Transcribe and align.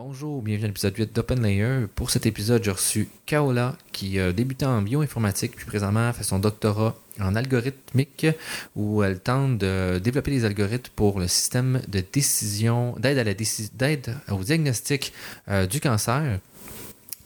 Bonjour, 0.00 0.42
bienvenue 0.42 0.66
à 0.66 0.68
l'épisode 0.68 0.96
8 0.96 1.12
d'Open 1.12 1.42
Layer. 1.42 1.88
Pour 1.92 2.10
cet 2.10 2.24
épisode, 2.24 2.62
j'ai 2.62 2.70
reçu 2.70 3.08
Kaola 3.26 3.74
qui 3.90 4.20
a 4.20 4.32
débuté 4.32 4.64
en 4.64 4.80
bioinformatique 4.80 5.56
puis 5.56 5.66
présentement 5.66 6.12
fait 6.12 6.22
son 6.22 6.38
doctorat 6.38 6.94
en 7.18 7.34
algorithmique 7.34 8.28
où 8.76 9.02
elle 9.02 9.18
tente 9.18 9.58
de 9.58 9.98
développer 9.98 10.30
des 10.30 10.44
algorithmes 10.44 10.92
pour 10.94 11.18
le 11.18 11.26
système 11.26 11.82
de 11.88 12.00
décision, 12.12 12.94
d'aide 13.00 13.18
à 13.18 13.24
la 13.24 13.34
d'aide 13.34 14.14
au 14.30 14.44
diagnostic 14.44 15.12
euh, 15.48 15.66
du 15.66 15.80
cancer 15.80 16.38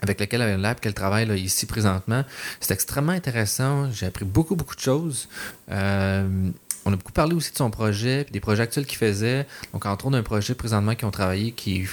avec 0.03 0.21
lequel 0.21 0.43
elle 0.43 0.61
lab 0.61 0.81
qu'elle 0.81 0.95
travaille 0.95 1.29
ici 1.41 1.67
présentement. 1.67 2.25
C'est 2.61 2.75
extrêmement 2.75 3.13
intéressant. 3.13 3.91
J'ai 3.93 4.07
appris 4.07 4.25
beaucoup, 4.25 4.57
beaucoup 4.57 4.75
de 4.75 4.81
choses. 4.81 5.29
Euh, 5.71 6.51
on 6.85 6.93
a 6.93 6.97
beaucoup 6.97 7.13
parlé 7.13 7.35
aussi 7.35 7.53
de 7.53 7.57
son 7.57 7.71
projet, 7.71 8.25
puis 8.25 8.33
des 8.33 8.41
projets 8.41 8.65
actuels 8.65 8.87
qu'il 8.87 8.99
faisait. 8.99 9.47
Donc, 9.73 9.87
entre 9.87 10.07
autres, 10.07 10.17
un 10.17 10.23
projet 10.23 10.55
présentement 10.55 10.95
qui 10.95 11.05
ont 11.05 11.11
travaillé, 11.11 11.53
qui, 11.53 11.87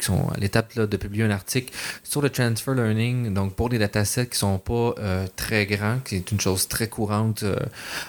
sont 0.00 0.28
à 0.28 0.38
l'étape 0.38 0.78
de 0.78 0.96
publier 0.96 1.24
un 1.24 1.30
article 1.30 1.72
sur 2.02 2.20
le 2.20 2.30
transfer 2.30 2.74
learning, 2.74 3.32
donc 3.32 3.54
pour 3.54 3.68
des 3.70 3.78
datasets 3.78 4.26
qui 4.26 4.38
sont 4.38 4.58
pas 4.58 4.94
euh, 4.98 5.26
très 5.36 5.66
grands, 5.66 5.98
qui 6.04 6.16
est 6.16 6.30
une 6.30 6.40
chose 6.40 6.68
très 6.68 6.88
courante 6.88 7.42
euh, 7.42 7.56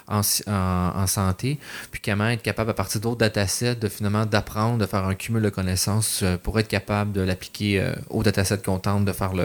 en, 0.07 1.07
santé, 1.07 1.59
puis 1.91 2.01
comment 2.03 2.27
être 2.27 2.41
capable, 2.41 2.71
à 2.71 2.73
partir 2.73 2.99
d'autres 2.99 3.17
datasets, 3.17 3.75
de 3.75 3.87
finalement 3.87 4.25
d'apprendre, 4.25 4.79
de 4.79 4.85
faire 4.85 5.05
un 5.05 5.15
cumul 5.15 5.41
de 5.41 5.49
connaissances 5.49 6.23
pour 6.43 6.59
être 6.59 6.67
capable 6.67 7.11
de 7.13 7.21
l'appliquer 7.21 7.93
aux 8.09 8.23
datasets 8.23 8.57
qu'on 8.57 8.79
tente 8.79 9.05
de 9.05 9.13
faire 9.13 9.33
le, 9.33 9.44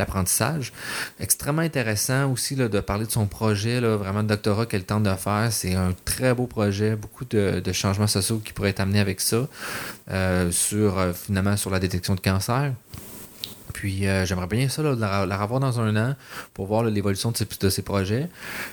l'apprentissage. 0.00 0.72
Extrêmement 1.20 1.62
intéressant 1.62 2.32
aussi 2.32 2.56
là, 2.56 2.68
de 2.68 2.80
parler 2.80 3.06
de 3.06 3.10
son 3.10 3.26
projet, 3.26 3.80
là, 3.80 3.96
vraiment 3.96 4.22
de 4.24 4.28
doctorat 4.28 4.66
qu'elle 4.66 4.84
tente 4.84 5.04
de 5.04 5.14
faire. 5.14 5.48
C'est 5.52 5.74
un 5.74 5.92
très 6.04 6.34
beau 6.34 6.46
projet, 6.46 6.96
beaucoup 6.96 7.24
de, 7.24 7.62
changements 7.72 8.08
sociaux 8.08 8.40
qui 8.44 8.52
pourraient 8.52 8.70
être 8.70 8.80
amenés 8.80 9.00
avec 9.00 9.20
ça, 9.20 9.46
euh, 10.10 10.50
sur 10.50 10.98
euh, 10.98 11.12
finalement 11.12 11.56
sur 11.56 11.70
la 11.70 11.78
détection 11.78 12.16
de 12.16 12.20
cancer. 12.20 12.72
Puis 13.72 14.08
euh, 14.08 14.26
j'aimerais 14.26 14.48
bien 14.48 14.68
ça, 14.68 14.82
la, 14.82 15.24
la, 15.24 15.36
revoir 15.36 15.60
dans 15.60 15.78
un 15.78 15.94
an 15.96 16.16
pour 16.54 16.66
voir 16.66 16.82
l'évolution 16.82 17.30
de 17.30 17.38
de 17.60 17.70
ses 17.70 17.82
projets. 17.82 18.28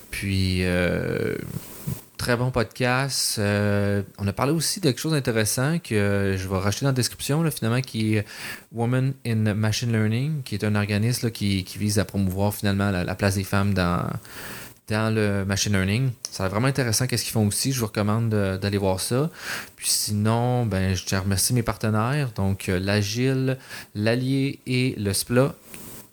Puis 0.10 0.64
très 2.18 2.36
bon 2.36 2.52
podcast. 2.52 3.38
Euh, 3.38 4.02
on 4.18 4.28
a 4.28 4.34
parlé 4.34 4.52
aussi 4.52 4.80
de 4.80 4.86
quelque 4.86 5.00
chose 5.00 5.14
d'intéressant 5.14 5.78
que 5.80 6.36
je 6.38 6.48
vais 6.48 6.58
racheter 6.58 6.86
dans 6.86 6.90
la 6.90 6.96
description, 6.96 7.50
finalement, 7.52 7.82
qui 7.82 8.16
est 8.16 8.26
Women 8.74 9.14
in 9.26 9.54
Machine 9.54 9.92
Learning, 9.92 10.42
qui 10.44 10.56
est 10.56 10.64
un 10.64 10.76
organisme 10.76 11.30
qui, 11.32 11.64
vise 11.78 12.00
à 12.00 12.06
promouvoir 12.06 12.56
finalement 12.56 12.90
la, 12.90 13.16
place 13.16 13.36
des 13.36 13.44
femmes 13.44 13.74
dans, 13.74 14.04
dans 14.90 15.14
le 15.14 15.46
machine 15.46 15.74
learning. 15.74 16.10
C'est 16.32 16.48
vraiment 16.48 16.68
intéressant 16.68 17.08
qu'est-ce 17.08 17.24
qu'ils 17.24 17.34
font 17.34 17.46
aussi. 17.46 17.72
Je 17.72 17.80
vous 17.80 17.88
recommande 17.88 18.30
d'aller 18.30 18.78
voir 18.78 19.00
ça. 19.00 19.30
Puis 19.76 19.90
sinon, 19.90 20.66
ben, 20.66 20.96
je 20.96 21.06
tiens 21.06 21.20
à 21.20 21.22
remercier 21.22 21.54
mes 21.54 21.64
partenaires, 21.64 22.32
donc 22.36 22.70
euh, 22.70 22.80
l'Agile, 22.80 23.58
l'Allier 23.96 24.60
et 24.66 24.96
le 24.98 25.14
SPLA 25.14 25.54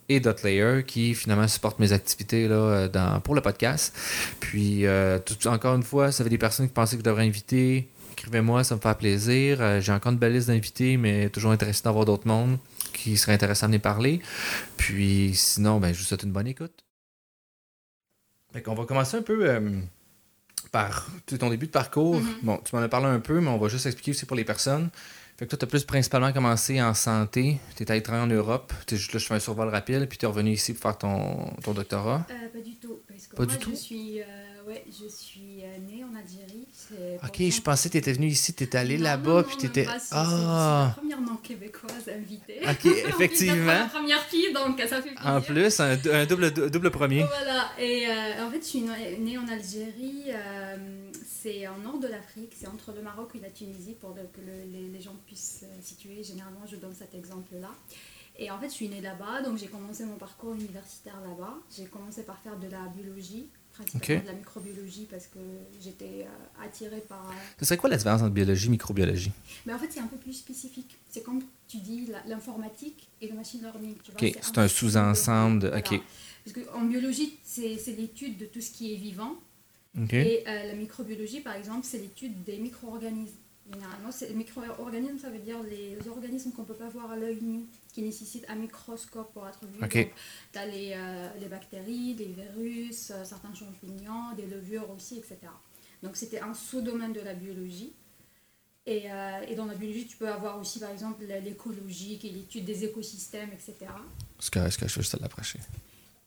et 0.09 0.21
Dotlayer 0.21 0.85
qui 0.87 1.15
finalement 1.15 1.49
supportent 1.49 1.79
mes 1.79 1.93
activités 1.93 2.49
là, 2.49 2.55
euh, 2.55 2.89
dans, 2.89 3.21
pour 3.21 3.35
le 3.35 3.41
podcast. 3.41 3.97
Puis, 4.41 4.87
euh, 4.87 5.19
tout, 5.19 5.47
encore 5.49 5.75
une 5.75 5.83
fois, 5.83 6.13
ça 6.13 6.25
fait 6.25 6.31
des 6.31 6.39
personnes 6.39 6.67
qui 6.67 6.75
pensaient 6.75 6.97
que 6.97 7.01
je 7.01 7.05
devrais 7.05 7.25
inviter, 7.25 7.89
écrivez-moi, 8.13 8.65
ça 8.65 8.77
me 8.77 8.81
fait 8.81 8.99
plaisir. 8.99 9.59
Euh, 9.61 9.81
j'ai 9.81 9.93
encore 9.93 10.13
une 10.13 10.19
belle 10.19 10.35
liste 10.35 10.49
d'invités, 10.49 10.97
mais 10.97 11.29
toujours 11.31 11.53
intéressé 11.53 11.83
d'avoir 11.83 12.05
d'autres 12.05 12.27
mondes 12.27 12.59
qui 12.93 13.17
seraient 13.17 13.33
intéressants 13.33 13.65
à 13.65 13.69
venir 13.69 13.81
parler. 13.81 14.21
Puis, 14.77 15.33
sinon, 15.35 15.81
ben, 15.81 15.93
je 15.93 15.99
vous 15.99 16.05
souhaite 16.05 16.23
une 16.23 16.33
bonne 16.33 16.47
écoute. 16.47 16.85
On 18.67 18.75
va 18.75 18.85
commencer 18.85 19.17
un 19.17 19.23
peu 19.23 19.59
par 20.71 21.09
ton 21.39 21.51
début 21.51 21.67
de 21.67 21.73
parcours. 21.73 22.21
Mm-hmm. 22.21 22.45
Bon, 22.45 22.61
tu 22.65 22.77
m'en 22.77 22.83
as 22.83 22.89
parlé 22.89 23.07
un 23.07 23.19
peu, 23.19 23.41
mais 23.41 23.49
on 23.49 23.59
va 23.59 23.69
juste 23.69 23.87
expliquer 23.87 24.13
aussi 24.13 24.27
pour 24.27 24.37
les 24.37 24.45
personnes. 24.45 24.91
Fait 25.37 25.47
que 25.47 25.51
toi, 25.51 25.59
tu 25.59 25.65
as 25.65 25.69
plus 25.69 25.83
principalement 25.85 26.33
commencé 26.33 26.81
en 26.81 26.95
santé. 26.95 27.59
Tu 27.77 27.83
étais 27.83 27.91
allé 27.91 28.03
travailler 28.03 28.25
en 28.25 28.33
Europe. 28.33 28.73
Es 28.93 28.97
juste 28.97 29.13
là, 29.15 29.19
je 29.19 29.27
fais 29.27 29.35
un 29.35 29.41
survol 29.41 29.69
rapide, 29.69 30.07
puis 30.09 30.17
tu 30.17 30.27
es 30.27 30.29
revenu 30.29 30.53
ici 30.53 30.75
pour 30.75 30.83
faire 30.83 30.97
ton, 30.97 31.51
ton 31.61 31.73
doctorat. 31.73 32.25
Euh, 32.31 32.49
pas 32.53 32.61
du 32.61 32.77
tout. 32.77 33.01
Parce 33.09 33.27
que 33.27 33.35
pas 33.35 33.45
moi, 33.45 33.53
du 33.53 33.59
tout? 33.59 33.71
Je 33.73 33.77
suis, 33.77 34.21
euh, 34.21 34.25
ouais, 34.69 34.85
je 34.87 35.09
suis 35.09 35.63
euh, 35.65 35.79
née 35.91 36.05
en 36.05 36.15
Algérie. 36.15 36.69
Ok, 37.25 37.51
je 37.53 37.61
pensais 37.63 37.89
que 37.89 37.95
tu 37.95 37.99
étais 37.99 38.13
venu 38.13 38.29
ici, 38.29 38.55
tu 38.55 38.63
étais 38.63 38.79
allé 38.79 38.97
là-bas, 38.97 39.43
puis 39.43 39.57
tu 39.57 39.67
étais. 39.67 39.87
Ah! 39.89 39.99
C'est 39.99 40.15
la 40.15 40.95
première 40.99 41.21
non 41.21 41.37
québécoise 41.43 42.09
invitée. 42.17 42.61
Ok, 42.63 42.85
effectivement. 43.09 43.67
la 43.67 43.87
première 43.87 44.23
fille, 44.27 44.53
donc 44.53 44.79
ça 44.89 45.03
fait 45.03 45.15
plaisir. 45.15 45.27
En 45.27 45.41
plus, 45.41 45.81
un, 45.81 45.99
un 46.13 46.27
double, 46.27 46.71
double 46.71 46.93
premier. 46.93 47.25
Voilà. 47.25 47.71
Et 47.81 48.07
en 48.41 48.49
fait, 48.53 48.61
je 48.61 48.67
suis 48.67 48.85
née 49.19 49.37
en 49.37 49.49
Algérie 49.49 50.31
c'est 51.45 51.69
en 51.69 51.77
nord 51.77 51.99
de 51.99 52.09
l'Afrique, 52.09 52.53
c'est 52.59 52.67
entre 52.69 52.93
le 52.93 53.03
Maroc 53.03 53.33
et 53.35 53.41
la 53.41 53.51
Tunisie 53.51 53.95
pour 54.01 54.15
que 54.15 54.41
les, 54.41 55.01
gens 55.03 55.15
puissent 55.27 55.65
euh, 55.65 55.83
situer. 55.83 56.23
Généralement, 56.25 56.65
je 56.67 56.77
donne 56.77 56.95
cet 56.95 57.15
exemple-là. 57.15 57.71
Et 58.39 58.51
en 58.51 58.59
fait, 58.59 58.69
je 58.69 58.75
suis 58.75 58.89
née 58.89 59.03
là-bas, 59.03 59.43
donc 59.43 59.59
j'ai 59.59 59.67
commencé 59.67 60.07
mon 60.07 60.17
parcours 60.17 60.55
universitaire 60.55 61.21
là-bas. 61.21 61.55
J'ai 61.77 61.85
commencé 61.85 62.23
par 62.23 62.39
faire 62.39 62.59
de 62.59 62.69
la 62.69 62.87
biologie, 62.97 63.49
principalement 63.75 64.23
de 64.23 64.27
la 64.27 64.33
microbiologie, 64.33 65.07
parce 65.11 65.27
que 65.27 65.39
j'étais 65.83 66.27
euh, 66.27 66.65
attirée 66.65 67.05
par. 67.07 67.29
Euh, 67.29 67.35
Ce 67.61 67.67
serait 67.67 67.77
quoi 67.77 67.91
la 67.91 67.99
différence 67.99 68.23
entre 68.23 68.33
biologie 68.33 68.69
et 68.69 68.71
microbiologie? 68.71 69.33
Mais 69.67 69.75
En 69.75 69.79
fait, 69.79 69.89
c'est 69.91 70.01
un 70.01 70.07
peu 70.07 70.17
plus 70.17 70.33
spécifique. 70.33 70.97
C'est 71.11 71.23
comme 71.23 71.43
tu 71.69 71.77
dis 71.77 72.09
l'informatique 72.27 73.07
et 73.21 73.29
le 73.29 73.35
machine 73.35 73.61
learning. 73.61 73.97
ok, 74.15 74.39
c'est 74.41 74.59
un, 74.59 74.69
sous-ensemble 74.69 75.59
de. 75.61 75.69
Ok. 75.69 76.01
Parce 76.47 76.67
qu'en 76.67 76.85
biologie, 76.87 77.39
c'est 77.45 77.77
l'étude 77.99 78.39
de 78.39 78.47
tout 78.47 78.63
ce 78.63 78.71
qui 78.71 78.95
est 78.95 78.97
vivant. 78.97 79.37
Et 80.11 80.45
euh, 80.47 80.67
la 80.67 80.75
microbiologie, 80.75 81.41
par 81.41 81.55
exemple, 81.55 81.85
c'est 81.85 81.99
l'étude 81.99 82.43
des 82.45 82.59
micro-organismes. 82.59 83.37
Généralement, 83.73 84.11
les 84.21 84.35
micro-organismes, 84.35 85.19
ça 85.19 85.31
veut 85.31 85.39
dire 85.39 85.57
les 85.63 85.97
organismes 86.09 86.53
qu'on 86.53 86.63
ne 86.63 86.67
peut 86.67 86.75
pas 86.75 86.89
voir 86.89 87.13
à 87.13 87.17
l'œil 87.17 87.41
nu, 87.41 87.65
qui 87.93 88.03
nécessitent 88.03 88.45
un 88.49 88.57
microscope 88.57 89.33
pour 89.33 89.49
être 89.49 89.65
vus. 89.65 89.83
Okay. 89.83 90.13
Tu 90.53 90.59
as 90.59 90.67
les, 90.67 90.93
euh, 90.95 91.29
les, 91.41 91.47
bactéries, 91.47 92.15
les 92.15 92.27
virus, 92.27 93.11
euh, 93.11 93.25
certains 93.25 93.55
champignons, 93.55 94.35
des 94.37 94.47
levures 94.47 94.91
aussi, 94.91 95.17
etc. 95.17 95.39
Donc, 96.03 96.17
c'était 96.17 96.41
un 96.41 96.53
sous-domaine 96.53 97.13
de 97.13 97.21
la 97.21 97.33
biologie. 97.33 97.95
Et, 98.87 99.07
et, 99.49 99.55
dans 99.55 99.65
la 99.65 99.75
biologie, 99.75 100.07
tu 100.07 100.19
peux 100.19 100.29
avoir 100.29 100.61
aussi, 100.61 100.79
par 100.79 100.91
exemple, 100.91 101.25
l'écologie, 101.25 102.19
qui 102.19 102.29
est 102.29 102.33
l'étude 102.33 102.67
des 102.67 102.85
écosystèmes, 102.85 103.49
etc. 103.51 103.77
Est-ce 104.39 104.51
que, 104.51 104.59
est 104.59 104.79
que 104.79 104.87
je 104.87 105.01
vais 105.01 105.19
l'approcher 105.23 105.59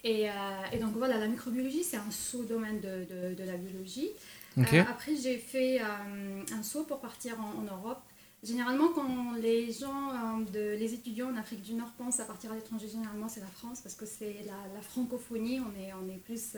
et, 0.03 0.30
euh, 0.30 0.34
et, 0.72 0.78
donc 0.78 0.94
voilà, 0.96 1.18
la 1.18 1.28
microbiologie, 1.28 1.84
c'est 1.84 1.97
un 1.97 2.12
sous-domaine 2.12 2.80
de, 2.80 3.06
de, 3.09 3.34
de, 3.34 3.44
la 3.44 3.58
biologie. 3.58 4.09
Euh, 4.58 4.84
après, 4.90 5.16
j'ai 5.16 5.38
fait 5.38 5.81
euh, 5.81 6.44
un 6.52 6.63
saut 6.63 6.84
pour 6.84 7.00
partir 7.00 7.40
en, 7.40 7.62
Europe. 7.63 8.02
Généralement, 8.44 8.90
quand 8.90 9.34
les 9.41 9.72
gens, 9.72 10.40
de, 10.53 10.75
les 10.78 10.94
étudiants 10.94 11.30
en 11.31 11.38
Afrique 11.38 11.63
du 11.63 11.74
Nord 11.74 11.91
pensent 11.97 12.19
à 12.19 12.25
partir 12.25 12.52
à 12.52 12.56
l'étranger, 12.56 12.88
généralement 12.88 13.28
c'est 13.28 13.40
la 13.40 13.47
France 13.47 13.81
parce 13.81 13.96
que 13.96 14.06
c'est 14.06 14.44
la, 14.46 14.74
la, 14.75 14.81
francophonie. 14.81 15.59
On 15.59 15.80
est, 15.80 15.91
on 15.94 16.08
est 16.08 16.18
plus, 16.18 16.56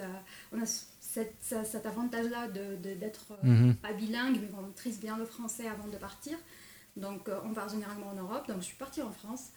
on 0.52 0.62
a 0.62 0.66
cette, 0.66 1.36
cet 1.40 1.86
avantage-là 1.86 2.50
d'être 2.50 3.38
de, 3.44 3.74
pas 3.74 3.94
bilingue, 3.94 4.40
mais 4.42 4.50
on 4.58 4.64
maîtrise 4.64 5.00
bien 5.00 5.18
le 5.18 5.26
français 5.26 5.68
avant 5.68 5.88
de 5.88 5.96
partir. 5.98 6.38
Donc, 6.98 7.30
on 7.46 7.54
part 7.54 7.70
généralement 7.70 8.10
en 8.10 8.16
Europe. 8.16 8.48
Donc, 8.50 8.58
je 8.58 8.66
suis 8.66 8.78
partie 8.78 9.02
en 9.02 9.12
France. 9.12 9.52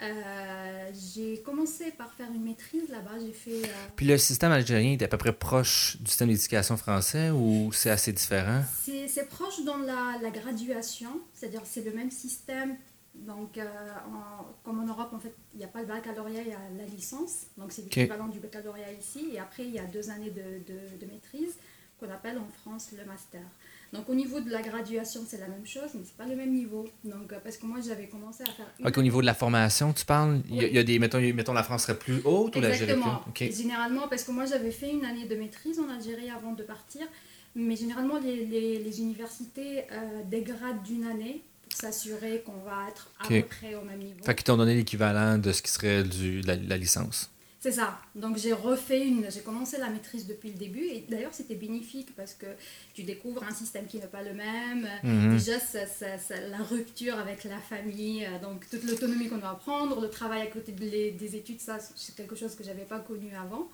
Euh, 0.00 0.90
j'ai 0.94 1.42
commencé 1.42 1.90
par 1.90 2.12
faire 2.12 2.28
une 2.32 2.44
maîtrise 2.44 2.88
là-bas. 2.88 3.18
J'ai 3.20 3.32
fait. 3.32 3.68
Euh, 3.68 3.72
Puis 3.96 4.06
le 4.06 4.16
système 4.16 4.52
algérien 4.52 4.92
est 4.92 5.02
à 5.02 5.08
peu 5.08 5.16
près 5.18 5.32
proche 5.32 5.96
du 6.00 6.06
système 6.08 6.28
d'éducation 6.28 6.76
français 6.76 7.30
ou 7.30 7.72
c'est 7.72 7.90
assez 7.90 8.12
différent? 8.12 8.62
C'est 8.84 9.28
proche 9.28 9.64
dans 9.64 9.78
la, 9.78 10.18
la 10.22 10.30
graduation, 10.30 11.20
c'est-à-dire 11.34 11.62
c'est 11.64 11.82
le 11.82 11.92
même 11.92 12.10
système. 12.12 12.76
Donc, 13.14 13.58
euh, 13.58 13.64
comme 14.62 14.78
en 14.78 14.86
Europe, 14.86 15.10
en 15.12 15.18
fait, 15.18 15.34
il 15.52 15.58
n'y 15.58 15.64
a 15.64 15.68
pas 15.68 15.80
le 15.80 15.86
baccalauréat, 15.86 16.42
il 16.42 16.48
y 16.50 16.52
a 16.52 16.58
la 16.76 16.84
licence. 16.84 17.46
Donc, 17.56 17.72
c'est 17.72 17.82
l'équivalent 17.82 18.28
du 18.28 18.38
baccalauréat 18.38 18.92
ici. 18.92 19.30
Et 19.32 19.40
après, 19.40 19.64
il 19.64 19.72
y 19.72 19.80
a 19.80 19.84
deux 19.84 20.10
années 20.10 20.30
de, 20.30 20.62
de, 20.72 20.96
de 21.04 21.10
maîtrise 21.10 21.56
qu'on 21.98 22.10
appelle 22.10 22.38
en 22.38 22.48
France 22.62 22.90
le 22.96 23.04
master. 23.04 23.42
Donc 23.92 24.08
au 24.10 24.14
niveau 24.14 24.40
de 24.40 24.50
la 24.50 24.60
graduation, 24.60 25.22
c'est 25.26 25.38
la 25.38 25.48
même 25.48 25.66
chose, 25.66 25.90
mais 25.94 26.02
c'est 26.04 26.16
pas 26.16 26.26
le 26.26 26.36
même 26.36 26.52
niveau. 26.52 26.86
Donc 27.04 27.32
euh, 27.32 27.38
parce 27.42 27.56
que 27.56 27.64
moi 27.64 27.78
j'avais 27.84 28.06
commencé 28.06 28.42
à 28.42 28.52
faire. 28.52 28.66
Ok, 28.84 28.98
au 28.98 29.02
niveau 29.02 29.20
de 29.20 29.26
la 29.26 29.34
formation, 29.34 29.92
tu 29.92 30.04
parles, 30.04 30.40
il, 30.50 30.56
y 30.56 30.78
a, 30.78 30.82
des, 30.82 30.98
mettons, 30.98 31.20
mettons 31.20 31.54
la 31.54 31.62
France 31.62 31.84
serait 31.84 31.98
plus 31.98 32.20
haute 32.24 32.54
ou 32.56 32.60
l'Algérie 32.60 33.00
plus 33.34 33.56
Généralement, 33.56 34.06
parce 34.08 34.24
que 34.24 34.32
moi 34.32 34.44
j'avais 34.44 34.70
fait 34.70 34.90
une 34.90 35.04
année 35.04 35.26
de 35.26 35.34
maîtrise 35.36 35.80
en 35.80 35.88
Algérie 35.88 36.30
avant 36.30 36.52
de 36.52 36.62
partir, 36.62 37.06
mais 37.54 37.76
généralement 37.76 38.18
les, 38.18 38.44
les, 38.44 39.00
universités 39.00 39.84
euh, 39.90 40.22
dégradent 40.26 40.82
d'une 40.82 41.04
année 41.04 41.42
pour 41.62 41.78
s'assurer 41.78 42.42
qu'on 42.44 42.60
va 42.64 42.88
être 42.90 43.10
à 43.20 43.28
peu 43.28 43.42
près 43.42 43.74
au 43.74 43.82
même 43.82 44.00
niveau. 44.00 44.22
Fait 44.22 44.34
qu'ils 44.34 44.44
t'ont 44.44 44.58
donné 44.58 44.74
l'équivalent 44.74 45.38
de 45.38 45.50
ce 45.52 45.62
qui 45.62 45.70
serait 45.70 46.04
du, 46.04 46.42
la 46.42 46.76
licence. 46.76 47.30
C'est 47.60 47.72
ça. 47.72 47.98
Donc 48.14 48.36
j'ai 48.36 48.52
refait 48.52 49.04
une, 49.04 49.28
j'ai 49.32 49.40
commencé 49.40 49.78
la 49.78 49.90
maîtrise 49.90 50.28
depuis 50.28 50.50
le 50.50 50.56
début 50.56 50.84
et 50.84 51.04
d'ailleurs 51.08 51.34
c'était 51.34 51.56
bénéfique 51.56 52.14
parce 52.14 52.34
que 52.34 52.46
tu 52.94 53.02
découvres 53.02 53.42
un 53.42 53.52
système 53.52 53.86
qui 53.86 53.98
n'est 53.98 54.06
pas 54.06 54.22
le 54.22 54.32
même. 54.32 54.88
Mhm. 55.02 55.32
Déjà 55.32 55.58
ça, 55.58 55.80
la 56.48 56.58
rupture 56.58 57.18
avec 57.18 57.42
la 57.42 57.58
famille, 57.58 58.24
euh, 58.24 58.38
donc 58.38 58.68
toute 58.70 58.84
l'autonomie 58.84 59.28
qu'on 59.28 59.38
doit 59.38 59.58
prendre, 59.58 60.00
le 60.00 60.08
travail 60.08 60.42
à 60.42 60.46
côté 60.46 60.70
des 60.70 61.36
études, 61.36 61.60
ça 61.60 61.78
c'est 61.96 62.14
quelque 62.14 62.36
chose 62.36 62.54
que 62.54 62.62
j'avais 62.62 62.84
pas 62.84 63.00
connu 63.00 63.34
avant. 63.34 63.68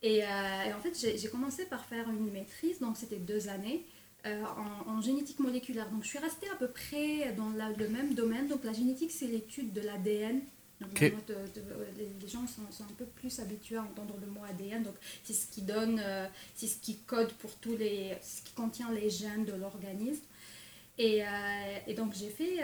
Et, 0.00 0.22
euh, 0.22 0.26
et 0.68 0.72
en 0.72 0.78
fait 0.78 0.94
j'ai 0.96 1.28
commencé 1.28 1.64
par 1.64 1.84
faire 1.86 2.08
une 2.08 2.30
maîtrise, 2.30 2.78
donc 2.78 2.96
c'était 2.96 3.16
deux 3.16 3.48
années. 3.48 3.84
en, 4.24 5.00
génétique 5.00 5.40
moléculaire. 5.40 5.90
Donc 5.90 6.04
je 6.04 6.08
suis 6.08 6.18
restée 6.18 6.48
à 6.50 6.56
peu 6.56 6.68
près 6.68 7.32
dans 7.36 7.50
le 7.50 7.88
même 7.88 8.14
domaine. 8.14 8.46
Donc 8.46 8.62
la 8.62 8.72
génétique, 8.72 9.10
c'est 9.10 9.26
l'étude 9.26 9.72
de 9.72 9.80
l'ADN. 9.80 10.40
Les 11.00 12.28
gens 12.28 12.46
sont, 12.46 12.84
un 12.84 12.94
peu 12.96 13.04
plus 13.04 13.38
habitués 13.40 13.76
à 13.76 13.82
entendre 13.82 14.14
le 14.20 14.26
mot 14.26 14.40
ADN. 14.48 14.82
Donc 14.82 14.94
c'est 15.24 15.32
ce 15.32 15.46
qui 15.46 15.62
donne, 15.62 16.00
c'est 16.54 16.66
ce 16.66 16.76
qui 16.76 16.98
code 16.98 17.32
pour 17.34 17.54
tous 17.56 17.76
les, 17.76 18.16
ce 18.22 18.42
qui 18.42 18.54
contient 18.54 18.90
les 18.92 19.10
gènes 19.10 19.44
de 19.44 19.52
l'organisme. 19.52 20.22
Et, 21.00 21.22
et, 21.86 21.94
donc 21.94 22.14
j'ai 22.14 22.28
fait, 22.28 22.56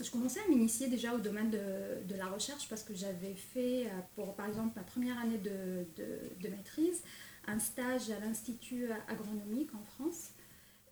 je 0.00 0.08
commençais 0.10 0.40
à 0.40 0.48
m'initier 0.48 0.88
déjà 0.88 1.12
au 1.12 1.18
domaine 1.18 1.50
de, 1.50 2.06
de, 2.08 2.16
la 2.16 2.26
recherche 2.26 2.68
parce 2.68 2.84
que 2.84 2.94
j'avais 2.94 3.34
fait, 3.34 3.88
pour 4.14 4.34
par 4.36 4.46
exemple 4.46 4.74
ma 4.76 4.82
première 4.82 5.18
année 5.18 5.38
de, 5.38 5.84
de, 5.96 6.20
de 6.40 6.48
maîtrise, 6.48 7.02
un 7.46 7.58
stage 7.58 8.10
à 8.10 8.24
l'Institut 8.24 8.88
agronomique 9.08 9.70
en 9.74 9.84
France. 9.96 10.30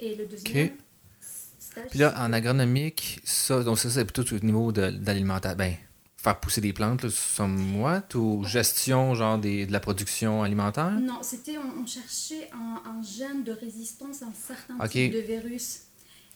Et 0.00 0.16
le 0.16 0.26
deuxième 0.26 0.72
stage. 1.20 1.88
Puis 1.90 1.98
là, 2.00 2.14
en 2.18 2.32
agronomique, 2.32 3.20
ça, 3.24 3.62
donc 3.62 3.78
ça, 3.78 3.90
c'est 3.90 4.04
plutôt 4.04 4.34
au 4.34 4.40
niveau 4.40 4.72
de, 4.72 4.92
l'alimentation. 5.04 5.56
Ben, 5.56 5.76
faire 6.22 6.38
pousser 6.38 6.60
des 6.60 6.72
plantes, 6.72 7.08
somewhat, 7.08 8.14
ou 8.14 8.44
gestion, 8.44 9.14
genre, 9.14 9.38
des, 9.38 9.66
de 9.66 9.72
la 9.72 9.80
production 9.80 10.42
alimentaire? 10.42 10.92
Non, 10.92 11.18
c'était, 11.22 11.58
on, 11.58 11.84
cherchait 11.86 12.48
un, 12.54 13.02
gène 13.02 13.42
de 13.42 13.52
résistance 13.52 14.22
à 14.22 14.26
un 14.26 14.34
certain 14.34 14.86
type 14.86 15.12
de 15.12 15.18
virus. 15.18 15.82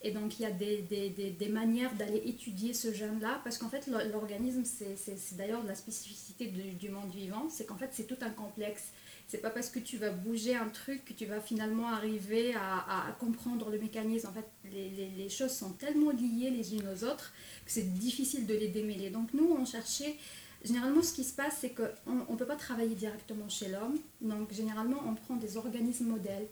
Et 0.02 0.10
donc, 0.10 0.38
il 0.38 0.42
y 0.42 0.46
a 0.46 0.50
des, 0.50 0.82
des, 0.82 1.10
des, 1.10 1.30
des 1.30 1.48
manières 1.48 1.94
d'aller 1.94 2.22
étudier 2.26 2.74
ce 2.74 2.92
gène-là, 2.92 3.40
parce 3.44 3.58
qu'en 3.58 3.68
fait, 3.68 3.88
l'organisme, 4.12 4.62
c'est 4.64 5.36
d'ailleurs 5.36 5.62
la 5.64 5.74
spécificité 5.74 6.46
du, 6.46 6.72
du 6.72 6.88
monde 6.90 7.10
vivant, 7.14 7.46
c'est 7.48 7.66
qu'en 7.66 7.76
fait, 7.76 7.90
c'est 7.92 8.06
tout 8.06 8.18
un 8.20 8.30
complexe. 8.30 8.88
C'est 9.28 9.38
pas 9.38 9.50
parce 9.50 9.70
que 9.70 9.80
tu 9.80 9.96
vas 9.96 10.10
bouger 10.10 10.54
un 10.54 10.68
truc 10.68 11.04
que 11.04 11.12
tu 11.12 11.26
vas 11.26 11.40
finalement 11.40 11.88
arriver 11.88 12.54
à, 12.54 13.16
comprendre 13.18 13.70
le 13.70 13.78
mécanisme. 13.78 14.28
En 14.28 14.32
fait, 14.32 14.46
les, 14.70 15.28
choses 15.28 15.50
sont 15.50 15.72
tellement 15.72 16.10
liées 16.10 16.50
les 16.50 16.74
unes 16.74 16.88
aux 16.94 17.04
autres 17.04 17.32
que 17.64 17.72
c'est 17.72 17.92
difficile 17.94 18.46
de 18.46 18.54
les 18.54 18.68
démêler. 18.68 19.10
Donc 19.10 19.34
nous, 19.34 19.56
on 19.58 19.64
cherchait... 19.64 20.16
Généralement, 20.64 21.02
ce 21.02 21.12
qui 21.12 21.22
se 21.22 21.34
passe, 21.34 21.58
c'est 21.60 21.70
qu'on 21.70 22.32
ne 22.32 22.36
peut 22.36 22.46
pas 22.46 22.56
travailler 22.56 22.94
directement 22.94 23.48
chez 23.48 23.68
l'homme. 23.68 23.98
Donc 24.20 24.52
généralement, 24.52 25.00
on 25.06 25.14
prend 25.14 25.36
des 25.36 25.56
organismes 25.56 26.06
modèles. 26.06 26.46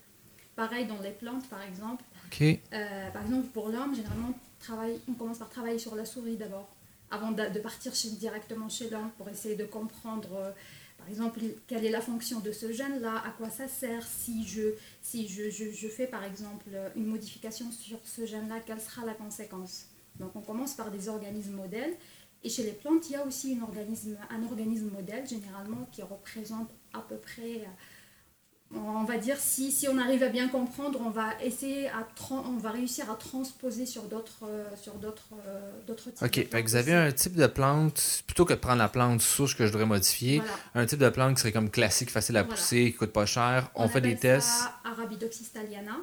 Pareil 0.55 0.87
dans 0.87 1.00
les 1.00 1.11
plantes, 1.11 1.49
par 1.49 1.62
exemple. 1.62 2.05
Euh, 2.41 3.11
par 3.11 3.23
exemple, 3.23 3.49
pour 3.49 3.69
l'homme, 3.70 3.94
généralement, 3.94 4.35
on 5.09 5.12
commence 5.15 5.38
par 5.38 5.49
travailler 5.49 5.79
sur 5.79 5.94
la 5.94 6.05
souris 6.05 6.37
d'abord, 6.37 6.69
avant 7.11 7.32
de, 7.32 7.59
partir 7.61 7.93
directement 8.19 8.69
chez 8.69 8.88
l'homme 8.91 9.11
pour 9.17 9.29
essayer 9.29 9.56
de 9.56 9.65
comprendre 9.65 10.29
euh, 10.35 10.50
par 10.99 11.08
exemple, 11.08 11.41
quelle 11.67 11.85
est 11.85 11.91
la 11.91 12.00
fonction 12.00 12.41
de 12.41 12.52
ce 12.52 12.73
gène-là, 12.73 13.23
à 13.26 13.31
quoi 13.31 13.50
ça 13.50 13.69
sert, 13.69 14.06
si, 14.06 14.46
je, 14.46 14.75
si 15.02 15.29
je, 15.29 15.50
je, 15.50 15.88
fais 15.88 16.06
par 16.06 16.25
exemple 16.25 16.70
une 16.96 17.06
modification 17.06 17.70
sur 17.70 17.99
ce 18.05 18.25
gène-là, 18.25 18.61
quelle 18.64 18.81
sera 18.81 19.05
la 19.05 19.14
conséquence? 19.14 19.87
Donc 20.19 20.35
on 20.35 20.41
commence 20.41 20.75
par 20.75 20.91
des 20.91 21.08
organismes 21.08 21.55
modèles. 21.55 21.94
Et 22.43 22.50
chez 22.50 22.62
les 22.62 22.73
plantes, 22.73 23.08
il 23.08 23.12
y 23.12 23.17
a 23.17 23.26
aussi 23.26 23.58
un 23.58 24.43
organisme 24.43 24.91
modèle, 24.91 25.26
généralement, 25.26 25.88
qui 25.91 26.02
représente 26.02 26.69
à 26.93 27.00
peu 27.00 27.17
près 27.17 27.67
on 28.76 29.05
va 29.05 29.19
dire, 29.19 29.37
si, 29.38 29.71
si, 29.71 29.88
on 29.88 29.99
arrive 29.99 30.23
à 30.23 30.29
bien 30.29 30.49
comprendre, 30.49 31.00
on 31.05 31.11
va 31.11 31.31
essayer 31.43 31.88
à 31.88 32.06
on 32.31 32.59
va 32.59 32.71
réussir 32.71 33.11
à 33.11 33.15
transposer 33.15 33.87
sur 33.87 34.03
d'autres 34.03 34.44
euh, 34.44 34.65
sur 34.81 34.94
d'autres 34.94 35.29
euh, 35.47 35.71
d'autres 35.87 36.11
types. 36.11 36.23
OK, 36.23 36.62
vous 36.65 36.76
avez 36.76 36.94
un 36.94 37.12
type 37.12 37.35
de 37.35 37.47
plante 37.47 38.23
plutôt 38.26 38.44
que 38.44 38.55
de 38.55 38.59
prendre 38.59 38.79
la 38.79 38.88
plante 38.88 39.21
souche 39.21 39.56
que 39.56 39.67
je 39.67 39.73
devrais 39.73 39.87
modifier, 39.87 40.43
un 40.75 40.87
type 40.87 40.99
de 40.99 41.09
plante 41.09 41.35
qui 41.35 41.41
serait 41.41 41.53
comme 41.53 41.71
classique, 41.71 42.11
facile 42.11 42.37
à 42.37 42.44
pousser, 42.44 42.93
qui 42.93 42.94
coûte 42.94 43.12
pas 43.12 43.26
cher. 43.26 43.71
On, 43.75 43.88
fait 43.88 44.00
des 44.00 44.17
tests. 44.17 44.49
Ça 44.49 44.81
Arabidoxys 44.85 45.50
thaliana. 45.53 45.97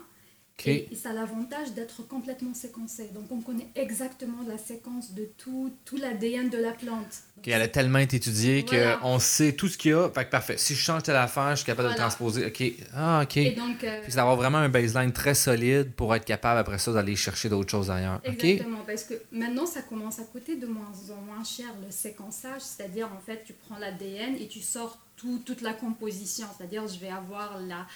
Et, 0.65 0.89
ça 0.95 1.09
a 1.09 1.13
l'avantage 1.13 1.73
d'être 1.73 2.07
complètement 2.07 2.53
séquencé. 2.53 3.09
Donc 3.13 3.25
on 3.31 3.41
connaît 3.41 3.67
exactement 3.75 4.43
la 4.47 4.57
séquence 4.57 5.13
de 5.13 5.29
tout, 5.37 5.73
tout 5.85 5.97
l'ADN 5.97 6.49
de 6.49 6.57
la 6.57 6.71
plante. 6.71 7.23
elle 7.45 7.61
a 7.61 7.67
tellement 7.67 7.99
été 7.99 8.17
étudiée 8.17 8.65
qu'on 8.65 9.19
sait 9.19 9.53
tout 9.53 9.67
ce 9.67 9.77
qu'il 9.77 9.91
y 9.91 9.93
a. 9.93 10.09
Fait 10.09 10.25
que 10.25 10.29
parfait. 10.29 10.57
Si 10.57 10.75
je 10.75 10.81
change 10.81 11.03
telle 11.03 11.15
affaire, 11.15 11.51
je 11.51 11.57
suis 11.57 11.65
capable 11.65 11.89
de 11.89 11.93
le 11.93 11.99
transposer. 11.99 12.45
OK. 12.45 12.63
Ah, 12.93 13.21
OK. 13.23 13.37
Et 13.37 13.51
donc, 13.51 13.83
euh, 13.83 14.01
Puis 14.03 14.13
d'avoir 14.13 14.35
vraiment 14.35 14.59
un 14.59 14.69
baseline 14.69 15.11
très 15.11 15.33
solide 15.33 15.91
pour 15.93 16.13
être 16.15 16.25
capable 16.25 16.59
après 16.59 16.77
ça 16.77 16.91
d'aller 16.93 17.15
chercher 17.15 17.49
d'autres 17.49 17.71
choses 17.71 17.89
ailleurs. 17.89 18.21
Exactement. 18.23 18.83
Parce 18.85 19.03
que 19.03 19.15
maintenant, 19.31 19.65
ça 19.65 19.81
commence 19.81 20.19
à 20.19 20.23
coûter 20.23 20.55
de 20.55 20.67
moins 20.67 20.91
en 21.09 21.21
moins 21.21 21.43
cher 21.43 21.67
le 21.83 21.91
séquençage. 21.91 22.61
C'est-à-dire, 22.61 23.07
en 23.07 23.19
fait, 23.19 23.43
tu 23.45 23.53
prends 23.53 23.77
l'ADN 23.77 24.35
et 24.39 24.47
tu 24.47 24.59
sors 24.59 24.99
tout, 25.21 25.39
toute 25.45 25.61
la 25.61 25.73
composition. 25.73 26.47
C'est-à-dire, 26.57 26.87
je 26.87 26.99
vais 26.99 27.09
avoir 27.09 27.61
la 27.61 27.87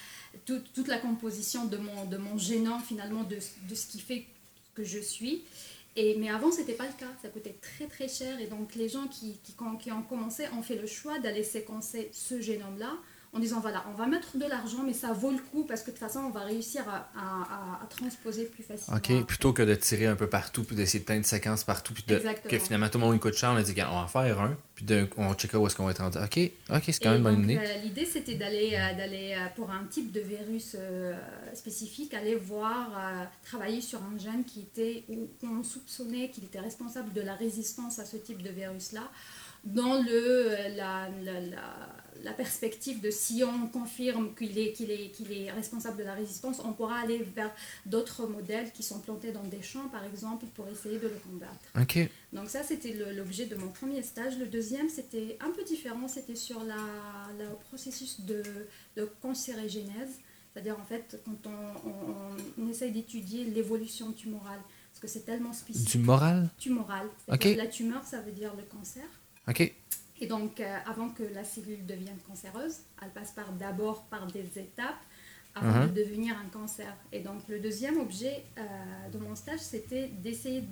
toute 0.46 0.88
la 0.88 0.98
composition 0.98 1.66
de 1.66 1.78
mon, 1.78 2.06
de 2.06 2.18
mon 2.18 2.38
génome 2.38 2.82
finalement, 2.82 3.24
de, 3.24 3.38
de, 3.70 3.76
ce 3.76 3.88
qui 3.88 4.00
fait 4.00 4.26
que 4.76 4.84
je 4.84 5.00
suis. 5.00 5.44
Et, 5.96 6.18
mais 6.18 6.30
avant, 6.30 6.52
ce 6.52 6.60
n'était 6.60 6.74
pas 6.74 6.86
le 6.86 6.94
cas, 6.94 7.12
ça 7.22 7.30
coûtait 7.30 7.56
très 7.62 7.88
très 7.88 8.08
cher. 8.08 8.40
Et 8.40 8.48
donc 8.48 8.76
les 8.76 8.90
gens 8.90 9.08
qui, 9.08 9.38
qui, 9.44 9.54
qui 9.80 9.92
ont 9.92 10.04
commencé 10.04 10.46
ont 10.58 10.62
fait 10.62 10.76
le 10.76 10.88
choix 10.88 11.20
d'aller 11.20 11.44
séquencer 11.44 12.10
ce 12.12 12.42
génome-là 12.42 12.92
en 13.36 13.40
disant 13.40 13.60
voilà, 13.60 13.84
on 13.90 13.98
va 13.98 14.08
mettre 14.08 14.38
de 14.38 14.46
l'argent, 14.46 14.84
mais 14.86 14.94
ça 14.94 15.12
vaut 15.12 15.32
le 15.32 15.40
coup 15.52 15.66
parce 15.66 15.82
que 15.82 15.88
de 15.88 15.92
toute 15.92 16.00
façon, 16.00 16.20
on 16.20 16.30
va 16.30 16.42
réussir 16.42 16.84
à, 16.88 17.10
à, 17.82 17.86
transposer 17.88 18.46
plus 18.46 18.64
facilement. 18.64 18.98
OK, 18.98 19.26
plutôt 19.26 19.52
que 19.52 19.62
de 19.62 19.76
tirer 19.76 20.06
un 20.06 20.16
peu 20.16 20.28
partout, 20.28 20.64
puis 20.64 20.76
d'essayer 20.76 21.00
de 21.00 21.06
plein 21.06 21.20
de 21.20 21.26
séquences 21.26 21.66
partout, 21.66 21.94
puis 21.94 22.06
de, 22.08 22.22
que 22.50 22.58
finalement 22.58 22.88
tout 22.88 22.98
le 22.98 23.04
monde 23.04 23.20
coûte 23.20 23.34
cher, 23.34 23.52
on 23.54 23.58
a 23.58 23.64
dit 23.64 23.74
on 23.78 23.96
va 23.96 24.04
en 24.04 24.08
faire 24.08 24.40
un, 24.40 24.56
puis 24.76 24.86
on 25.18 25.34
checkera 25.34 25.60
où 25.60 25.68
est-ce 25.68 25.76
qu'on 25.76 25.84
va 25.84 25.92
être 25.92 26.02
rendu. 26.02 26.18
OK, 26.18 26.52
OK, 26.70 26.84
c'est 26.86 27.04
quand 27.04 27.12
même 27.12 27.24
bonne 27.24 27.44
idée. 27.44 27.58
Euh, 27.58 27.78
L'idée, 27.84 28.06
c'était 28.06 28.36
d'aller, 28.36 28.72
euh, 28.74 28.98
d'aller 28.98 29.36
euh, 29.38 29.48
pour 29.54 29.70
un 29.70 29.84
type 29.84 30.14
de 30.14 30.22
virus 30.22 30.78
spécifique, 31.54 32.14
aller 32.14 32.36
voir, 32.36 32.90
travailler 33.44 33.82
sur 33.82 34.00
un 34.02 34.18
gène 34.18 34.46
qui 34.46 34.62
était, 34.62 35.04
où 35.10 35.28
on 35.44 35.62
soupçonnait 35.64 36.30
qu'il 36.30 36.46
était 36.46 36.62
responsable 36.62 37.12
de 37.12 37.22
la 37.22 37.36
résistance 37.36 38.00
à 38.00 38.06
ce 38.06 38.16
type 38.16 38.42
de 38.42 38.50
virus-là 38.50 39.04
dans 39.66 39.96
le, 40.02 40.76
la, 40.76 41.10
la, 41.24 41.40
la, 41.42 41.64
perspective 42.34 43.02
de 43.02 43.10
si 43.10 43.44
on 43.44 43.68
confirme 43.68 44.34
qu'il 44.36 44.58
est, 44.58 44.74
qu'il 44.74 44.92
est, 44.92 45.10
qu'il 45.10 45.32
est 45.32 45.52
responsable 45.52 45.98
de 45.98 46.04
la 46.04 46.14
résistance, 46.14 46.62
on 46.64 46.74
pourra 46.74 47.00
aller 47.00 47.26
vers 47.36 47.52
d'autres 47.86 48.28
modèles 48.28 48.72
qui 48.72 48.84
sont 48.84 49.00
plantés 49.00 49.32
dans 49.32 49.44
des 49.44 49.62
champs, 49.62 49.88
par 49.90 50.04
exemple, 50.06 50.46
pour 50.54 50.68
essayer 50.68 50.98
de 50.98 51.08
le 51.08 51.20
combattre. 51.30 52.06
Donc 52.34 52.50
ça, 52.50 52.64
c'était 52.64 52.94
l'objet 53.14 53.46
de 53.46 53.56
mon 53.56 53.70
premier 53.70 54.02
stage. 54.02 54.38
Le 54.38 54.48
deuxième, 54.48 54.90
c'était 54.90 55.38
un 55.40 55.52
peu 55.52 55.64
différent, 55.64 56.08
c'était 56.08 56.36
sur 56.36 56.64
la, 56.64 56.76
le 57.38 57.50
processus 57.68 58.22
de, 58.22 58.44
de 58.96 59.10
cancérigénèse. 59.22 60.20
C'est-à-dire, 60.54 60.80
en 60.80 60.86
fait, 60.86 61.22
quand 61.26 61.50
on, 61.50 62.64
on, 62.64 62.70
essaye 62.70 62.92
d'étudier 62.92 63.44
l'évolution 63.44 64.14
tumorale, 64.14 64.62
parce 64.92 65.02
que 65.02 65.08
c'est 65.08 65.26
tellement 65.26 65.52
spécifique. 65.52 65.90
Tumoral 65.90 66.50
Tumoral. 66.58 67.08
La 67.28 67.68
tumeur, 67.68 68.06
ça 68.06 68.22
veut 68.22 68.32
dire 68.32 68.54
le 68.56 68.64
cancer. 68.64 69.04
OK. 69.50 69.74
Et 70.20 70.28
donc, 70.28 70.60
euh, 70.60 70.78
avant 70.86 71.10
que 71.10 71.24
la 71.24 71.44
cellule 71.44 71.86
devienne 71.86 72.18
cancéreuse, 72.28 72.78
elle 73.02 73.10
passe 73.10 73.32
par 73.32 73.52
d'abord 73.54 74.06
par 74.06 74.28
des 74.28 74.60
étapes 74.60 75.04
avant 75.54 75.86
uh-huh. 75.86 75.94
de 75.94 76.04
devenir 76.04 76.36
un 76.38 76.50
cancer. 76.50 76.96
Et 77.12 77.20
donc, 77.20 77.42
le 77.48 77.60
deuxième 77.60 78.00
objet 78.00 78.46
euh, 78.58 79.10
de 79.12 79.18
mon 79.18 79.36
stage, 79.36 79.60
c'était 79.60 80.08
d'essayer 80.08 80.64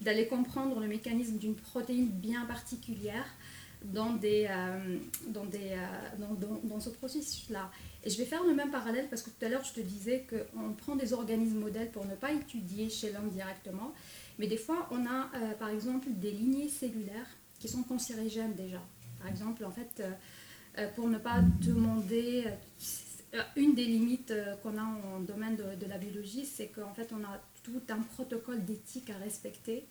d'aller 0.00 0.26
comprendre 0.26 0.80
le 0.80 0.88
mécanisme 0.88 1.38
d'une 1.38 1.54
protéine 1.54 2.08
bien 2.08 2.44
particulière 2.46 3.26
dans, 3.84 4.12
des, 4.12 4.46
euh, 4.48 4.98
dans, 5.28 5.44
des, 5.44 5.76
dans, 6.18 6.34
dans, 6.34 6.60
dans, 6.62 6.80
ce 6.80 6.90
processus-là. 6.90 7.70
Et 8.04 8.10
je 8.10 8.18
vais 8.18 8.24
faire 8.24 8.44
le 8.44 8.54
même 8.54 8.70
parallèle 8.70 9.08
parce 9.08 9.22
que 9.22 9.30
tout 9.30 9.44
à 9.44 9.48
l'heure, 9.48 9.64
je 9.64 9.72
te 9.72 9.80
disais 9.80 10.26
qu'on 10.28 10.72
prend 10.72 10.94
des 10.94 11.12
organismes 11.12 11.58
modèles 11.58 11.90
pour 11.90 12.06
ne 12.06 12.14
pas 12.14 12.32
étudier 12.32 12.90
chez 12.90 13.12
l'homme 13.12 13.30
directement. 13.30 13.92
Mais 14.38 14.46
des 14.46 14.56
fois, 14.56 14.88
on 14.92 15.04
a, 15.06 15.30
par 15.58 15.70
exemple, 15.70 16.08
des 16.10 16.30
lignées 16.30 16.68
cellulaires 16.68 17.28
qui 17.62 17.68
sont 17.68 17.84
cancérigènes 17.84 18.54
déjà. 18.54 18.82
Par 19.20 19.28
exemple, 19.30 19.64
en 19.64 19.70
fait, 19.70 20.00
euh, 20.00 20.10
euh, 20.78 20.88
pour 20.96 21.08
ne 21.08 21.16
pas 21.16 21.40
demander, 21.60 22.44
euh, 23.34 23.42
une 23.54 23.74
des 23.74 23.84
limites 23.84 24.34
qu'on 24.64 24.76
a 24.76 24.82
en 24.82 25.20
domaine 25.20 25.56
de, 25.56 25.86
la 25.86 25.96
biologie, 25.96 26.44
c'est 26.44 26.66
qu'en 26.66 26.92
fait, 26.92 27.12
on 27.12 27.22
a 27.22 27.40
tout 27.62 27.80
un 27.88 28.00
protocole 28.14 28.64
d'éthique 28.64 29.10
à 29.10 29.16
respecter 29.18 29.86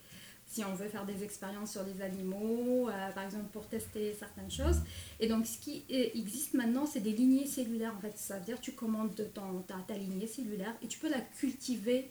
si 0.46 0.66
on 0.66 0.76
veut 0.76 0.90
faire 0.90 1.06
des 1.06 1.24
expériences 1.24 1.72
sur 1.72 1.84
les 1.84 2.02
animaux, 2.02 2.90
par 3.16 3.24
exemple 3.24 3.46
pour 3.54 3.68
tester 3.68 4.14
certaines 4.20 4.52
choses. 4.52 4.82
Et 5.22 5.30
donc 5.30 5.46
ce 5.48 5.58
qui 5.58 5.86
existe 5.88 6.56
maintenant, 6.56 6.86
c'est 6.86 7.00
des 7.00 7.14
lignées 7.14 7.48
cellulaires. 7.48 7.94
En 7.98 8.02
fait, 8.02 8.18
ça 8.18 8.38
veut 8.38 8.44
dire 8.44 8.58
que 8.58 8.66
tu 8.66 8.74
commandes 8.74 9.16
ta, 9.16 9.98
lignée 9.98 10.28
cellulaire 10.28 10.76
et 10.82 10.88
tu 10.88 11.00
peux 11.00 11.10
la 11.10 11.22
cultiver 11.22 12.10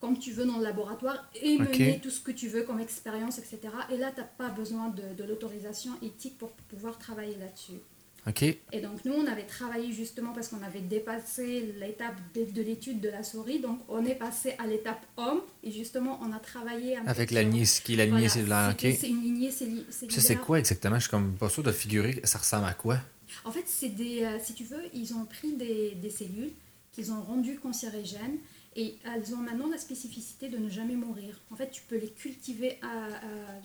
comme 0.00 0.18
tu 0.18 0.32
veux 0.32 0.44
dans 0.44 0.58
le 0.58 0.64
laboratoire 0.64 1.28
et 1.42 1.58
mener 1.58 2.00
tout 2.00 2.10
ce 2.10 2.20
que 2.20 2.30
tu 2.30 2.48
veux 2.48 2.62
comme 2.62 2.80
expérience, 2.80 3.38
etc. 3.38 3.58
Et 3.92 3.96
là, 3.96 4.12
tu 4.12 4.20
n'as 4.20 4.26
pas 4.26 4.48
besoin 4.48 4.90
de, 4.90 5.24
l'autorisation 5.24 5.92
éthique 6.02 6.38
pour 6.38 6.50
pouvoir 6.52 6.98
travailler 6.98 7.36
là-dessus. 7.36 7.78
OK. 8.26 8.42
Et 8.42 8.80
donc, 8.80 9.04
nous, 9.04 9.14
on 9.14 9.26
avait 9.26 9.46
travaillé 9.46 9.92
justement 9.92 10.32
parce 10.32 10.48
qu'on 10.48 10.62
avait 10.62 10.80
dépassé 10.80 11.74
l'étape 11.80 12.16
de, 12.34 12.62
l'étude 12.62 13.00
de 13.00 13.08
la 13.08 13.22
souris. 13.22 13.60
Donc, 13.60 13.80
on 13.88 14.04
est 14.04 14.14
passé 14.14 14.54
à 14.58 14.66
l'étape 14.66 15.04
homme 15.16 15.40
et 15.64 15.70
justement, 15.70 16.20
on 16.22 16.32
a 16.32 16.38
travaillé 16.38 16.96
avec 17.06 17.30
la 17.30 17.42
lignée, 17.42 17.64
qui 17.84 17.96
la 17.96 18.06
lignée 18.06 18.28
cellulaire. 18.28 18.74
C'est 18.78 19.08
une 19.08 19.22
lignée 19.22 19.50
cellulaire. 19.50 19.84
Ça, 19.90 20.20
c'est 20.20 20.36
quoi 20.36 20.58
exactement? 20.58 20.96
Je 20.96 21.02
suis 21.02 21.10
comme 21.10 21.34
pas 21.34 21.48
sûr 21.48 21.62
de 21.62 21.72
figurer. 21.72 22.20
Ça 22.24 22.38
ressemble 22.38 22.66
à 22.66 22.74
quoi? 22.74 22.98
En 23.44 23.50
fait, 23.50 23.64
c'est 23.66 23.90
des. 23.90 24.24
Euh, 24.24 24.38
si 24.42 24.54
tu 24.54 24.64
veux, 24.64 24.82
ils 24.94 25.14
ont 25.14 25.24
pris 25.24 25.52
des, 25.52 25.94
des 25.94 26.10
cellules 26.10 26.52
qu'ils 26.92 27.12
ont 27.12 27.20
rendues 27.20 27.58
cancérigènes 27.58 28.38
et 28.78 28.96
elles 29.04 29.34
ont 29.34 29.38
maintenant 29.38 29.66
la 29.68 29.76
spécificité 29.76 30.48
de 30.48 30.56
ne 30.56 30.68
jamais 30.68 30.94
mourir. 30.94 31.40
En 31.50 31.56
fait, 31.56 31.68
tu 31.68 31.82
peux 31.88 31.98
les 31.98 32.10
cultiver 32.10 32.78
à, 32.80 33.08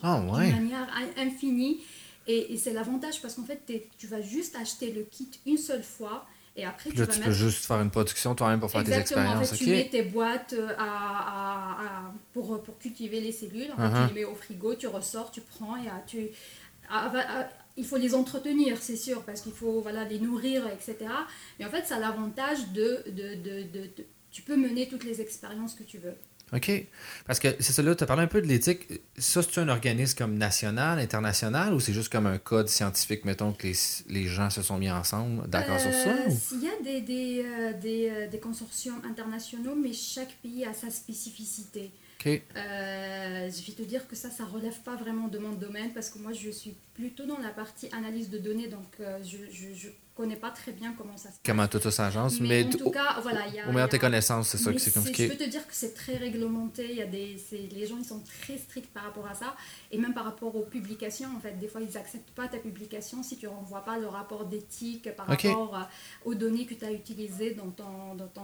ah, 0.01 0.20
d'une 0.20 0.51
manière 0.51 0.88
infinie. 1.17 1.82
Et, 2.25 2.58
c'est 2.58 2.74
l'avantage 2.74 3.22
parce 3.22 3.36
qu'en 3.36 3.43
fait, 3.43 3.62
tu 4.00 4.08
vas 4.08 4.22
juste 4.22 4.55
acheter 4.55 4.91
le 4.91 5.03
kit 5.03 5.29
une 5.46 5.60
seule 5.60 5.84
fois. 5.84 6.25
Et 6.55 6.65
après, 6.65 6.89
tu, 6.89 7.05
peux 7.05 7.32
juste 7.32 7.65
faire 7.65 7.79
une 7.82 7.91
production 7.91 8.34
toi-même 8.34 8.60
pour 8.60 8.72
faire 8.72 8.84
tes 8.84 8.93
expériences. 8.93 9.51
En 9.51 9.55
fait, 9.55 9.63
Tu 9.63 9.70
mets 9.70 9.89
tes 9.89 10.01
boîtes 10.01 10.53
euh, 10.53 10.74
à, 10.79 12.12
pour, 12.34 12.63
pour, 12.63 12.79
cultiver 12.79 13.22
les 13.22 13.32
cellules. 13.32 13.72
En 13.72 13.75
fait, 13.77 13.89
Tu 13.89 13.96
uh-huh. 13.96 14.08
les 14.08 14.13
mets 14.22 14.25
au 14.25 14.34
frigo, 14.34 14.74
tu 14.74 14.88
ressors, 14.88 15.29
tu 15.29 15.41
prends 15.41 15.75
et 15.77 15.89
tu. 16.08 16.29
Il 17.75 17.86
faut 17.86 17.98
les 17.98 18.13
entretenir, 18.15 18.77
c'est 18.79 18.96
sûr, 18.96 19.24
parce 19.24 19.41
qu'il 19.41 19.51
faut 19.51 19.82
voilà, 19.82 20.05
les 20.05 20.20
nourrir, 20.20 20.67
etc. 20.67 20.96
Mais 21.60 21.65
en 21.65 21.70
fait, 21.70 21.86
ça 21.86 21.98
a 21.98 22.00
l'avantage 22.00 22.70
de 22.72 23.03
de, 23.08 23.36
de, 23.36 23.63
de, 23.63 24.05
Tu 24.34 24.42
peux 24.42 24.58
mener 24.58 24.90
toutes 24.90 25.06
les 25.06 25.22
expériences 25.22 25.75
que 25.75 25.84
tu 25.84 26.00
veux. 26.00 26.16
OK. 26.54 26.72
Parce 27.25 27.40
que 27.40 27.48
c'est 27.60 27.82
là, 27.82 27.96
tu 27.96 28.04
as 28.04 28.08
parlé 28.08 28.24
un 28.24 28.28
peu 28.28 28.42
de 28.42 28.48
l'éthique. 28.48 28.88
Ça, 29.18 29.42
c'est 29.42 29.60
un 29.60 29.70
organisme 29.70 30.18
comme 30.18 30.38
national, 30.38 31.00
international, 31.00 31.74
ou 31.74 31.80
c'est 31.80 31.94
juste 31.94 32.12
comme 32.12 32.28
un 32.28 32.38
code 32.38 32.68
scientifique, 32.68 33.25
mettons, 33.25 33.54
que 33.54 33.68
les, 33.68 33.75
les 34.10 34.25
gens 34.25 34.50
se 34.50 34.62
sont 34.62 34.78
mis 34.78 34.92
ensemble, 34.92 35.48
d'accord 35.48 35.80
sur 35.80 35.92
ça? 35.92 36.10
Euh, 36.10 36.30
il 36.52 36.63
y 36.63 36.68
a 36.68 36.82
des, 36.84 37.02
des, 37.02 37.46
euh, 37.46 37.74
des, 37.74 38.10
euh, 38.10 38.28
des, 38.28 38.40
consortiums 38.40 39.02
internationaux, 39.04 39.75
mais 39.75 39.94
chaque 39.94 40.34
pays 40.44 40.66
a 40.66 40.74
sa 40.74 40.90
spécificité. 40.90 41.92
OK. 42.20 42.42
je 42.56 43.66
vais 43.66 43.74
te 43.74 43.82
dire 43.82 44.08
que 44.08 44.16
ça, 44.16 44.30
ça 44.30 44.46
relève 44.46 44.80
pas 44.86 44.96
vraiment 44.96 45.28
de 45.28 45.40
mon 45.40 45.54
domaine, 45.54 45.92
parce 45.94 46.10
que 46.10 46.20
moi, 46.20 46.34
je 46.34 46.50
suis 46.50 46.75
plutôt 46.94 47.25
dans 47.25 47.40
la 47.40 47.50
partie 47.50 47.90
analyse 47.92 48.30
de 48.30 48.38
données, 48.38 48.68
donc 48.68 48.98
je, 49.24 49.38
je, 49.52 49.74
je 49.75 49.90
connais 50.15 50.36
pas 50.36 50.51
très 50.51 50.72
bien 50.72 50.93
comment 50.98 51.17
ça 51.17 51.29
se 51.29 51.36
passe. 51.36 51.41
Comment 51.46 51.67
tout 51.67 51.79
ça 51.79 51.91
s'agence, 51.91 52.39
mais, 52.39 52.65
en 52.65 52.70
tout 52.70 52.91
cas, 52.91 53.20
voilà, 53.22 53.48
il 53.48 53.55
y 53.55 53.60
a... 53.60 53.67
Au 53.67 53.72
meilleur 53.72 53.89
tes 53.89 54.00
connaissances, 54.00 54.50
c'est 54.50 54.58
ça 54.58 54.72
que 54.72 54.79
c'est 54.79 54.93
compliqué. 54.93 55.27
Je 55.27 55.32
peux 55.32 55.43
te 55.43 55.50
dire 55.50 55.65
que 55.67 55.74
c'est 55.74 55.93
très 55.93 56.17
réglementé, 56.17 56.88
il 56.89 56.98
y 56.98 57.01
a 57.01 57.05
des, 57.05 57.38
les 57.72 57.88
gens 57.88 57.98
ils 57.98 58.05
sont 58.05 58.22
très 58.41 58.58
stricts 58.58 58.93
par 58.93 59.03
rapport 59.03 59.27
à 59.27 59.34
ça, 59.34 59.55
et 59.91 59.98
même 59.98 60.13
par 60.13 60.25
rapport 60.25 60.55
aux 60.55 60.63
publications, 60.63 61.29
en 61.36 61.39
fait, 61.39 61.58
des 61.60 61.67
fois 61.67 61.82
ils 61.82 61.98
acceptent 61.98 62.32
pas 62.32 62.48
ta 62.48 62.58
publication 62.58 63.24
si 63.24 63.38
tu 63.38 63.48
renvoies 63.48 63.84
pas 63.84 63.98
le 63.98 64.08
rapport 64.08 64.46
d'éthique 64.46 65.10
par 65.15 65.27
rapport 65.27 65.75
euh, 65.75 65.82
aux 66.29 66.36
données 66.36 66.65
que 66.65 66.75
tu 66.75 66.86
as 66.86 66.91
utilisées 66.91 67.55
dans 67.55 67.72
ton, 67.72 68.15
dans 68.15 68.27
ton, 68.27 68.41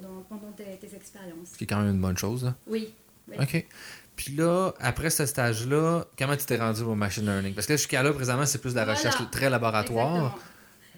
dans, 0.00 0.22
pendant 0.28 0.52
tes, 0.52 0.76
tes 0.80 0.94
expériences. 0.94 1.50
Ce 1.52 1.58
qui 1.58 1.64
est 1.64 1.66
quand 1.66 1.80
même 1.80 1.94
une 1.94 2.00
bonne 2.00 2.18
chose. 2.18 2.52
Oui. 2.66 2.94
oui. 3.28 3.36
OK. 3.40 3.66
Puis 4.14 4.34
là, 4.36 4.72
après 4.78 5.10
ce 5.10 5.26
stage-là, 5.26 6.04
comment 6.18 6.36
tu 6.36 6.44
t'es 6.44 6.58
rendu 6.58 6.82
au 6.82 6.94
machine 6.94 7.24
learning? 7.24 7.54
Parce 7.54 7.66
que 7.66 7.76
jusqu'à 7.76 8.02
là, 8.02 8.12
présentement, 8.12 8.46
c'est 8.46 8.58
plus 8.58 8.72
de 8.72 8.76
la 8.76 8.84
recherche 8.84 9.16
très 9.30 9.48
laboratoire. 9.50 10.38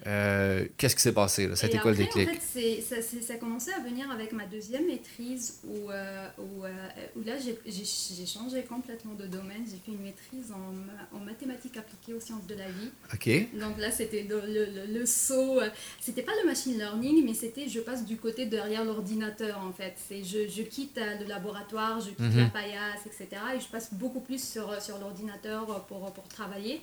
Euh, 0.07 0.65
qu'est-ce 0.77 0.95
qui 0.95 1.01
s'est 1.01 1.13
passé? 1.13 1.47
Là? 1.47 1.55
C'était 1.55 1.79
quoi 1.79 1.91
le 1.91 1.97
déclic? 1.97 2.29
En 2.29 2.33
fait, 2.33 2.81
ça, 2.81 2.95
ça, 3.01 3.33
a 3.33 3.37
commencé 3.37 3.71
à 3.71 3.79
venir 3.79 4.09
avec 4.11 4.33
ma 4.33 4.45
deuxième 4.45 4.85
maîtrise 4.85 5.59
où, 5.63 5.89
euh, 5.89 6.27
où, 6.37 6.63
euh, 6.63 6.69
où 7.15 7.23
là, 7.23 7.33
j'ai 7.39 8.25
changé 8.25 8.61
complètement 8.63 9.13
de 9.13 9.25
domaine. 9.25 9.63
J'ai 9.65 9.77
fait 9.77 9.91
une 9.91 10.03
maîtrise 10.03 10.51
en, 10.51 11.17
en, 11.17 11.19
mathématiques 11.21 11.77
appliquées 11.77 12.13
aux 12.13 12.19
sciences 12.19 12.45
de 12.45 12.53
la 12.53 12.67
vie. 12.67 12.91
OK. 13.13 13.59
Donc 13.59 13.79
là, 13.79 13.89
c'était 13.89 14.23
le, 14.29 14.41
le, 14.45 14.93
le, 14.93 15.05
saut. 15.07 15.59
C'était 15.99 16.21
pas 16.21 16.33
le 16.43 16.47
machine 16.47 16.77
learning, 16.77 17.25
mais 17.25 17.33
c'était 17.33 17.67
je 17.67 17.79
passe 17.79 18.05
du 18.05 18.17
côté 18.17 18.45
derrière 18.45 18.85
l'ordinateur, 18.85 19.59
en 19.59 19.73
fait. 19.73 19.95
Je, 20.11 20.47
je 20.47 20.61
quitte 20.61 20.99
le 21.19 21.25
laboratoire, 21.27 21.99
je 21.99 22.09
quitte 22.09 22.19
mhm. 22.19 22.41
la 22.41 22.49
paillasse, 22.49 23.05
etc. 23.07 23.41
Et 23.55 23.59
je 23.59 23.67
passe 23.67 23.91
beaucoup 23.91 24.19
plus 24.19 24.43
sur, 24.43 24.79
sur 24.81 24.99
l'ordinateur 24.99 25.65
pour, 25.87 26.13
pour 26.13 26.27
travailler. 26.27 26.81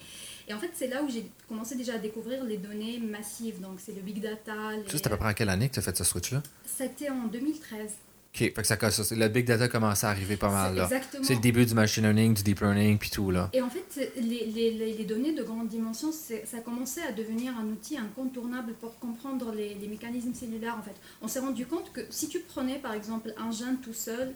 Et 0.49 0.54
en 0.54 0.58
fait, 0.58 0.70
c'est 0.75 0.88
là 0.88 1.02
où 1.02 1.08
j'ai 1.08 1.25
commencé 1.49 1.76
déjà 1.76 1.94
à 1.94 1.99
découvrir 1.99 2.44
les 2.44 2.58
données 2.58 2.99
massives. 2.99 3.61
Donc, 3.61 3.78
c'est 3.78 3.94
le 3.94 4.02
big 4.02 4.20
data. 4.20 4.72
Les... 4.76 4.90
c'était 4.90 5.06
à 5.06 5.11
peu 5.11 5.16
près 5.16 5.28
à 5.28 5.34
quelle 5.34 5.49
année 5.50 5.68
que 5.68 5.75
tu 5.75 5.78
as 5.80 5.82
fait 5.82 5.96
ce 5.96 6.04
switch-là? 6.04 6.42
C'était 6.64 7.11
en 7.11 7.26
2013. 7.26 7.90
OK, 8.34 8.38
fait 8.38 8.52
que 8.52 8.62
ça, 8.66 9.14
le 9.14 9.28
big 9.28 9.44
data 9.44 9.68
commençait 9.68 10.06
à 10.06 10.08
arriver 10.08 10.38
pas 10.38 10.49
mal 10.50 10.75
là. 10.75 10.84
Exactement. 10.84 11.22
C'est 11.22 11.34
le 11.34 11.40
début 11.40 11.66
du 11.66 11.75
machine 11.75 12.02
learning, 12.04 12.32
du 12.32 12.42
deep 12.42 12.61
learning, 12.61 12.96
puis 12.96 13.11
tout 13.11 13.30
là. 13.30 13.50
Et 13.52 13.61
en 13.61 13.68
fait, 13.68 14.11
les, 14.16 14.46
les, 14.46 14.70
les 14.70 15.04
données 15.04 15.34
de 15.34 15.42
grande 15.42 15.68
dimension, 15.68 16.11
ça 16.12 16.56
a 16.56 16.61
commencé 16.61 17.02
à 17.02 17.12
devenir 17.12 17.52
un 17.58 17.66
outil 17.66 17.99
incontournable 17.99 18.72
pour 18.80 18.99
comprendre 18.99 19.52
les, 19.54 19.75
les 19.75 19.87
mécanismes 19.87 20.32
cellulaires. 20.32 20.78
En 20.78 20.82
fait, 20.82 20.96
on 21.20 21.28
s'est 21.28 21.40
rendu 21.40 21.66
compte 21.66 21.92
que 21.92 22.00
si 22.08 22.26
tu 22.28 22.40
prenais 22.40 22.78
par 22.78 22.94
exemple 22.94 23.34
un 23.37 23.50
gène 23.50 23.76
tout 23.82 23.92
seul, 23.92 24.32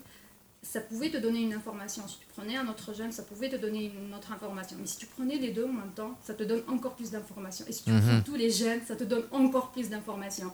ça 0.67 0.81
pouvait 0.81 1.11
te 1.11 1.17
donner 1.17 1.43
une 1.43 1.55
information. 1.55 2.07
Si 2.09 2.19
tu 2.19 2.27
prenais 2.27 2.57
un 2.57 2.69
autre 2.69 2.93
gène, 2.93 3.13
ça 3.13 3.23
pouvait 3.23 3.49
te 3.49 3.57
donner 3.57 3.85
une 3.85 4.13
autre 4.15 4.33
information. 4.33 4.77
Mais 4.81 4.87
si 4.87 4.99
tu 4.99 5.07
prenais 5.07 5.37
les 5.37 5.51
deux 5.51 5.65
en 5.65 5.73
même 5.73 5.93
temps, 5.95 6.19
ça 6.23 6.35
te 6.35 6.43
donne 6.43 6.63
encore 6.69 6.95
plus 6.97 7.11
d'informations. 7.11 7.65
Et 7.69 7.73
si 7.73 7.85
tu 7.85 7.91
mhm. 7.91 8.01
prends 8.01 8.21
tous 8.23 8.35
les 8.35 8.51
gènes, 8.51 8.81
ça 8.85 8.97
te 8.97 9.05
donne 9.05 9.25
encore 9.31 9.71
plus 9.71 9.89
d'informations. 9.89 10.51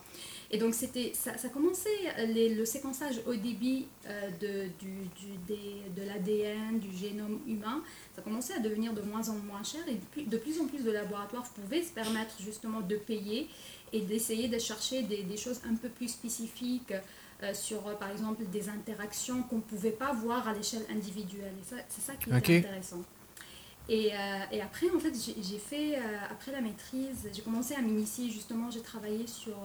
Et 0.50 0.58
donc, 0.58 0.74
c'était, 0.74 1.12
ça, 1.14 1.38
ça 1.38 1.48
commençait 1.48 1.88
le 2.18 2.64
séquençage 2.66 3.22
au 3.26 3.34
débit 3.34 3.86
euh, 4.06 4.28
de, 4.38 4.68
du, 4.78 5.08
du, 5.16 5.96
de 5.96 6.06
l'ADN, 6.06 6.78
du 6.78 6.94
génome 6.94 7.40
humain. 7.46 7.82
Ça 8.14 8.20
commençait 8.20 8.54
à 8.54 8.58
devenir 8.58 8.92
de 8.92 9.00
moins 9.00 9.26
en 9.30 9.36
moins 9.36 9.62
cher 9.62 9.80
et 9.88 9.94
de, 10.20 10.28
de 10.28 10.36
plus 10.36 10.60
en 10.60 10.66
plus 10.66 10.84
de 10.84 10.90
laboratoires 10.90 11.44
pouvaient 11.54 11.82
se 11.82 11.92
permettre 11.92 12.34
justement 12.40 12.82
de 12.82 12.96
payer 12.96 13.48
et 13.94 14.00
d'essayer 14.00 14.48
de 14.48 14.58
chercher 14.58 15.02
des, 15.02 15.22
des, 15.22 15.36
choses 15.38 15.60
un 15.68 15.74
peu 15.74 15.88
plus 15.88 16.08
spécifiques 16.08 16.92
sur, 17.52 17.86
euh, 17.86 17.94
par 17.94 18.10
exemple, 18.10 18.44
des 18.44 18.68
interactions 18.68 19.42
qu'on 19.42 19.56
ne 19.56 19.62
pouvait 19.62 19.90
pas 19.90 20.12
voir 20.12 20.48
à 20.48 20.52
l'échelle 20.52 20.84
individuelle. 20.90 21.52
Et 21.60 21.76
c'est 21.88 22.00
ça 22.00 22.14
qui 22.14 22.30
est 22.30 22.58
intéressant. 22.58 23.02
Et, 23.88 24.12
euh, 24.12 24.38
et, 24.52 24.60
après, 24.60 24.86
en 24.94 25.00
fait, 25.00 25.12
j'ai 25.14 25.58
fait, 25.58 25.98
après 26.30 26.52
la 26.52 26.60
maîtrise, 26.60 27.28
j'ai 27.32 27.42
commencé 27.42 27.74
à 27.74 27.82
m'initier, 27.82 28.30
justement, 28.30 28.70
j'ai 28.70 28.80
travaillé 28.80 29.26
sur 29.26 29.56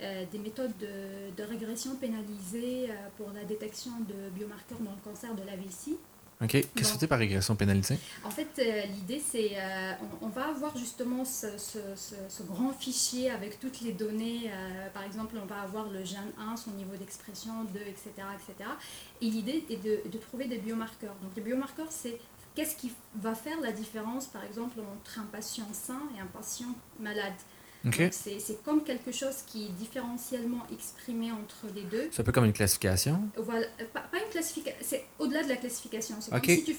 des 0.00 0.38
méthodes 0.38 0.76
de, 0.78 1.34
de 1.36 1.48
régression 1.48 1.96
pénalisée 1.96 2.88
pour 3.16 3.32
la 3.32 3.44
détection 3.44 3.90
de 4.00 4.30
biomarqueurs 4.30 4.78
dans 4.80 4.92
le 4.92 5.00
cancer 5.02 5.34
de 5.34 5.42
la 5.42 5.56
vessie. 5.56 5.96
OK. 6.40 6.50
Qu'est-ce 6.50 6.92
que 6.92 7.00
c'est 7.00 7.08
par 7.08 7.18
régression 7.18 7.56
pénalisée? 7.56 7.98
En 8.22 8.30
fait, 8.30 8.48
euh, 8.60 8.82
l'idée, 8.86 9.20
c'est 9.24 9.50
euh, 9.56 9.92
on, 10.22 10.28
va 10.28 10.48
avoir 10.48 10.76
justement 10.76 11.24
ce, 11.24 11.58
ce, 11.58 11.78
ce, 11.96 12.42
grand 12.44 12.72
fichier 12.72 13.30
avec 13.30 13.58
toutes 13.58 13.80
les 13.80 13.92
données. 13.92 14.42
Euh, 14.46 14.88
par 14.94 15.02
exemple, 15.02 15.34
on 15.42 15.46
va 15.46 15.62
avoir 15.62 15.88
le 15.90 16.04
gène 16.04 16.30
1, 16.38 16.56
son 16.56 16.70
niveau 16.72 16.94
d'expression 16.96 17.64
2, 17.64 17.80
etc., 17.80 18.10
etc. 18.34 18.70
Et 19.20 19.26
l'idée 19.26 19.64
est 19.68 19.82
de, 19.82 20.08
de, 20.08 20.18
trouver 20.18 20.46
des 20.46 20.58
biomarqueurs. 20.58 21.16
Donc, 21.22 21.32
les 21.34 21.42
biomarqueurs, 21.42 21.90
c'est 21.90 22.20
qu'est-ce 22.54 22.76
qui 22.76 22.92
va 23.16 23.34
faire 23.34 23.60
la 23.60 23.72
différence, 23.72 24.26
par 24.26 24.44
exemple, 24.44 24.78
entre 24.78 25.18
un 25.18 25.26
patient 25.32 25.68
sain 25.72 26.02
et 26.16 26.20
un 26.20 26.26
patient 26.26 26.72
malade. 27.00 27.34
C'est 28.10 28.62
comme 28.64 28.82
quelque 28.82 29.12
chose 29.12 29.42
qui 29.46 29.66
est 29.66 29.70
différentiellement 29.70 30.66
exprimé 30.72 31.30
entre 31.32 31.72
les 31.74 31.82
deux. 31.82 32.08
C'est 32.10 32.22
un 32.22 32.24
peu 32.24 32.32
comme 32.32 32.44
une 32.44 32.52
classification 32.52 33.22
Voilà, 33.36 33.66
euh, 33.80 33.84
pas, 33.92 34.04
une 34.12 34.30
classification, 34.30 34.78
c'est 34.82 35.04
au-delà 35.18 35.44
de 35.44 35.48
la 35.48 35.56
classification. 35.56 36.16
C'est 36.20 36.30
comme 36.30 36.44
si 36.44 36.64
tu 36.64 36.76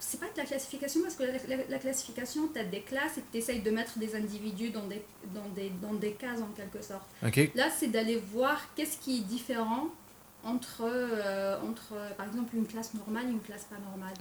c'est 0.00 0.20
pas 0.20 0.26
de 0.26 0.38
la 0.38 0.44
classification 0.44 1.00
parce 1.02 1.16
que 1.16 1.24
la, 1.24 1.78
classification, 1.78 2.48
tu 2.54 2.60
as 2.60 2.64
des 2.64 2.82
classes 2.82 3.18
et 3.18 3.22
tu 3.32 3.38
essayes 3.38 3.62
de 3.62 3.70
mettre 3.70 3.98
des 3.98 4.14
individus 4.14 4.70
dans 4.70 4.86
des, 4.86 5.02
dans 5.34 5.48
des, 5.56 5.72
dans 5.82 5.94
des 5.94 6.12
cases 6.12 6.40
en 6.40 6.52
quelque 6.56 6.82
sorte. 6.82 7.08
Là, 7.56 7.68
c'est 7.76 7.88
d'aller 7.88 8.16
voir 8.32 8.60
qu'est-ce 8.76 8.96
qui 8.98 9.18
est 9.18 9.22
différent 9.22 9.88
entre, 10.44 10.82
euh, 10.84 11.56
entre, 11.62 11.94
par 12.16 12.26
exemple, 12.26 12.54
une 12.54 12.66
classe 12.66 12.94
normale 12.94 13.26
et 13.26 13.32
une 13.32 13.40
classe 13.40 13.64
pas 13.64 13.78
normale. 13.90 14.14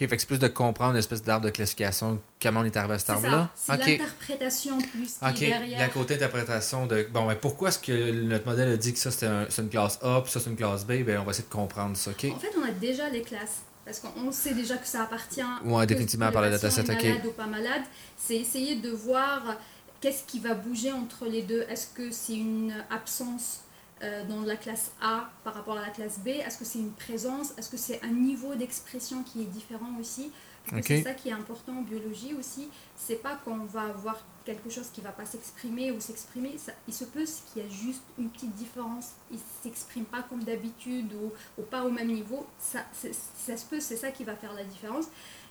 OK, 0.00 0.08
fait 0.08 0.16
que 0.16 0.20
c'est 0.22 0.26
plus 0.26 0.38
de 0.38 0.48
comprendre 0.48 0.94
l'espèce 0.94 1.22
d'arbre 1.22 1.44
de 1.44 1.50
classification, 1.50 2.20
comment 2.40 2.60
on 2.60 2.64
est 2.64 2.76
arrivé 2.76 2.94
à 2.94 2.98
cet 2.98 3.10
arbre-là. 3.10 3.50
C'est 3.54 3.76
l'interprétation 3.76 4.78
plus 4.78 5.18
qui 5.34 5.46
derrière. 5.46 5.78
la 5.78 5.88
côté 5.88 6.14
interprétation 6.14 6.86
de... 6.86 7.06
Bon, 7.12 7.26
mais 7.26 7.36
pourquoi 7.36 7.68
est-ce 7.68 7.78
que 7.78 8.10
notre 8.22 8.46
modèle 8.46 8.72
a 8.72 8.76
dit 8.76 8.94
que 8.94 8.98
ça, 8.98 9.10
c'est 9.10 9.26
un, 9.26 9.46
une 9.58 9.68
classe 9.68 9.98
A, 10.02 10.22
puis 10.22 10.32
ça, 10.32 10.40
c'est 10.40 10.48
une 10.48 10.56
classe 10.56 10.86
B? 10.86 11.02
Bien, 11.02 11.20
on 11.20 11.24
va 11.24 11.32
essayer 11.32 11.46
de 11.46 11.52
comprendre 11.52 11.96
ça, 11.98 12.12
OK? 12.12 12.24
En 12.34 12.38
fait, 12.38 12.52
on 12.58 12.64
a 12.64 12.70
déjà 12.70 13.10
les 13.10 13.22
classes. 13.22 13.60
Parce 13.84 14.00
qu'on 14.00 14.30
sait 14.32 14.54
déjà 14.54 14.76
que 14.76 14.86
ça 14.86 15.02
appartient... 15.02 15.42
Ouais, 15.64 15.86
définitivement 15.86 16.30
par 16.30 16.42
le 16.42 16.50
dataset, 16.50 16.82
OK. 16.82 16.88
malade 16.88 17.26
ou 17.26 17.32
pas 17.32 17.46
malade. 17.46 17.82
C'est 18.16 18.36
essayer 18.36 18.76
de 18.76 18.90
voir 18.90 19.56
qu'est-ce 20.00 20.24
qui 20.24 20.38
va 20.38 20.54
bouger 20.54 20.92
entre 20.92 21.26
les 21.26 21.42
deux. 21.42 21.66
Est-ce 21.68 21.88
que 21.88 22.10
c'est 22.10 22.36
une 22.36 22.72
absence 22.90 23.60
euh, 24.02 24.24
dans 24.24 24.42
la 24.42 24.56
classe 24.56 24.92
A 25.02 25.30
par 25.44 25.54
rapport 25.54 25.76
à 25.76 25.82
la 25.82 25.90
classe 25.90 26.18
B? 26.20 26.28
Est-ce 26.28 26.58
que 26.58 26.64
c'est 26.64 26.78
une 26.78 26.92
présence? 26.92 27.52
Est-ce 27.58 27.70
que 27.70 27.76
c'est 27.76 28.02
un 28.02 28.12
niveau 28.12 28.54
d'expression 28.54 29.22
qui 29.22 29.42
est 29.42 29.46
différent 29.46 29.98
aussi? 30.00 30.30
C'est 30.82 31.02
ça 31.02 31.14
qui 31.14 31.30
est 31.30 31.32
important 31.32 31.72
en 31.78 31.82
biologie 31.82 32.34
aussi. 32.34 32.68
C'est 32.96 33.16
pas 33.16 33.36
qu'on 33.44 33.64
va 33.64 33.82
avoir 33.82 34.22
quelque 34.44 34.70
chose 34.70 34.88
qui 34.92 35.00
va 35.00 35.10
pas 35.10 35.26
s'exprimer 35.26 35.90
ou 35.90 36.00
s'exprimer. 36.00 36.56
Il 36.86 36.94
se 36.94 37.04
peut 37.04 37.24
qu'il 37.52 37.62
y 37.62 37.66
a 37.66 37.68
juste 37.68 38.02
une 38.18 38.30
petite 38.30 38.54
différence. 38.54 39.12
Il 39.30 39.38
s'exprime 39.62 40.04
pas 40.04 40.22
comme 40.22 40.44
d'habitude 40.44 41.12
ou, 41.14 41.32
ou, 41.60 41.64
pas 41.64 41.82
au 41.84 41.90
même 41.90 42.08
niveau. 42.08 42.46
Ça, 42.58 42.80
ça 42.92 43.56
se 43.56 43.64
peut, 43.66 43.80
c'est 43.80 43.96
ça 43.96 44.10
qui 44.10 44.24
va 44.24 44.36
faire 44.36 44.52
la 44.54 44.64
différence. 44.64 45.06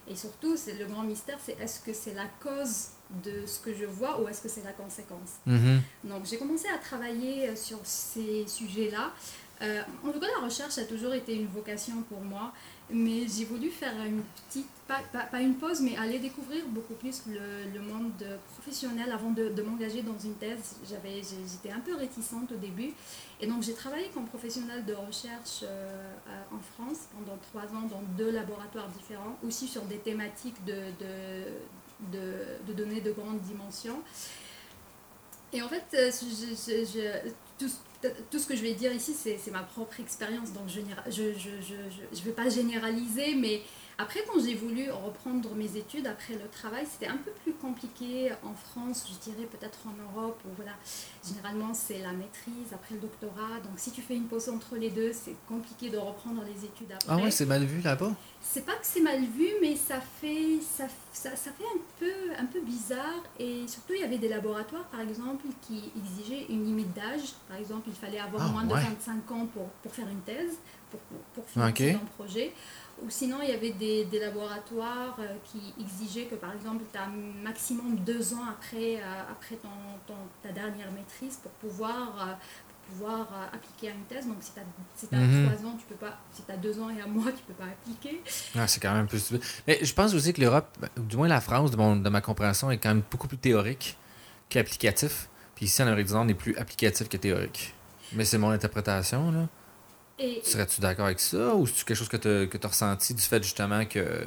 Et 0.07 0.15
surtout, 0.15 0.55
c'est 0.57 0.73
le 0.73 0.85
grand 0.85 1.03
mystère, 1.03 1.37
c'est 1.43 1.59
est-ce 1.59 1.81
que 1.81 1.93
c'est 1.93 2.13
la 2.13 2.27
cause 2.41 2.89
de 3.23 3.45
ce 3.45 3.59
que 3.59 3.73
je 3.73 3.85
vois 3.85 4.21
ou 4.21 4.27
est-ce 4.27 4.41
que 4.41 4.49
c'est 4.49 4.63
la 4.63 4.73
conséquence 4.73 5.39
mm-hmm. 5.47 5.79
Donc 6.03 6.25
j'ai 6.25 6.37
commencé 6.37 6.67
à 6.67 6.77
travailler 6.77 7.49
euh, 7.49 7.55
sur 7.55 7.79
ces 7.83 8.45
sujets-là. 8.47 9.11
Euh, 9.61 9.81
en 10.05 10.11
tout 10.11 10.19
cas, 10.19 10.27
la 10.39 10.45
recherche 10.45 10.77
a 10.77 10.85
toujours 10.85 11.13
été 11.13 11.35
une 11.35 11.47
vocation 11.47 12.01
pour 12.03 12.21
moi, 12.21 12.53
mais 12.89 13.27
j'ai 13.27 13.43
voulu 13.43 13.69
faire 13.69 13.93
une 14.05 14.21
petite, 14.47 14.69
pas, 14.87 15.01
pas, 15.11 15.41
une 15.41 15.55
pause, 15.55 15.81
mais 15.81 15.97
aller 15.97 16.17
découvrir 16.19 16.65
beaucoup 16.67 16.93
plus 16.93 17.23
le, 17.27 17.69
le 17.73 17.81
monde 17.81 18.25
professionnel 18.53 19.11
avant 19.11 19.31
de, 19.31 19.49
de 19.49 19.61
m'engager 19.61 20.01
dans 20.01 20.17
une 20.17 20.35
thèse. 20.35 20.77
J'étais 20.87 21.71
un 21.71 21.81
peu 21.81 21.93
réticente 21.95 22.51
au 22.53 22.55
début, 22.55 22.93
et 23.41 23.47
donc 23.47 23.63
j'ai 23.63 23.73
travaillé 23.73 24.09
comme 24.13 24.27
professionnelle 24.27 24.85
de 24.85 24.93
recherche 24.93 25.63
euh, 25.63 26.13
en 26.51 26.59
France 26.59 27.07
pendant 27.13 27.37
trois 27.37 27.65
ans 27.77 27.85
dans 27.89 28.01
deux 28.17 28.31
laboratoires 28.31 28.87
différents, 28.87 29.37
aussi 29.45 29.67
sur 29.67 29.81
des 29.83 29.97
thématiques 29.97 30.63
de, 30.65 30.73
de, 30.99 31.43
de 32.11 32.73
données 32.73 33.01
de 33.01 33.11
grande 33.11 33.39
dimension. 33.41 34.01
Et 35.51 35.61
en 35.61 35.67
fait, 35.67 35.83
euh, 35.95 37.29
tout, 37.57 37.69
tout 38.29 38.39
ce 38.39 38.47
que 38.47 38.55
je 38.55 38.61
vais 38.61 38.73
dire 38.73 38.93
ici, 38.93 39.13
c'est 39.13 39.51
ma 39.51 39.63
propre 39.63 39.99
expérience, 39.99 40.53
donc 40.53 40.67
je 40.67 40.79
ne 40.79 40.85
je, 41.11 41.33
je, 42.13 42.21
vais 42.23 42.31
pas 42.31 42.49
généraliser, 42.49 43.35
mais 43.35 43.61
après, 44.01 44.21
quand 44.25 44.39
j'ai 44.41 44.55
voulu 44.55 44.89
reprendre 44.91 45.53
mes 45.55 45.75
études 45.75 46.07
après 46.07 46.33
le 46.33 46.47
travail, 46.49 46.85
c'était 46.89 47.11
un 47.11 47.17
peu 47.17 47.31
plus 47.43 47.51
compliqué 47.51 48.31
en 48.43 48.53
France, 48.53 49.05
je 49.11 49.29
dirais 49.29 49.45
peut-être 49.45 49.79
en 49.85 49.91
Europe, 50.01 50.39
où 50.45 50.49
voilà, 50.55 50.71
généralement 51.27 51.73
c'est 51.73 51.99
la 51.99 52.13
maîtrise 52.13 52.71
après 52.73 52.95
le 52.95 53.01
doctorat, 53.01 53.59
donc 53.61 53.73
si 53.75 53.91
tu 53.91 54.01
fais 54.01 54.15
une 54.15 54.27
pause 54.27 54.47
entre 54.47 54.77
les 54.77 54.89
deux, 54.89 55.11
c'est 55.11 55.35
compliqué 55.49 55.89
de 55.89 55.97
reprendre 55.97 56.41
les 56.45 56.63
études 56.63 56.93
après. 56.93 57.07
Ah 57.09 57.17
ouais, 57.17 57.29
c'est 57.29 57.45
mal 57.45 57.65
vu 57.65 57.81
là-bas? 57.81 58.13
C'est 58.41 58.65
pas 58.65 58.71
que 58.71 58.85
c'est 58.85 59.01
mal 59.01 59.19
vu, 59.19 59.49
mais 59.61 59.75
ça 59.75 59.99
fait, 60.21 60.59
ça, 60.61 60.85
ça, 61.11 61.35
ça, 61.35 61.51
fait 61.51 61.65
un 61.65 61.81
peu, 61.99 62.13
un 62.37 62.45
peu 62.45 62.61
bizarre, 62.61 63.23
et 63.37 63.67
surtout 63.67 63.95
il 63.95 63.99
y 63.99 64.05
avait 64.05 64.17
des 64.17 64.29
laboratoires 64.29 64.85
par 64.85 65.01
exemple 65.01 65.45
qui 65.61 65.91
exigeaient 65.97 66.45
une 66.47 66.63
limite 66.63 66.93
d'âge, 66.93 67.33
par 67.49 67.57
exemple 67.57 67.89
il 67.89 67.95
fallait 67.95 68.19
avoir 68.19 68.43
ah 68.45 68.51
moins 68.53 68.63
de 68.63 68.73
25 68.73 69.29
ans 69.31 69.45
pour, 69.47 69.67
pour 69.83 69.93
faire 69.93 70.07
une 70.07 70.21
thèse, 70.21 70.57
pour, 70.89 71.01
pour 71.33 71.45
financer 71.49 71.91
un 71.91 72.23
projet. 72.23 72.53
Ou 73.05 73.09
sinon, 73.09 73.37
il 73.41 73.49
y 73.49 73.53
avait 73.53 73.71
des, 73.71 74.05
des 74.05 74.19
laboratoires 74.19 75.17
euh, 75.19 75.35
qui 75.45 75.73
exigeaient 75.81 76.25
que, 76.25 76.35
par 76.35 76.53
exemple, 76.53 76.83
tu 76.91 76.97
as 76.97 77.07
maximum 77.43 77.97
deux 77.97 78.33
ans 78.33 78.45
après, 78.49 78.97
euh, 78.97 79.31
après 79.31 79.55
ton, 79.55 79.69
ton, 80.05 80.15
ta 80.43 80.51
dernière 80.51 80.91
maîtrise 80.91 81.37
pour 81.37 81.51
pouvoir, 81.51 82.09
euh, 82.19 82.33
pour 82.33 82.97
pouvoir 82.97 83.27
appliquer 83.53 83.89
à 83.89 83.91
une 83.91 84.03
thèse. 84.03 84.27
Donc, 84.27 84.37
si 84.41 84.51
tu 84.53 84.59
as, 84.59 84.63
si 84.95 85.07
as 85.13 85.17
mhm. 85.17 85.47
trois 85.47 85.69
ans, 85.69 85.77
tu 85.77 85.85
peux 85.85 85.95
pas. 85.95 86.17
Si 86.33 86.43
tu 86.43 86.51
as 86.51 86.57
deux 86.57 86.79
ans 86.81 86.89
et 86.89 87.01
un 87.01 87.07
mois, 87.07 87.31
tu 87.31 87.43
peux 87.43 87.53
pas 87.53 87.65
appliquer. 87.65 88.21
Ah, 88.55 88.67
c'est 88.67 88.81
quand 88.81 88.93
même 88.93 89.07
plus. 89.07 89.33
Mais 89.67 89.79
je 89.81 89.93
pense 89.93 90.13
aussi 90.13 90.33
que 90.33 90.41
l'Europe, 90.41 90.67
du 90.97 91.15
moins 91.15 91.27
la 91.27 91.41
France, 91.41 91.71
de, 91.71 91.77
mon, 91.77 91.95
de 91.95 92.09
ma 92.09 92.21
compréhension, 92.21 92.69
est 92.69 92.77
quand 92.77 92.89
même 92.89 93.03
beaucoup 93.09 93.27
plus 93.27 93.37
théorique 93.37 93.97
qu'applicatif. 94.49 95.29
Puis 95.55 95.65
ici, 95.65 95.81
en 95.83 95.87
Amérique 95.87 96.07
du 96.07 96.13
Nord, 96.13 96.23
on 96.25 96.27
est 96.27 96.33
plus 96.33 96.57
applicatif 96.57 97.07
que 97.07 97.17
théorique. 97.17 97.73
Mais 98.13 98.25
c'est 98.25 98.37
mon 98.37 98.49
interprétation, 98.49 99.31
là. 99.31 99.47
Serais-tu 100.43 100.81
d'accord 100.81 101.05
avec 101.05 101.19
ça 101.19 101.55
ou 101.55 101.65
c'est 101.65 101.85
quelque 101.85 101.97
chose 101.97 102.09
que 102.09 102.17
tu 102.17 102.59
as 102.61 102.67
ressenti 102.67 103.13
du 103.13 103.21
fait 103.21 103.41
justement 103.41 103.85
que 103.85 104.25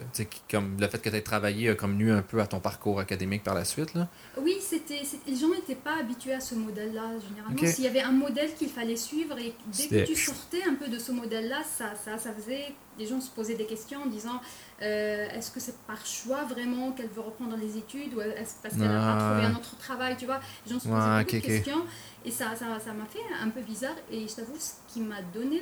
comme 0.51 0.77
le 0.81 0.89
fait 0.89 0.99
que 1.01 1.09
tu 1.09 1.17
aies 1.17 1.21
travaillé 1.23 1.71
a 1.71 1.75
comme 1.75 1.97
nu 1.97 2.11
un 2.13 2.23
peu 2.23 2.41
à 2.41 2.47
ton 2.47 2.61
parcours 2.61 3.01
académique 3.01 3.43
par 3.43 3.55
la 3.55 3.65
suite 3.65 3.95
là? 3.95 4.09
Oui, 4.41 4.57
c'était 4.61 5.03
les 5.27 5.37
gens 5.37 5.51
n'étaient 5.51 5.75
pas 5.75 5.99
habitués 6.01 6.35
à 6.35 6.41
ce 6.41 6.55
modèle-là 6.55 7.11
généralement. 7.29 7.73
S'il 7.73 7.85
y 7.85 7.89
avait 7.89 8.01
un 8.01 8.13
modèle 8.13 8.55
qu'il 8.55 8.69
fallait 8.69 8.97
suivre 8.97 9.37
et 9.39 9.55
dès 9.67 9.89
que 9.89 10.07
tu 10.07 10.17
sortais 10.17 10.63
un 10.69 10.75
peu 10.75 10.89
de 10.89 10.99
ce 10.99 11.13
modèle-là, 11.13 11.63
ça, 11.65 11.93
ça, 12.03 12.19
ça 12.19 12.33
faisait 12.33 12.75
les 13.03 13.09
gens 13.09 13.21
se 13.21 13.31
posaient 13.31 13.57
des 13.57 13.67
questions 13.67 14.03
en 14.03 14.07
disant 14.07 14.41
euh, 14.81 15.29
est-ce 15.31 15.51
que 15.51 15.61
c'est 15.61 15.77
par 15.87 16.05
choix 16.07 16.45
vraiment 16.45 16.93
qu'elle 16.93 17.09
veut 17.09 17.21
reprendre 17.21 17.57
les 17.57 17.77
études 17.77 18.15
ou 18.15 18.21
est-ce 18.21 18.55
parce 18.63 18.75
qu'elle 18.75 18.91
a 18.91 19.15
pas 19.15 19.19
trouvé 19.19 19.47
un 19.47 19.55
autre 19.55 19.77
travail, 19.77 20.17
tu 20.17 20.27
vois? 20.27 20.41
Les 20.67 20.73
gens 20.73 20.81
se 20.81 20.89
posaient 20.89 21.25
beaucoup 21.25 21.37
de 21.37 21.41
questions. 21.41 21.85
Et 22.25 22.31
ça 22.31 22.51
m'a 22.51 22.57
ça, 22.57 22.67
ça 22.79 22.93
fait 23.11 23.35
un 23.43 23.49
peu 23.51 23.61
bizarre. 23.63 23.97
Et 24.11 24.29
je 24.29 24.35
t'avoue, 24.35 24.57
ce 24.59 24.75
qui 24.93 25.01
m'a 25.01 25.21
donné 25.35 25.61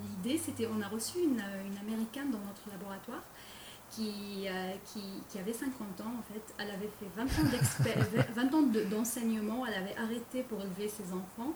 l'idée, 0.00 0.38
la, 0.38 0.42
c'était 0.42 0.66
on 0.66 0.80
a 0.80 0.88
reçu 0.88 1.18
une, 1.18 1.42
une, 1.70 1.78
américaine 1.78 2.30
dans 2.30 2.38
notre 2.38 2.70
laboratoire 2.70 3.22
qui, 3.90 4.46
euh, 4.46 4.72
qui, 4.86 5.02
qui, 5.30 5.38
avait 5.38 5.52
50 5.52 6.00
ans 6.00 6.14
en 6.18 6.32
fait. 6.32 6.54
Elle 6.58 6.70
avait 6.70 6.90
fait 6.98 7.10
20 8.34 8.54
ans 8.54 8.62
d'enseignement, 8.90 9.66
elle 9.66 9.74
avait 9.74 9.96
arrêté 9.96 10.42
pour 10.42 10.60
élever 10.60 10.88
ses 10.88 11.12
enfants 11.12 11.52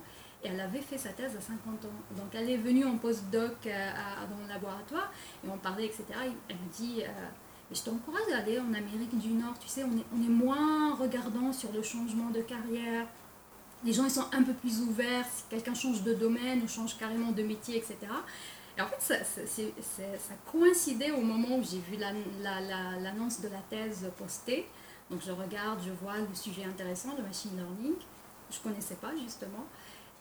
elle 0.47 0.61
avait 0.61 0.81
fait 0.81 0.99
sa 0.99 1.11
thèse 1.11 1.37
à 1.37 1.41
50 1.41 1.85
ans. 1.85 2.17
Donc 2.17 2.35
elle 2.35 2.51
est 2.51 2.57
venue 2.57 2.85
en 2.85 2.97
postdoc 2.97 3.67
euh, 3.67 3.91
dans 4.31 4.43
le 4.43 4.49
laboratoire 4.49 5.13
et 5.45 5.49
on 5.49 5.59
parlait, 5.59 5.87
etc. 5.87 6.05
Elle 6.49 6.57
me 6.57 6.73
dit. 6.73 7.03
Euh, 7.03 7.09
je 7.73 7.81
t'encourage 7.83 8.33
à 8.33 8.39
aller 8.39 8.61
en 8.61 8.73
Amérique 8.73 9.19
du 9.19 9.31
Nord. 9.31 9.59
Tu 9.59 9.69
sais, 9.69 9.83
on 9.83 10.23
est, 10.23 10.29
moins 10.29 10.95
regardant 10.95 11.53
sur 11.53 11.73
le 11.73 11.83
changement 11.83 12.31
de 12.31 12.41
carrière. 12.41 13.07
Les 13.85 13.93
gens 13.93 14.05
ils 14.05 14.11
sont 14.11 14.27
un 14.33 14.43
peu 14.43 14.53
plus 14.53 14.81
ouverts. 14.83 15.27
Si 15.35 15.43
quelqu'un 15.51 15.75
change 15.75 16.03
de 16.03 16.15
domaine 16.15 16.63
ou 16.63 16.69
change 16.69 16.97
carrément 16.97 17.33
de 17.33 17.43
métier, 17.43 17.77
etc. 17.77 17.97
Et 18.79 18.81
en 18.81 18.87
fait, 18.87 19.01
ça, 19.01 20.35
coïncidait 20.51 21.11
au 21.11 21.23
moment 21.23 21.57
où 21.57 21.65
j'ai 21.65 21.79
vu 21.79 21.97
l'annonce 21.97 23.43
la, 23.43 23.49
de 23.49 23.53
la 23.53 23.61
thèse 23.69 24.11
postée. 24.17 24.67
Donc 25.11 25.21
je 25.25 25.33
regarde, 25.33 25.81
je 25.85 25.91
vois 25.93 26.19
le 26.19 26.35
sujet 26.35 26.65
intéressant, 26.65 27.15
le 27.17 27.23
machine 27.23 27.57
learning. 27.57 27.97
Je 28.51 28.59
ne 28.59 28.63
connaissais 28.63 28.97
pas 28.97 29.13
justement. 29.17 29.67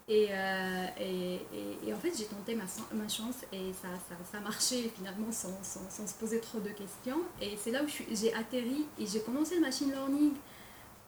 Euh, 0.07 0.87
et, 0.99 1.93
en 1.93 1.97
fait, 1.97 2.11
j'ai 2.15 2.25
tenté 2.25 2.55
ma, 2.55 3.07
chance 3.07 3.43
et 3.51 3.73
ça, 3.73 3.87
ça, 4.31 4.39
marché 4.39 4.91
finalement 4.95 5.31
sans, 5.31 5.57
sans, 5.63 5.89
sans, 5.89 6.07
se 6.07 6.13
poser 6.13 6.39
trop 6.39 6.59
de 6.59 6.69
questions. 6.69 7.21
Et 7.41 7.57
c'est 7.57 7.71
là 7.71 7.81
où 7.83 7.87
j'ai 8.11 8.33
atterri 8.33 8.85
et 8.99 9.07
j'ai 9.07 9.21
commencé 9.21 9.55
le 9.55 9.61
machine 9.61 9.91
learning 9.91 10.33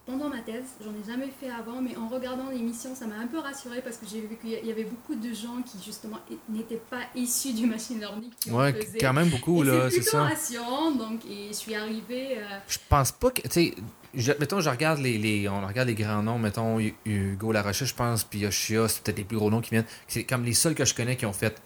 pendant 0.07 0.29
ma 0.29 0.39
thèse. 0.39 0.63
J'en 0.83 0.91
ai 0.91 1.05
jamais 1.05 1.31
fait 1.39 1.49
avant, 1.49 1.81
mais 1.81 1.95
en 1.97 2.07
regardant 2.07 2.49
l'émission, 2.49 2.95
ça 2.95 3.05
m'a 3.05 3.15
un 3.15 3.27
peu 3.27 3.37
rassurée 3.39 3.81
parce 3.83 3.97
que 3.97 4.05
j'ai 4.07 4.21
vu 4.21 4.37
qu'il 4.37 4.65
y 4.65 4.71
avait 4.71 4.85
beaucoup 4.85 5.13
de 5.13 5.33
gens 5.33 5.61
qui 5.63 5.77
justement 5.85 6.17
n'étaient 6.49 6.81
pas 6.89 7.01
issus 7.13 7.53
du 7.53 7.67
machine 7.67 7.99
learning. 7.99 8.31
Ouais, 8.49 8.79
quand 8.99 9.13
même 9.13 9.29
beaucoup 9.29 9.61
là, 9.61 9.89
c'est 9.91 10.01
ça. 10.01 10.23
rassurant, 10.23 10.91
donc 10.91 11.25
et 11.25 11.49
je 11.49 11.53
suis 11.53 11.75
arrivée. 11.75 12.37
Euh... 12.37 12.59
Je 12.67 12.77
pense 12.89 13.11
pas 13.11 13.29
que, 13.31 13.41
tu 13.41 13.49
sais, 13.51 13.75
je, 14.13 14.31
mettons, 14.39 14.61
je 14.61 14.69
regarde 14.69 14.99
les, 14.99 15.17
les, 15.17 15.49
on 15.49 15.67
regarde 15.67 15.89
les 15.89 15.95
grands 15.95 16.23
noms, 16.23 16.39
mettons 16.39 16.79
Hugo 17.05 17.51
Larochelle, 17.51 17.87
je 17.87 17.93
pense, 17.93 18.23
puis 18.23 18.39
Yoshia, 18.39 18.87
c'est 18.87 19.03
peut-être 19.03 19.17
les 19.17 19.25
plus 19.25 19.37
gros 19.37 19.51
noms 19.51 19.61
qui 19.61 19.71
viennent. 19.71 19.85
C'est 20.07 20.23
comme 20.23 20.43
les 20.43 20.53
seuls 20.53 20.73
que 20.73 20.85
je 20.85 20.95
connais 20.95 21.17
qui 21.17 21.25
ont 21.25 21.33
fait 21.33 21.61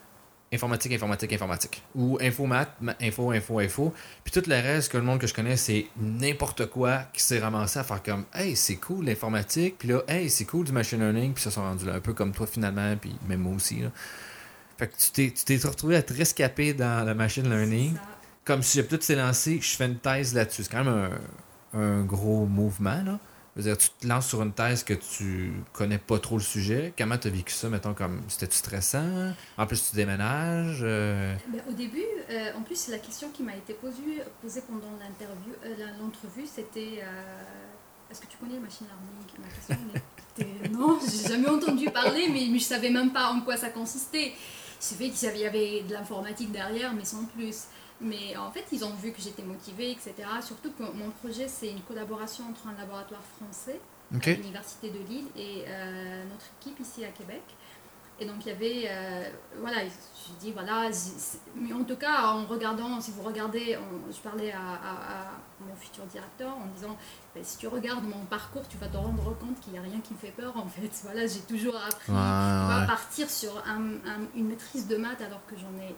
informatique, 0.53 0.93
informatique, 0.93 1.33
informatique. 1.33 1.83
Ou 1.95 2.17
infomat, 2.21 2.75
info, 2.99 3.31
info, 3.31 3.59
info. 3.59 3.93
Puis 4.23 4.31
tout 4.31 4.43
le 4.47 4.55
reste, 4.55 4.91
que 4.91 4.97
le 4.97 5.03
monde 5.03 5.19
que 5.19 5.27
je 5.27 5.33
connais, 5.33 5.57
c'est 5.57 5.87
n'importe 5.97 6.65
quoi 6.67 7.03
qui 7.13 7.21
s'est 7.21 7.39
ramassé 7.39 7.79
à 7.79 7.83
faire 7.83 8.03
comme 8.03 8.25
Hey, 8.33 8.55
c'est 8.55 8.75
cool 8.75 9.05
l'informatique. 9.05 9.75
Puis 9.77 9.87
là, 9.87 10.01
Hey, 10.07 10.29
c'est 10.29 10.45
cool 10.45 10.65
du 10.65 10.71
machine 10.71 10.99
learning. 10.99 11.33
Puis 11.33 11.43
ça 11.43 11.51
sont 11.51 11.61
rendus 11.61 11.85
là, 11.85 11.95
un 11.95 11.99
peu 11.99 12.13
comme 12.13 12.33
toi 12.33 12.47
finalement. 12.47 12.95
Puis 12.97 13.15
même 13.27 13.41
moi 13.41 13.55
aussi. 13.55 13.81
Là. 13.81 13.91
Fait 14.77 14.87
que 14.87 14.93
tu 14.97 15.31
t'es 15.31 15.57
retrouvé 15.67 15.95
à 15.95 16.01
te 16.01 16.13
rescaper 16.13 16.73
dans 16.73 17.05
le 17.05 17.13
machine 17.13 17.49
learning. 17.49 17.95
Comme 18.43 18.63
si 18.63 18.77
j'ai 18.77 18.83
peut-être 18.83 19.03
s'est 19.03 19.15
lancé, 19.15 19.59
je 19.61 19.75
fais 19.75 19.85
une 19.85 19.99
thèse 19.99 20.33
là-dessus. 20.33 20.63
C'est 20.63 20.71
quand 20.71 20.83
même 20.83 21.11
un, 21.73 21.79
un 21.79 22.01
gros 22.03 22.45
mouvement. 22.45 23.01
Là 23.03 23.19
dire, 23.57 23.77
tu 23.77 23.89
te 23.89 24.07
lances 24.07 24.27
sur 24.27 24.41
une 24.41 24.53
thèse 24.53 24.83
que 24.83 24.93
tu 24.93 25.51
connais 25.73 25.97
pas 25.97 26.19
trop 26.19 26.37
le 26.37 26.43
sujet. 26.43 26.93
Comment 26.97 27.17
tu 27.17 27.27
as 27.27 27.31
vécu 27.31 27.53
ça, 27.53 27.69
mettons, 27.69 27.93
comme 27.93 28.21
c'était-tu 28.27 28.57
stressant? 28.57 29.33
En 29.57 29.65
plus, 29.67 29.89
tu 29.89 29.95
déménages? 29.95 30.79
Euh? 30.81 31.35
Ben, 31.49 31.61
au 31.69 31.73
début, 31.73 32.03
euh, 32.29 32.51
en 32.57 32.61
plus, 32.61 32.87
la 32.87 32.99
question 32.99 33.29
qui 33.29 33.43
m'a 33.43 33.55
été 33.55 33.73
posée, 33.73 34.23
posée 34.41 34.61
pendant 34.61 34.91
l'interview, 34.99 35.53
euh, 35.65 35.75
l'entrevue, 36.01 36.47
c'était 36.47 37.03
Est-ce 38.09 38.21
que 38.21 38.27
tu 38.27 38.37
connais 38.37 38.55
le 38.55 38.61
machine 38.61 38.87
learning? 38.87 39.39
Ma 39.39 39.47
question 39.49 39.77
était 40.39 40.69
Non, 40.69 40.99
j'ai 40.99 41.29
jamais 41.29 41.49
entendu 41.49 41.89
parler, 41.89 42.29
mais, 42.29 42.47
mais 42.49 42.59
je 42.59 42.65
savais 42.65 42.89
même 42.89 43.11
pas 43.11 43.31
en 43.31 43.41
quoi 43.41 43.57
ça 43.57 43.69
consistait. 43.69 44.33
Je 44.79 44.85
savais 44.85 45.09
qu'il 45.09 45.37
y 45.37 45.45
avait 45.45 45.83
de 45.83 45.93
l'informatique 45.93 46.51
derrière, 46.51 46.93
mais 46.93 47.05
sans 47.05 47.25
plus. 47.25 47.65
Mais 48.01 48.35
en 48.35 48.51
fait, 48.51 48.65
ils 48.71 48.83
ont 48.83 48.93
vu 48.93 49.11
que 49.11 49.21
j'étais 49.21 49.43
motivée, 49.43 49.91
etc. 49.91 50.13
Surtout 50.41 50.71
que 50.71 50.83
mon 50.83 51.11
projet, 51.21 51.47
c'est 51.47 51.69
une 51.69 51.81
collaboration 51.81 52.45
entre 52.49 52.67
un 52.67 52.73
laboratoire 52.73 53.21
français 53.37 53.79
à 54.13 54.29
l'Université 54.31 54.89
de 54.89 54.99
Lille 55.07 55.27
et 55.35 55.63
euh, 55.67 56.23
notre 56.25 56.47
équipe 56.59 56.79
ici 56.79 57.05
à 57.05 57.09
Québec. 57.09 57.43
Et 58.19 58.25
donc, 58.25 58.37
il 58.45 58.49
y 58.49 58.51
avait. 58.51 58.83
Euh, 58.87 59.29
voilà, 59.59 59.77
je 59.83 60.33
dis, 60.39 60.51
voilà. 60.51 60.89
Mais 61.55 61.73
en 61.73 61.83
tout 61.83 61.95
cas, 61.95 62.33
en 62.33 62.45
regardant, 62.45 62.99
si 63.01 63.11
vous 63.11 63.21
regardez, 63.21 63.77
je 64.11 64.19
parlais 64.19 64.51
à, 64.51 65.31
mon 65.59 65.75
futur 65.75 66.03
directeur 66.05 66.55
en 66.55 66.65
disant 66.75 66.97
ben, 67.35 67.43
si 67.43 67.57
tu 67.59 67.67
regardes 67.67 68.03
mon 68.03 68.25
parcours, 68.25 68.67
tu 68.67 68.77
vas 68.77 68.87
te 68.87 68.97
rendre 68.97 69.37
compte 69.37 69.59
qu'il 69.59 69.73
n'y 69.73 69.79
a 69.79 69.83
rien 69.83 69.99
qui 70.01 70.13
me 70.13 70.19
fait 70.19 70.31
peur, 70.31 70.57
en 70.57 70.67
fait. 70.67 70.89
Voilà, 71.03 71.27
j'ai 71.27 71.41
toujours 71.41 71.75
appris 71.75 72.13
à 72.15 72.83
partir 72.87 73.29
sur 73.29 73.63
une 74.35 74.47
maîtrise 74.47 74.87
de 74.87 74.97
maths 74.97 75.21
alors 75.21 75.45
que 75.47 75.55
j'en 75.55 75.81
ai 75.83 75.95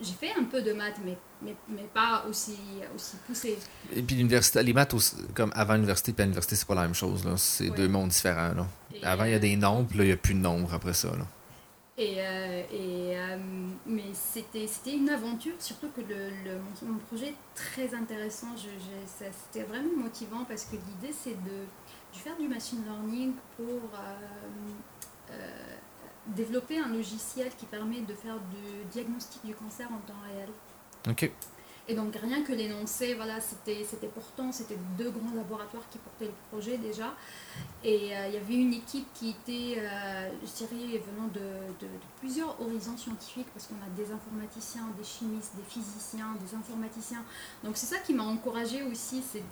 j'ai 0.00 0.12
fait 0.12 0.32
un 0.38 0.44
peu 0.44 0.60
de 0.62 0.72
maths, 0.72 0.96
mais, 1.04 1.16
mais, 1.42 1.54
mais 1.68 1.88
pas 1.94 2.24
aussi, 2.28 2.56
aussi 2.94 3.16
poussé. 3.26 3.58
Et 3.94 4.02
puis 4.02 4.16
l'université, 4.16 4.62
les 4.62 4.72
maths, 4.72 4.94
comme 5.34 5.52
avant 5.54 5.74
l'université 5.74 6.12
et 6.16 6.22
l'université, 6.22 6.56
c'est 6.56 6.66
pas 6.66 6.74
la 6.74 6.82
même 6.82 6.94
chose. 6.94 7.24
C'est 7.36 7.70
deux 7.70 7.88
mondes 7.88 8.08
différents. 8.08 8.54
Là. 8.54 8.66
avant, 9.02 9.24
il 9.24 9.32
y 9.32 9.34
a 9.34 9.38
des 9.38 9.56
nombres, 9.56 9.86
puis 9.88 9.98
là, 9.98 10.04
il 10.04 10.08
n'y 10.08 10.12
a 10.12 10.16
plus 10.16 10.34
de 10.34 10.40
nombres 10.40 10.72
après 10.74 10.94
ça. 10.94 11.08
Là. 11.08 11.26
Et, 11.96 12.14
euh, 12.18 12.62
et 12.72 13.18
euh, 13.18 13.36
mais 13.86 14.12
c'était 14.14 14.66
une 14.94 15.10
aventure, 15.10 15.54
surtout 15.58 15.88
que 15.90 16.00
le, 16.00 16.30
le 16.44 16.60
mon, 16.82 16.98
projet 16.98 17.28
est 17.28 17.36
très 17.56 17.92
intéressant. 17.92 18.54
C'était 19.06 19.64
vraiment 19.64 19.96
motivant 19.96 20.44
parce 20.44 20.64
que 20.64 20.76
l'idée, 20.76 21.12
c'est 21.12 21.34
de, 21.42 21.66
de, 22.14 22.18
faire 22.18 22.36
du 22.36 22.46
machine 22.46 22.84
learning 22.84 23.32
pour. 23.56 23.90
Euh, 23.98 25.76
développé 26.28 26.78
un 26.78 26.88
logiciel 26.88 27.50
qui 27.56 27.66
permet 27.66 28.00
de 28.00 28.14
faire 28.14 28.38
du 28.50 28.84
diagnostic 28.90 29.44
du 29.44 29.54
cancer 29.54 29.86
en 29.90 29.98
temps 30.06 30.20
réel. 30.32 30.48
OK. 31.08 31.30
Et 31.90 31.94
donc 31.94 32.14
rien 32.16 32.42
que 32.42 32.52
l'énoncé, 32.52 33.14
voilà, 33.14 33.40
c'était, 33.40 33.82
c'était 33.88 34.08
portant, 34.08 34.52
c'était 34.52 34.76
deux 34.98 35.10
grands 35.10 35.34
laboratoires 35.34 35.84
qui 35.90 35.96
portaient 35.96 36.26
le 36.26 36.50
projet 36.50 36.76
déjà. 36.76 37.14
Et 37.82 38.14
euh, 38.14 38.26
il 38.28 38.34
y 38.34 38.36
avait 38.36 38.54
une 38.54 38.74
équipe 38.74 39.06
qui 39.14 39.30
était, 39.30 39.80
euh, 39.80 40.28
je 40.42 40.64
dirais, 40.66 41.00
venant 41.10 41.28
de, 41.28 41.40
de, 41.80 41.86
plusieurs 42.20 42.60
horizons 42.60 42.96
scientifiques, 42.96 43.46
parce 43.54 43.68
qu'on 43.68 43.76
a 43.76 43.88
des 43.96 44.12
informaticiens, 44.12 44.82
des 44.98 45.04
chimistes, 45.04 45.52
des 45.56 45.62
physiciens, 45.66 46.34
des 46.44 46.54
informaticiens. 46.54 47.24
Donc 47.64 47.78
c'est 47.78 47.86
ça 47.86 47.98
qui 48.00 48.12
m'a 48.12 48.24
encouragé 48.24 48.82
aussi, 48.82 49.22
c'est, 49.22 49.42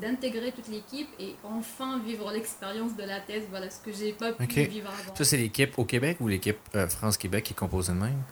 d'intégrer 0.00 0.52
toute 0.52 0.68
l'équipe 0.68 1.08
et 1.18 1.34
enfin 1.42 1.98
vivre 1.98 2.30
l'expérience 2.30 2.94
de 2.94 3.02
la 3.02 3.20
thèse, 3.20 3.44
voilà 3.50 3.68
ce 3.68 3.80
que 3.80 3.92
j'ai 3.92 4.12
pas 4.12 4.32
pu 4.32 4.44
vivre 4.46 4.90
avant. 4.90 5.16
Ça 5.16 5.24
c'est 5.24 5.38
l'équipe 5.38 5.76
au 5.76 5.84
Québec 5.84 6.18
ou 6.20 6.28
l'équipe 6.28 6.58
euh, 6.76 6.86
France-Québec 6.86 7.44
qui 7.44 7.52
est 7.54 7.56
composée 7.56 7.92
de 7.92 7.98
même? 7.98 8.22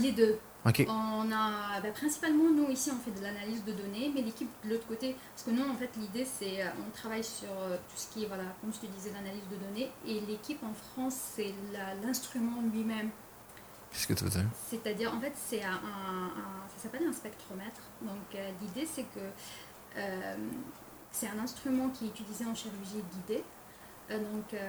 Les 0.00 0.12
deux. 0.12 0.38
On 0.88 1.30
a 1.30 1.80
ben, 1.82 1.92
principalement 1.92 2.50
nous 2.50 2.70
ici 2.70 2.90
on 2.90 2.98
fait 2.98 3.10
de 3.10 3.22
l'analyse 3.22 3.64
de 3.64 3.72
données, 3.72 4.10
mais 4.14 4.22
l'équipe 4.22 4.48
de 4.64 4.70
l'autre 4.70 4.86
côté, 4.86 5.14
parce 5.34 5.42
que 5.42 5.50
nous 5.50 5.62
en 5.62 5.74
fait 5.74 5.90
l'idée 5.96 6.24
c'est 6.24 6.62
euh, 6.62 6.70
on 6.86 6.90
travaille 6.90 7.22
sur 7.22 7.50
euh, 7.50 7.76
tout 7.76 7.96
ce 7.96 8.08
qui 8.08 8.24
est 8.24 8.26
voilà 8.26 8.44
comme 8.60 8.72
je 8.72 8.80
te 8.80 8.86
disais 8.86 9.10
l'analyse 9.12 9.46
de 9.50 9.56
données 9.56 9.90
et 10.06 10.20
l'équipe 10.20 10.62
en 10.62 10.72
France 10.72 11.16
c'est 11.36 11.52
l'instrument 12.02 12.62
lui-même. 12.72 13.10
Qu'est-ce 13.92 14.06
que 14.06 14.14
tu 14.14 14.24
veux 14.24 14.30
dire? 14.30 14.46
C'est-à-dire 14.70 15.14
en 15.14 15.20
fait 15.20 15.34
c'est 15.36 15.62
un, 15.62 15.80
ça 16.74 16.82
s'appelle 16.82 17.06
un 17.06 17.12
spectromètre. 17.12 17.82
Donc 18.00 18.34
euh, 18.34 18.50
l'idée 18.62 18.86
c'est 18.86 19.04
que 19.04 19.20
c'est 21.12 21.28
un 21.28 21.38
instrument 21.38 21.88
qui 21.90 22.06
est 22.06 22.08
utilisé 22.08 22.44
en 22.46 22.54
chirurgie 22.54 23.04
guidée. 23.12 23.44
donc 24.10 24.60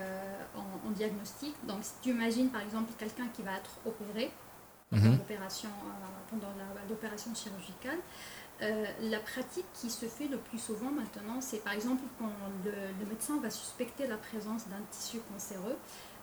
en, 0.56 0.88
en, 0.88 0.92
diagnostic. 0.92 1.56
Donc 1.66 1.80
si 1.82 1.94
tu 2.02 2.10
imagines 2.10 2.50
par 2.50 2.62
exemple 2.62 2.92
quelqu'un 3.00 3.28
qui 3.34 3.42
va 3.42 3.54
être 3.54 3.72
opéré, 3.86 4.32
pendant 4.90 5.04
mhm. 5.04 5.18
l'opération 5.18 5.70
euh, 5.70 6.90
l'opération 6.90 7.34
chirurgicale. 7.34 8.00
Euh, 8.62 8.86
la 9.02 9.20
pratique 9.20 9.66
qui 9.74 9.90
se 9.90 10.06
fait 10.06 10.28
le 10.28 10.38
plus 10.38 10.60
souvent 10.60 10.90
maintenant, 10.90 11.42
c'est 11.42 11.58
par 11.58 11.74
exemple 11.74 12.04
quand 12.18 12.32
le, 12.64 13.06
médecin 13.06 13.38
va 13.42 13.50
suspecter 13.50 14.08
la 14.08 14.16
présence 14.16 14.68
d'un 14.70 14.82
tissu 14.92 15.20
cancéreux, 15.32 15.76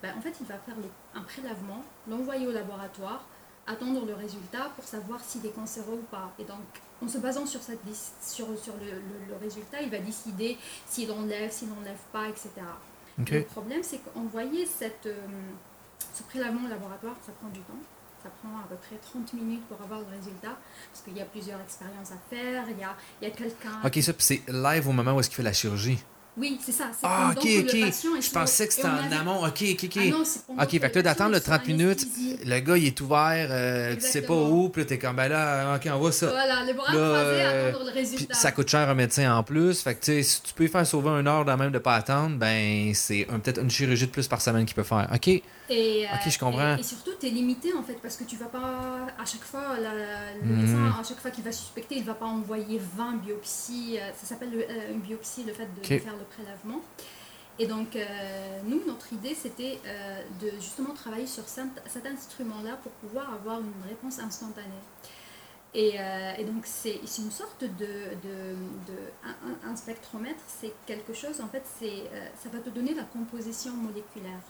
ben, 0.03 0.15
en 0.17 0.21
fait 0.23 0.35
il 0.41 0.47
va 0.47 0.55
faire 0.59 0.75
un 1.15 1.21
prélavement, 1.21 1.85
l'envoyer 2.09 2.47
au 2.47 2.53
laboratoire, 2.53 3.27
attendre 3.67 4.07
le 4.07 4.15
résultat 4.15 4.71
pour 4.77 4.85
savoir 4.85 5.21
s'il 5.21 5.45
est 5.45 5.55
cancéreux 5.55 6.01
ou 6.01 6.07
pas. 6.11 6.33
Et 6.39 6.45
donc 6.45 6.59
en 7.03 7.09
se 7.09 7.19
basant 7.19 7.45
sur, 7.45 7.61
cette, 7.61 7.81
sur, 8.23 8.47
sur 8.59 8.75
le, 8.79 9.37
résultat, 9.37 9.83
il 9.83 9.91
va 9.91 9.99
décider 9.99 10.57
s'il 10.87 11.11
enlève, 11.13 11.51
s'il 11.51 11.69
n'enlève 11.69 12.01
pas, 12.13 12.29
etc. 12.29 12.51
Le 13.19 13.43
problème 13.43 13.83
c'est 13.83 13.99
qu'envoyer 13.99 14.65
cette, 14.65 15.05
euh, 15.05 15.19
ce 16.15 16.23
prélavement 16.23 16.65
au 16.65 16.71
laboratoire, 16.71 17.17
ça 17.27 17.33
prend 17.33 17.49
du 17.49 17.61
temps 17.61 17.75
ça 18.23 18.31
prend 18.43 18.59
à 18.61 18.67
peu 18.69 18.77
près 18.77 18.97
30 18.97 19.33
minutes 19.35 19.67
pour 19.69 19.81
avoir 19.83 20.01
le 20.01 20.07
résultat, 20.07 20.57
parce 20.93 21.03
qu'il 21.05 21.17
y 21.17 21.21
a 21.21 21.25
plusieurs 21.25 21.61
expériences 21.61 22.13
à 22.13 22.19
faire, 22.31 22.65
il 22.71 22.79
y 22.79 22.85
a, 22.85 22.91
a 23.27 23.31
quelqu'un... 23.31 23.81
Ok, 23.85 23.99
ça, 24.03 24.13
c'est 24.19 24.43
live 24.49 24.89
au 24.89 24.93
moment 24.93 25.13
où 25.15 25.21
est-ce 25.21 25.29
qu'il 25.29 25.37
fait 25.37 25.43
la 25.43 25.53
chirurgie? 25.53 25.99
Oui, 26.39 26.59
c'est 26.65 26.73
ça. 26.73 26.85
Ah, 27.03 27.35
ok, 27.37 27.45
ok. 27.45 27.75
Je 27.75 28.31
pensais 28.31 28.67
que 28.67 28.73
c'était 28.73 28.89
en 28.89 29.13
amont. 29.13 29.45
Ok, 29.45 29.63
ok, 29.73 29.85
ok. 29.85 29.99
Ah 30.57 30.65
ok, 30.65 30.71
fait 30.71 30.91
que 30.91 30.97
là, 30.97 31.03
d'attendre 31.03 31.33
le 31.33 31.41
30 31.41 31.67
minutes, 31.67 32.07
le 32.45 32.61
gars, 32.61 32.79
il 32.79 32.87
est 32.87 33.01
ouvert, 33.03 33.49
euh, 33.51 33.95
tu 33.97 34.01
sais 34.01 34.23
pas 34.23 34.35
où, 34.35 34.71
puis 34.71 34.87
t'es 34.87 34.99
comme, 34.99 35.17
ben 35.17 35.29
là, 35.29 35.77
ok, 35.77 35.89
on 35.93 35.99
voit 35.99 36.13
ça. 36.13 36.29
Voilà, 36.29 36.65
les 36.65 36.73
bras 36.73 36.87
croisés, 36.87 37.43
attendre 37.43 37.85
le 37.85 37.93
résultat. 37.93 38.35
Ça 38.35 38.51
coûte 38.53 38.69
cher 38.69 38.89
un 38.89 38.95
médecin 38.95 39.37
en 39.37 39.43
plus. 39.43 39.83
Fait 39.83 39.95
que, 39.95 40.05
tu 40.05 40.13
sais, 40.13 40.23
si 40.23 40.43
tu 40.43 40.55
peux 40.55 40.69
faire 40.69 40.87
sauver 40.87 41.11
une 41.11 41.29
heure 41.29 41.45
de 41.45 41.53
même 41.53 41.71
de 41.71 41.79
pas 41.79 41.97
attendre, 41.97 42.37
ben, 42.37 42.95
c'est 42.95 43.27
peut-être 43.27 43.61
une 43.61 43.71
chirurgie 43.71 44.07
de 44.07 44.11
plus 44.11 44.27
par 44.27 44.41
semaine 44.41 44.65
qu'il 44.65 44.75
peut 44.75 44.83
faire. 44.83 45.09
Ok. 45.15 45.29
Et, 45.73 46.07
ok, 46.13 46.31
je 46.31 46.39
comprends. 46.39 46.77
Et, 46.77 46.83
surtout, 46.83 47.13
tu 47.19 47.27
es 47.27 47.31
limité, 47.31 47.73
en 47.75 47.83
fait, 47.83 47.97
parce 48.03 48.17
que 48.17 48.25
tu 48.25 48.37
vas 48.37 48.47
pas, 48.47 49.07
à 49.19 49.25
chaque 49.25 49.45
fois, 49.45 49.77
le 49.79 50.49
mhm. 50.49 50.57
médecin, 50.57 51.01
à 51.01 51.03
chaque 51.03 51.21
fois 51.21 51.31
qu'il 51.31 51.45
va 51.45 51.53
suspecter, 51.53 51.97
il 51.97 52.05
va 52.05 52.15
pas 52.15 52.27
envoyer 52.27 52.81
20 52.97 53.23
biopsies. 53.25 53.99
Euh, 53.99 54.11
ça 54.15 54.27
s'appelle 54.27 54.51
euh, 54.55 54.93
une 54.93 55.01
biopsie, 55.01 55.45
le 55.47 55.53
fait 55.53 55.69
de 55.75 55.87
faire 55.87 56.15
le 56.23 56.29
prélavement. 56.29 56.81
Et 57.59 57.67
donc, 57.67 57.97
euh, 57.97 58.61
nous, 58.65 58.83
notre 58.87 59.13
idée, 59.13 59.35
c'était 59.35 59.79
euh, 59.87 60.23
de 60.41 60.51
justement 60.57 60.95
travailler 60.95 61.27
sur 61.27 61.45
cet, 61.47 62.07
instrument-là 62.07 62.79
pour 62.83 62.93
pouvoir 62.93 63.33
avoir 63.35 63.61
une 63.61 63.89
réponse 63.89 64.19
instantanée. 64.19 64.67
Et, 65.75 65.93
euh, 65.99 66.45
donc, 66.45 66.65
c'est 66.65 67.01
une 67.19 67.31
sorte 67.31 67.63
de... 67.63 68.17
de, 68.25 68.57
un, 69.65 69.77
spectromètre, 69.77 70.41
c'est 70.47 70.73
quelque 70.87 71.15
chose, 71.15 71.41
en 71.41 71.49
fait, 71.49 71.63
ça 72.43 72.49
va 72.51 72.59
te 72.59 72.71
donner 72.71 72.95
la 72.95 73.05
composition 73.05 73.73
moléculaire. 73.73 74.41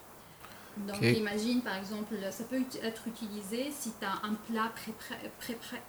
Donc 0.78 1.02
imagine 1.02 1.60
par 1.60 1.76
exemple, 1.76 2.14
ça 2.30 2.44
peut 2.44 2.62
être 2.82 3.06
utilisé 3.06 3.70
si 3.70 3.92
tu 4.00 4.06
as 4.06 4.26
un 4.26 4.32
plat 4.32 4.72
pré-préparé. 4.74 5.82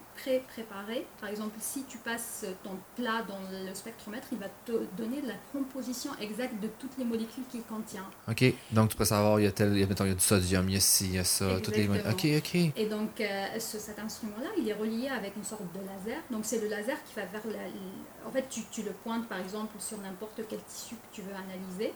Par 1.20 1.30
exemple, 1.30 1.56
si 1.60 1.84
tu 1.84 1.98
passes 1.98 2.46
ton 2.64 2.78
plat 2.96 3.24
dans 3.28 3.40
le 3.52 3.74
spectromètre, 3.74 4.28
il 4.32 4.38
va 4.38 4.48
te 4.66 4.72
donner 4.98 5.22
la 5.22 5.34
composition 5.52 6.12
exacte 6.22 6.60
de 6.62 6.68
toutes 6.80 6.98
les 6.98 7.06
molécules 7.06 7.44
qu'il 7.52 7.64
contient. 7.64 8.06
Ok, 8.28 8.44
donc 8.72 8.90
tu 8.90 8.98
peux 8.98 9.06
savoir, 9.06 9.40
il 9.40 9.44
y 9.44 9.48
a, 9.48 9.52
tel, 9.52 9.74
il 9.74 9.80
y 9.80 9.84
a, 9.84 10.14
du 10.14 10.20
sodium, 10.20 10.70
il 10.70 10.76
y 10.76 10.78
a 10.78 10.80
ci, 10.80 11.06
il 11.06 11.16
y 11.16 11.20
a 11.20 11.24
ça, 11.24 11.60
toutes 11.62 11.76
les 11.76 11.88
Ok, 11.88 12.28
ok. 12.38 12.56
Et 12.76 12.86
donc 12.86 13.20
euh, 13.20 13.46
cet 13.60 14.00
instrument-là, 14.00 14.50
il 14.58 14.68
est 14.68 14.74
relié 14.74 15.10
avec 15.10 15.36
une 15.36 15.44
sorte 15.44 15.64
de 15.74 15.80
laser. 15.80 16.22
Donc 16.32 16.46
c'est 16.46 16.60
le 16.60 16.68
laser 16.68 16.98
qui 17.04 17.16
va 17.16 17.26
vers 17.26 17.46
la... 17.48 18.28
En 18.28 18.32
fait, 18.32 18.48
tu, 18.50 18.62
tu 18.72 18.84
le 18.84 18.92
pointes 18.92 19.28
par 19.28 19.40
exemple 19.40 19.76
sur 19.80 19.98
n'importe 20.00 20.42
quel 20.50 20.60
tissu 20.64 20.96
que 20.96 21.16
tu 21.16 21.22
veux 21.22 21.36
analyser. 21.36 21.94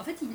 En 0.00 0.02
fait, 0.02 0.16
il, 0.22 0.30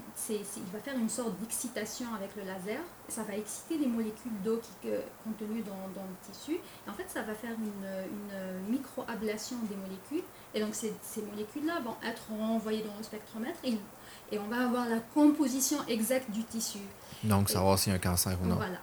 va 0.72 0.80
faire 0.80 0.96
une 0.96 1.10
sorte 1.10 1.40
d'excitation 1.40 2.06
avec 2.16 2.36
le 2.36 2.44
laser. 2.44 2.80
Ça 3.08 3.24
va 3.24 3.36
exciter 3.36 3.80
les 3.80 3.88
molécules 3.88 4.32
d'eau 4.44 4.62
qui, 4.62 4.90
contenues 5.24 5.64
dans, 5.64 6.04
le 6.04 6.32
tissu. 6.32 6.54
Et 6.54 6.90
en 6.90 6.94
fait, 6.94 7.06
ça 7.08 7.24
va 7.24 7.34
faire 7.34 7.54
une, 7.54 8.72
micro-ablation 8.72 9.58
des 9.68 9.76
molécules. 9.76 10.24
Et 10.54 10.62
donc, 10.62 10.76
ces, 10.76 10.94
molécules-là 11.32 11.80
vont 11.80 11.96
être 12.08 12.30
renvoyées 12.30 12.84
dans 12.84 12.96
le 12.96 13.04
spectromètre 13.04 13.58
et, 13.64 13.76
et, 14.32 14.38
on 14.38 14.48
va 14.48 14.66
avoir 14.66 14.88
la 14.88 15.00
composition 15.00 15.78
exacte 15.88 16.30
du 16.30 16.44
tissu. 16.44 16.80
Donc, 17.24 17.50
savoir 17.50 17.80
s'il 17.80 17.92
y 17.92 17.94
a 17.94 17.98
un 17.98 18.00
cancer 18.00 18.38
ou 18.44 18.46
non? 18.46 18.58
Voilà. 18.58 18.78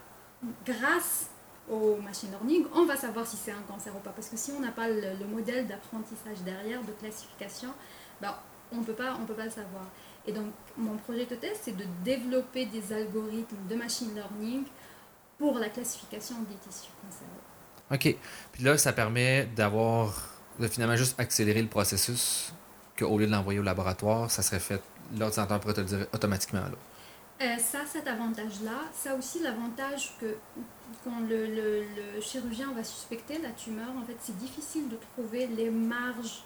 Grâce 0.66 1.28
au 1.70 1.96
machine 1.98 2.30
learning, 2.30 2.66
on 2.74 2.86
va 2.86 2.96
savoir 2.96 3.24
si 3.24 3.36
c'est 3.36 3.52
un 3.52 3.62
cancer 3.68 3.94
ou 3.94 4.00
pas. 4.00 4.10
Parce 4.10 4.28
que 4.28 4.36
si 4.36 4.50
on 4.50 4.58
n'a 4.58 4.72
pas 4.72 4.88
le, 4.88 5.24
modèle 5.26 5.68
d'apprentissage 5.68 6.40
derrière, 6.44 6.82
de 6.82 6.90
classification, 6.90 7.68
ben, 8.20 8.34
on 8.72 8.78
ne 8.78 8.84
peut 8.84 8.94
pas 8.94 9.16
le 9.44 9.50
savoir. 9.50 9.84
Et 10.26 10.32
donc, 10.32 10.52
mon 10.76 10.96
projet 10.98 11.26
de 11.26 11.34
thèse, 11.34 11.58
c'est 11.62 11.76
de 11.76 11.84
développer 12.04 12.66
des 12.66 12.92
algorithmes 12.92 13.66
de 13.68 13.74
machine 13.74 14.14
learning 14.14 14.64
pour 15.38 15.58
la 15.58 15.68
classification 15.68 16.36
des 16.42 16.54
tissus 16.56 16.90
cancéreux. 17.02 17.42
OK. 17.90 18.16
Puis 18.52 18.62
là, 18.62 18.78
ça 18.78 18.92
permet 18.92 19.46
d'avoir, 19.56 20.28
de 20.58 20.68
finalement 20.68 20.96
juste 20.96 21.18
accélérer 21.18 21.62
le 21.62 21.68
processus, 21.68 22.52
qu'au 22.98 23.18
lieu 23.18 23.26
de 23.26 23.32
l'envoyer 23.32 23.58
au 23.58 23.64
laboratoire, 23.64 24.30
ça 24.30 24.42
serait 24.42 24.60
fait, 24.60 24.80
l'ordinateur 25.18 25.58
pourrait 25.60 25.74
te 25.74 25.80
le 25.80 25.86
dire 25.86 26.06
automatiquement. 26.12 26.60
Là. 26.60 26.76
Euh, 27.42 27.58
ça, 27.58 27.80
cet 27.90 28.06
avantage-là, 28.06 28.82
ça 28.94 29.16
aussi 29.16 29.40
l'avantage 29.42 30.14
que 30.20 30.36
quand 31.02 31.20
le, 31.28 31.46
le, 31.46 31.80
le, 31.80 32.20
chirurgien 32.20 32.72
va 32.72 32.84
suspecter 32.84 33.38
la 33.38 33.50
tumeur, 33.50 33.88
en 34.00 34.06
fait, 34.06 34.16
c'est 34.20 34.36
difficile 34.38 34.88
de 34.88 34.96
trouver 35.14 35.48
les 35.48 35.70
marges 35.70 36.44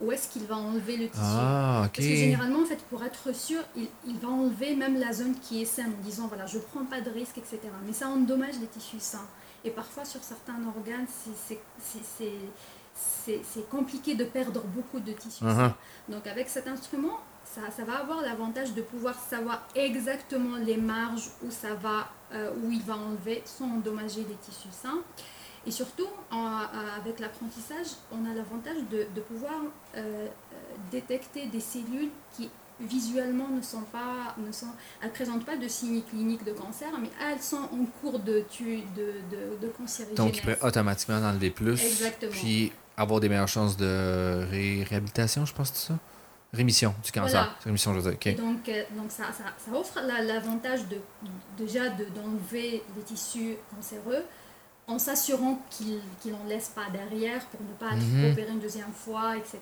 où 0.00 0.12
est-ce 0.12 0.28
qu'il 0.28 0.44
va 0.44 0.56
enlever 0.56 0.96
le 0.96 1.08
tissu. 1.08 1.22
Ah, 1.22 1.88
Parce 1.92 2.06
que 2.06 2.14
généralement, 2.14 2.62
en 2.62 2.66
fait, 2.66 2.82
pour 2.90 3.02
être 3.02 3.34
sûr, 3.34 3.60
il, 3.76 3.88
il, 4.06 4.18
va 4.18 4.28
enlever 4.28 4.76
même 4.76 4.98
la 4.98 5.12
zone 5.12 5.34
qui 5.40 5.62
est 5.62 5.64
saine 5.64 5.94
en 5.98 6.02
disant 6.02 6.26
voilà, 6.26 6.44
je 6.46 6.58
ne 6.58 6.62
prends 6.62 6.84
pas 6.84 7.00
de 7.00 7.10
risque, 7.10 7.38
etc. 7.38 7.60
Mais 7.86 7.92
ça 7.92 8.08
endommage 8.08 8.60
les 8.60 8.66
tissus 8.66 9.00
sains. 9.00 9.26
Et 9.64 9.70
parfois, 9.70 10.04
sur 10.04 10.22
certains 10.22 10.58
organes, 10.66 11.06
c'est 12.94 13.70
compliqué 13.70 14.14
de 14.14 14.24
perdre 14.24 14.62
beaucoup 14.62 15.00
de 15.00 15.12
tissus 15.12 15.44
uh-huh. 15.44 15.56
sains. 15.56 15.76
Donc, 16.08 16.26
avec 16.26 16.48
cet 16.48 16.68
instrument, 16.68 17.18
ça, 17.44 17.62
ça 17.74 17.84
va 17.84 17.98
avoir 17.98 18.20
l'avantage 18.20 18.74
de 18.74 18.82
pouvoir 18.82 19.14
savoir 19.18 19.66
exactement 19.74 20.56
les 20.58 20.76
marges 20.76 21.30
où, 21.42 21.50
ça 21.50 21.74
va, 21.74 22.08
euh, 22.32 22.50
où 22.62 22.70
il 22.70 22.82
va 22.82 22.96
enlever 22.96 23.42
sans 23.44 23.66
endommager 23.66 24.26
les 24.28 24.36
tissus 24.36 24.68
sains. 24.70 25.00
Et 25.66 25.70
surtout, 25.72 26.08
avec 26.30 27.18
l'apprentissage, 27.18 27.96
on 28.12 28.24
a 28.30 28.34
l'avantage 28.34 28.76
de, 28.90 29.20
pouvoir 29.20 29.52
euh, 29.96 29.98
euh, 29.98 30.28
détecter 30.92 31.46
des 31.46 31.60
cellules 31.60 32.10
qui 32.36 32.48
visuellement 32.78 33.48
ne 33.48 33.62
sont 33.62 33.82
pas, 33.82 34.34
ne 34.38 34.52
sont, 34.52 34.66
elles 35.02 35.10
présentent 35.10 35.44
pas 35.46 35.56
de 35.56 35.66
signes 35.66 36.02
cliniques 36.02 36.44
de 36.44 36.52
cancer, 36.52 36.88
mais 37.00 37.10
elles 37.20 37.40
sont 37.40 37.56
en 37.56 37.84
cours 38.00 38.18
de, 38.18 38.44
de, 38.60 38.76
de, 38.96 39.66
de 39.66 39.68
cancérigénèse. 39.68 40.16
Donc, 40.16 40.36
il 40.36 40.42
peut 40.42 40.56
automatiquement 40.62 41.16
enlever 41.16 41.50
plus. 41.50 41.82
Exactement. 41.82 42.32
Puis 42.32 42.72
avoir 42.96 43.20
des 43.20 43.28
meilleures 43.28 43.48
chances 43.48 43.76
de 43.76 44.46
réhabilitation, 44.50 45.46
je 45.46 45.54
pense, 45.54 45.70
c'est 45.72 45.88
ça? 45.88 45.98
Rémission 46.52 46.94
du 47.04 47.12
cancer. 47.12 47.56
Rémission, 47.64 47.92
je 47.94 48.00
veux 48.00 48.14
dire. 48.14 48.36
donc, 48.36 48.68
euh, 48.68 48.82
donc 48.96 49.10
ça, 49.10 49.24
ça, 49.32 49.44
ça 49.58 49.76
offre 49.76 50.00
l'avantage 50.00 50.86
de, 50.88 50.98
déjà 51.58 51.88
d'enlever 51.88 52.82
les 52.96 53.02
tissus 53.02 53.56
cancéreux, 53.74 54.22
en 54.88 54.98
s'assurant 54.98 55.60
qu'il 55.70 56.00
n'en 56.26 56.44
laisse 56.48 56.68
pas 56.68 56.88
derrière 56.92 57.44
pour 57.46 57.60
ne 57.60 57.72
pas 57.74 57.96
être 57.96 58.06
mhm. 58.06 58.32
opéré 58.32 58.52
une 58.52 58.60
deuxième 58.60 58.92
fois, 58.92 59.36
etc. 59.36 59.58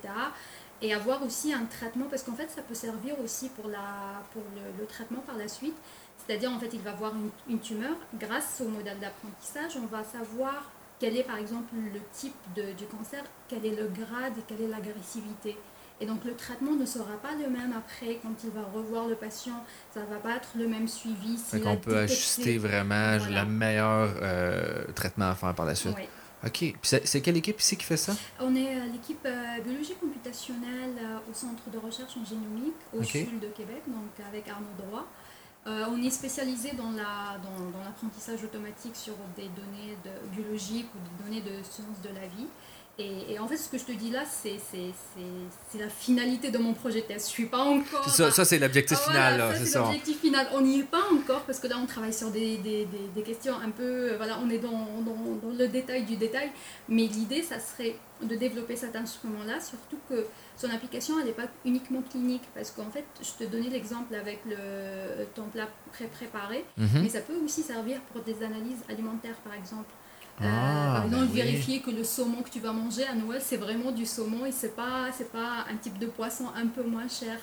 Et 0.82 0.92
avoir 0.92 1.22
aussi 1.22 1.52
un 1.54 1.64
traitement, 1.64 2.06
parce 2.10 2.22
qu'en 2.22 2.34
fait, 2.34 2.50
ça 2.50 2.62
peut 2.62 2.74
servir 2.74 3.18
aussi 3.22 3.48
pour, 3.48 3.68
la, 3.68 4.22
pour 4.32 4.42
le, 4.78 4.84
traitement 4.86 5.20
par 5.20 5.36
la 5.36 5.48
suite. 5.48 5.76
C'est-à-dire, 6.18 6.50
en 6.50 6.58
fait, 6.58 6.70
il 6.72 6.80
va 6.80 6.92
voir 6.92 7.14
une, 7.48 7.58
tumeur. 7.60 7.96
Grâce 8.18 8.62
au 8.64 8.68
modèle 8.68 8.98
d'apprentissage, 8.98 9.78
on 9.82 9.86
va 9.86 10.04
savoir 10.04 10.70
quel 10.98 11.16
est, 11.16 11.22
par 11.22 11.38
exemple, 11.38 11.74
le 11.74 12.00
type 12.12 12.34
de, 12.54 12.72
du 12.72 12.84
cancer, 12.84 13.22
quel 13.48 13.64
est 13.64 13.76
le 13.76 13.88
grade 13.88 14.36
et 14.38 14.42
quelle 14.46 14.62
est 14.62 14.68
l'agressivité. 14.68 15.56
Et 16.00 16.06
donc, 16.06 16.24
le 16.24 16.34
traitement 16.34 16.72
ne 16.72 16.86
sera 16.86 17.16
pas 17.22 17.32
le 17.32 17.48
même 17.48 17.72
après 17.72 18.18
quand 18.22 18.34
il 18.42 18.50
va 18.50 18.62
revoir 18.74 19.06
le 19.06 19.14
patient. 19.14 19.64
Ça 19.92 20.00
ne 20.00 20.06
va 20.06 20.16
pas 20.16 20.36
être 20.36 20.50
le 20.56 20.66
même 20.66 20.88
suivi. 20.88 21.38
Si 21.38 21.62
on 21.64 21.76
peut 21.76 21.96
ajuster 21.96 22.58
vraiment 22.58 23.16
le 23.16 23.44
meilleur 23.44 24.14
euh, 24.20 24.84
traitement 24.94 25.30
à 25.30 25.34
faire 25.34 25.54
par 25.54 25.66
la 25.66 25.74
suite. 25.74 25.96
OK. 26.44 26.58
Puis 26.58 26.76
c'est 26.82 27.20
quelle 27.20 27.36
équipe 27.36 27.60
ici 27.60 27.76
qui 27.76 27.84
fait 27.84 27.96
ça? 27.96 28.12
On 28.40 28.54
est 28.54 28.76
euh, 28.76 28.86
l'équipe 28.92 29.24
euh, 29.24 29.60
biologie 29.64 29.94
computationnelle 29.94 30.94
au 31.30 31.32
Centre 31.32 31.70
de 31.72 31.78
recherche 31.78 32.16
en 32.20 32.24
génomique 32.24 32.74
au 32.92 33.02
sud 33.02 33.40
de 33.40 33.46
Québec, 33.48 33.82
donc 33.86 34.26
avec 34.28 34.48
Arnaud 34.48 34.66
Droit. 34.76 35.06
Euh, 35.66 35.86
on 35.90 36.02
est 36.02 36.10
spécialisé 36.10 36.72
dans, 36.76 36.90
la, 36.90 37.38
dans, 37.42 37.80
l'apprentissage 37.82 38.44
automatique 38.44 38.94
sur 38.94 39.14
des 39.34 39.48
données 39.48 39.96
de, 40.04 40.10
biologiques 40.36 40.90
ou 40.94 40.98
des 40.98 41.24
données 41.24 41.40
de 41.40 41.62
sciences 41.62 42.02
de 42.02 42.10
la 42.10 42.26
vie. 42.26 42.46
Et, 42.96 43.38
en 43.40 43.48
fait, 43.48 43.56
ce 43.56 43.68
que 43.68 43.76
je 43.76 43.84
te 43.84 43.92
dis 43.92 44.10
là, 44.10 44.22
c'est, 44.24 44.56
la 45.76 45.88
finalité 45.88 46.52
de 46.52 46.58
mon 46.58 46.74
projet 46.74 47.02
test. 47.02 47.26
Je 47.26 47.32
suis 47.32 47.46
pas 47.46 47.64
encore. 47.64 48.08
Ça, 48.08 48.30
ça 48.30 48.44
c'est 48.44 48.58
l'objectif 48.60 48.98
ah, 49.00 49.10
final. 49.10 49.56
ça, 49.56 49.64
c'est, 49.64 49.78
l'objectif 49.78 50.20
final. 50.20 50.46
On 50.54 50.60
n'y 50.60 50.80
est 50.80 50.84
pas 50.84 51.02
encore 51.12 51.42
parce 51.42 51.58
que 51.58 51.66
là, 51.66 51.76
on 51.82 51.86
travaille 51.86 52.12
sur 52.12 52.30
des, 52.30 52.58
des, 52.58 52.86
des, 53.12 53.22
questions 53.22 53.54
un 53.54 53.70
peu. 53.70 54.12
Euh, 54.12 54.16
voilà, 54.16 54.38
on 54.44 54.48
est 54.48 54.58
dans, 54.58 54.70
dans, 54.70 55.36
dans, 55.42 55.58
le 55.58 55.66
détail 55.66 56.04
du 56.04 56.16
détail. 56.16 56.52
Mais 56.88 57.06
l'idée, 57.06 57.42
ça 57.42 57.58
serait 57.58 57.96
de 58.22 58.36
développer 58.36 58.76
cet 58.76 58.94
instrument-là, 58.94 59.60
surtout 59.60 59.98
que 60.08 60.26
son 60.56 60.70
application, 60.70 61.18
elle 61.18 61.26
n'est 61.26 61.32
pas 61.32 61.48
uniquement 61.64 62.02
clinique. 62.02 62.44
Parce 62.54 62.70
qu'en 62.70 62.90
fait, 62.90 63.06
je 63.20 63.44
te 63.44 63.50
donnais 63.50 63.70
l'exemple 63.70 64.14
avec 64.14 64.38
le, 64.46 65.24
ton 65.34 65.46
plat 65.46 65.68
pré-préparé, 65.92 66.64
mhm. 66.76 67.02
mais 67.02 67.08
ça 67.08 67.22
peut 67.22 67.36
aussi 67.44 67.62
servir 67.62 68.00
pour 68.12 68.22
des 68.22 68.44
analyses 68.44 68.84
alimentaires, 68.88 69.36
par 69.42 69.54
exemple. 69.54 69.90
Euh, 70.42 70.44
ah, 70.46 71.04
ben 71.08 71.26
vérifier 71.26 71.80
que 71.80 71.90
le 71.90 72.02
saumon 72.02 72.42
que 72.42 72.50
tu 72.50 72.58
vas 72.58 72.72
manger 72.72 73.06
à 73.06 73.14
Noël, 73.14 73.40
c'est 73.44 73.56
vraiment 73.56 73.92
du 73.92 74.04
saumon 74.04 74.44
et 74.44 74.52
c'est 74.52 74.74
pas, 74.74 75.06
c'est 75.16 75.30
pas 75.30 75.64
un 75.70 75.76
type 75.76 75.98
de 75.98 76.06
poisson 76.06 76.46
un 76.56 76.66
peu 76.66 76.82
moins 76.82 77.08
cher. 77.08 77.38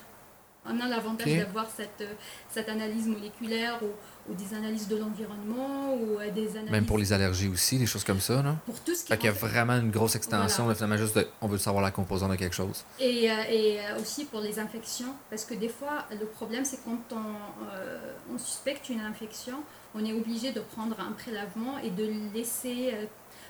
On 0.64 0.80
a 0.80 0.88
l'avantage 0.88 1.38
d'avoir 1.38 1.68
cette, 1.76 2.08
cette 2.52 2.70
analyse 2.70 3.08
moléculaire 3.08 3.80
ou, 3.82 4.32
ou 4.32 4.36
des 4.36 4.54
analyses 4.56 4.88
de 4.88 4.96
l'environnement 4.96 5.96
ou 5.96 6.20
euh, 6.20 6.30
des 6.30 6.52
analyses... 6.52 6.70
Même 6.70 6.86
pour 6.86 7.00
les 7.00 7.14
allergies 7.14 7.48
aussi, 7.48 7.80
des 7.80 7.88
choses 7.88 8.04
comme 8.04 8.20
ça, 8.20 8.44
non? 8.44 8.58
Pour 8.66 8.80
tout 8.82 8.94
ce 8.94 9.02
qui 9.04 9.08
fait 9.08 9.18
qu'il 9.18 9.26
y 9.26 9.30
a 9.30 9.32
vraiment 9.32 9.78
une 9.78 9.90
grosse 9.90 10.16
extension, 10.16 10.72
finalement, 10.76 10.98
juste 10.98 11.18
on 11.42 11.48
veut 11.48 11.58
savoir 11.58 11.82
la 11.82 11.90
composante 11.90 12.30
de 12.30 12.36
quelque 12.36 12.54
chose. 12.56 12.84
Et, 13.00 13.32
euh, 13.32 13.36
et 13.50 13.80
aussi 14.00 14.26
pour 14.26 14.42
les 14.42 14.60
infections, 14.60 15.16
parce 15.32 15.46
que 15.46 15.56
des 15.56 15.70
fois, 15.70 16.06
le 16.12 16.28
problème, 16.28 16.64
c'est 16.64 16.84
quand 16.84 17.16
on, 17.16 18.36
on 18.36 18.38
suspecte 18.38 18.90
une 18.90 19.02
infection, 19.02 19.56
on 19.96 20.04
est 20.06 20.14
obligé 20.14 20.52
de 20.52 20.60
prendre 20.60 21.00
un 21.00 21.12
prélavement 21.12 21.78
et 21.80 21.90
de 21.90 22.10
laisser, 22.34 22.92
euh, 22.94 23.06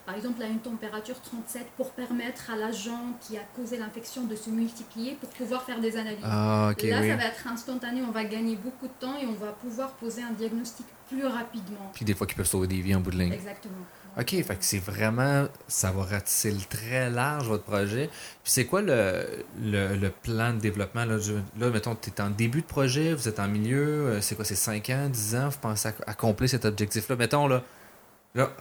par 0.05 0.15
exemple, 0.15 0.41
à 0.41 0.47
une 0.47 0.59
température 0.59 1.19
37 1.21 1.67
pour 1.77 1.91
permettre 1.91 2.49
à 2.51 2.55
l'agent 2.55 3.17
qui 3.21 3.37
a 3.37 3.41
causé 3.55 3.77
l'infection 3.77 4.25
de 4.25 4.35
se 4.35 4.49
multiplier 4.49 5.13
pour 5.19 5.29
pouvoir 5.29 5.63
faire 5.63 5.79
des 5.79 5.97
analyses. 5.97 6.19
Ah, 6.23 6.71
Là, 6.81 7.01
ça 7.01 7.15
va 7.15 7.25
être 7.25 7.47
instantané, 7.47 8.01
on 8.01 8.11
va 8.11 8.23
gagner 8.23 8.55
beaucoup 8.55 8.87
de 8.87 8.93
temps 8.99 9.17
et 9.21 9.25
on 9.25 9.33
va 9.33 9.51
pouvoir 9.51 9.91
poser 9.93 10.23
un 10.23 10.31
diagnostic 10.31 10.85
plus 11.09 11.25
rapidement. 11.25 11.91
Puis 11.93 12.05
des 12.05 12.13
fois, 12.13 12.25
qui 12.25 12.35
peuvent 12.35 12.47
sauver 12.47 12.67
des 12.67 12.81
vies 12.81 12.95
en 12.95 13.01
bout 13.01 13.11
de 13.11 13.17
ligne. 13.17 13.33
Exactement. 13.33 13.75
OK, 14.19 14.29
fait 14.29 14.43
que 14.43 14.55
c'est 14.59 14.79
vraiment, 14.79 15.47
ça 15.69 15.91
va 15.91 16.03
ratisser 16.03 16.51
le 16.51 16.59
très 16.59 17.09
large, 17.09 17.47
votre 17.47 17.63
projet. 17.63 18.07
Puis 18.43 18.51
c'est 18.51 18.65
quoi 18.65 18.81
le, 18.81 19.25
le, 19.63 20.09
plan 20.09 20.53
de 20.53 20.59
développement? 20.59 21.05
Là, 21.05 21.17
là 21.57 21.69
mettons, 21.69 21.95
tu 21.95 22.09
es 22.09 22.21
en 22.21 22.29
début 22.29 22.61
de 22.61 22.67
projet, 22.67 23.13
vous 23.13 23.29
êtes 23.29 23.39
en 23.39 23.47
milieu, 23.47 24.07
euh, 24.07 24.21
c'est 24.21 24.35
quoi, 24.35 24.43
c'est 24.43 24.55
5 24.55 24.89
ans, 24.89 25.07
10 25.09 25.35
ans, 25.35 25.49
vous 25.49 25.59
pensez 25.59 25.89
accomplir 26.07 26.49
cet 26.49 26.65
objectif-là? 26.65 27.15
Mettons, 27.15 27.47
là, 27.47 27.63
là 28.35 28.51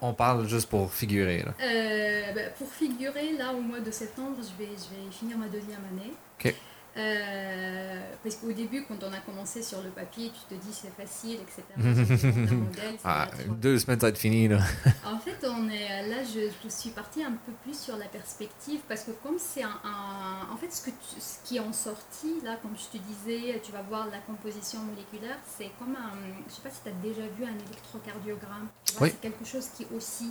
on, 0.00 0.12
parle 0.12 0.46
juste 0.46 0.68
pour 0.68 0.92
figurer. 0.92 1.38
Là. 1.38 1.54
Euh, 1.60 2.32
ben, 2.34 2.52
pour 2.58 2.70
figurer, 2.70 3.32
là, 3.38 3.52
au 3.52 3.60
mois 3.60 3.80
de 3.80 3.90
septembre, 3.90 4.36
je 4.38 4.62
vais, 4.62 4.70
je 4.70 4.94
vais 4.94 5.10
finir 5.10 5.38
ma 5.38 5.46
deuxième 5.46 5.80
année. 5.90 6.12
OK. 6.38 6.54
Euh, 6.94 8.00
parce 8.22 8.36
qu'au 8.36 8.52
début, 8.52 8.84
quand 8.84 9.02
on 9.02 9.12
a 9.12 9.18
commencé 9.20 9.62
sur 9.62 9.80
le 9.82 9.88
papier, 9.88 10.30
tu 10.30 10.54
te 10.54 10.60
dis 10.60 10.72
c'est 10.72 10.94
facile, 10.94 11.38
etc. 11.40 11.62
ah, 13.04 13.28
deux 13.48 13.78
semaines, 13.78 13.98
ça 13.98 14.06
va 14.06 14.10
être 14.10 14.18
fini. 14.18 14.46
Là. 14.48 14.58
en 15.06 15.18
fait, 15.18 15.38
on 15.46 15.68
est, 15.70 16.08
là, 16.08 16.16
je, 16.22 16.50
je, 16.62 16.68
suis 16.68 16.90
partie 16.90 17.24
un 17.24 17.32
peu 17.32 17.52
plus 17.62 17.78
sur 17.78 17.96
la 17.96 18.04
perspective 18.06 18.80
parce 18.88 19.04
que 19.04 19.12
comme 19.22 19.38
c'est 19.38 19.62
un, 19.62 19.80
En 20.52 20.56
fait, 20.56 20.70
ce, 20.70 20.82
que 20.82 20.90
ce 21.18 21.38
qui 21.44 21.56
est 21.56 21.60
en 21.60 21.72
sortie, 21.72 22.40
là, 22.44 22.58
comme 22.60 22.76
je 22.76 22.98
te 22.98 23.02
disais, 23.02 23.60
tu 23.62 23.72
vas 23.72 23.82
voir 23.82 24.08
la 24.10 24.18
composition 24.18 24.80
moléculaire, 24.80 25.38
c'est 25.46 25.70
comme 25.78 25.96
un... 25.96 26.12
Je 26.46 26.54
sais 26.54 26.62
pas 26.62 26.70
si 26.70 26.82
tu 26.82 26.88
as 26.90 26.92
déjà 27.02 27.26
vu 27.38 27.44
un 27.44 27.56
électrocardiogramme. 27.66 28.68
C'est 28.84 29.20
quelque 29.20 29.44
chose 29.46 29.68
qui 29.74 29.86
aussi 29.96 30.30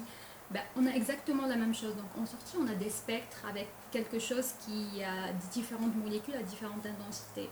ben, 0.53 0.61
on 0.75 0.85
a 0.85 0.91
exactement 0.91 1.47
la 1.47 1.55
même 1.55 1.73
chose. 1.73 1.95
Donc 1.95 2.09
en 2.21 2.25
sortie, 2.25 2.57
on 2.59 2.67
a 2.67 2.75
des 2.75 2.89
spectres 2.89 3.43
avec 3.49 3.67
quelque 3.91 4.19
chose 4.19 4.53
qui 4.65 5.03
a 5.03 5.31
différentes 5.51 5.95
molécules 5.95 6.35
à 6.35 6.43
différentes 6.43 6.85
intensités. 6.85 7.49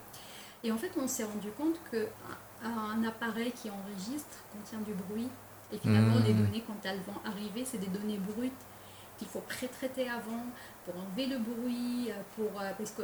Et 0.63 0.71
en 0.71 0.77
fait, 0.77 0.91
on 1.01 1.07
s'est 1.07 1.23
rendu 1.23 1.49
compte 1.51 1.79
qu'un 1.89 3.03
appareil 3.07 3.51
qui 3.53 3.69
enregistre 3.69 4.43
contient 4.51 4.81
du 4.81 4.93
bruit. 4.93 5.29
Et 5.71 5.77
finalement, 5.77 6.15
les 6.25 6.33
mmh. 6.33 6.45
données, 6.45 6.63
quand 6.65 6.77
elles 6.83 6.99
vont 7.01 7.19
arriver, 7.23 7.63
c'est 7.63 7.77
des 7.77 7.87
données 7.87 8.17
brutes 8.17 8.51
qu'il 9.17 9.27
faut 9.27 9.41
pré-traiter 9.41 10.09
avant 10.09 10.45
pour 10.85 10.95
enlever 10.97 11.27
le 11.27 11.37
bruit, 11.37 12.09
pour, 12.35 12.59
euh, 12.59 12.71
parce 12.77 12.91
que 12.91 13.03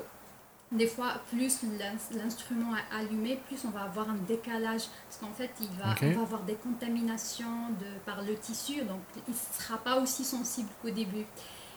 des 0.71 0.87
fois, 0.87 1.13
plus 1.29 1.61
l'instrument 2.11 2.75
est 2.75 2.95
allumé, 2.95 3.39
plus 3.47 3.63
on 3.65 3.69
va 3.69 3.83
avoir 3.83 4.09
un 4.09 4.15
décalage. 4.27 4.83
Parce 5.07 5.17
qu'en 5.21 5.31
fait, 5.31 5.51
il 5.61 5.69
va, 5.77 5.95
on 6.01 6.11
va 6.13 6.21
avoir 6.21 6.41
des 6.41 6.55
contaminations 6.55 7.69
de, 7.79 7.99
par 8.05 8.23
le 8.23 8.35
tissu, 8.35 8.81
donc 8.83 9.01
il 9.27 9.33
ne 9.33 9.37
sera 9.59 9.77
pas 9.77 9.99
aussi 9.99 10.23
sensible 10.23 10.69
qu'au 10.81 10.89
début. 10.89 11.25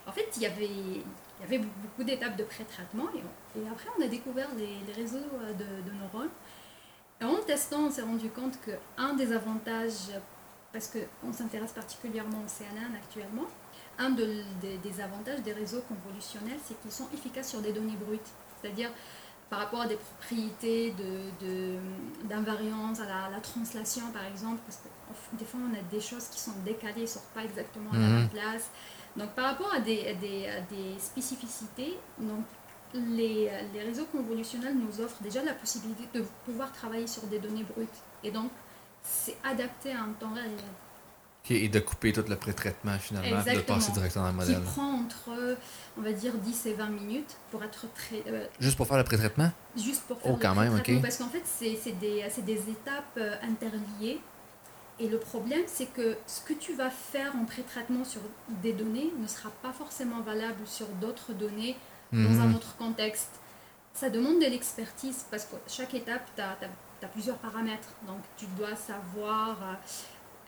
En 0.06 0.12
fait, 0.12 0.28
il 0.36 0.42
y 0.42 0.46
avait, 0.46 0.66
il 0.66 1.02
y 1.40 1.44
avait 1.44 1.58
beaucoup 1.58 2.02
d'étapes 2.02 2.36
de 2.36 2.44
pré-traitement. 2.44 3.08
Et, 3.14 3.68
après, 3.68 3.88
on 3.98 4.02
a 4.02 4.08
découvert 4.08 4.48
les, 4.56 4.92
réseaux 4.94 5.18
euh, 5.18 5.52
de, 5.52 5.92
neurones. 5.92 6.30
Et 7.20 7.24
en 7.24 7.36
testant, 7.44 7.86
on 7.86 7.90
s'est 7.90 8.02
rendu 8.02 8.30
compte 8.30 8.58
qu'un 8.60 9.12
des 9.14 9.32
avantages, 9.32 10.12
parce 10.72 10.88
qu'on 10.88 11.32
s'intéresse 11.32 11.72
particulièrement 11.72 12.38
au 12.38 12.48
CNN 12.48 12.94
actuellement, 12.94 13.46
un 13.98 14.10
des 14.10 15.00
avantages 15.00 15.42
des 15.42 15.52
réseaux 15.52 15.82
convolutionnels, 15.82 16.58
c'est 16.64 16.80
qu'ils 16.80 16.92
sont 16.92 17.08
efficaces 17.12 17.50
sur 17.50 17.60
des 17.60 17.72
données 17.72 17.96
brutes 17.96 18.32
c'est-à-dire 18.60 18.90
par 19.50 19.60
rapport 19.60 19.80
à 19.80 19.86
des 19.86 19.96
propriétés 19.96 20.94
d'invariance, 22.24 22.98
de, 22.98 23.04
à 23.04 23.30
la, 23.30 23.40
translation 23.40 24.10
par 24.12 24.24
exemple, 24.26 24.60
parce 24.66 24.78
que 24.78 25.36
des 25.36 25.44
fois 25.44 25.60
on 25.70 25.74
a 25.74 25.82
des 25.90 26.00
choses 26.00 26.28
qui 26.28 26.38
sont 26.38 26.52
décalées, 26.64 27.02
ne 27.02 27.06
sortent 27.06 27.32
pas 27.34 27.44
exactement 27.44 27.90
à 27.92 27.98
la 27.98 28.08
même 28.08 28.28
place. 28.28 28.70
Donc 29.16 29.30
par 29.30 29.46
rapport 29.46 29.72
à 29.72 29.80
des, 29.80 30.14
des, 30.20 30.50
des 30.70 30.98
spécificités, 30.98 31.98
donc, 32.18 32.44
les, 32.94 33.50
les, 33.74 33.82
réseaux 33.82 34.06
convolutionnels 34.06 34.76
nous 34.76 35.00
offrent 35.02 35.22
déjà 35.22 35.42
la 35.42 35.52
possibilité 35.52 36.04
de 36.14 36.24
pouvoir 36.44 36.72
travailler 36.72 37.06
sur 37.06 37.22
des 37.26 37.38
données 37.38 37.64
brutes. 37.64 37.88
Et 38.24 38.30
donc 38.30 38.50
c'est 39.02 39.36
adapté 39.44 39.92
à 39.92 40.02
un 40.02 40.12
temps 40.18 40.32
réel 40.34 40.50
et 41.50 41.68
de 41.68 41.80
couper 41.80 42.12
tout 42.12 42.24
le 42.28 42.36
pré-traitement 42.36 42.98
finalement, 42.98 43.42
de 43.42 43.60
passer 43.60 43.92
directement 43.92 44.26
dans 44.26 44.30
le 44.32 44.36
modèle. 44.36 44.56
Qui 44.56 44.70
prend 44.70 44.92
entre, 44.92 45.56
on 45.96 46.02
va 46.02 46.12
dire, 46.12 46.34
10 46.34 46.66
et 46.66 46.74
20 46.74 46.88
minutes 46.88 47.36
pour 47.50 47.62
être 47.64 47.86
très... 47.94 48.22
Euh, 48.26 48.46
juste 48.60 48.76
pour 48.76 48.86
faire 48.86 48.98
le 48.98 49.04
pré-traitement? 49.04 49.50
Juste 49.76 50.02
pour 50.02 50.20
faire 50.20 50.32
oh, 50.32 50.38
quand 50.40 50.54
même, 50.54 50.74
ok. 50.74 51.00
Parce 51.00 51.16
qu'en 51.16 51.28
fait, 51.28 51.42
c'est 51.44 51.98
des, 52.00 52.24
des, 52.42 52.70
étapes 52.70 53.16
euh, 53.18 53.34
interliées. 53.42 54.20
Et 55.00 55.08
le 55.08 55.18
problème, 55.18 55.62
c'est 55.66 55.92
que 55.92 56.16
ce 56.26 56.40
que 56.40 56.52
tu 56.52 56.74
vas 56.74 56.90
faire 56.90 57.34
en 57.36 57.44
pré-traitement 57.44 58.04
sur 58.04 58.20
des 58.62 58.72
données 58.72 59.12
ne 59.18 59.26
sera 59.28 59.50
pas 59.62 59.72
forcément 59.72 60.20
valable 60.20 60.66
sur 60.66 60.88
d'autres 61.00 61.32
données 61.32 61.76
dans 62.12 62.40
un 62.40 62.48
mhm. 62.48 62.56
autre 62.56 62.76
contexte. 62.76 63.30
Ça 63.94 64.10
demande 64.10 64.40
de 64.40 64.46
l'expertise 64.46 65.24
parce 65.30 65.44
que 65.44 65.56
chaque 65.68 65.94
étape, 65.94 66.28
tu 66.34 66.42
as, 66.42 66.56
as, 67.02 67.06
plusieurs 67.08 67.36
paramètres. 67.38 67.88
Donc, 68.06 68.18
tu 68.36 68.46
dois 68.58 68.74
savoir... 68.76 69.56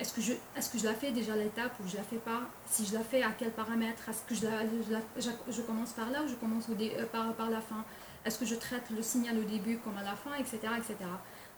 Est-ce 0.01 0.15
que, 0.15 0.23
je, 0.23 0.33
est-ce 0.57 0.71
que 0.71 0.79
je 0.79 0.85
la 0.85 0.95
fais 0.95 1.11
déjà 1.13 1.37
l'étape 1.37 1.73
ou 1.79 1.87
je 1.87 1.97
la 1.97 2.03
fais 2.03 2.17
pas? 2.17 2.41
Si 2.65 2.87
je 2.87 2.95
la 2.95 3.01
fais, 3.01 3.23
à 3.23 3.33
quel 3.33 3.51
paramètre? 3.51 4.09
Est-ce 4.09 4.23
que 4.23 4.35
je, 4.35 4.47
la, 4.91 5.01
je, 5.19 5.61
commence 5.61 5.93
par 5.93 6.11
là 6.11 6.23
ou 6.23 6.29
je 6.29 6.37
commence 6.37 6.71
au 6.71 6.73
euh, 6.73 7.07
par, 7.13 7.35
par 7.35 7.51
la 7.51 7.61
fin? 7.61 7.85
Est-ce 8.25 8.39
que 8.39 8.47
je 8.47 8.55
traite 8.55 8.89
le 8.97 9.03
signal 9.03 9.39
au 9.39 9.43
début 9.43 9.77
comme 9.79 9.99
à 9.99 10.03
la 10.03 10.15
fin, 10.15 10.35
etc. 10.37 10.59
etc. 10.79 10.97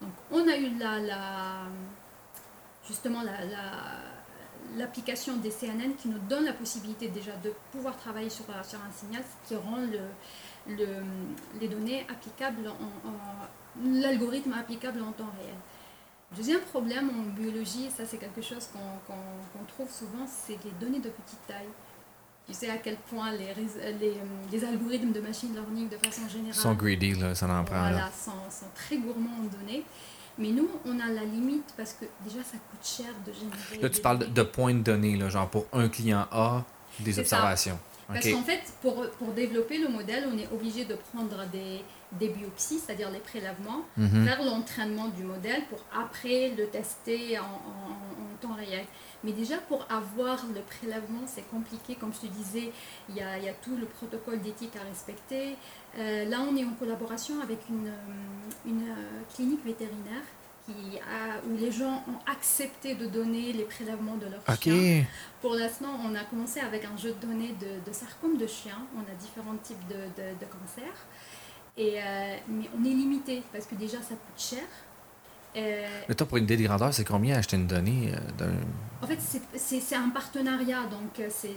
Donc 0.01 0.11
on 0.33 0.49
a 0.49 0.57
eu 0.57 0.77
la, 0.77 0.99
la 0.99 1.59
justement 2.85 3.23
la, 3.23 3.33
l'application 4.77 5.37
des 5.37 5.51
CNN 5.51 5.95
qui 5.97 6.09
nous 6.09 6.19
donne 6.19 6.45
la 6.45 6.53
possibilité 6.53 7.09
déjà 7.09 7.33
de 7.45 7.53
pouvoir 7.71 7.97
travailler 7.97 8.31
sur, 8.31 8.45
sur 8.65 8.81
un 8.81 8.93
signal, 8.93 9.23
qui 9.47 9.55
rend 9.55 9.77
le, 9.77 10.75
le, 10.75 11.03
les 11.61 11.69
données 11.69 12.05
applicables, 12.11 12.69
en 12.69 13.85
l'algorithme 13.85 14.53
applicable 14.53 15.01
en 15.03 15.13
temps 15.13 15.31
réel. 15.39 15.55
Deuxième 16.37 16.61
problème 16.61 17.11
en 17.11 17.41
biologie, 17.41 17.91
ça 17.95 18.05
c'est 18.07 18.17
quelque 18.17 18.41
chose 18.41 18.69
qu'on 18.73 19.65
trouve 19.69 19.91
souvent, 19.91 20.27
c'est 20.27 20.59
les 20.65 20.71
données 20.81 21.01
de 21.01 21.11
petite 21.11 21.47
taille. 21.47 21.69
Tu 22.47 22.55
sais 22.55 22.71
à 22.71 22.79
quel 22.79 22.97
point 22.97 23.31
les, 23.33 23.55
les, 24.01 24.15
les, 24.51 24.65
algorithmes 24.65 25.13
de 25.13 25.21
machine 25.21 25.55
learning 25.55 25.89
de 25.89 25.97
façon 25.97 26.29
générale 26.29 26.55
sont 26.55 26.75
greedy, 26.75 27.15
là, 27.15 27.35
ça 27.35 27.47
en 27.47 27.65
prend. 27.65 27.79
Voilà, 27.79 28.11
sont, 28.11 28.33
sont, 28.51 28.67
très 28.75 28.97
gourmands 28.97 29.37
en 29.39 29.45
données. 29.45 29.85
Mais 30.39 30.49
nous, 30.49 30.69
on 30.85 30.99
a 30.99 31.09
la 31.09 31.25
limite 31.25 31.73
parce 31.77 31.93
que 31.93 32.07
déjà, 32.25 32.43
ça 32.43 32.57
coûte 32.71 32.85
cher 32.85 33.13
de 33.25 33.33
générer. 33.33 33.83
Là, 33.83 33.91
tu 33.91 34.01
parles 34.01 34.33
de 34.33 34.43
points 34.43 34.75
de 34.75 34.81
données, 34.81 35.17
là, 35.17 35.29
genre 35.29 35.49
pour 35.49 35.67
un 35.73 35.89
client 35.89 36.27
A, 36.33 36.65
des 36.99 37.19
observations. 37.19 37.79
Parce 38.13 38.31
qu'en 38.31 38.43
fait, 38.43 38.61
pour, 38.81 39.09
pour, 39.19 39.33
développer 39.33 39.79
le 39.79 39.89
modèle, 39.89 40.29
on 40.33 40.39
est 40.39 40.49
obligé 40.53 40.85
de 40.85 40.95
prendre 40.95 41.45
des, 41.53 41.83
des 42.13 42.29
biopsies, 42.29 42.79
c'est-à-dire 42.79 43.11
les 43.11 43.21
prélèvements, 43.21 43.83
mhm. 43.97 44.25
faire 44.27 44.43
l'entraînement 44.43 45.09
du 45.09 45.25
modèle 45.25 45.63
pour 45.69 45.79
après 45.97 46.51
le 46.57 46.67
tester 46.67 47.39
en, 47.39 47.45
en, 47.45 48.37
temps 48.41 48.55
réel. 48.55 48.85
Mais 49.25 49.33
déjà, 49.33 49.59
pour 49.59 49.87
avoir 49.89 50.45
le 50.53 50.61
prélèvement, 50.63 51.23
c'est 51.27 51.49
compliqué. 51.49 51.95
Comme 51.95 52.13
je 52.13 52.27
te 52.27 52.33
disais, 52.33 52.73
il 53.09 53.17
y 53.17 53.21
a, 53.21 53.39
il 53.39 53.45
y 53.45 53.49
a 53.49 53.55
tout 53.55 53.77
le 53.77 53.87
protocole 53.87 54.41
d'éthique 54.41 54.75
à 54.77 54.85
respecter. 54.85 55.57
Euh, 55.97 56.25
là, 56.25 56.39
on 56.41 56.57
est 56.57 56.65
en 56.65 56.73
collaboration 56.73 57.41
avec 57.41 57.61
une, 57.69 57.93
une 58.67 58.83
euh, 58.83 59.35
clinique 59.35 59.65
vétérinaire 59.65 60.25
qui 60.73 60.99
a, 60.99 61.41
où 61.47 61.57
les 61.57 61.71
gens 61.71 62.03
ont 62.09 62.31
accepté 62.31 62.95
de 62.95 63.07
donner 63.07 63.53
les 63.53 63.65
prélèvements 63.65 64.17
de 64.17 64.27
leurs 64.27 64.45
chiens. 64.61 65.05
Pour 65.41 65.55
l'instant, 65.55 65.99
on 66.05 66.15
a 66.15 66.25
commencé 66.25 66.61
avec 66.61 66.85
un 66.85 66.97
jeu 66.97 67.15
de 67.21 67.27
données 67.27 67.55
de, 67.61 67.89
de 67.89 67.93
sarcome 67.93 68.37
de 68.39 68.47
chien. 68.47 68.79
On 68.97 69.01
a 69.01 69.15
différents 69.15 69.57
types 69.63 69.87
de, 69.89 69.95
de, 69.95 70.29
de 70.41 70.47
cancers. 70.47 71.07
Et, 71.77 71.95
mais 72.49 72.69
on 72.79 72.85
est 72.85 72.95
limité 72.95 73.43
parce 73.53 73.67
que 73.67 73.75
déjà, 73.75 73.99
ça 73.99 74.15
coûte 74.15 74.39
cher. 74.39 74.65
Euh, 75.57 75.87
Mais 76.09 76.15
toi, 76.15 76.27
pour 76.27 76.39
une 76.39 76.45
idée 76.45 76.57
de 76.57 76.63
grandeur, 76.63 76.95
c'est 76.95 77.05
combien 77.05 77.37
acheter 77.37 77.57
une 77.57 77.67
donnée 77.67 78.13
euh, 78.15 78.19
d'un... 78.39 78.55
En 79.03 79.07
fait, 79.07 79.19
c'est 79.57 79.97
un 79.97 80.11
partenariat, 80.11 80.83
donc 80.85 81.19
euh, 81.19 81.29
c'est... 81.29 81.49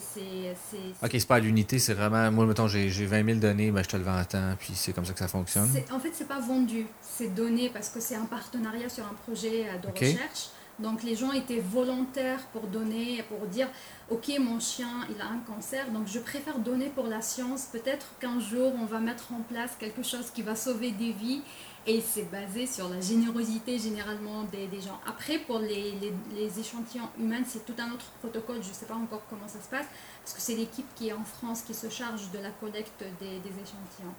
Ok, 1.04 1.12
c'est 1.12 1.28
pas 1.28 1.36
à 1.36 1.40
l'unité, 1.40 1.80
c'est 1.80 1.94
vraiment... 1.94 2.32
Moi, 2.32 2.46
mettons, 2.46 2.68
j'ai 2.68 2.90
20 2.90 3.26
000 3.26 3.40
données, 3.40 3.72
ben, 3.72 3.84
je 3.84 3.90
te 3.90 3.98
le 3.98 4.04
vends 4.04 4.18
à 4.18 4.26
temps, 4.26 4.56
puis 4.60 4.74
c'est 4.76 4.94
comme 4.94 5.06
ça 5.06 5.14
que 5.14 5.20
ça 5.20 5.28
fonctionne. 5.28 5.70
En 5.92 6.00
fait, 6.00 6.12
c'est 6.14 6.28
pas 6.28 6.40
vendu, 6.40 6.88
c'est 7.02 7.34
donné 7.34 7.70
parce 7.70 7.90
que 7.90 8.00
c'est 8.00 8.16
un 8.16 8.26
partenariat 8.26 8.90
sur 8.90 9.06
un 9.06 9.14
projet 9.26 9.66
de 9.82 9.88
recherche. 9.88 10.50
Donc 10.80 11.04
les 11.04 11.16
gens 11.16 11.32
étaient 11.32 11.62
volontaires 11.62 12.42
pour 12.52 12.64
donner, 12.64 13.24
pour 13.30 13.48
dire, 13.48 13.70
ok, 14.10 14.30
mon 14.40 14.60
chien, 14.60 14.90
il 15.10 15.22
a 15.22 15.26
un 15.26 15.40
cancer, 15.48 15.90
donc 15.92 16.08
je 16.08 16.20
préfère 16.20 16.60
donner 16.60 16.88
pour 16.88 17.08
la 17.08 17.22
science. 17.22 17.70
Peut-être 17.72 18.08
qu'un 18.20 18.40
jour, 18.40 18.74
on 18.78 18.86
va 18.86 19.00
mettre 19.00 19.32
en 19.32 19.42
place 19.42 19.72
quelque 19.80 20.04
chose 20.04 20.32
qui 20.34 20.42
va 20.42 20.56
sauver 20.56 20.92
des 20.92 21.14
vies 21.14 21.42
et 21.88 22.02
c'est 22.02 22.32
basé 22.32 22.66
sur 22.66 22.90
la 22.90 23.00
générosité 23.00 23.78
généralement 23.78 24.44
des, 24.44 24.82
gens. 24.82 25.00
Après, 25.08 25.38
pour 25.38 25.60
les, 25.60 26.12
échantillons 26.60 27.10
humains, 27.20 27.44
c'est 27.46 27.64
tout 27.66 27.76
un 27.78 27.92
autre 27.92 28.06
protocole. 28.20 28.64
Je 28.64 28.70
ne 28.70 28.74
sais 28.74 28.88
pas 28.88 28.96
encore 28.96 29.22
comment 29.30 29.48
ça 29.48 29.62
se 29.62 29.70
passe, 29.70 29.86
parce 30.22 30.34
que 30.34 30.42
c'est 30.42 30.56
l'équipe 30.56 30.88
qui 30.96 31.10
est 31.10 31.14
en 31.14 31.24
France 31.24 31.62
qui 31.62 31.74
se 31.76 31.90
charge 31.90 32.32
de 32.32 32.40
la 32.40 32.50
collecte 32.50 33.04
des, 33.20 33.38
échantillons. 33.38 34.16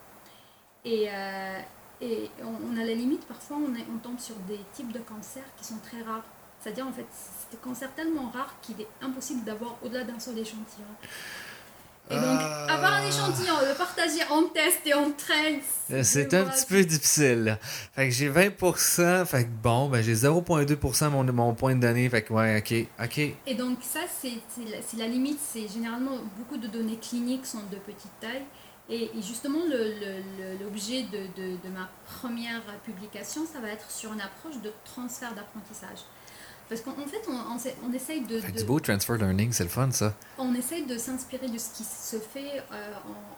Et, 0.85 1.09
euh, 1.11 1.61
on, 2.43 2.77
a 2.77 2.85
la 2.85 2.95
limite, 2.95 3.25
parfois 3.27 3.57
on, 3.57 3.95
on 3.95 3.99
tombe 3.99 4.21
sur 4.21 4.37
des 4.47 4.61
types 4.73 4.93
de 4.93 5.01
cancers 5.01 5.55
qui 5.57 5.65
sont 5.65 5.79
très 5.79 6.03
rares. 6.03 6.25
C'est-à-dire, 6.61 6.87
en 6.87 6.93
fait, 6.93 7.07
c'est 7.11 7.57
des 7.57 7.63
cancers 7.63 7.93
tellement 7.95 8.29
rares 8.31 8.55
qu'il 8.61 8.81
est 8.81 8.89
impossible 9.03 9.45
d'avoir 9.45 9.77
au-delà 9.83 10.05
d'un 10.05 10.19
seul 10.21 10.39
échantillon. 10.39 10.87
Et 12.09 12.15
donc, 12.15 12.41
avoir 12.69 12.93
un 12.95 13.07
échantillon, 13.07 13.55
le 13.69 13.77
partager 13.77 14.23
en 14.31 14.45
test 14.45 14.81
et 14.87 14.95
en 14.95 15.11
train. 15.11 15.59
C'est 16.03 16.33
un 16.35 16.45
petit 16.45 16.67
peu 16.67 16.85
difficile. 16.85 17.59
Fait 17.95 18.09
que 18.09 18.15
j'ai 18.15 18.31
20%, 18.31 19.25
fait 19.27 19.45
que 19.45 19.51
bon, 19.63 19.89
ben 19.89 20.03
j'ai 20.03 20.15
0,2% 20.15 21.11
mon, 21.11 21.25
mon 21.25 21.55
point 21.55 21.75
de 21.75 21.81
données, 21.81 22.09
fait 22.09 22.23
que 22.23 22.33
ouais, 22.33 22.59
ok, 22.59 23.05
ok. 23.05 23.19
Et 23.47 23.55
donc 23.55 23.79
ça, 23.83 24.01
c'est 24.21 24.35
la, 24.59 25.05
la 25.05 25.09
limite, 25.09 25.41
c'est 25.45 25.67
généralement 25.69 26.19
beaucoup 26.39 26.59
de 26.59 26.69
données 26.69 26.99
cliniques 26.99 27.47
sont 27.47 27.63
de 27.71 27.77
petite 27.77 28.13
taille. 28.21 28.45
Et, 28.89 29.11
justement, 29.17 29.59
l'objet 30.61 31.03
de, 31.05 31.19
de, 31.41 31.57
de 31.57 31.69
ma 31.75 31.89
première 32.19 32.63
publication, 32.85 33.45
ça 33.45 33.59
va 33.61 33.71
être 33.71 33.91
sur 33.91 34.13
une 34.13 34.21
approche 34.21 34.61
de 34.63 34.73
transfert 34.85 35.35
d'apprentissage. 35.35 36.05
Parce 36.69 36.81
qu'en 36.81 36.95
fait, 37.07 37.23
on, 37.29 37.89
on, 37.89 37.93
essaye 37.93 38.23
de. 38.23 38.41
Du 38.41 38.65
beau 38.65 38.81
transfer 38.81 39.17
learning, 39.17 39.53
c'est 39.53 39.63
le 39.63 39.71
fun, 39.71 39.91
ça. 39.93 40.15
On 40.37 40.53
essaye 40.55 40.85
de 40.85 40.99
s'inspirer 40.99 41.49
de 41.49 41.59
ce 41.59 41.71
qui 41.77 41.85
se 41.85 42.17
fait 42.17 42.63
euh, 42.73 42.93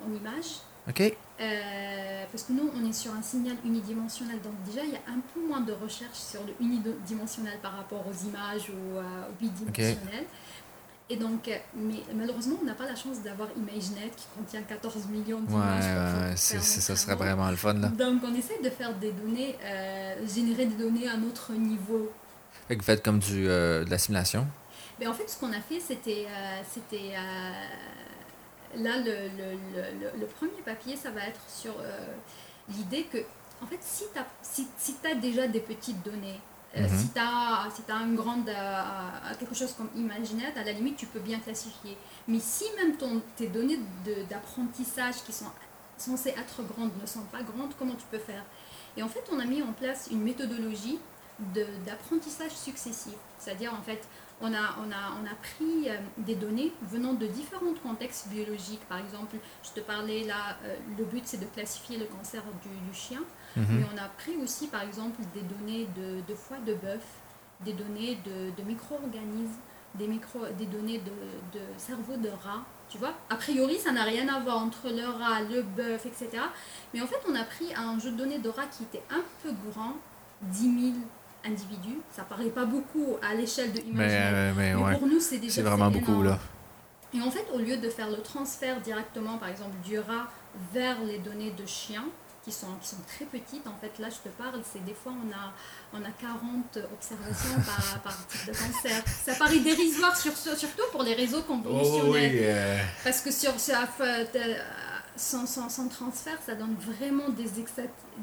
en, 0.06 0.14
images. 0.14 0.62
OK. 0.88 1.00
Euh, 1.40 2.24
parce 2.32 2.44
que 2.44 2.52
nous, 2.52 2.70
on 2.74 2.88
est 2.88 2.94
sur 2.94 3.12
un 3.12 3.20
signal 3.20 3.56
unidimensionnel. 3.64 4.40
Donc, 4.40 4.54
déjà, 4.64 4.82
il 4.82 4.92
y 4.92 4.96
a 4.96 5.00
un 5.10 5.20
peu 5.34 5.46
moins 5.46 5.60
de 5.60 5.72
recherche 5.72 6.16
sur 6.16 6.40
le 6.44 6.54
unidimensionnel 6.58 7.58
par 7.60 7.76
rapport 7.76 8.02
aux 8.06 8.26
images 8.26 8.70
ou 8.70 8.96
euh, 8.96 9.02
au 9.28 9.32
bidimensionnel. 9.38 10.24
Et 11.10 11.16
donc, 11.16 11.50
mais 11.74 12.02
malheureusement, 12.14 12.56
on 12.62 12.66
n'a 12.66 12.74
pas 12.74 12.84
la 12.84 12.94
chance 12.96 13.22
d'avoir 13.22 13.48
ImageNet 13.56 14.10
qui 14.14 14.26
contient 14.36 14.60
14 14.60 15.06
millions 15.06 15.40
d'images. 15.40 15.84
Ouais, 15.84 16.30
ouais 16.30 16.36
ça 16.36 16.96
serait 16.96 17.16
vraiment 17.16 17.50
le 17.50 17.56
fun. 17.56 17.74
Là. 17.74 17.88
Donc, 17.88 18.22
on 18.24 18.34
essaie 18.34 18.60
de 18.62 18.68
faire 18.68 18.94
des 18.94 19.12
données, 19.12 19.56
générer 20.26 20.66
des 20.66 20.76
données 20.76 21.08
à 21.08 21.14
un 21.14 21.22
autre 21.22 21.52
niveau 21.52 22.10
fait 22.68 22.76
que 22.76 22.80
vous 22.80 22.86
faites 22.86 23.02
comme 23.02 23.18
du, 23.18 23.48
euh, 23.48 23.84
de 23.84 23.90
la 23.90 23.98
simulation? 23.98 24.46
Ben, 25.00 25.08
en 25.08 25.14
fait, 25.14 25.28
ce 25.28 25.38
qu'on 25.38 25.52
a 25.52 25.60
fait, 25.60 25.80
c'était. 25.80 26.26
Euh, 26.28 26.60
c'était 26.70 27.14
euh, 27.14 28.76
là, 28.76 28.98
le, 28.98 29.28
le, 29.38 30.20
le, 30.20 30.26
premier 30.26 30.60
papier, 30.64 30.94
ça 30.96 31.10
va 31.10 31.22
être 31.22 31.40
sur 31.48 31.74
l'idée 32.68 33.04
que, 33.04 33.18
en 33.62 33.66
fait, 33.66 33.78
si 33.80 34.04
tu 34.12 34.18
as, 34.18 34.26
si, 34.42 34.68
si 34.76 34.96
as 35.10 35.14
déjà 35.14 35.48
des 35.48 35.60
petites 35.60 36.02
données, 36.02 36.38
mm-hmm. 36.76 36.98
si 36.98 37.08
tu 37.08 37.18
as, 37.18 37.68
si 37.74 37.82
as 37.90 37.96
une 37.96 38.16
grande, 38.16 38.50
quelque 39.38 39.54
chose 39.54 39.72
comme 39.72 39.88
ImageNet, 39.96 40.52
à 40.58 40.64
la 40.64 40.72
limite, 40.72 40.96
tu 40.96 41.06
peux 41.06 41.20
bien 41.20 41.38
classifier. 41.38 41.96
Mais 42.26 42.40
si 42.40 42.64
même 42.76 42.98
ton, 42.98 43.22
tes 43.36 43.46
données 43.46 43.80
d'apprentissage 44.28 45.22
qui 45.24 45.32
sont 45.32 45.46
censées 45.96 46.30
être 46.30 46.62
grandes 46.62 46.90
ne 47.00 47.06
sont 47.06 47.24
pas 47.32 47.42
grandes, 47.42 47.72
comment 47.78 47.94
tu 47.94 48.04
peux 48.10 48.18
faire? 48.18 48.44
Et 48.98 49.02
en 49.02 49.08
fait, 49.08 49.24
on 49.32 49.38
a 49.38 49.46
mis 49.46 49.62
en 49.62 49.72
place 49.72 50.08
une 50.10 50.20
méthodologie 50.22 50.98
d'apprentissage 51.84 52.52
successif. 52.52 53.14
C'est-à-dire, 53.38 53.72
en 53.72 53.82
fait, 53.82 54.08
on 54.40 54.52
a, 54.52 54.76
on 54.78 54.90
a, 54.90 55.20
on 55.20 55.26
a 55.26 55.34
pris 55.34 55.88
euh, 55.88 55.96
des 56.18 56.34
données 56.34 56.72
venant 56.82 57.12
de 57.14 57.26
différents 57.26 57.74
contextes 57.82 58.28
biologiques. 58.28 58.84
Par 58.88 58.98
exemple, 58.98 59.36
je 59.64 59.70
te 59.70 59.80
parlais 59.80 60.24
là, 60.24 60.56
euh, 60.64 60.76
le 60.96 61.04
but 61.04 61.22
c'est 61.24 61.40
de 61.40 61.46
classifier 61.46 61.98
le 61.98 62.04
cancer 62.06 62.42
du, 62.62 62.94
chien, 62.96 63.20
mhm. 63.56 63.66
mais 63.70 63.84
on 63.92 63.98
a 63.98 64.08
pris 64.08 64.36
aussi, 64.36 64.68
par 64.68 64.82
exemple, 64.82 65.20
des 65.34 65.42
données 65.42 65.88
de, 65.96 66.20
de 66.26 66.34
foie 66.34 66.58
de 66.58 66.74
bœuf, 66.74 67.04
des 67.64 67.72
données 67.72 68.18
de, 68.24 68.50
de 68.56 68.66
micro-organismes, 68.66 69.60
des, 69.94 70.06
micro, 70.06 70.40
des 70.56 70.66
données 70.66 70.98
de, 70.98 71.58
de 71.58 71.64
cerveau 71.76 72.16
de 72.16 72.28
rat. 72.28 72.62
Tu 72.88 72.96
vois, 72.96 73.12
a 73.28 73.36
priori, 73.36 73.78
ça 73.78 73.92
n'a 73.92 74.04
rien 74.04 74.28
à 74.28 74.40
voir 74.40 74.58
entre 74.58 74.88
le 74.88 75.06
rat, 75.06 75.42
le 75.42 75.62
bœuf, 75.62 76.06
etc. 76.06 76.30
Mais 76.94 77.02
en 77.02 77.06
fait, 77.06 77.20
on 77.28 77.34
a 77.34 77.44
pris 77.44 77.74
un 77.74 77.98
jeu 77.98 78.12
de 78.12 78.16
données 78.16 78.38
de 78.38 78.48
rat 78.48 78.66
qui 78.66 78.84
était 78.84 79.02
un 79.10 79.22
peu 79.42 79.52
grand, 79.70 79.94
10 80.42 80.92
000 80.92 80.96
individus. 81.48 81.98
Ça 82.14 82.22
paraît 82.22 82.50
pas 82.50 82.64
beaucoup 82.64 83.16
à 83.22 83.34
l'échelle 83.34 83.72
de 83.72 83.80
l'imaginaire. 83.80 84.54
Mais, 84.56 84.74
pour 84.98 85.06
nous, 85.06 85.20
c'est 85.20 85.38
déjà. 85.38 85.54
C'est 85.54 85.62
vraiment 85.62 85.90
beaucoup, 85.90 86.22
là. 86.22 86.38
Et 87.14 87.20
en 87.22 87.30
fait, 87.30 87.46
au 87.54 87.58
lieu 87.58 87.78
de 87.78 87.88
faire 87.88 88.10
le 88.10 88.18
transfert 88.18 88.80
directement, 88.80 89.38
par 89.38 89.48
exemple, 89.48 89.76
du 89.82 89.98
rat 89.98 90.28
vers 90.74 91.02
les 91.02 91.18
données 91.18 91.52
de 91.52 91.64
chiens, 91.64 92.04
qui 92.44 92.52
sont, 92.52 92.66
qui 92.80 92.88
sont 92.88 93.02
très 93.06 93.24
petites, 93.24 93.66
en 93.66 93.74
fait, 93.80 93.98
là, 94.00 94.08
je 94.08 94.28
te 94.28 94.34
parle, 94.36 94.60
c'est 94.70 94.84
des 94.84 94.94
fois, 94.94 95.12
on 95.12 95.30
a, 95.32 95.52
on 95.92 96.04
a 96.04 96.10
40 96.10 96.78
observations 96.92 97.60
par, 97.66 98.00
par 98.04 98.26
type 98.26 98.46
de 98.46 98.52
cancer. 98.52 99.02
Ça 99.06 99.34
paraît 99.34 99.58
dérisoire, 99.58 100.16
sur, 100.16 100.36
surtout 100.36 100.82
pour 100.92 101.02
les 101.02 101.14
réseaux 101.14 101.42
conventionnels. 101.42 102.32
Oh, 102.34 102.42
euh. 102.42 102.78
Parce 103.04 103.20
que 103.20 103.30
sur, 103.30 103.58
sur 103.58 103.74
sans, 105.18 105.46
sans, 105.46 105.68
sans, 105.68 105.88
transfert, 105.88 106.38
ça 106.44 106.54
donne 106.54 106.74
vraiment 106.76 107.28
des, 107.30 107.46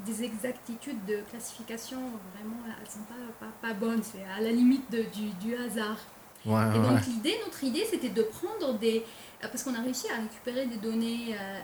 des 0.06 0.24
exactitudes 0.24 1.04
de 1.06 1.20
classification, 1.30 1.98
vraiment, 2.34 2.56
elles 2.80 2.90
sont 2.90 3.00
pas, 3.00 3.46
pas, 3.46 3.68
pas 3.68 3.74
bonnes, 3.74 4.02
c'est 4.02 4.24
à 4.36 4.40
la 4.40 4.50
limite 4.50 4.90
de, 4.90 5.02
du, 5.02 5.28
du, 5.34 5.54
hasard. 5.54 5.98
et 6.46 6.78
donc 6.78 7.06
l'idée, 7.06 7.36
notre 7.44 7.62
idée, 7.62 7.84
c'était 7.88 8.08
de 8.08 8.22
prendre 8.22 8.78
des... 8.78 9.04
Parce 9.40 9.62
qu'on 9.62 9.74
a 9.74 9.80
réussi 9.80 10.06
à 10.10 10.16
récupérer 10.16 10.66
des 10.66 10.78
données 10.78 11.36
euh, 11.38 11.58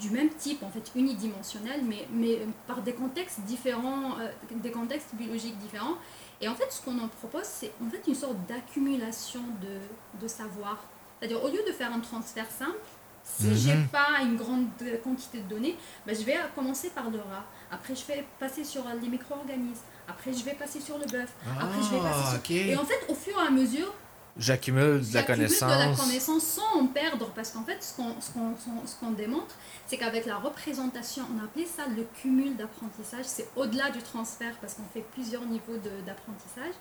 du 0.00 0.10
même 0.10 0.30
type, 0.30 0.62
en 0.62 0.70
fait, 0.70 0.90
unidimensionnelles, 0.96 1.82
mais, 1.84 2.08
mais 2.10 2.40
par 2.66 2.80
des 2.80 2.94
contextes 2.94 3.40
différents, 3.40 4.18
euh, 4.18 4.28
des 4.56 4.70
contextes 4.70 5.14
biologiques 5.14 5.58
différents. 5.58 5.96
Et 6.40 6.48
en 6.48 6.54
fait, 6.54 6.66
ce 6.70 6.80
qu'on 6.82 6.98
en 6.98 7.08
propose, 7.08 7.44
c'est 7.44 7.72
en 7.84 7.90
fait 7.90 8.02
une 8.08 8.14
sorte 8.14 8.36
d'accumulation 8.48 9.42
de, 9.60 10.20
de 10.20 10.28
savoir. 10.28 10.82
C'est-à-dire, 11.18 11.44
au 11.44 11.48
lieu 11.48 11.60
de 11.66 11.72
faire 11.72 11.92
un 11.92 12.00
transfert 12.00 12.50
simple, 12.50 12.80
si 13.24 13.50
je 13.50 13.54
j'ai 13.54 13.74
mhm. 13.74 13.88
pas 13.88 14.20
une 14.22 14.36
grande 14.36 14.66
quantité 15.02 15.38
de 15.38 15.48
données, 15.48 15.76
ben 16.06 16.14
je 16.14 16.24
vais 16.24 16.36
commencer 16.54 16.90
par 16.90 17.10
le 17.10 17.18
rat. 17.18 17.44
Après, 17.70 17.94
je 17.94 18.04
vais 18.06 18.24
passer 18.38 18.64
sur 18.64 18.84
les 19.00 19.08
micro-organismes. 19.08 19.84
Après, 20.08 20.32
je 20.32 20.44
vais 20.44 20.54
passer 20.54 20.80
sur 20.80 20.98
le 20.98 21.06
bœuf. 21.06 21.32
Après, 21.58 21.82
je 21.82 21.94
vais 21.94 22.00
passer 22.00 22.30
sur... 22.30 22.40
Ah, 22.44 22.72
et 22.72 22.76
en 22.76 22.84
fait, 22.84 23.00
au 23.08 23.14
fur 23.14 23.34
et 23.40 23.46
à 23.46 23.50
mesure, 23.50 23.94
J'accumule 24.38 25.06
de 25.06 25.14
la 25.14 25.22
connaissance. 25.24 25.70
de 25.70 25.90
la 25.90 25.94
connaissance 25.94 26.42
sans 26.42 26.80
en 26.80 26.86
perdre. 26.86 27.30
Parce 27.34 27.50
qu'en 27.50 27.64
fait, 27.64 27.82
ce 27.82 27.94
qu'on 27.94 28.14
ce 28.20 28.94
qu'on 28.98 29.10
démontre, 29.10 29.54
c'est 29.86 29.98
qu'avec 29.98 30.24
la 30.24 30.36
représentation, 30.36 31.24
on 31.34 31.44
appelait 31.44 31.66
ça 31.66 31.82
le 31.94 32.04
cumul 32.14 32.56
d'apprentissage. 32.56 33.26
C'est 33.26 33.48
au-delà 33.56 33.90
du 33.90 33.98
transfert 33.98 34.54
parce 34.60 34.74
qu'on 34.74 34.88
fait 34.94 35.04
plusieurs 35.12 35.44
niveaux 35.44 35.76
d'apprentissage. 36.06 36.72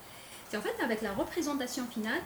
C'est 0.50 0.58
en 0.58 0.62
fait 0.62 0.76
avec 0.84 1.02
la 1.02 1.14
représentation 1.14 1.86
finale, 1.88 2.22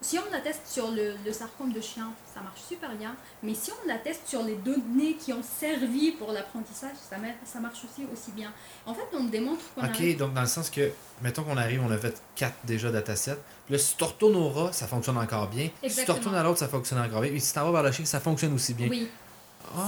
si 0.00 0.18
on 0.18 0.30
la 0.30 0.40
teste 0.40 0.66
sur 0.66 0.90
le, 0.90 1.14
le, 1.24 1.32
sarcome 1.32 1.72
de 1.72 1.80
chien, 1.80 2.12
ça 2.32 2.40
marche 2.40 2.60
super 2.68 2.94
bien. 2.96 3.16
Mais 3.42 3.54
si 3.54 3.70
on 3.72 3.88
la 3.88 3.96
teste 3.98 4.28
sur 4.28 4.42
les 4.42 4.54
données 4.56 5.14
qui 5.14 5.32
ont 5.32 5.42
servi 5.42 6.12
pour 6.12 6.32
l'apprentissage, 6.32 6.96
ça, 7.08 7.16
ça 7.44 7.60
marche 7.60 7.78
aussi 7.84 8.06
aussi 8.12 8.30
bien. 8.32 8.52
En 8.84 8.94
fait, 8.94 9.06
on 9.14 9.24
démontre 9.24 9.62
qu'on 9.74 9.84
Ok, 9.84 10.16
donc 10.16 10.34
dans 10.34 10.42
le 10.42 10.46
sens 10.46 10.68
que, 10.68 10.92
mettons 11.22 11.44
qu'on 11.44 11.56
arrive, 11.56 11.82
on 11.82 11.90
a 11.90 11.96
fait 11.96 12.22
4 12.36 12.54
déjà 12.64 12.90
datasets. 12.90 13.38
Là, 13.70 13.78
si 13.78 13.96
tu 13.96 14.04
retournes 14.04 14.36
au 14.36 14.50
rat, 14.50 14.72
ça 14.72 14.86
fonctionne 14.86 15.18
encore 15.18 15.48
bien. 15.48 15.70
Si 15.88 16.04
tu 16.04 16.10
retournes 16.10 16.36
à 16.36 16.42
l'autre, 16.42 16.58
ça 16.58 16.68
fonctionne 16.68 17.00
encore 17.00 17.22
bien. 17.22 17.32
Et 17.32 17.40
si 17.40 17.52
tu 17.52 17.58
vas 17.58 17.70
vers 17.70 17.82
le 17.82 17.92
chien, 17.92 18.04
ça 18.04 18.20
fonctionne 18.20 18.54
aussi 18.54 18.74
bien. 18.74 18.88
Oui. 18.88 19.08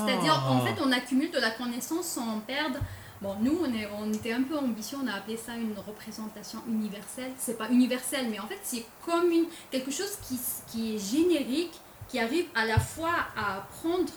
C'est-à-dire, 0.04 0.42
en 0.48 0.64
fait, 0.64 0.74
on 0.82 0.90
accumule 0.90 1.30
de 1.30 1.38
la 1.38 1.50
connaissance 1.50 2.06
sans 2.06 2.40
perdre 2.40 2.78
Bon, 3.20 3.34
nous, 3.40 3.58
on, 3.60 3.74
est, 3.74 3.88
on 3.98 4.12
était 4.12 4.32
un 4.32 4.42
peu 4.42 4.56
ambitieux, 4.56 4.98
on 5.02 5.06
a 5.08 5.14
appelé 5.14 5.36
ça 5.36 5.54
une 5.54 5.74
représentation 5.76 6.60
universelle. 6.68 7.32
C'est 7.36 7.58
pas 7.58 7.68
universel, 7.68 8.28
mais 8.30 8.38
en 8.38 8.46
fait, 8.46 8.60
c'est 8.62 8.84
comme 9.04 9.30
une, 9.30 9.46
quelque 9.70 9.90
chose 9.90 10.16
qui, 10.22 10.38
qui 10.68 10.94
est 10.94 10.98
générique, 10.98 11.80
qui 12.08 12.20
arrive 12.20 12.46
à 12.54 12.64
la 12.64 12.78
fois 12.78 13.10
à 13.36 13.56
apprendre 13.56 14.12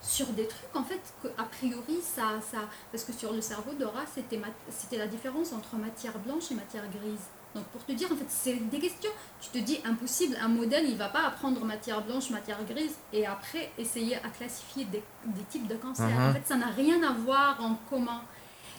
sur 0.00 0.26
des 0.28 0.46
trucs, 0.46 0.74
en 0.74 0.84
fait, 0.84 1.00
a 1.36 1.44
priori, 1.44 1.98
ça, 2.02 2.40
ça. 2.40 2.58
Parce 2.90 3.04
que 3.04 3.12
sur 3.12 3.32
le 3.32 3.40
cerveau 3.40 3.72
rat, 3.80 4.06
c'était, 4.14 4.40
c'était 4.70 4.96
la 4.96 5.08
différence 5.08 5.52
entre 5.52 5.76
matière 5.76 6.18
blanche 6.18 6.50
et 6.50 6.54
matière 6.54 6.88
grise. 6.88 7.26
Donc 7.54 7.64
pour 7.66 7.84
te 7.84 7.92
dire, 7.92 8.10
en 8.12 8.16
fait, 8.16 8.26
c'est 8.28 8.54
des 8.54 8.78
questions. 8.78 9.10
Tu 9.40 9.50
te 9.50 9.58
dis, 9.58 9.80
impossible, 9.84 10.36
un 10.40 10.48
modèle, 10.48 10.88
il 10.88 10.96
va 10.96 11.08
pas 11.08 11.26
apprendre 11.26 11.64
matière 11.64 12.02
blanche, 12.04 12.30
matière 12.30 12.64
grise, 12.64 12.94
et 13.12 13.26
après 13.26 13.72
essayer 13.76 14.16
à 14.16 14.28
classifier 14.28 14.84
des, 14.84 15.02
des 15.26 15.44
types 15.50 15.66
de 15.66 15.74
cancers. 15.74 16.06
En 16.18 16.32
fait, 16.32 16.46
ça 16.46 16.56
n'a 16.56 16.68
rien 16.68 17.02
à 17.02 17.12
voir 17.12 17.62
en 17.62 17.74
commun. 17.90 18.22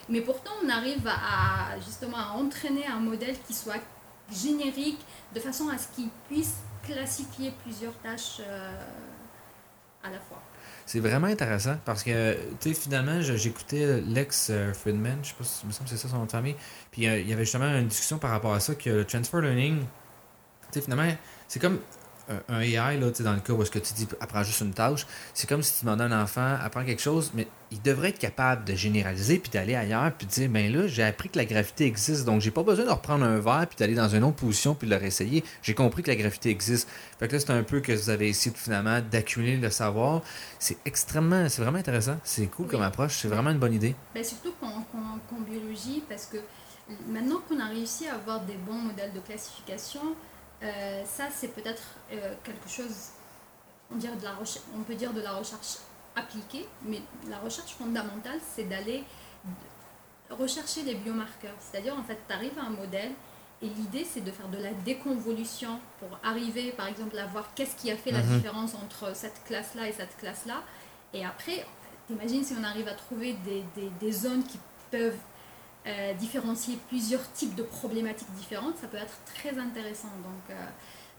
Mais 0.09 0.21
pourtant, 0.21 0.51
on 0.63 0.69
arrive 0.69 1.07
à, 1.07 1.79
justement 1.79 2.17
à 2.17 2.31
entraîner 2.35 2.85
un 2.87 2.99
modèle 2.99 3.35
qui 3.47 3.53
soit 3.53 3.81
générique, 4.31 4.99
de 5.33 5.39
façon 5.39 5.69
à 5.69 5.77
ce 5.77 5.87
qu'il 5.95 6.09
puisse 6.27 6.55
classifier 6.83 7.53
plusieurs 7.63 7.93
tâches 7.99 8.41
euh, 8.41 8.71
à 10.03 10.09
la 10.09 10.19
fois. 10.19 10.41
C'est 10.85 10.99
vraiment 10.99 11.27
intéressant 11.27 11.77
parce 11.85 12.03
que, 12.03 12.33
tu 12.59 12.69
sais, 12.69 12.73
finalement, 12.73 13.21
j'écoutais 13.21 14.01
Lex 14.01 14.49
euh, 14.49 14.73
Friedman, 14.73 15.19
je 15.21 15.29
sais 15.29 15.35
pas 15.37 15.43
si 15.43 15.65
c'est 15.85 15.97
ça 15.97 16.07
son 16.09 16.17
nom 16.17 16.25
de 16.25 16.31
famille, 16.31 16.55
puis 16.91 17.07
euh, 17.07 17.19
il 17.19 17.29
y 17.29 17.33
avait 17.33 17.43
justement 17.43 17.65
une 17.77 17.87
discussion 17.87 18.17
par 18.17 18.31
rapport 18.31 18.53
à 18.53 18.59
ça 18.59 18.73
que 18.75 18.89
le 18.89 19.05
transfer 19.05 19.41
learning, 19.41 19.79
tu 19.81 19.85
sais, 20.71 20.81
finalement, 20.81 21.11
c'est 21.47 21.59
comme 21.59 21.79
un 22.47 22.59
AI, 22.59 22.99
là, 22.99 23.09
dans 23.19 23.33
le 23.33 23.39
cas 23.39 23.53
où 23.53 23.61
est-ce 23.61 23.71
que 23.71 23.79
tu 23.79 23.93
dis 23.93 24.07
apprends 24.19 24.43
juste 24.43 24.61
une 24.61 24.73
tâche, 24.73 25.05
c'est 25.33 25.47
comme 25.47 25.63
si 25.63 25.79
tu 25.79 25.85
demandais 25.85 26.03
à 26.03 26.07
un 26.07 26.23
enfant 26.23 26.57
apprends 26.61 26.85
quelque 26.85 27.01
chose, 27.01 27.31
mais 27.33 27.47
il 27.71 27.81
devrait 27.81 28.09
être 28.09 28.19
capable 28.19 28.65
de 28.65 28.73
généraliser 28.73 29.37
puis 29.37 29.51
d'aller 29.51 29.75
ailleurs 29.75 30.11
puis 30.17 30.25
de 30.25 30.31
dire 30.31 30.49
ben 30.49 30.71
là, 30.71 30.87
j'ai 30.87 31.03
appris 31.03 31.29
que 31.29 31.37
la 31.37 31.45
gravité 31.45 31.85
existe, 31.85 32.25
donc 32.25 32.41
j'ai 32.41 32.51
pas 32.51 32.63
besoin 32.63 32.85
de 32.85 32.89
reprendre 32.89 33.25
un 33.25 33.39
verre 33.39 33.67
puis 33.67 33.77
d'aller 33.77 33.95
dans 33.95 34.09
une 34.09 34.23
autre 34.23 34.37
position 34.37 34.75
puis 34.75 34.87
de 34.87 34.93
le 34.93 34.99
réessayer. 34.99 35.43
J'ai 35.61 35.73
compris 35.73 36.03
que 36.03 36.09
la 36.09 36.15
gravité 36.15 36.49
existe. 36.49 36.87
Fait 37.19 37.27
que 37.27 37.33
là, 37.33 37.39
c'est 37.39 37.51
un 37.51 37.63
peu 37.63 37.79
que 37.79 37.91
vous 37.91 38.09
avez 38.09 38.29
essayé 38.29 38.55
finalement 38.55 38.99
d'accumuler 39.01 39.57
le 39.57 39.69
savoir. 39.69 40.21
C'est 40.57 40.77
extrêmement, 40.85 41.47
c'est 41.49 41.61
vraiment 41.61 41.79
intéressant. 41.79 42.17
C'est 42.23 42.47
cool 42.47 42.67
comme 42.67 42.81
approche. 42.81 43.17
C'est 43.21 43.27
vraiment 43.27 43.51
une 43.51 43.59
bonne 43.59 43.73
idée. 43.73 43.95
Ben, 44.13 44.23
surtout 44.23 44.53
qu'en 44.59 45.41
biologie, 45.41 46.03
parce 46.07 46.25
que 46.25 46.37
maintenant 47.07 47.39
qu'on 47.47 47.59
a 47.59 47.67
réussi 47.67 48.07
à 48.07 48.15
avoir 48.15 48.41
des 48.41 48.55
bons 48.55 48.73
modèles 48.73 49.13
de 49.13 49.19
classification, 49.19 50.01
euh, 50.63 51.03
ça, 51.05 51.25
c'est 51.33 51.49
peut-être 51.49 51.83
euh, 52.11 52.33
quelque 52.43 52.67
chose, 52.67 53.11
on, 53.91 53.95
de 53.95 54.05
la 54.23 54.37
on 54.75 54.81
peut 54.83 54.95
dire 54.95 55.13
de 55.13 55.21
la 55.21 55.33
recherche 55.33 55.77
appliquée, 56.15 56.67
mais 56.83 57.01
la 57.29 57.37
recherche 57.39 57.73
fondamentale, 57.73 58.39
c'est 58.55 58.65
d'aller 58.65 59.03
rechercher 60.29 60.83
les 60.83 60.95
biomarqueurs. 60.95 61.55
C'est-à-dire, 61.59 61.97
en 61.97 62.03
fait, 62.03 62.17
tu 62.27 62.33
arrives 62.33 62.57
à 62.59 62.63
un 62.63 62.71
modèle 62.71 63.11
et 63.61 63.67
l'idée, 63.67 64.05
c'est 64.09 64.21
de 64.21 64.31
faire 64.31 64.47
de 64.47 64.57
la 64.57 64.71
déconvolution 64.71 65.79
pour 65.99 66.17
arriver, 66.23 66.71
par 66.71 66.87
exemple, 66.87 67.17
à 67.17 67.25
voir 67.25 67.53
qu'est-ce 67.55 67.75
qui 67.75 67.91
a 67.91 67.97
fait 67.97 68.11
la 68.11 68.21
mhm. 68.21 68.37
différence 68.37 68.75
entre 68.75 69.15
cette 69.15 69.43
classe-là 69.45 69.87
et 69.87 69.91
cette 69.91 70.15
classe-là. 70.17 70.63
Et 71.13 71.25
après, 71.25 71.65
t'imagines 72.07 72.43
si 72.43 72.53
on 72.59 72.63
arrive 72.63 72.87
à 72.87 72.93
trouver 72.93 73.33
des, 73.45 73.63
des, 73.75 73.89
des 73.99 74.11
zones 74.11 74.43
qui 74.43 74.59
peuvent 74.91 75.17
euh, 75.89 76.13
différencier 76.13 76.77
plusieurs 76.87 77.31
types 77.31 77.55
de 77.55 77.63
problématiques 77.63 78.31
différentes, 78.33 78.77
ça 78.79 78.87
peut 78.87 78.97
être 78.97 79.17
très 79.25 79.57
intéressant. 79.57 80.09
Donc, 80.23 80.51
euh, 80.51 80.53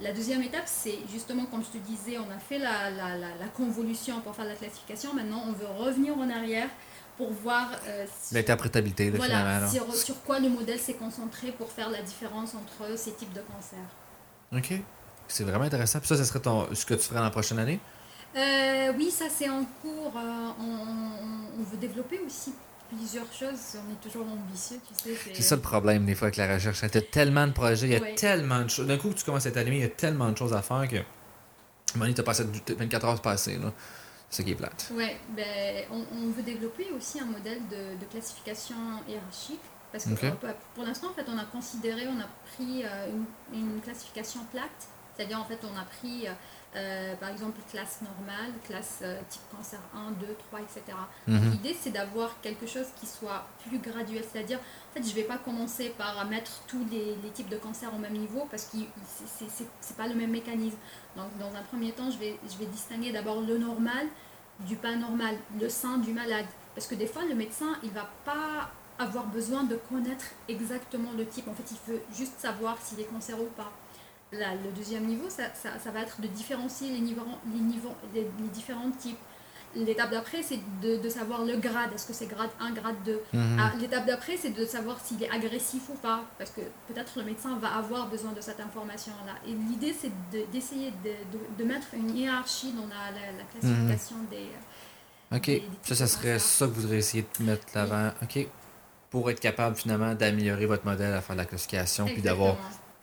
la 0.00 0.12
deuxième 0.12 0.42
étape, 0.42 0.66
c'est 0.66 0.98
justement, 1.12 1.46
comme 1.46 1.62
je 1.64 1.78
te 1.78 1.84
disais, 1.84 2.18
on 2.18 2.30
a 2.30 2.38
fait 2.38 2.58
la, 2.58 2.90
la, 2.90 3.16
la, 3.16 3.48
convolution 3.56 4.20
pour 4.20 4.34
faire 4.36 4.44
la 4.44 4.54
classification. 4.54 5.12
Maintenant, 5.12 5.42
on 5.48 5.52
veut 5.52 5.66
revenir 5.66 6.16
en 6.16 6.30
arrière 6.30 6.68
pour 7.16 7.32
voir 7.32 7.70
euh, 7.86 8.06
l'interprétabilité 8.32 9.10
voilà, 9.10 9.68
sur, 9.68 9.92
sur, 9.94 10.22
quoi 10.22 10.38
le 10.38 10.48
modèle 10.48 10.78
s'est 10.78 10.94
concentré 10.94 11.52
pour 11.52 11.70
faire 11.70 11.90
la 11.90 12.02
différence 12.02 12.54
entre 12.54 12.96
ces 12.96 13.12
types 13.12 13.32
de 13.32 13.40
cancers. 13.40 13.78
Ok, 14.56 14.80
c'est 15.26 15.44
vraiment 15.44 15.64
intéressant. 15.64 15.98
Puis 15.98 16.08
ça, 16.08 16.16
ce 16.16 16.24
serait 16.24 16.40
ton, 16.40 16.72
ce 16.74 16.86
que 16.86 16.94
tu 16.94 17.02
ferais 17.02 17.20
la 17.20 17.30
prochaine 17.30 17.58
année? 17.58 17.80
Oui, 18.96 19.10
ça 19.10 19.26
c'est 19.28 19.48
en 19.48 19.64
cours. 19.82 20.12
on, 20.14 21.58
on, 21.58 21.62
veut 21.62 21.78
développer 21.78 22.20
aussi 22.24 22.54
plusieurs 22.94 23.32
choses, 23.32 23.76
on 23.76 23.92
est 23.92 24.00
toujours 24.02 24.26
ambitieux, 24.26 24.78
tu 24.86 24.94
sais. 24.94 25.16
C'est 25.34 25.42
ça 25.42 25.56
le 25.56 25.62
problème 25.62 26.04
des 26.04 26.14
fois 26.14 26.26
avec 26.26 26.36
la 26.36 26.54
recherche. 26.54 26.80
Il 26.82 26.94
y 26.94 26.98
a 26.98 27.02
tellement 27.02 27.46
de 27.46 27.52
projets, 27.52 27.86
il 27.86 27.92
y 27.92 27.96
a 27.96 28.14
tellement 28.14 28.62
de 28.62 28.68
choses. 28.68 28.86
D'un 28.86 28.98
coup, 28.98 29.12
tu 29.14 29.24
commences 29.24 29.46
à 29.46 29.50
t'animer, 29.50 29.76
il 29.76 29.82
y 29.82 29.86
a 29.86 29.88
tellement 29.88 30.30
de 30.30 30.36
choses 30.36 30.52
à 30.52 30.62
faire 30.62 30.88
que. 30.88 30.96
Moni, 31.98 32.14
t'as 32.14 32.22
passé 32.22 32.44
24 32.68 33.06
heures 33.06 33.22
passées, 33.22 33.58
là. 33.58 33.72
C'est 34.28 34.42
ça 34.42 34.42
qui 34.44 34.52
est 34.52 34.54
plate. 34.54 34.92
Oui, 34.94 35.08
ben, 35.36 35.84
on, 35.90 36.30
veut 36.30 36.42
développer 36.42 36.86
aussi 36.96 37.18
un 37.18 37.24
modèle 37.24 37.60
de, 37.68 38.04
classification 38.06 38.76
hiérarchique. 39.08 39.60
Parce 39.90 40.04
que 40.04 40.26
pour, 40.74 40.84
l'instant, 40.84 41.08
en 41.10 41.14
fait, 41.14 41.26
on 41.28 41.36
a 41.36 41.44
considéré, 41.46 42.06
on 42.06 42.20
a 42.20 42.28
pris 42.54 42.84
euh, 42.84 43.08
une, 43.52 43.58
une, 43.58 43.80
classification 43.80 44.44
plate. 44.52 44.70
C'est-à-dire, 45.16 45.40
en 45.40 45.44
fait, 45.44 45.58
on 45.64 45.76
a 45.76 45.84
pris. 45.84 46.28
Euh, 46.28 46.32
euh, 46.76 47.16
par 47.16 47.30
exemple 47.30 47.58
classe 47.68 47.98
normale, 48.00 48.52
classe 48.64 49.00
euh, 49.02 49.18
type 49.28 49.42
cancer 49.50 49.80
1, 49.92 50.12
2, 50.20 50.36
3, 50.50 50.60
etc. 50.60 50.96
L'idée 51.26 51.76
c'est 51.78 51.90
d'avoir 51.90 52.40
quelque 52.42 52.64
chose 52.64 52.86
qui 53.00 53.06
soit 53.06 53.44
plus 53.66 53.78
graduel, 53.78 54.22
c'est-à-dire 54.30 54.58
en 54.58 54.94
fait 54.94 55.02
je 55.02 55.10
ne 55.10 55.14
vais 55.14 55.24
pas 55.24 55.38
commencer 55.38 55.92
par 55.98 56.24
mettre 56.26 56.62
tous 56.68 56.84
les, 56.92 57.16
types 57.34 57.48
de 57.48 57.56
cancers 57.56 57.92
au 57.92 57.98
même 57.98 58.12
niveau 58.12 58.46
parce 58.52 58.66
que 58.66 58.76
ce 58.78 59.44
n'est 59.44 59.96
pas 59.96 60.06
le 60.06 60.14
même 60.14 60.30
mécanisme. 60.30 60.78
Donc 61.16 61.36
dans 61.40 61.52
un 61.58 61.62
premier 61.62 61.90
temps 61.90 62.08
je 62.08 62.18
vais, 62.18 62.38
je 62.48 62.56
vais 62.56 62.66
distinguer 62.66 63.10
d'abord 63.10 63.40
le 63.40 63.58
normal 63.58 64.06
du 64.60 64.76
pas 64.76 64.94
normal, 64.94 65.36
le 65.60 65.68
sain 65.68 65.98
du 65.98 66.12
malade. 66.12 66.46
Parce 66.76 66.86
que 66.86 66.94
des 66.94 67.06
fois 67.06 67.24
le 67.24 67.34
médecin 67.34 67.78
il 67.82 67.90
va 67.90 68.08
pas 68.24 68.70
avoir 69.00 69.26
besoin 69.26 69.64
de 69.64 69.74
connaître 69.74 70.26
exactement 70.48 71.10
le 71.16 71.26
type, 71.26 71.48
en 71.48 71.54
fait 71.54 71.68
il 71.72 71.92
veut 71.92 72.02
juste 72.14 72.38
savoir 72.38 72.78
s'il 72.80 73.00
est 73.00 73.10
cancéreux 73.12 73.48
ou 73.50 73.56
pas 73.56 73.72
le 74.32 74.72
deuxième 74.76 75.04
niveau, 75.06 75.28
ça, 75.28 75.44
ça, 75.54 75.90
va 75.90 76.00
être 76.00 76.20
de 76.20 76.26
différencier 76.28 76.90
les, 76.90 77.00
niveaux, 77.00 77.22
les, 77.52 77.60
niveaux, 77.60 77.94
les, 78.14 78.26
différents 78.52 78.90
types. 78.90 79.18
L'étape 79.74 80.10
d'après, 80.10 80.42
c'est 80.42 80.58
de, 80.82 80.96
de, 80.96 81.08
savoir 81.08 81.44
le 81.44 81.56
grade. 81.56 81.92
Est-ce 81.94 82.06
que 82.06 82.12
c'est 82.12 82.26
grade 82.26 82.50
1, 82.58 82.72
grade 82.72 82.96
2 83.04 83.20
mhm. 83.32 83.56
ah, 83.60 83.72
L'étape 83.80 84.04
d'après, 84.04 84.36
c'est 84.36 84.50
de 84.50 84.64
savoir 84.64 85.00
s'il 85.00 85.22
est 85.22 85.30
agressif 85.30 85.82
ou 85.90 85.94
pas. 85.94 86.24
Parce 86.38 86.50
que 86.50 86.60
peut-être 86.88 87.12
le 87.16 87.22
médecin 87.22 87.56
va 87.58 87.76
avoir 87.76 88.08
besoin 88.08 88.32
de 88.32 88.40
cette 88.40 88.58
information-là. 88.58 89.34
Et 89.46 89.52
l'idée, 89.52 89.94
c'est 89.98 90.10
d'essayer 90.50 90.92
de, 91.04 91.62
de, 91.62 91.64
mettre 91.64 91.86
une 91.94 92.16
hiérarchie 92.16 92.72
dans 92.72 92.86
la, 92.88 93.12
la, 93.12 93.44
classification 93.44 94.16
mhm. 94.16 94.26
des. 94.26 94.48
Ok, 95.32 95.62
ça, 95.82 95.94
ça 95.94 96.08
serait 96.08 96.40
ça 96.40 96.66
que 96.66 96.72
vous 96.72 96.80
voudriez 96.80 96.98
essayer 96.98 97.24
de 97.38 97.44
mettre 97.44 97.66
l'avant. 97.74 98.10
Ok. 98.22 98.46
Pour 99.10 99.30
être 99.30 99.40
capable 99.40 99.76
finalement 99.76 100.14
d'améliorer 100.14 100.66
votre 100.66 100.84
modèle 100.84 101.12
à 101.14 101.20
faire 101.20 101.34
de 101.34 101.40
la 101.40 101.46
classification, 101.46 102.06
puis 102.06 102.22
d'avoir 102.22 102.56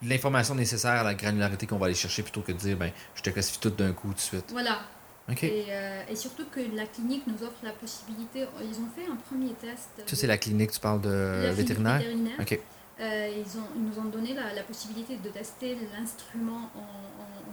l'information 0.03 0.55
nécessaire 0.55 0.91
à 0.91 1.03
la 1.03 1.13
granularité 1.13 1.65
qu'on 1.65 1.77
va 1.77 1.87
aller 1.87 1.95
chercher 1.95 2.23
plutôt 2.23 2.41
que 2.41 2.51
de 2.51 2.57
dire 2.57 2.77
ben 2.77 2.91
je 3.15 3.21
te 3.21 3.29
classifie 3.29 3.59
tout 3.59 3.69
d'un 3.69 3.93
coup 3.93 4.09
tout 4.09 4.15
de 4.15 4.19
suite. 4.19 4.45
Voilà. 4.51 4.79
Euh, 5.29 6.03
et, 6.09 6.15
surtout 6.15 6.45
que 6.49 6.61
la 6.73 6.85
clinique 6.85 7.23
nous 7.27 7.43
offre 7.43 7.59
la 7.63 7.71
possibilité. 7.71 8.45
Ils 8.61 8.79
ont 8.79 8.89
fait 8.95 9.11
un 9.11 9.17
premier 9.17 9.53
test. 9.53 9.89
Ça, 10.05 10.15
c'est 10.15 10.27
la 10.27 10.37
clinique, 10.37 10.71
tu 10.71 10.79
parles 10.79 11.01
de 11.01 11.51
vétérinaire? 11.51 11.99
vétérinaire. 11.99 12.37
Euh, 12.99 13.29
ils, 13.29 13.59
ont, 13.59 13.67
ils 13.75 13.83
nous 13.83 13.99
ont 13.99 14.09
donné 14.09 14.33
la, 14.33 14.55
la 14.55 14.63
possibilité 14.63 15.17
de 15.17 15.29
tester 15.29 15.77
l'instrument 15.93 16.71
en, 16.75 17.07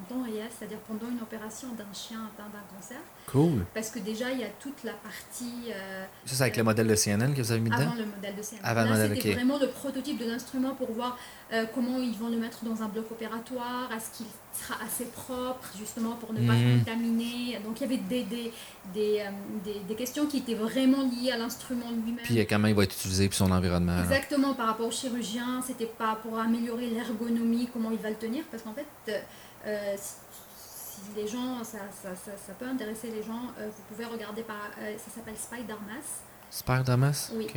temps 0.09 0.23
réel, 0.23 0.49
c'est-à-dire 0.51 0.79
pendant 0.87 1.11
une 1.11 1.21
opération 1.23 1.69
d'un 1.79 1.93
chien 1.93 2.19
atteint 2.19 2.49
d'un 2.51 2.77
cancer. 2.77 2.99
Cool. 3.27 3.65
Parce 3.73 3.91
que 3.91 3.99
déjà, 3.99 4.31
il 4.31 4.41
y 4.41 4.45
a 4.45 4.51
toute 4.61 4.85
la 4.85 4.93
partie. 4.93 5.73
Euh, 5.73 6.05
ça, 6.27 6.35
c'est 6.37 6.43
avec 6.43 6.57
le 6.57 6.63
modèle 6.63 6.87
de 6.87 6.95
CNN 6.95 7.33
que 7.33 7.41
vous 7.41 7.53
avez 7.53 7.61
mis 7.61 7.71
dedans? 7.71 7.83
Avant 7.83 7.95
le 7.95 8.07
modèle 8.07 8.37
de 8.37 8.43
CNN. 8.43 8.61
Avant 8.63 8.85
Là, 8.85 9.09
c'était 9.09 9.33
vraiment 9.33 9.59
le 9.59 9.69
prototype 9.69 10.19
de 10.19 10.27
l'instrument 10.31 10.75
pour 10.75 10.93
voir 10.93 11.19
euh, 11.53 11.67
comment 11.75 11.99
ils 11.99 12.17
vont 12.17 12.29
le 12.29 12.39
mettre 12.39 12.65
dans 12.65 12.83
un 12.83 12.89
bloc 12.89 13.11
opératoire, 13.11 13.91
est-ce 13.95 14.17
qu'il 14.17 14.27
sera 14.53 14.77
assez 14.85 15.05
propre, 15.07 15.69
justement, 15.79 16.13
pour 16.17 16.33
ne 16.33 16.47
pas 16.47 16.55
mhm. 16.55 16.79
contaminer? 16.79 17.59
Donc, 17.65 17.81
il 17.81 17.83
y 17.83 17.85
avait 17.85 18.03
des, 18.03 18.25
des, 18.25 18.53
des, 18.93 19.21
euh, 19.21 19.31
des, 19.65 19.81
des 19.87 19.95
questions 19.95 20.27
qui 20.27 20.39
étaient 20.39 20.55
vraiment 20.55 21.03
liées 21.03 21.33
à 21.33 21.37
l'instrument 21.37 21.91
lui-même. 21.91 22.25
Puis, 22.25 22.47
comment 22.47 22.69
il 22.69 22.75
va 22.75 22.85
être 22.85 22.95
utilisé, 22.95 23.29
puis 23.29 23.37
son 23.37 23.51
environnement. 23.51 24.01
Exactement, 24.03 24.55
par 24.55 24.67
rapport 24.69 24.87
au 24.87 24.93
chirurgien, 24.93 25.63
c'était 25.67 25.87
pas 25.87 26.19
pour 26.23 26.39
améliorer 26.39 26.89
l'ergonomie, 26.89 27.69
comment 27.73 27.91
il 27.91 27.99
va 27.99 28.11
le 28.11 28.17
tenir, 28.17 28.45
parce 28.51 28.63
qu'en 28.63 28.75
fait 28.75 29.23
euh, 29.67 29.95
si, 29.97 31.01
les 31.17 31.27
gens, 31.27 31.63
ça, 31.65 31.79
ça, 31.91 32.15
ça, 32.15 32.53
peut 32.59 32.67
intéresser 32.67 33.11
les 33.11 33.23
gens, 33.23 33.51
euh, 33.59 33.69
vous 33.69 33.83
pouvez 33.89 34.05
regarder 34.05 34.43
par. 34.43 34.71
Euh, 34.81 34.95
ça 34.99 35.15
s'appelle 35.15 35.37
Spider-Mass. 35.37 36.23
Spider-Mass? 36.51 37.33
Oui. 37.35 37.49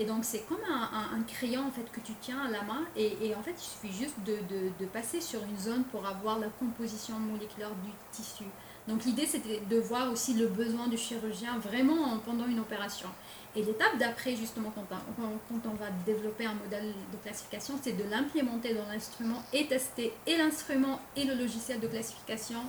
Et 0.00 0.04
donc 0.04 0.24
c'est 0.24 0.42
comme 0.48 0.62
un, 0.68 1.22
crayon 1.26 1.66
en 1.66 1.70
fait 1.72 1.90
que 1.90 1.98
tu 1.98 2.12
tiens 2.20 2.38
à 2.46 2.50
la 2.50 2.62
main 2.62 2.84
et, 2.96 3.34
en 3.34 3.42
fait 3.42 3.54
il 3.56 3.88
suffit 3.88 3.92
juste 3.92 4.16
de, 4.24 4.86
passer 4.86 5.20
sur 5.20 5.42
une 5.42 5.58
zone 5.58 5.84
pour 5.84 6.06
avoir 6.06 6.38
la 6.38 6.46
composition 6.48 7.18
moléculaire 7.18 7.70
du 7.84 7.90
tissu. 8.12 8.44
Donc 8.86 9.04
l'idée 9.04 9.26
c'était 9.26 9.60
de 9.68 9.76
voir 9.78 10.10
aussi 10.12 10.34
le 10.34 10.46
besoin 10.46 10.86
du 10.86 10.96
chirurgien 10.96 11.58
vraiment 11.58 12.16
pendant 12.24 12.46
une 12.46 12.60
opération. 12.60 13.08
Et 13.56 13.62
l'étape 13.62 13.98
d'après 13.98 14.36
justement 14.36 14.70
quand 14.72 14.86
on, 15.18 15.38
quand 15.48 15.68
on 15.68 15.74
va 15.74 15.90
développer 16.06 16.46
un 16.46 16.54
modèle 16.54 16.94
de 17.12 17.16
classification 17.16 17.74
c'est 17.82 17.96
de 17.96 18.04
l'implémenter 18.08 18.74
dans 18.74 18.86
l'instrument 18.86 19.42
et 19.52 19.66
tester 19.66 20.12
et 20.28 20.36
l'instrument 20.36 21.00
et 21.16 21.24
le 21.24 21.34
logiciel 21.34 21.80
de 21.80 21.88
classification 21.88 22.60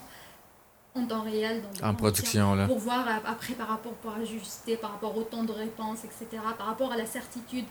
en 0.95 1.05
temps 1.05 1.21
réel. 1.21 1.61
en 1.83 1.93
production, 1.93 2.55
là. 2.55 2.67
Pour 2.67 2.79
voir 2.79 3.05
après 3.25 3.53
par 3.53 3.67
rapport, 3.67 3.93
pour 3.93 4.13
ajuster 4.13 4.75
par 4.75 4.91
rapport 4.93 5.15
au 5.15 5.23
temps 5.23 5.43
de 5.43 5.51
réponse, 5.51 6.03
etc. 6.03 6.41
Par 6.57 6.67
rapport 6.67 6.91
à 6.91 6.97
la 6.97 7.05
certitude, 7.05 7.65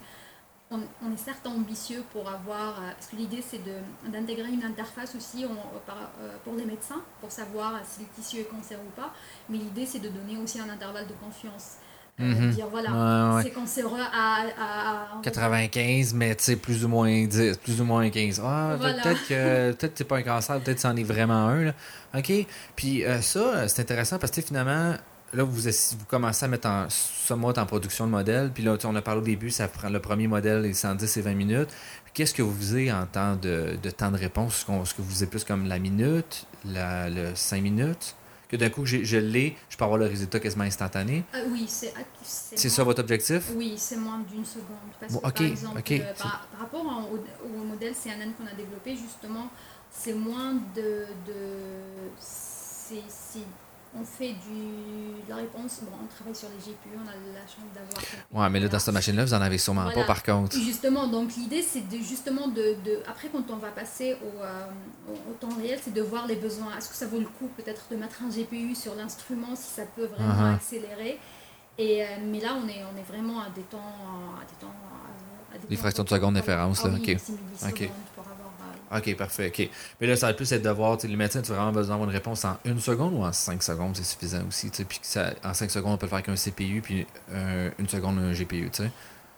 on, 0.71 0.81
est 0.81 1.17
certes 1.17 1.47
ambitieux 1.47 2.05
pour 2.13 2.29
avoir, 2.29 2.79
euh, 2.79 2.93
parce 2.93 3.07
que 3.07 3.17
l'idée 3.17 3.43
c'est 3.43 3.61
d'intégrer 4.07 4.51
une 4.51 4.65
interface 4.65 5.15
aussi 5.15 5.45
euh, 5.45 5.49
pour 6.45 6.55
les 6.55 6.65
médecins, 6.65 7.03
pour 7.21 7.31
savoir 7.31 7.81
si 7.87 8.01
le 8.03 8.07
tissu 8.09 8.41
est 8.41 8.45
cancéreux 8.45 8.83
ou 8.87 9.01
pas, 9.01 9.13
mais 9.49 9.59
l'idée 9.59 9.87
c'est 9.87 10.01
de 10.01 10.09
donner 10.09 10.37
aussi 10.37 10.61
un 10.61 10.69
intervalle 10.69 11.07
de 11.07 11.15
confiance. 11.15 11.77
Euh, 12.21 12.25
mhm. 12.25 12.51
dire 12.51 12.67
voilà, 12.69 13.41
c'est 13.45 13.51
cancéreux 13.51 14.01
à, 14.01 14.41
à, 14.41 15.23
95, 15.23 16.15
mais 16.15 16.35
tu 16.35 16.45
sais, 16.45 16.57
plus 16.57 16.85
ou 16.85 16.89
moins 16.89 17.27
10, 17.27 17.59
plus 17.59 17.81
ou 17.81 17.85
moins 17.85 18.11
15. 18.11 18.43
Ah, 18.45 18.77
peut-être 18.77 19.29
que 19.29 19.73
peut-être 19.79 19.93
c'est 19.95 20.05
pas 20.05 20.17
un 20.17 20.23
cancer, 20.23 20.61
peut-être 20.61 20.81
c'en 20.81 20.97
est 20.97 21.05
vraiment 21.05 21.47
un. 21.47 21.67
Là. 21.67 21.75
OK. 22.17 22.33
Puis 22.75 23.05
euh, 23.05 23.21
ça, 23.21 23.69
c'est 23.69 23.83
intéressant 23.83 24.19
parce 24.19 24.33
que 24.33 24.43
finalement, 24.43 24.95
là, 25.33 25.45
vous, 25.45 25.61
vous 25.61 26.05
commencez 26.09 26.45
à 26.45 26.49
mettre 26.49 26.69
en, 26.69 26.87
somewhat 26.89 27.59
en 27.59 27.67
production 27.67 28.07
de 28.07 28.11
modèle. 28.11 28.51
Puis 28.53 28.65
là, 28.65 28.77
on 28.85 28.97
a 28.97 29.03
parlé 29.03 29.21
au 29.21 29.25
début, 29.25 29.51
ça 29.51 29.69
prend 29.69 29.89
le 29.89 30.01
premier 30.01 30.27
modèle, 30.27 30.63
les 30.63 30.75
110 30.75 31.17
et 31.17 31.21
20 31.21 31.35
minutes. 31.35 31.71
Qu'est-ce 32.15 32.35
que 32.35 32.43
vous 32.43 32.55
faisiez 32.55 32.91
en 32.93 33.07
temps 33.07 33.37
de, 33.37 33.79
de 33.81 33.91
temps 33.91 34.11
de 34.11 34.19
réponse? 34.19 34.67
Est-ce 34.69 34.95
que 34.95 35.03
vous 35.03 35.11
faisiez 35.11 35.29
plus 35.29 35.45
comme 35.45 35.69
la 35.69 35.79
minute, 35.79 36.47
la, 36.65 37.09
le 37.09 37.33
5 37.35 37.63
minutes? 37.63 38.17
Que 38.49 38.57
d'un 38.57 38.71
coup, 38.71 38.87
je, 38.87 39.05
je 39.05 39.19
l'ai, 39.19 39.57
je 39.69 39.77
peux 39.77 39.85
avoir 39.85 39.99
le 39.99 40.07
résultat 40.07 40.41
quasiment 40.41 40.65
instantané. 40.65 41.23
Euh, 41.35 41.45
oui, 41.51 41.67
c'est. 41.69 41.93
C'est 42.23 42.69
ça 42.69 42.83
votre 42.83 43.01
objectif? 43.01 43.51
Oui, 43.55 43.75
c'est 43.77 43.97
moins 43.97 44.21
d'une 44.21 44.45
seconde. 44.45 44.67
Parce 44.99 45.15
que, 45.15 45.21
par 45.21 45.43
exemple, 45.43 45.83
euh, 45.91 46.15
par, 46.19 46.49
rapport 46.59 47.11
au, 47.45 47.65
modèle 47.65 47.95
CNN 47.95 48.33
qu'on 48.33 48.47
a 48.47 48.55
développé, 48.55 48.97
justement, 48.97 49.51
c'est 49.91 50.15
moins 50.15 50.55
de. 50.75 51.07
de 51.27 51.35
c'est 52.19 53.03
on 53.95 54.05
fait 54.05 54.33
du, 54.33 55.23
de 55.25 55.29
la 55.29 55.37
réponse. 55.37 55.81
Bon, 55.83 55.93
on 56.03 56.07
travaille 56.07 56.35
sur 56.35 56.49
les 56.49 56.59
GPU, 56.59 56.91
on 56.97 57.09
a 57.09 57.13
la 57.13 57.47
chance 57.47 57.69
d'avoir. 57.75 58.45
Ouais, 58.45 58.51
mais 58.51 58.61
là, 58.61 58.69
dans 58.69 58.79
cette 58.79 58.95
machine-là, 58.95 59.25
vous 59.25 59.35
en 59.35 59.41
avez 59.41 59.59
sûrement 59.59 59.91
pas, 59.91 60.05
par 60.05 60.23
contre. 60.23 60.57
Justement, 60.57 61.07
donc 61.07 61.35
l'idée, 61.37 61.63
c'est 61.63 61.89
de, 61.89 61.97
justement 61.99 62.49
de, 62.49 62.77
de, 62.85 63.03
Après, 63.07 63.29
quand 63.29 63.45
on 63.51 63.57
va 63.57 63.69
passer 63.69 64.17
au, 64.23 64.43
euh, 64.43 64.67
au, 65.31 65.35
temps 65.35 65.57
réel, 65.57 65.79
c'est 65.83 65.95
de 65.95 66.03
voir 66.03 66.27
les 66.27 66.37
besoins. 66.37 66.77
Est-ce 66.77 66.89
que 66.89 66.97
ça 66.97 67.07
vaut 67.07 67.21
le 67.21 67.27
coup, 67.27 67.49
peut-être, 67.57 67.83
de 67.91 67.97
mettre 67.97 68.23
un 68.23 68.29
GPU 68.29 68.75
sur 68.75 68.95
l'instrument, 68.95 69.55
si 69.55 69.75
ça 69.75 69.83
peut 69.97 70.07
vraiment 70.07 70.53
uh-huh. 70.53 70.55
accélérer? 70.57 71.19
Et, 71.79 72.03
euh, 72.03 72.07
Mais 72.25 72.41
là, 72.41 72.57
on 72.63 72.69
est, 72.69 72.83
on 72.93 72.99
est 72.99 73.09
vraiment 73.09 73.41
à 73.41 73.51
des 73.51 73.63
temps. 73.63 73.79
À 73.79 74.45
des 74.45 74.57
temps 74.61 74.75
à 75.55 75.59
des 75.67 75.77
fractions 75.77 76.05
de 76.05 76.09
seconde 76.09 76.35
différence, 76.35 76.85
là. 76.85 76.91
Ah 76.95 76.99
ok. 76.99 77.17
ok. 77.71 77.91
OK, 78.95 79.17
parfait. 79.17 79.49
OK. 79.49 79.69
Mais 80.01 80.07
là, 80.07 80.17
ça 80.17 80.29
va 80.29 80.35
plus 80.35 80.51
être 80.53 80.63
de 80.63 80.71
voir, 80.71 80.99
les 81.03 81.17
médecins, 81.17 81.43
tu 81.43 81.53
as 81.53 81.55
vraiment 81.55 81.73
besoin 81.73 81.95
d'avoir 81.95 82.09
une 82.09 82.15
réponse 82.15 82.45
en 82.45 82.57
une 82.65 82.81
seconde 82.81 83.15
ou 83.15 83.23
en 83.23 83.33
cinq 83.33 83.63
secondes, 83.63 83.97
c'est 83.97 84.05
suffisant 84.05 84.47
aussi. 84.49 84.71
Puis 84.71 85.01
ça, 85.03 85.33
en 85.45 85.55
cinq 85.55 85.71
secondes, 85.71 85.95
on 85.95 85.97
peut 85.99 86.07
le 86.07 86.11
faire 86.11 86.19
avec 86.19 86.29
un 86.29 86.37
CPU, 86.37 86.81
puis 86.81 87.07
euh, 87.33 87.71
une 87.79 87.89
seconde, 87.89 88.19
un 88.19 88.33
GPU. 88.33 88.71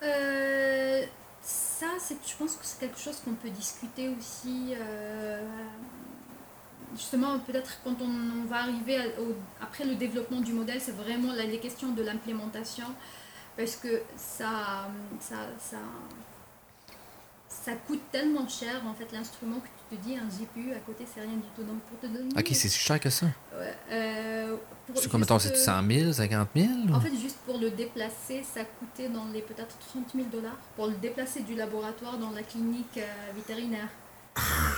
Euh, 0.02 1.02
je 1.82 2.36
pense 2.38 2.56
que 2.56 2.64
c'est 2.64 2.80
quelque 2.80 2.98
chose 2.98 3.16
qu'on 3.24 3.34
peut 3.34 3.50
discuter 3.50 4.08
aussi. 4.08 4.74
Euh, 4.78 5.42
justement, 6.94 7.38
peut-être 7.40 7.80
quand 7.84 7.96
on, 8.00 8.44
va 8.48 8.62
arriver 8.62 8.98
après 9.60 9.84
le 9.84 9.94
développement 9.96 10.40
du 10.40 10.52
modèle, 10.52 10.80
c'est 10.80 10.96
vraiment 10.96 11.32
les 11.32 11.58
questions 11.58 11.90
de 11.92 12.02
l'implémentation. 12.02 12.86
Parce 13.56 13.76
que 13.76 14.02
ça, 14.16 14.88
ça, 15.20 15.36
ça 15.58 15.78
ça 17.50 17.72
coûte 17.72 18.00
tellement 18.12 18.48
cher, 18.48 18.80
en 18.86 18.94
fait, 18.94 19.12
l'instrument 19.12 19.56
que 19.60 19.66
tu 19.66 19.96
te 19.96 20.02
dis, 20.02 20.16
un 20.16 20.28
GPU 20.28 20.72
à 20.72 20.78
côté, 20.78 21.04
c'est 21.12 21.20
rien 21.20 21.36
du 21.36 21.48
tout. 21.54 21.62
Donc, 21.62 21.80
pour 21.80 21.98
te 21.98 22.06
donner. 22.06 22.30
Ok, 22.38 22.48
c'est 22.52 22.68
si 22.68 22.78
cher 22.78 22.98
que 23.00 23.10
ça. 23.10 23.26
Euh, 23.90 24.56
c'est 24.94 25.10
combien 25.10 25.24
de 25.24 25.28
temps 25.28 25.38
C'est 25.38 25.56
100 25.56 25.86
000, 25.90 26.12
50 26.12 26.48
000 26.54 26.68
En 26.94 27.00
fait, 27.00 27.14
juste 27.16 27.38
pour 27.44 27.58
le 27.58 27.70
déplacer, 27.70 28.44
ça 28.54 28.64
coûtait 28.64 29.08
dans 29.08 29.26
les 29.32 29.42
peut-être 29.42 29.76
30 29.92 30.04
000 30.14 30.28
dollars 30.32 30.56
pour 30.76 30.86
le 30.86 30.94
déplacer 30.94 31.40
du 31.40 31.54
laboratoire 31.54 32.18
dans 32.18 32.30
la 32.30 32.42
clinique 32.42 32.98
euh, 32.98 33.32
vétérinaire. 33.34 33.88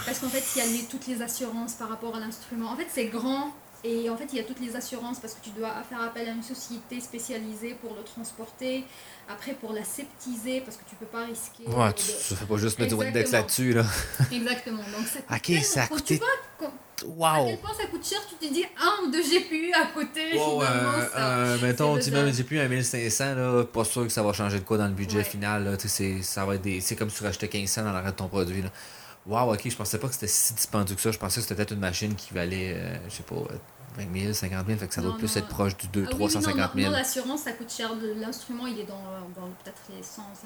Parce 0.06 0.18
qu'en 0.18 0.28
fait, 0.28 0.42
il 0.56 0.58
y 0.58 0.62
a 0.62 0.66
les, 0.66 0.84
toutes 0.88 1.06
les 1.06 1.20
assurances 1.22 1.74
par 1.74 1.88
rapport 1.90 2.16
à 2.16 2.20
l'instrument. 2.20 2.70
En 2.70 2.76
fait, 2.76 2.88
c'est 2.88 3.06
grand, 3.06 3.54
et 3.84 4.08
en 4.08 4.16
fait, 4.16 4.26
il 4.32 4.36
y 4.36 4.40
a 4.40 4.44
toutes 4.44 4.60
les 4.60 4.76
assurances 4.76 5.18
parce 5.18 5.34
que 5.34 5.42
tu 5.42 5.50
dois 5.50 5.70
faire 5.88 6.00
appel 6.00 6.28
à 6.28 6.32
une 6.32 6.42
société 6.42 7.00
spécialisée 7.00 7.74
pour 7.80 7.94
le 7.94 8.02
transporter. 8.04 8.84
Après, 9.28 9.54
pour 9.54 9.72
la 9.72 9.82
septiser 9.82 10.60
parce 10.60 10.76
que 10.76 10.84
tu 10.88 10.94
peux 10.94 11.06
pas 11.06 11.24
risquer. 11.24 11.64
Ouais, 11.66 11.92
tu 11.92 12.06
ne 12.06 12.36
fais 12.36 12.46
pas 12.46 12.56
juste 12.56 12.78
mettre 12.78 12.94
du 12.96 13.02
Windex 13.02 13.32
là-dessus. 13.32 13.72
Là. 13.72 13.84
Exactement. 14.32 14.82
Donc, 14.82 15.06
ça 15.06 15.20
coûte 15.20 15.56
Ok, 15.56 15.64
ça 15.64 15.82
a 15.82 15.86
coûté. 15.88 16.20
Tu 16.96 17.06
vois 17.06 17.30
à 17.30 17.44
quel 17.44 17.58
point 17.58 17.74
ça 17.74 17.86
coûte 17.86 18.06
cher, 18.06 18.20
tu 18.28 18.46
te 18.46 18.52
dis 18.52 18.64
un 18.80 19.04
ou 19.04 19.10
deux 19.10 19.22
GPU 19.22 19.72
à 19.72 19.86
côté. 19.86 20.34
Ouais, 20.34 20.64
euh, 20.64 21.08
euh, 21.16 21.58
mettons, 21.60 21.98
tu 21.98 22.12
mets 22.12 22.18
un 22.18 22.30
GPU 22.30 22.60
à 22.60 22.68
1500, 22.68 23.34
là, 23.34 23.64
pas 23.64 23.84
sûr 23.84 24.04
que 24.04 24.10
ça 24.10 24.22
va 24.22 24.32
changer 24.32 24.60
de 24.60 24.64
quoi 24.64 24.78
dans 24.78 24.86
le 24.86 24.92
budget 24.92 25.24
final. 25.24 25.64
Là, 25.64 25.76
c'est, 25.78 26.22
ça 26.22 26.44
va 26.44 26.54
être 26.54 26.62
des, 26.62 26.80
c'est 26.80 26.94
comme 26.94 27.10
si 27.10 27.16
tu 27.16 27.24
rachetais 27.24 27.50
1500 27.52 27.84
dans 27.84 27.92
l'arrêt 27.92 28.12
de 28.12 28.16
ton 28.16 28.28
produit. 28.28 28.62
Là. 28.62 28.70
Wow, 29.26 29.54
ok, 29.54 29.68
je 29.68 29.76
pensais 29.76 29.98
pas 29.98 30.08
que 30.08 30.14
c'était 30.14 30.26
si 30.26 30.54
dispendieux 30.54 30.96
que 30.96 31.00
ça. 31.00 31.12
Je 31.12 31.18
pensais 31.18 31.36
que 31.36 31.42
c'était 31.42 31.54
peut-être 31.54 31.72
une 31.72 31.80
machine 31.80 32.14
qui 32.14 32.34
valait, 32.34 32.74
euh, 32.76 32.96
je 33.08 33.16
sais 33.16 33.22
pas, 33.22 33.36
20 33.96 34.20
000, 34.20 34.32
50 34.32 34.66
000, 34.66 34.78
fait 34.78 34.88
que 34.88 34.94
ça 34.94 35.02
doit 35.02 35.16
plus 35.16 35.36
être 35.36 35.48
proche 35.48 35.76
du 35.76 35.88
2, 35.88 36.06
350 36.06 36.70
000. 36.74 36.90
Non, 36.90 36.96
l'assurance, 36.96 37.42
ça 37.42 37.52
coûte 37.52 37.70
cher. 37.70 37.90
L'instrument, 38.16 38.66
il 38.66 38.80
est 38.80 38.84
dans, 38.84 39.02
dans 39.34 39.48
peut-être 39.62 39.82
les 39.94 40.02
150 40.02 40.36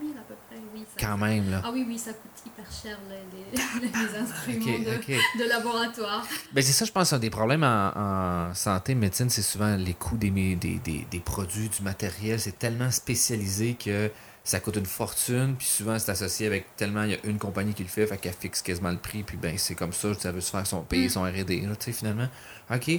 000 0.00 0.12
à 0.18 0.22
peu 0.22 0.34
près. 0.48 0.60
Oui, 0.74 0.84
Quand 0.98 1.16
même, 1.18 1.50
là. 1.50 1.62
Ah 1.64 1.70
oui, 1.72 1.84
oui, 1.86 1.98
ça 1.98 2.12
coûte 2.12 2.30
hyper 2.46 2.64
cher 2.70 2.98
les, 3.08 3.56
les, 3.56 4.18
instruments 4.18 4.78
de, 4.78 5.42
de, 5.44 5.48
laboratoire. 5.48 6.26
Ben, 6.52 6.62
c'est 6.62 6.72
ça, 6.72 6.84
je 6.84 6.92
pense, 6.92 7.12
un 7.12 7.18
des 7.18 7.30
problèmes 7.30 7.64
en, 7.64 7.92
en 7.96 8.54
santé, 8.54 8.94
médecine, 8.94 9.30
c'est 9.30 9.42
souvent 9.42 9.76
les 9.76 9.94
coûts 9.94 10.16
des, 10.16 10.30
des, 10.30 10.56
des, 10.56 11.06
des 11.10 11.20
produits, 11.20 11.68
du 11.68 11.82
matériel. 11.82 12.40
C'est 12.40 12.58
tellement 12.58 12.90
spécialisé 12.90 13.74
que 13.74 14.10
ça 14.44 14.60
coûte 14.60 14.76
une 14.76 14.86
fortune, 14.86 15.56
puis 15.56 15.66
souvent 15.66 15.98
c'est 15.98 16.12
associé 16.12 16.46
avec 16.46 16.76
tellement 16.76 17.04
il 17.04 17.12
y 17.12 17.14
a 17.14 17.18
une 17.24 17.38
compagnie 17.38 17.72
qui 17.72 17.82
le 17.82 17.88
fait, 17.88 18.06
fait 18.06 18.18
qu'elle 18.18 18.34
fixe 18.34 18.60
quasiment 18.60 18.90
le 18.90 18.98
prix, 18.98 19.22
puis 19.22 19.38
ben 19.38 19.56
c'est 19.56 19.74
comme 19.74 19.94
ça, 19.94 20.12
ça 20.14 20.32
veut 20.32 20.42
se 20.42 20.50
faire 20.50 20.66
son, 20.66 20.82
payer 20.82 21.06
mm. 21.06 21.10
son 21.10 21.22
RD, 21.22 21.46
tu 21.46 21.68
sais, 21.80 21.92
finalement. 21.92 22.28
OK. 22.70 22.90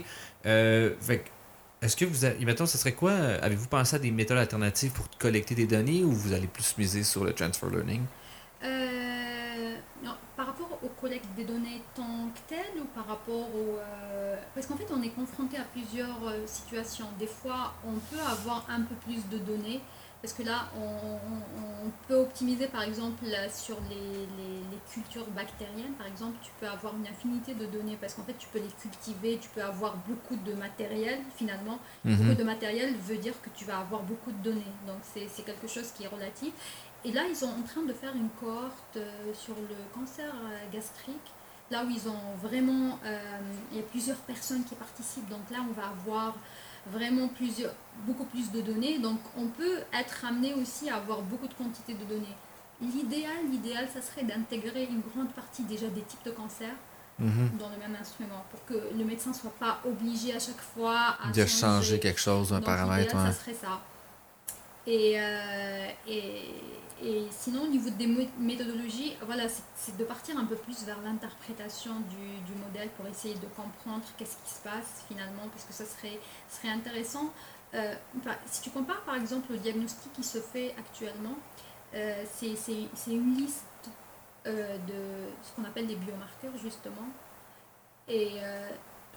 Euh, 0.48 0.93
fait 1.00 1.24
est-ce 1.82 1.96
que 1.96 2.06
vous 2.06 2.26
avez, 2.26 2.43
mettons, 2.46 2.66
ce 2.66 2.80
serait 2.80 2.93
quoi, 2.93 3.12
avez-vous 3.12 3.68
pensé 3.68 3.96
à 3.96 4.00
des 4.00 4.10
méthodes 4.10 4.39
alternatives 4.39 4.91
pour 4.91 5.08
collecter 5.20 5.54
des 5.54 5.68
données 5.68 6.04
ou 6.04 6.12
vous 6.12 6.34
allez 6.34 6.48
plus 6.48 6.76
miser 6.80 7.04
sur 7.04 7.24
le 7.24 7.32
transfer 7.32 7.70
learning? 7.70 8.02
Euh, 8.64 9.76
non, 10.04 10.16
par 10.36 10.48
rapport 10.48 10.80
aux 10.82 10.89
collectes 11.00 11.30
des 11.36 11.43
données 11.43 11.84
tant 11.93 12.30
que 12.34 12.39
telles 12.50 12.82
ou 12.82 12.86
par 12.86 13.06
rapport 13.06 13.54
au... 13.54 13.78
Euh, 13.78 14.36
parce 14.56 14.66
qu'en 14.66 14.78
fait, 14.78 14.88
on 14.91 15.04
est 15.04 15.10
confronté 15.10 15.58
à 15.58 15.64
plusieurs 15.64 16.18
situations. 16.48 17.06
Des 17.20 17.28
fois, 17.28 17.76
on 17.86 17.93
peut 17.93 18.22
avoir 18.22 18.66
un 18.68 18.82
peu 18.82 18.96
plus 18.96 19.28
de 19.30 19.38
données, 19.38 19.82
parce 20.26 20.34
que 20.34 20.43
là, 20.43 20.69
on, 20.76 21.91
peut 22.07 22.15
optimiser 22.15 22.67
par 22.67 22.82
exemple 22.82 23.23
sur 23.53 23.78
les, 23.89 24.80
cultures 24.91 25.28
bactériennes. 25.36 25.93
Par 25.97 26.07
exemple, 26.07 26.36
tu 26.41 26.51
peux 26.59 26.67
avoir 26.67 26.95
une 26.95 27.07
infinité 27.07 27.53
de 27.53 27.65
données 27.65 27.97
parce 27.99 28.13
qu'en 28.15 28.23
fait, 28.23 28.36
tu 28.38 28.47
peux 28.47 28.59
les 28.59 28.73
cultiver, 28.82 29.38
tu 29.39 29.49
peux 29.49 29.61
avoir 29.61 29.95
beaucoup 30.07 30.36
de 30.36 30.53
matériel 30.53 31.19
finalement. 31.36 31.80
Mhm. 32.03 32.15
Beaucoup 32.15 32.38
de 32.38 32.43
matériel 32.43 32.95
veut 32.95 33.17
dire 33.17 33.39
que 33.41 33.49
tu 33.55 33.65
vas 33.65 33.80
avoir 33.80 34.01
beaucoup 34.01 34.32
de 34.32 34.38
données. 34.38 34.73
Donc, 34.88 34.97
c'est 35.03 35.45
quelque 35.45 35.67
chose 35.67 35.91
qui 35.95 36.03
est 36.03 36.07
relatif. 36.07 36.53
Et 37.03 37.11
là, 37.11 37.23
ils 37.30 37.36
sont 37.36 37.47
en 37.47 37.61
train 37.61 37.84
de 37.84 37.93
faire 37.93 38.15
une 38.15 38.30
cohorte 38.39 38.97
euh, 38.97 39.34
sur 39.34 39.53
le 39.55 39.76
cancer 39.93 40.34
euh, 40.34 40.73
gastrique. 40.73 41.30
Là 41.69 41.84
où 41.86 41.89
ils 41.89 42.07
ont 42.07 42.36
vraiment, 42.41 42.99
euh, 43.05 43.19
il 43.71 43.78
y 43.78 43.80
a 43.80 43.84
plusieurs 43.84 44.17
personnes 44.17 44.63
qui 44.63 44.76
participent. 44.76 45.30
Donc 45.30 45.51
là, 45.51 45.57
on 45.67 45.73
va 45.73 45.88
avoir 45.89 46.36
vraiment 46.92 47.28
plusieurs, 47.28 47.74
beaucoup 48.06 48.26
plus 48.26 48.52
de 48.52 48.62
données. 48.62 49.00
Donc 49.00 49.20
on 49.38 49.48
peut 49.48 49.80
être 49.94 50.26
amené 50.26 50.54
aussi 50.54 50.90
à 50.90 50.96
avoir 50.96 51.22
beaucoup 51.22 51.48
de 51.48 51.54
quantité 51.54 51.94
de 51.94 52.04
données. 52.06 52.36
L'idéal, 52.82 53.50
l'idéal, 53.50 53.88
ça 53.94 54.02
serait 54.02 54.24
d'intégrer 54.24 54.86
une 54.86 55.02
grande 55.14 55.32
partie 55.32 55.64
déjà 55.64 55.88
des 55.88 56.02
types 56.02 56.26
de 56.26 56.32
cancers 56.32 56.76
mhm. 57.20 57.52
dans 57.58 57.70
le 57.70 57.78
même 57.78 57.96
instrument 58.00 58.44
pour 58.52 58.66
que 58.66 58.74
le 58.98 59.04
médecin 59.06 59.30
ne 59.30 59.36
soit 59.36 59.56
pas 59.58 59.80
obligé 59.86 60.36
à 60.36 60.40
chaque 60.40 60.60
fois 60.60 61.18
à 61.24 61.32
de 61.32 61.46
changer, 61.46 62.00
quelque 62.00 62.20
chose, 62.20 62.52
un 62.52 62.62
paramètre. 62.62 63.12
Ça 63.12 63.32
serait 63.32 63.54
ça. 63.54 63.82
Et, 64.88 65.16
euh, 65.18 65.88
et, 66.08 66.54
et, 67.04 67.28
sinon, 67.30 67.64
au 67.64 67.68
niveau 67.68 67.89
des 67.89 68.08
méthodologies, 68.39 69.16
voilà, 69.26 69.43
c'est 69.76 69.98
de 69.98 70.04
partir 70.04 70.38
un 70.38 70.46
peu 70.46 70.56
plus 70.56 70.84
vers 70.86 71.02
l'interprétation 71.02 71.93
du, 72.10 72.56
modèle 72.66 72.89
pour 72.91 73.06
essayer 73.08 73.36
de 73.36 73.48
comprendre 73.48 74.04
qu'est-ce 74.18 74.38
qui 74.43 74.54
se 74.54 74.62
passe 74.62 75.04
finalement, 75.08 75.48
parce 75.52 75.66
que 75.66 75.74
ça 75.74 75.86
serait, 75.86 76.20
serait 76.50 76.70
intéressant. 76.70 77.32
si 78.46 78.62
tu 78.62 78.70
compares 78.70 79.02
par 79.02 79.16
exemple 79.16 79.52
le 79.52 79.58
diagnostic 79.58 80.12
qui 80.14 80.24
se 80.24 80.39
fait 80.39 80.74
actuellement, 80.78 81.36
c'est 81.91 82.56
une 83.08 83.36
liste 83.36 83.89
de 84.46 85.30
ce 85.43 85.52
qu'on 85.56 85.66
appelle 85.66 85.88
des 85.88 85.96
biomarqueurs 85.96 86.58
justement. 86.58 87.10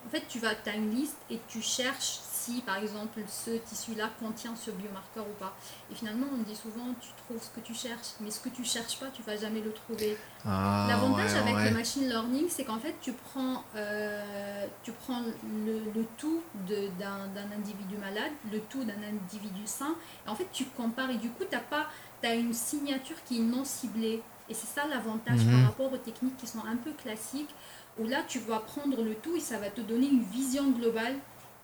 En 0.07 0.11
fait, 0.11 0.25
tu 0.29 0.39
vas, 0.39 0.51
as 0.67 0.75
une 0.75 0.91
liste 0.91 1.19
et 1.31 1.41
tu 1.49 1.61
cherches 1.61 2.21
si, 2.49 2.63
par 2.63 2.79
exemple, 2.79 3.21
ce 3.29 3.51
tissu-là 3.51 4.11
contient 4.19 4.55
ce 4.57 4.71
biomarqueur 4.71 5.27
ou 5.27 5.35
pas. 5.39 5.55
Et 5.91 5.95
finalement, 5.95 6.27
on 6.33 6.43
dit 6.43 6.57
souvent, 6.57 6.95
tu 7.01 7.09
trouves 7.25 7.43
ce 7.43 7.51
que 7.51 7.61
tu 7.65 7.75
cherches, 7.75 8.15
mais 8.21 8.31
ce 8.31 8.41
que 8.41 8.49
tu 8.49 8.65
cherches 8.65 8.99
pas, 8.99 9.09
tu 9.13 9.23
vas 9.23 9.37
jamais 9.37 9.61
le 9.61 9.73
trouver. 9.73 10.17
Ah, 10.47 10.87
L'avantage 10.89 11.35
avec 11.35 11.57
le 11.57 11.77
machine 11.77 12.09
learning, 12.09 12.47
c'est 12.49 12.65
qu'en 12.65 12.79
fait, 12.79 12.95
tu 13.03 13.13
prends, 13.13 13.65
euh, 13.77 14.67
tu 14.83 14.93
prends 14.93 15.21
le, 15.21 15.81
le 15.95 16.07
tout 16.17 16.43
d'un 16.67 17.53
individu 17.57 17.97
malade, 17.99 18.33
le 18.51 18.61
tout 18.61 18.85
d'un 18.85 19.03
individu 19.07 19.67
sain, 19.67 19.95
et 20.27 20.31
en 20.31 20.35
fait, 20.35 20.49
tu 20.53 20.65
compares, 20.65 21.11
et 21.11 21.19
du 21.19 21.31
coup, 21.31 21.45
tu 21.49 21.57
as, 21.57 21.61
pas, 21.61 21.87
as 22.23 22.35
une 22.35 22.55
signature 22.55 23.17
qui 23.27 23.39
est 23.39 23.45
non 23.45 23.65
ciblée. 23.65 24.23
Et 24.51 24.55
c'est 24.55 24.67
ça 24.67 24.87
l'avantage 24.89 25.45
par 25.45 25.55
mhm. 25.55 25.65
rapport 25.67 25.93
aux 25.93 25.99
techniques 25.99 26.37
qui 26.39 26.47
sont 26.47 26.65
un 26.65 26.77
peu 26.77 26.93
classiques 26.93 27.55
où 27.99 28.07
là 28.07 28.23
tu 28.27 28.39
vas 28.41 28.61
prendre 28.61 29.03
le 29.03 29.15
tout 29.15 29.37
et 29.37 29.41
ça 29.41 29.59
va 29.59 29.71
te 29.71 29.81
donner 29.81 30.09
une 30.09 30.23
vision 30.23 30.71
globale 30.71 31.15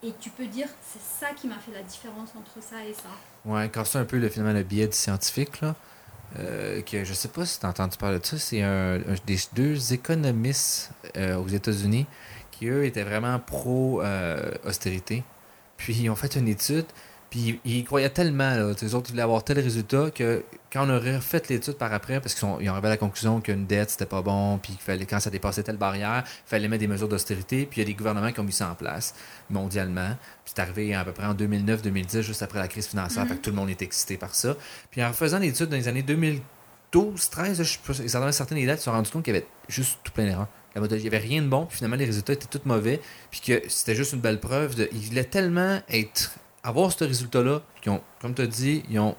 et 0.03 0.12
tu 0.20 0.30
peux 0.30 0.47
dire 0.47 0.68
c'est 0.82 1.26
ça 1.26 1.32
qui 1.35 1.47
m'a 1.47 1.59
fait 1.59 1.72
la 1.72 1.82
différence 1.82 2.30
entre 2.37 2.62
ça 2.62 2.85
et 2.85 2.93
ça. 2.93 3.09
Ouais, 3.45 3.70
quand 3.72 3.85
c'est 3.85 3.99
un 3.99 4.05
peu 4.05 4.18
le 4.18 4.28
finalement 4.28 4.53
le 4.53 4.62
biais 4.62 4.91
scientifique 4.93 5.61
là. 5.61 5.74
Euh, 6.39 6.82
que 6.82 7.05
je 7.05 7.14
sais 7.14 7.28
pas 7.28 7.47
si 7.47 7.61
tu 7.61 7.66
as 7.66 7.68
entendu 7.68 7.97
parler 7.97 8.18
de 8.18 8.26
ça, 8.26 8.39
c'est 8.39 8.61
un, 8.61 8.99
des 9.24 9.39
deux 9.53 9.93
économistes 9.93 10.91
euh, 11.16 11.37
aux 11.37 11.47
États-Unis 11.47 12.07
qui 12.51 12.66
eux 12.66 12.85
étaient 12.85 13.05
vraiment 13.05 13.39
pro 13.39 14.03
euh. 14.03 14.51
Puis 15.76 15.95
ils 15.95 16.11
ont 16.11 16.16
fait 16.16 16.35
une 16.35 16.49
étude 16.49 16.87
puis 17.35 17.59
ils 17.64 17.85
croyaient 17.85 18.11
tellement, 18.11 18.55
là, 18.55 18.72
les 18.80 18.95
autres 18.95 19.11
voulaient 19.11 19.24
avoir 19.24 19.43
tel 19.43 19.59
résultat 19.59 20.12
que 20.12 20.45
quand 20.72 20.87
on 20.87 20.91
aurait 20.95 21.20
fait 21.20 21.49
l'étude 21.49 21.74
par 21.74 21.93
après, 21.93 22.20
parce 22.20 22.32
qu'ils 22.32 22.47
ont 22.47 22.59
arrivé 22.59 22.87
à 22.87 22.91
la 22.91 22.97
conclusion 22.97 23.41
qu'une 23.41 23.66
dette 23.66 23.91
c'était 23.91 24.07
pas 24.07 24.22
bon, 24.22 24.59
puis 24.59 24.74
qu'il 24.74 24.82
fallait, 24.82 25.05
quand 25.05 25.18
ça 25.18 25.30
dépassait 25.30 25.64
telle 25.64 25.76
barrière, 25.76 26.22
il 26.24 26.49
fallait 26.49 26.68
mettre 26.68 26.82
des 26.82 26.87
mesures 26.87 27.09
d'austérité, 27.09 27.66
puis 27.66 27.80
il 27.80 27.82
y 27.82 27.87
a 27.87 27.89
des 27.89 27.95
gouvernements 27.95 28.30
qui 28.30 28.39
ont 28.39 28.45
mis 28.45 28.53
ça 28.53 28.70
en 28.70 28.76
place 28.76 29.16
mondialement. 29.51 30.11
Puis 30.45 30.53
c'est 30.55 30.61
arrivé 30.61 30.95
à 30.95 31.05
peu 31.05 31.11
près 31.11 31.26
en 31.26 31.35
2009-2010, 31.35 32.20
juste 32.20 32.45
après 32.45 32.61
la 32.61 32.68
crise 32.68 32.87
financière, 32.87 33.26
fait 33.26 33.35
que 33.35 33.41
tout 33.41 33.51
le 33.51 33.57
monde 33.57 33.68
est 33.68 33.82
excité 33.82 34.16
par 34.16 34.32
ça. 34.32 34.55
Puis 34.93 35.03
en 35.03 35.12
faisant 35.12 35.41
l'étude 35.41 35.66
dans 35.66 35.76
les 35.76 35.89
années 35.89 36.05
2012, 36.05 37.30
13, 37.30 37.59
je 37.59 37.64
sais 37.64 37.78
pas, 37.85 37.95
certaines, 37.95 38.30
certaines 38.30 38.64
dates, 38.64 38.76
ils 38.76 38.78
se 38.78 38.85
sont 38.85 38.93
rendus 38.93 39.11
compte 39.11 39.24
qu'il 39.24 39.35
y 39.35 39.39
avait 39.39 39.47
juste 39.68 39.99
tout 40.05 40.12
plein 40.12 40.26
d'erreurs. 40.26 40.47
Il 40.76 40.82
n'y 40.82 41.07
avait 41.09 41.18
rien 41.18 41.43
de 41.43 41.49
bon, 41.49 41.66
puis 41.66 41.78
finalement 41.78 41.97
les 41.97 42.05
résultats 42.05 42.32
étaient 42.32 42.47
tous 42.47 42.64
mauvais, 42.64 43.01
puis 43.32 43.41
que 43.41 43.62
c'était 43.68 43.97
juste 43.97 44.12
une 44.12 44.20
belle 44.20 44.39
preuve 44.39 44.76
de. 44.76 44.89
Il 44.93 45.01
voulait 45.01 45.24
tellement 45.24 45.80
être 45.89 46.32
avoir 46.65 46.91
ce 46.91 47.05
résultat-là, 47.05 47.61
qui 47.83 47.91
ont, 47.91 48.03
comme 48.21 48.35
tu 48.35 48.43
as 48.43 48.47
dit, 48.47 48.83
ils 48.91 48.99
ont 48.99 49.15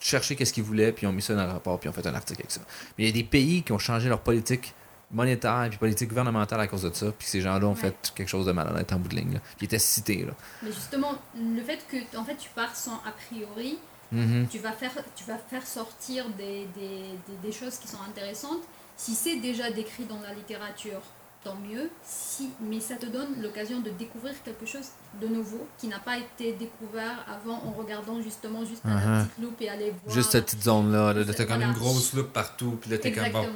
cherché 0.00 0.36
qu'est-ce 0.36 0.52
qu'ils 0.52 0.62
voulaient, 0.62 0.92
puis 0.92 1.06
ils 1.06 1.08
ont 1.08 1.12
mis 1.12 1.22
ça 1.22 1.34
dans 1.34 1.46
le 1.46 1.52
rapport, 1.52 1.80
puis 1.80 1.88
ils 1.88 1.90
ont 1.90 1.94
fait 1.94 2.06
un 2.06 2.14
article 2.14 2.42
avec 2.42 2.52
ça. 2.52 2.60
Mais 2.96 3.04
il 3.04 3.06
y 3.06 3.10
a 3.10 3.12
des 3.12 3.24
pays 3.26 3.62
qui 3.62 3.72
ont 3.72 3.78
changé 3.78 4.10
leur 4.10 4.20
politique 4.20 4.74
monétaire 5.10 5.64
et 5.72 5.76
politique 5.76 6.08
gouvernementale 6.10 6.60
à 6.60 6.66
cause 6.66 6.82
de 6.82 6.92
ça, 6.92 7.10
puis 7.18 7.26
ces 7.26 7.40
gens-là 7.40 7.66
ont 7.66 7.74
fait 7.74 8.12
quelque 8.14 8.28
chose 8.28 8.46
de 8.46 8.52
malhonnête 8.52 8.92
en 8.92 8.98
bout 8.98 9.08
de 9.08 9.16
ligne, 9.16 9.34
là, 9.34 9.40
puis 9.56 9.62
ils 9.62 9.64
étaient 9.64 9.78
cités. 9.78 10.24
Là. 10.24 10.32
Mais 10.62 10.72
justement, 10.72 11.14
le 11.34 11.62
fait 11.62 11.80
que 11.90 12.16
en 12.16 12.24
fait, 12.24 12.36
tu 12.36 12.50
pars 12.54 12.76
sans 12.76 12.96
a 13.06 13.12
priori, 13.26 13.78
mm-hmm. 14.14 14.48
tu, 14.48 14.58
vas 14.58 14.72
faire, 14.72 14.92
tu 15.16 15.24
vas 15.24 15.38
faire 15.38 15.66
sortir 15.66 16.28
des, 16.36 16.66
des, 16.76 17.04
des 17.42 17.52
choses 17.52 17.78
qui 17.78 17.88
sont 17.88 18.02
intéressantes 18.08 18.62
si 18.96 19.14
c'est 19.14 19.36
déjà 19.36 19.70
décrit 19.70 20.04
dans 20.04 20.20
la 20.20 20.34
littérature 20.34 21.00
tant 21.44 21.56
mieux. 21.56 21.90
Si, 22.04 22.50
mais 22.60 22.80
ça 22.80 22.96
te 22.96 23.06
donne 23.06 23.40
l'occasion 23.40 23.80
de 23.80 23.90
découvrir 23.90 24.34
quelque 24.44 24.66
chose 24.66 24.88
de 25.20 25.26
nouveau 25.26 25.66
qui 25.78 25.88
n'a 25.88 25.98
pas 25.98 26.18
été 26.18 26.52
découvert 26.52 27.24
avant 27.28 27.62
en 27.64 27.72
regardant 27.72 28.20
justement 28.22 28.64
juste 28.64 28.82
un 28.84 28.96
uh-huh. 28.96 29.24
petite 29.24 29.42
loupe 29.42 29.60
et 29.60 29.68
aller 29.68 29.94
voir. 30.04 30.14
Juste 30.14 30.30
cette 30.32 30.46
petite 30.46 30.62
zone-là. 30.62 31.12
Là, 31.12 31.24
t'as 31.24 31.44
comme 31.44 31.62
une 31.62 31.72
grosse 31.72 32.14
loupe 32.14 32.32
partout. 32.32 32.78
Puis 32.80 32.90
là, 32.90 32.98
t'es 32.98 33.12
comme 33.12 33.30
bon. 33.30 33.46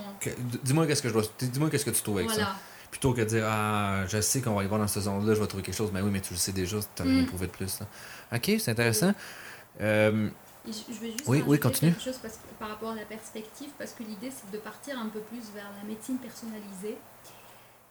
Dis-moi 0.64 0.86
qu'est-ce 0.86 1.02
que 1.02 1.08
je 1.08 1.14
dois. 1.14 1.22
Dis-moi 1.40 1.70
qu'est-ce 1.70 1.84
que 1.84 1.90
tu 1.90 2.02
trouves 2.02 2.18
avec 2.18 2.30
ça. 2.30 2.56
Plutôt 2.90 3.12
que 3.12 3.20
de 3.20 3.26
dire 3.26 3.44
Ah, 3.46 4.04
je 4.08 4.20
sais 4.20 4.40
qu'on 4.40 4.54
va 4.54 4.60
aller 4.60 4.68
voir 4.68 4.80
dans 4.80 4.86
cette 4.86 5.02
zone-là, 5.02 5.34
je 5.34 5.40
vais 5.40 5.46
trouver 5.46 5.62
quelque 5.62 5.74
chose. 5.74 5.90
Mais 5.92 6.00
oui, 6.00 6.10
mais 6.10 6.20
tu 6.20 6.34
le 6.34 6.38
sais 6.38 6.52
déjà, 6.52 6.78
tu 6.78 7.02
n'as 7.02 7.10
rien 7.10 7.22
mm. 7.22 7.26
prouvé 7.26 7.46
de 7.46 7.52
plus. 7.52 7.80
Là. 7.80 7.86
Ok, 8.36 8.52
c'est 8.58 8.70
intéressant. 8.70 9.12
Euh, 9.80 10.30
je 10.66 11.00
vais 11.00 11.12
juste 11.12 11.24
oui, 11.26 11.44
oui, 11.46 11.60
continue. 11.60 11.92
quelque 11.92 12.04
chose 12.04 12.18
par 12.58 12.68
rapport 12.68 12.90
à 12.90 12.94
la 12.94 13.04
perspective, 13.04 13.68
parce 13.78 13.92
que 13.92 14.02
l'idée 14.02 14.30
c'est 14.30 14.50
de 14.50 14.58
partir 14.58 14.98
un 14.98 15.08
peu 15.08 15.20
plus 15.20 15.42
vers 15.54 15.70
la 15.80 15.88
médecine 15.88 16.18
personnalisée. 16.18 16.96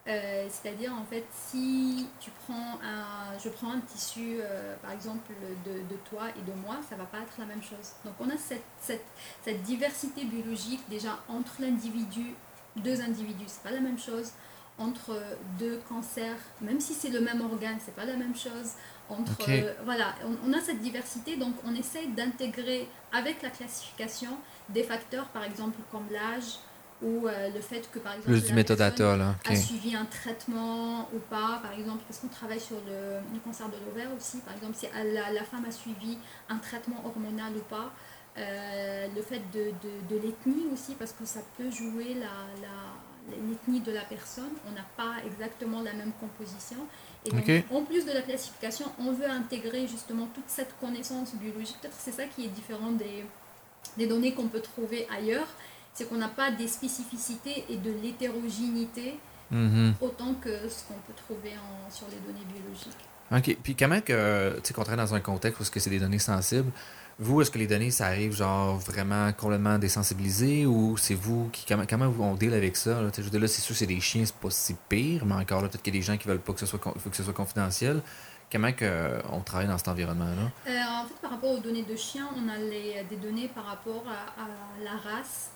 Euh, 0.07 0.47
c'est-à-dire, 0.49 0.93
en 0.93 1.03
fait, 1.05 1.25
si 1.31 2.07
tu 2.19 2.29
prends 2.45 2.79
un, 2.83 3.37
je 3.43 3.49
prends 3.49 3.71
un 3.71 3.79
tissu, 3.79 4.37
euh, 4.39 4.75
par 4.81 4.91
exemple, 4.91 5.31
de, 5.65 5.71
de, 5.71 5.99
toi 6.09 6.29
et 6.29 6.41
de 6.43 6.55
moi, 6.55 6.77
ça 6.87 6.95
va 6.95 7.05
pas 7.05 7.19
être 7.19 7.33
la 7.39 7.45
même 7.45 7.63
chose. 7.63 7.93
Donc, 8.03 8.13
on 8.19 8.29
a 8.29 8.37
cette, 8.37 8.63
cette, 8.79 9.05
cette 9.43 9.63
diversité 9.63 10.23
biologique 10.25 10.81
déjà 10.89 11.17
entre 11.27 11.53
l'individu, 11.59 12.35
deux 12.75 13.01
individus, 13.01 13.45
c'est 13.47 13.63
pas 13.63 13.71
la 13.71 13.79
même 13.79 13.97
chose. 13.97 14.31
Entre 14.77 15.17
deux 15.57 15.79
cancers, 15.87 16.37
même 16.59 16.81
si 16.81 16.93
c'est 16.93 17.09
le 17.09 17.21
même 17.21 17.39
organe, 17.41 17.77
c'est 17.83 17.95
pas 17.95 18.05
la 18.05 18.17
même 18.17 18.35
chose. 18.35 18.73
Entre, 19.09 19.49
voilà, 19.85 20.13
on, 20.25 20.49
on, 20.49 20.53
a 20.53 20.59
cette 20.59 20.81
diversité, 20.81 21.37
donc 21.37 21.55
on 21.65 21.73
essaye 21.73 22.09
d'intégrer 22.09 22.89
avec 23.13 23.41
la 23.41 23.49
classification 23.49 24.31
des 24.69 24.83
facteurs, 24.83 25.29
par 25.29 25.45
exemple, 25.45 25.77
comme 25.91 26.05
l'âge, 26.11 26.59
ou 27.05 27.27
euh, 27.27 27.49
le 27.53 27.61
fait 27.61 27.87
que 27.91 27.99
par 27.99 28.13
exemple 28.13 28.31
la 28.31 28.37
a 29.45 29.55
suivi 29.55 29.95
un 29.95 30.05
traitement 30.05 31.07
ou 31.13 31.19
pas, 31.29 31.59
par 31.61 31.73
exemple, 31.77 32.03
parce 32.07 32.19
qu'on 32.19 32.27
travaille 32.27 32.59
sur 32.59 32.77
le, 32.87 33.39
cancer 33.39 33.67
de 33.67 33.75
l'ovaire 33.85 34.09
aussi, 34.17 34.39
par 34.39 34.55
exemple, 34.55 34.73
si 34.75 34.87
la, 35.13 35.31
la, 35.31 35.43
femme 35.43 35.65
a 35.65 35.71
suivi 35.71 36.17
un 36.49 36.57
traitement 36.57 37.03
hormonal 37.05 37.53
ou 37.55 37.63
pas, 37.69 37.91
euh, 38.37 39.07
le 39.15 39.21
fait 39.21 39.41
de, 39.53 39.65
de, 39.83 40.15
de 40.15 40.21
l'ethnie 40.21 40.65
aussi, 40.73 40.95
parce 40.95 41.13
que 41.13 41.25
ça 41.25 41.41
peut 41.57 41.69
jouer 41.69 42.15
la, 42.19 43.37
l'ethnie 43.47 43.81
de 43.81 43.91
la 43.91 44.01
personne, 44.01 44.51
on 44.67 44.71
n'a 44.71 44.85
pas 44.97 45.23
exactement 45.25 45.81
la 45.83 45.93
même 45.93 46.11
composition. 46.19 46.77
Et 47.25 47.29
donc, 47.29 47.65
en 47.71 47.83
plus 47.83 48.05
de 48.05 48.11
la 48.11 48.21
classification, 48.21 48.85
on 48.99 49.11
veut 49.11 49.29
intégrer 49.29 49.87
justement 49.87 50.27
toute 50.33 50.47
cette 50.47 50.77
connaissance 50.79 51.35
biologique. 51.35 51.77
Peut-être 51.81 51.97
c'est 51.97 52.11
ça 52.11 52.25
qui 52.25 52.45
est 52.45 52.49
différent 52.49 52.91
des, 52.91 53.25
des 53.97 54.07
données 54.07 54.33
qu'on 54.33 54.47
peut 54.47 54.61
trouver 54.61 55.07
ailleurs 55.15 55.47
c'est 55.95 56.07
qu'on 56.07 56.17
n'a 56.17 56.27
pas 56.27 56.51
des 56.51 56.67
spécificités 56.67 57.65
et 57.69 57.77
de 57.77 57.91
l'hétérogénéité 58.03 59.17
mhm. 59.49 59.95
autant 60.01 60.35
que 60.35 60.69
ce 60.69 60.83
qu'on 60.83 60.99
peut 61.07 61.13
trouver 61.15 61.53
sur 61.89 62.05
les 62.09 62.17
données 62.17 62.45
biologiques. 62.45 62.91
OK. 63.31 63.57
Puis 63.63 63.75
comment 63.75 64.01
que, 64.01 64.55
tu 64.57 64.59
sais, 64.63 64.73
qu'on 64.73 64.83
travaille 64.83 65.03
dans 65.03 65.15
un 65.15 65.21
contexte 65.21 65.59
où 65.59 65.79
c'est 65.79 65.89
des 65.89 65.99
données 65.99 66.19
sensibles, 66.19 66.71
vous, 67.17 67.41
est-ce 67.41 67.49
que 67.49 67.57
les 67.57 67.67
données, 67.67 67.91
ça 67.91 68.07
arrive 68.07 68.35
genre 68.35 68.77
vraiment 68.77 69.31
complètement 69.31 69.79
désensibilisé 69.79 70.65
ou 70.65 70.97
c'est 70.97 71.15
vous 71.15 71.49
qui. 71.53 71.65
Comment, 71.65 71.85
comment 71.89 72.13
on 72.19 72.35
deal 72.35 72.53
avec 72.53 72.75
ça? 72.75 73.01
Là? 73.01 73.09
Je 73.15 73.21
veux 73.21 73.29
dire, 73.29 73.39
là, 73.39 73.47
c'est 73.47 73.61
sûr, 73.61 73.73
c'est 73.73 73.85
des 73.85 74.01
chiens, 74.01 74.25
c'est 74.25 74.35
pas 74.35 74.49
si 74.49 74.75
pire, 74.89 75.25
mais 75.25 75.35
encore 75.35 75.61
là, 75.61 75.69
peut-être 75.69 75.81
qu'il 75.81 75.95
y 75.95 75.97
a 75.97 76.01
des 76.01 76.05
gens 76.05 76.17
qui 76.17 76.27
veulent 76.27 76.41
pas 76.41 76.51
que 76.51 76.59
ce 76.59 76.65
soit, 76.65 76.79
que 76.79 77.15
ce 77.15 77.23
soit 77.23 77.33
confidentiel. 77.33 78.01
Comment 78.51 78.73
que, 78.73 79.21
on 79.31 79.39
travaille 79.39 79.67
dans 79.67 79.77
cet 79.77 79.87
environnement-là? 79.87 80.51
Euh, 80.67 81.01
en 81.01 81.07
fait, 81.07 81.15
par 81.21 81.31
rapport 81.31 81.51
aux 81.51 81.59
données 81.59 81.83
de 81.83 81.95
chiens, 81.95 82.27
on 82.35 82.49
a 82.49 82.57
les, 82.57 83.03
des 83.09 83.15
données 83.15 83.47
par 83.47 83.65
rapport 83.65 84.03
à 84.07 84.83
la 84.83 84.91
race, 84.91 85.51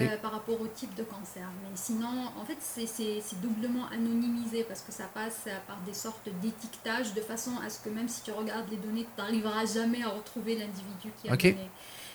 euh, 0.00 0.16
par 0.18 0.32
rapport 0.32 0.60
au 0.60 0.66
type 0.66 0.94
de 0.94 1.02
cancer. 1.02 1.48
Mais 1.62 1.70
sinon, 1.74 2.30
en 2.36 2.44
fait, 2.44 2.58
c'est 2.60 3.40
doublement 3.40 3.86
anonymisé 3.92 4.64
parce 4.64 4.82
que 4.82 4.92
ça 4.92 5.04
passe 5.12 5.44
par 5.66 5.78
des 5.86 5.94
sortes 5.94 6.28
d'étiquetage 6.40 7.14
de 7.14 7.20
façon 7.20 7.52
à 7.64 7.70
ce 7.70 7.80
que 7.80 7.88
même 7.88 8.08
si 8.08 8.22
tu 8.22 8.30
regardes 8.32 8.70
les 8.70 8.76
données, 8.76 9.04
tu 9.04 9.20
n'arriveras 9.20 9.66
jamais 9.66 10.02
à 10.02 10.08
retrouver 10.08 10.54
l'individu 10.56 11.10
qui 11.20 11.28
a 11.28 11.36
donné. 11.36 11.70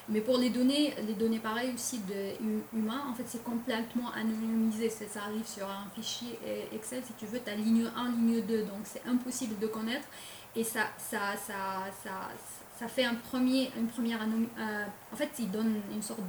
Mais 0.09 0.19
pour 0.19 0.37
les 0.37 0.49
données, 0.49 0.93
les 1.07 1.13
données 1.13 1.39
pareilles 1.39 1.73
aussi 1.73 1.99
de 1.99 2.77
humains, 2.77 3.03
en 3.09 3.15
fait, 3.15 3.23
c'est 3.25 3.43
complètement 3.43 4.11
anonymisé. 4.11 4.89
Ça 4.89 5.23
arrive 5.27 5.47
sur 5.47 5.65
un 5.65 5.87
fichier 5.95 6.37
Excel, 6.73 7.01
si 7.05 7.13
tu 7.13 7.25
veux, 7.25 7.39
tu 7.39 7.49
as 7.49 7.55
ligne 7.55 7.89
1, 7.95 8.09
ligne 8.11 8.41
2, 8.41 8.63
donc 8.63 8.81
c'est 8.83 9.03
impossible 9.07 9.57
de 9.59 9.67
connaître. 9.67 10.07
Et 10.55 10.63
ça, 10.63 10.81
ça, 10.97 11.35
ça, 11.47 11.89
ça, 12.03 12.29
ça 12.77 12.87
fait 12.87 13.05
un 13.05 13.15
premier, 13.15 13.71
une 13.77 13.87
première... 13.87 14.19
Euh, 14.21 14.85
en 15.11 15.15
fait, 15.15 15.29
il 15.39 15.49
donne 15.49 15.81
une 15.91 16.01
sorte 16.01 16.19
de 16.19 16.25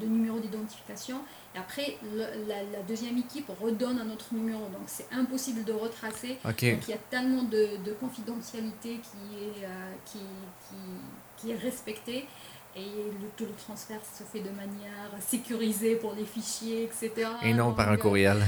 numéro 0.00 0.38
d'identification. 0.38 1.18
Et 1.54 1.58
après, 1.58 1.98
la, 2.16 2.82
deuxième 2.86 3.18
équipe 3.18 3.50
redonne 3.60 3.98
un 3.98 4.10
autre 4.10 4.26
numéro. 4.32 4.60
Donc, 4.60 4.82
c'est 4.86 5.06
impossible 5.12 5.64
de 5.64 5.72
retracer. 5.72 6.38
Donc, 6.44 6.62
il 6.62 6.88
y 6.88 6.92
a 6.92 6.98
tellement 7.10 7.42
de, 7.42 7.92
confidentialité 8.00 9.00
qui 9.00 9.44
est, 9.44 9.64
euh, 9.64 9.92
qui, 10.04 10.18
qui, 11.36 11.50
est 11.52 11.56
respectée 11.56 12.26
et 12.76 12.80
le, 12.80 13.28
tout 13.36 13.44
le 13.44 13.52
transfert 13.52 14.00
se 14.18 14.24
fait 14.24 14.40
de 14.40 14.50
manière 14.50 15.10
sécurisée 15.20 15.94
pour 15.96 16.14
les 16.14 16.24
fichiers, 16.24 16.84
etc. 16.84 17.28
Et 17.42 17.54
non 17.54 17.72
par 17.72 17.88
un 17.88 17.96
courriel. 17.96 18.42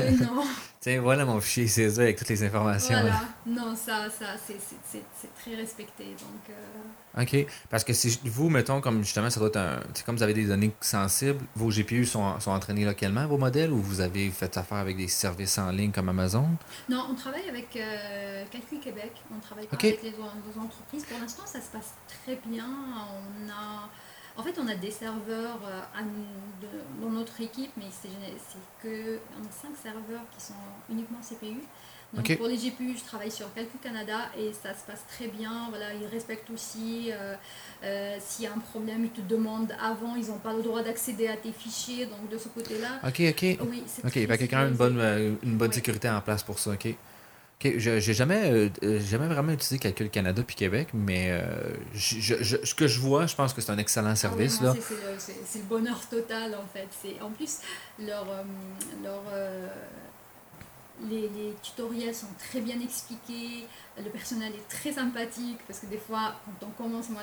Euh, 0.00 0.10
non. 0.10 0.44
Tiens, 0.80 1.00
voilà 1.00 1.24
mon 1.26 1.40
fichier 1.40 1.66
CESA 1.66 2.02
avec 2.02 2.16
toutes 2.16 2.28
les 2.28 2.42
informations. 2.42 3.00
Voilà. 3.00 3.20
Non, 3.46 3.76
ça, 3.76 4.08
ça 4.08 4.36
c'est 4.38 5.34
très 5.34 5.54
respecté. 5.54 6.04
Donc, 6.04 6.50
euh. 6.50 7.09
OK. 7.18 7.46
Parce 7.68 7.84
que 7.84 7.92
si 7.92 8.20
vous, 8.24 8.48
mettons, 8.48 8.80
comme 8.80 9.02
justement, 9.02 9.30
ça 9.30 9.40
doit 9.40 9.48
être 9.48 9.56
un. 9.56 9.80
Comme 10.06 10.16
vous 10.16 10.22
avez 10.22 10.34
des 10.34 10.46
données 10.46 10.72
sensibles, 10.80 11.44
vos 11.56 11.68
GPU 11.70 12.06
sont, 12.06 12.38
sont 12.40 12.52
entraînés 12.52 12.84
localement, 12.84 13.26
vos 13.26 13.38
modèles, 13.38 13.72
ou 13.72 13.80
vous 13.80 14.00
avez 14.00 14.30
fait 14.30 14.56
affaire 14.56 14.78
avec 14.78 14.96
des 14.96 15.08
services 15.08 15.58
en 15.58 15.70
ligne 15.70 15.90
comme 15.90 16.08
Amazon? 16.08 16.48
Non, 16.88 17.06
on 17.10 17.14
travaille 17.14 17.48
avec 17.48 17.74
euh, 17.76 18.44
Calcul 18.50 18.80
Québec. 18.80 19.12
On 19.34 19.40
travaille 19.40 19.66
pas 19.66 19.76
avec 19.76 20.02
les, 20.02 20.10
les 20.10 20.60
entreprises. 20.60 21.04
Pour 21.04 21.18
l'instant, 21.20 21.44
ça 21.46 21.60
se 21.60 21.70
passe 21.70 21.94
très 22.24 22.38
bien. 22.46 22.66
On 22.66 23.50
a 23.50 23.88
en 24.36 24.42
fait, 24.42 24.58
on 24.58 24.68
a 24.68 24.74
des 24.74 24.90
serveurs 24.90 25.60
euh, 25.66 26.02
dans 27.02 27.10
notre 27.10 27.40
équipe, 27.40 27.72
mais 27.76 27.90
c'est 27.90 28.08
que 28.82 29.18
on 29.38 29.46
a 29.46 29.50
cinq 29.50 29.76
serveurs 29.76 30.24
qui 30.34 30.42
sont 30.42 30.54
uniquement 30.88 31.18
CPU. 31.20 31.60
Donc 32.12 32.36
pour 32.36 32.48
les 32.48 32.56
GPU, 32.56 32.96
je 32.98 33.04
travaille 33.04 33.30
sur 33.30 33.52
Calcul 33.54 33.78
Canada 33.80 34.30
et 34.36 34.52
ça 34.52 34.74
se 34.74 34.84
passe 34.86 35.04
très 35.08 35.28
bien. 35.28 35.68
Voilà, 35.70 35.94
ils 35.94 36.06
respectent 36.06 36.50
aussi 36.50 37.10
euh, 37.12 37.34
euh, 37.84 38.16
s'il 38.20 38.44
y 38.44 38.48
a 38.48 38.52
un 38.52 38.58
problème, 38.58 39.04
ils 39.04 39.10
te 39.10 39.20
demandent 39.20 39.72
avant, 39.80 40.16
ils 40.16 40.26
n'ont 40.26 40.38
pas 40.38 40.52
le 40.52 40.62
droit 40.62 40.82
d'accéder 40.82 41.28
à 41.28 41.36
tes 41.36 41.52
fichiers. 41.52 42.06
Donc 42.06 42.28
de 42.28 42.38
ce 42.38 42.48
côté-là. 42.48 43.00
Ok, 43.06 43.20
ok. 43.20 43.68
Oui, 43.70 43.82
c'est 43.86 44.04
Ok, 44.04 44.16
il 44.16 44.28
y 44.28 44.32
a 44.32 44.36
quand 44.36 44.58
même 44.58 44.70
une 44.70 44.76
bonne, 44.76 45.38
une 45.42 45.56
bonne 45.56 45.72
sécurité 45.72 46.08
en 46.10 46.20
place 46.20 46.42
pour 46.42 46.58
ça. 46.58 46.70
Ok. 46.72 46.94
Okay, 47.60 47.78
j'ai 47.78 48.14
jamais, 48.14 48.70
euh, 48.82 49.00
jamais 49.00 49.26
vraiment 49.26 49.52
utilisé 49.52 49.78
Calcul 49.78 50.08
Canada 50.08 50.42
puis 50.46 50.56
Québec, 50.56 50.88
mais 50.94 51.28
euh, 51.30 51.74
ce 51.94 52.74
que 52.74 52.86
je 52.86 52.98
vois, 53.00 53.26
je 53.26 53.36
pense 53.36 53.52
que 53.52 53.60
c'est 53.60 53.70
un 53.70 53.76
excellent 53.76 54.12
ah 54.12 54.16
service. 54.16 54.62
c'est 55.18 55.58
le, 55.58 55.64
bonheur 55.64 56.00
total 56.08 56.54
en 56.54 56.66
fait. 56.72 56.88
En 57.22 57.28
plus, 57.28 57.58
leur, 57.98 58.26
euh, 58.30 58.42
leur, 59.04 59.20
les, 61.08 61.22
les, 61.22 61.54
tutoriels 61.62 62.14
sont 62.14 62.26
très 62.38 62.60
bien 62.60 62.78
expliqués, 62.80 63.66
le 64.02 64.10
personnel 64.10 64.52
est 64.54 64.68
très 64.68 64.92
sympathique 64.92 65.58
parce 65.66 65.80
que 65.80 65.86
des 65.86 65.98
fois, 65.98 66.34
quand 66.44 66.66
on 66.66 66.70
commence, 66.82 67.08
moi, 67.10 67.22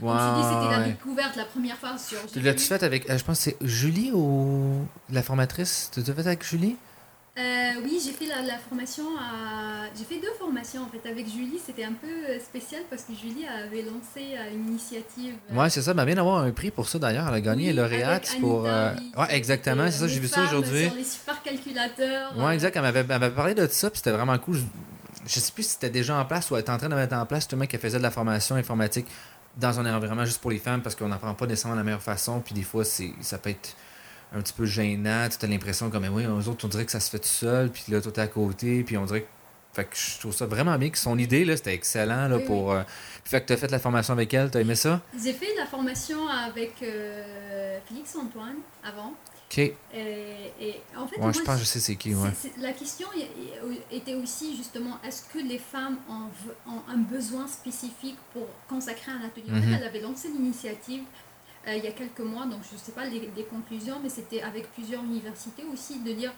wow, 0.00 0.42
c'était 0.42 0.78
la 0.78 0.84
découverte 0.84 1.36
la 1.36 1.44
première 1.44 1.76
fois 1.76 1.96
sur. 1.98 2.18
Tu 2.30 2.40
l'as-tu 2.40 2.64
fait 2.64 2.82
avec, 2.82 3.10
je 3.10 3.24
pense 3.24 3.40
c'est 3.40 3.56
Julie 3.60 4.10
ou 4.12 4.86
la 5.10 5.22
formatrice 5.22 5.90
Tu 5.92 6.00
l'as 6.00 6.14
fait 6.14 6.26
avec 6.26 6.44
Julie? 6.44 6.76
Euh, 7.38 7.80
oui, 7.82 7.98
j'ai 8.04 8.12
fait 8.12 8.26
la, 8.26 8.58
formation 8.58 9.04
à... 9.18 9.86
J'ai 9.96 10.04
fait 10.04 10.20
deux 10.20 10.32
formations 10.38 10.82
en 10.82 10.88
fait. 10.88 11.08
Avec 11.08 11.26
Julie, 11.26 11.58
c'était 11.64 11.84
un 11.84 11.94
peu 11.94 12.06
euh, 12.06 12.38
spécial 12.38 12.82
parce 12.90 13.04
que 13.04 13.14
Julie 13.14 13.46
avait 13.46 13.80
lancé 13.80 14.36
euh, 14.36 14.54
une 14.54 14.68
initiative. 14.68 15.36
Ouais, 15.50 15.70
c'est 15.70 15.80
ça. 15.80 15.94
Elle 15.96 16.04
vient 16.04 16.16
d'avoir 16.16 16.42
un 16.44 16.50
prix 16.50 16.70
pour 16.70 16.86
ça 16.86 16.98
d'ailleurs. 16.98 17.26
Elle 17.28 17.34
a 17.34 17.40
gagné 17.40 17.68
oui, 17.68 17.72
lauréate 17.72 18.36
pour. 18.38 18.64
ouais, 18.64 18.92
exactement. 19.30 19.86
C'est 19.86 20.00
ça, 20.00 20.08
j'ai 20.08 20.20
vu 20.20 20.28
ça 20.28 20.44
aujourd'hui. 20.44 20.84
Sur 20.84 20.94
les 20.94 21.04
supercalculateurs. 21.04 22.36
Ouais, 22.36 22.52
exact. 22.52 22.76
Elle 22.76 22.82
m'avait, 22.82 23.30
parlé 23.30 23.54
de 23.54 23.66
ça, 23.66 23.88
puis 23.88 23.98
c'était 23.98 24.12
vraiment 24.12 24.36
cool. 24.38 24.58
Je, 25.26 25.40
sais 25.40 25.52
plus 25.52 25.62
si 25.62 25.70
c'était 25.70 25.90
déjà 25.90 26.18
en 26.18 26.26
place 26.26 26.50
ou 26.50 26.56
elle 26.56 26.60
était 26.60 26.72
en 26.72 26.78
train 26.78 26.90
de 26.90 26.94
mettre 26.94 27.16
en 27.16 27.24
place 27.24 27.44
justement 27.44 27.64
qu'elle 27.64 27.80
faisait 27.80 27.98
de 27.98 28.02
la 28.02 28.10
formation 28.10 28.56
informatique 28.56 29.06
dans 29.56 29.80
un 29.80 29.94
environnement 29.94 30.24
juste 30.26 30.40
pour 30.40 30.50
les 30.50 30.58
femmes 30.58 30.82
parce 30.82 30.96
qu'on 30.96 31.08
n'apprend 31.08 31.32
pas 31.32 31.46
nécessairement 31.46 31.76
de 31.76 31.80
la 31.80 31.84
meilleure 31.84 32.02
façon. 32.02 32.40
Puis 32.40 32.54
des 32.54 32.62
fois, 32.62 32.84
c'est, 32.84 33.12
ça 33.22 33.38
peut 33.38 33.50
être 33.50 33.74
un 34.34 34.40
petit 34.40 34.52
peu 34.52 34.64
gênant. 34.64 35.28
Tu 35.28 35.44
as 35.44 35.48
l'impression 35.48 35.90
comme, 35.90 36.06
oui, 36.08 36.26
aux 36.26 36.48
autres, 36.48 36.64
on 36.64 36.68
dirait 36.68 36.84
que 36.84 36.92
ça 36.92 37.00
se 37.00 37.10
fait 37.10 37.18
tout 37.18 37.26
seul, 37.26 37.70
puis 37.70 37.84
là, 37.88 38.00
tout 38.00 38.10
est 38.10 38.18
à 38.18 38.26
côté, 38.26 38.82
puis 38.82 38.96
on 38.96 39.04
dirait 39.04 39.22
que. 39.22 39.28
Fait 39.74 39.86
que 39.86 39.96
je 39.96 40.18
trouve 40.18 40.34
ça 40.34 40.44
vraiment 40.44 40.76
bien. 40.76 40.90
Que 40.90 40.98
son 40.98 41.16
idée, 41.16 41.46
là, 41.46 41.56
c'était 41.56 41.72
excellent 41.72 42.28
là, 42.28 42.38
pour. 42.40 42.72
Euh, 42.72 42.82
fait 43.24 43.40
que 43.40 43.46
tu 43.46 43.52
as 43.54 43.56
fait 43.56 43.70
la 43.70 43.78
formation 43.78 44.12
avec 44.12 44.34
elle, 44.34 44.50
tu 44.50 44.58
as 44.58 44.60
aimé 44.60 44.74
ça? 44.74 45.00
J'ai 45.18 45.32
fait 45.32 45.54
la 45.56 45.64
formation 45.64 46.28
avec 46.28 46.74
euh, 46.82 47.78
Félix 47.88 48.14
Antoine 48.14 48.56
avant. 48.84 49.14
OK. 49.52 49.58
Et, 49.58 49.74
en 50.96 51.06
fait, 51.06 51.18
moi, 51.18 51.32
je 51.32 51.40
pense 51.40 51.54
que 51.54 51.60
je 51.60 51.64
sais 51.64 51.80
c'est 51.80 51.96
qui. 51.96 52.14
Ouais. 52.14 52.28
la 52.60 52.72
question 52.72 53.06
était 53.90 54.14
aussi 54.14 54.56
justement 54.56 54.98
est-ce 55.06 55.22
que 55.24 55.38
les 55.38 55.58
femmes 55.58 55.96
ont, 56.08 56.70
ont, 56.70 56.82
un 56.88 56.98
besoin 56.98 57.46
spécifique 57.46 58.18
pour 58.32 58.46
consacrer 58.68 59.12
un 59.12 59.26
atelier? 59.26 59.50
Mm-hmm. 59.50 59.76
Elle 59.76 59.84
avait 59.84 60.00
lancé 60.00 60.28
l'initiative 60.28 61.02
euh, 61.68 61.76
il 61.76 61.84
y 61.84 61.86
a 61.86 61.92
quelques 61.92 62.20
mois, 62.20 62.44
donc 62.46 62.60
je 62.68 62.74
ne 62.74 62.80
sais 62.80 62.92
pas 62.92 63.04
les, 63.04 63.44
conclusions, 63.44 63.96
mais 64.02 64.08
c'était 64.08 64.42
avec 64.42 64.72
plusieurs 64.72 65.02
universités 65.02 65.64
aussi 65.72 66.00
de 66.00 66.12
dire 66.12 66.32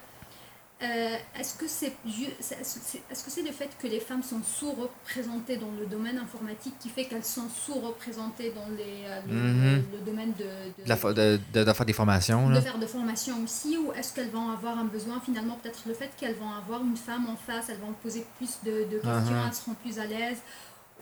euh, 0.83 1.17
est-ce 1.39 1.57
que 1.57 1.67
c'est 1.69 1.93
que 1.93 3.31
c'est 3.31 3.43
le 3.43 3.53
fait 3.53 3.71
que 3.81 3.87
les 3.87 4.01
femmes 4.01 4.23
sont 4.23 4.43
sous-représentées 4.43 5.57
dans 5.57 5.71
le 5.79 5.87
domaine 5.87 6.19
informatique 6.19 6.75
qui 6.81 6.91
fait 6.91 7.05
qu'elles 7.05 7.25
sont 7.25 7.49
sous-représentées 7.49 8.53
dans 8.55 8.69
les, 8.77 9.07
euh, 9.07 9.21
le, 9.27 9.79
mm-hmm. 9.79 10.05
domaine 10.05 10.33
de, 10.33 10.45
de, 10.45 10.89
la, 10.89 10.97
de, 10.97 11.65
de, 11.65 11.73
faire 11.73 11.87
des 11.87 11.93
formations 11.93 12.51
De 12.51 12.61
faire 12.61 12.79
des 12.79 12.89
formations 12.89 13.43
aussi, 13.43 13.79
ou 13.79 13.93
est-ce 13.93 14.13
qu'elles 14.13 14.31
vont 14.31 14.51
avoir 14.51 14.79
un 14.79 14.85
besoin 14.85 15.21
finalement, 15.25 15.59
peut-être 15.63 15.85
le 15.87 15.95
fait 15.95 16.11
qu'elles 16.19 16.35
vont 16.35 16.53
avoir 16.53 16.83
une 16.83 16.97
femme 16.97 17.29
en 17.31 17.37
face, 17.37 17.71
elles 17.71 17.79
vont 17.79 17.95
poser 18.03 18.27
plus 18.37 18.59
de, 18.65 18.83
questions, 18.99 19.11
uh-huh. 19.11 19.47
elles 19.47 19.55
seront 19.55 19.75
plus 19.75 19.99
à 19.99 20.07
l'aise, 20.07 20.39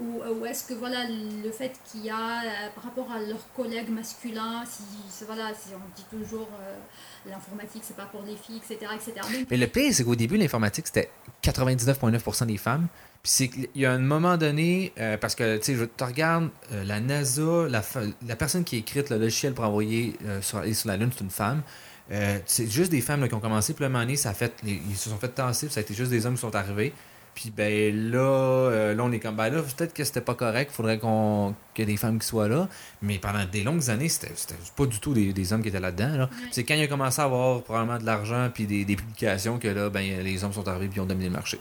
ou, 0.00 0.46
est-ce 0.46 0.64
que 0.64 0.74
voilà 0.74 1.04
le 1.06 1.50
fait 1.50 1.72
qu'il 1.84 2.06
y 2.06 2.10
a 2.10 2.14
euh, 2.14 2.68
par 2.74 2.84
rapport 2.84 3.12
à 3.12 3.20
leurs 3.20 3.52
collègues 3.54 3.90
masculins 3.90 4.64
si 4.66 4.82
voilà 5.26 5.52
on 5.74 5.96
dit 5.96 6.04
toujours 6.10 6.48
euh, 6.60 6.74
l'informatique 7.28 7.82
c'est 7.84 7.96
pas 7.96 8.06
pour 8.06 8.22
les 8.22 8.36
filles 8.36 8.56
etc 8.56 8.90
etc 8.94 9.44
mais 9.50 9.56
le 9.58 9.66
pire 9.66 9.92
c'est 9.92 10.02
qu'au 10.02 10.14
début 10.14 10.38
l'informatique 10.38 10.86
c'était 10.86 11.10
99,9% 11.44 12.46
des 12.46 12.56
femmes. 12.56 12.88
Puis 13.22 13.30
c'est 13.30 13.48
qu'il 13.48 13.68
y 13.74 13.84
a 13.84 13.92
un 13.92 13.98
moment 13.98 14.36
donné 14.36 14.92
euh, 14.98 15.18
parce 15.18 15.34
que 15.34 15.58
tu 15.58 15.64
sais 15.64 15.74
je 15.74 16.04
regarde 16.04 16.48
la 16.70 16.98
NASA 16.98 17.68
la, 17.68 17.82
la, 18.26 18.36
personne 18.36 18.64
qui 18.64 18.76
a 18.76 18.78
écrit 18.78 19.04
le 19.10 19.18
logiciel 19.18 19.52
pour 19.52 19.64
envoyer 19.64 20.16
sur, 20.40 20.64
sur 20.74 20.88
la 20.88 20.96
lune 20.96 21.10
c'est 21.12 21.22
une 21.22 21.30
femme. 21.30 21.62
C'est 22.46 22.68
juste 22.68 22.90
des 22.90 23.02
femmes 23.02 23.28
qui 23.28 23.34
ont 23.34 23.40
commencé 23.40 23.74
puis 23.74 23.84
un 23.84 23.90
moment 23.90 24.04
donné 24.04 24.16
ça 24.16 24.30
a 24.30 24.34
fait 24.34 24.54
ils 24.64 24.96
se 24.96 25.10
sont 25.10 25.18
fait 25.18 25.28
tasser 25.28 25.68
ça 25.68 25.80
a 25.80 25.82
été 25.82 25.92
juste 25.92 26.10
des 26.10 26.24
hommes 26.24 26.34
qui 26.34 26.40
sont 26.40 26.56
arrivés 26.56 26.94
puis 27.34 27.50
ben 27.50 28.10
là, 28.10 28.18
euh, 28.18 28.94
là, 28.94 29.02
on 29.04 29.10
est 29.10 29.18
comme 29.18 29.36
ben 29.36 29.48
là, 29.48 29.62
peut-être 29.62 29.94
que 29.94 30.04
c'était 30.04 30.20
pas 30.20 30.34
correct, 30.34 30.70
il 30.72 30.74
faudrait 30.74 30.98
qu'on 30.98 31.54
qu'il 31.74 31.88
y 31.88 31.88
ait 31.88 31.92
des 31.92 31.96
femmes 31.96 32.18
qui 32.18 32.26
soient 32.26 32.48
là. 32.48 32.68
Mais 33.00 33.18
pendant 33.18 33.44
des 33.44 33.62
longues 33.62 33.88
années, 33.90 34.08
c'était 34.08 34.34
pas 34.76 34.86
du 34.86 35.00
tout 35.00 35.14
des, 35.14 35.32
des 35.32 35.52
hommes 35.52 35.62
qui 35.62 35.68
étaient 35.68 35.80
là-dedans. 35.80 36.16
Là. 36.16 36.30
C'est 36.50 36.64
quand 36.64 36.74
il 36.74 36.82
a 36.82 36.86
commencé 36.86 37.20
à 37.20 37.24
avoir 37.24 37.62
probablement 37.62 37.98
de 37.98 38.04
l'argent 38.04 38.50
puis 38.52 38.66
des, 38.66 38.84
des, 38.84 38.96
publications 38.96 39.58
que 39.58 39.68
là, 39.68 39.88
ben, 39.88 40.22
les 40.22 40.44
hommes 40.44 40.52
sont 40.52 40.68
arrivés 40.68 40.92
et 40.94 41.00
ont 41.00 41.06
dominé 41.06 41.26
le 41.26 41.32
marché. 41.32 41.58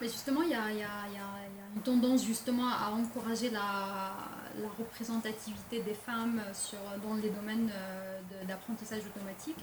Mais 0.00 0.06
justement, 0.06 0.42
il 0.42 0.50
y 0.50 0.54
a, 0.54 0.70
y, 0.70 0.82
a, 0.82 1.12
y 1.12 1.18
a, 1.18 1.28
une 1.74 1.82
tendance 1.82 2.24
justement 2.24 2.68
à 2.68 2.90
encourager 2.90 3.50
la, 3.50 4.14
la 4.62 4.68
représentativité 4.78 5.82
des 5.82 5.94
femmes 5.94 6.40
sur, 6.52 6.78
dans 7.02 7.14
les 7.16 7.30
domaines 7.30 7.70
euh, 7.74 8.20
d'apprentissage 8.46 9.02
automatique. 9.14 9.58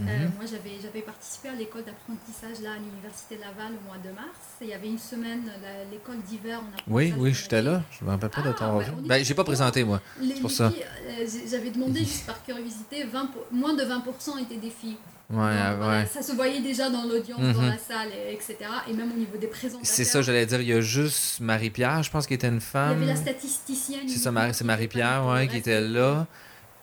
Euh, 0.00 0.02
mhm. 0.02 0.32
moi, 0.36 0.44
j'avais 0.46 1.02
participé 1.02 1.48
à 1.48 1.54
l'école 1.54 1.82
d'apprentissage 1.84 2.62
là 2.62 2.72
à 2.72 2.78
l'Université 2.78 3.36
Laval 3.36 3.72
au 3.72 3.86
mois 3.88 3.98
de 3.98 4.10
mars. 4.14 4.58
il 4.60 4.68
y 4.68 4.72
avait 4.72 4.86
une 4.86 4.98
semaine, 4.98 5.42
l'école 5.90 6.18
d'hiver. 6.28 6.60
Oui, 6.86 7.12
oui, 7.16 7.34
j'étais 7.34 7.62
là. 7.62 7.82
Je 7.90 8.04
ne 8.04 8.06
me 8.06 8.14
rappelle 8.14 8.30
pas 8.30 8.42
de 8.42 8.52
ton 8.52 8.80
ah, 8.80 8.84
ben, 9.04 9.24
j'ai 9.24 9.34
pas 9.34 9.44
présenté, 9.44 9.82
moi. 9.82 10.00
C'est 10.20 10.40
pour 10.40 10.50
ça. 10.50 10.66
Euh, 10.66 11.26
j'avais 11.50 11.70
demandé 11.70 12.00
juste 12.00 12.26
par 12.26 12.42
curiosité, 12.44 13.04
20, 13.04 13.30
moins 13.50 13.74
de 13.74 13.82
20% 13.82 14.40
étaient 14.42 14.56
des 14.56 14.70
filles. 14.70 14.98
Ouais, 15.30 15.36
ouais. 15.36 16.06
ça 16.10 16.22
se 16.22 16.32
voyait 16.32 16.62
déjà 16.62 16.88
dans 16.88 17.02
l'audience, 17.02 17.40
dans 17.40 17.60
mhm. 17.62 17.68
la 17.68 17.76
salle, 17.78 18.08
etc. 18.30 18.56
Et 18.88 18.94
même 18.94 19.12
au 19.12 19.16
niveau 19.16 19.36
des 19.36 19.48
présentateurs. 19.48 19.84
C'est 19.84 20.04
ça, 20.04 20.22
j'allais 20.22 20.46
dire. 20.46 20.60
Il 20.60 20.68
y 20.68 20.72
a 20.72 20.80
juste 20.80 21.40
Marie-Pierre, 21.40 22.02
je 22.02 22.10
pense, 22.10 22.26
qui 22.26 22.34
était 22.34 22.48
une 22.48 22.60
femme. 22.60 22.98
Il 22.98 23.06
y 23.06 23.10
avait 23.10 23.14
la 23.14 23.20
statisticienne. 23.20 24.08
C'est 24.08 24.18
ça, 24.18 24.32
c'est 24.52 24.64
Marie-Pierre, 24.64 25.26
ouais, 25.26 25.48
qui 25.48 25.56
était 25.56 25.80
là. 25.80 26.26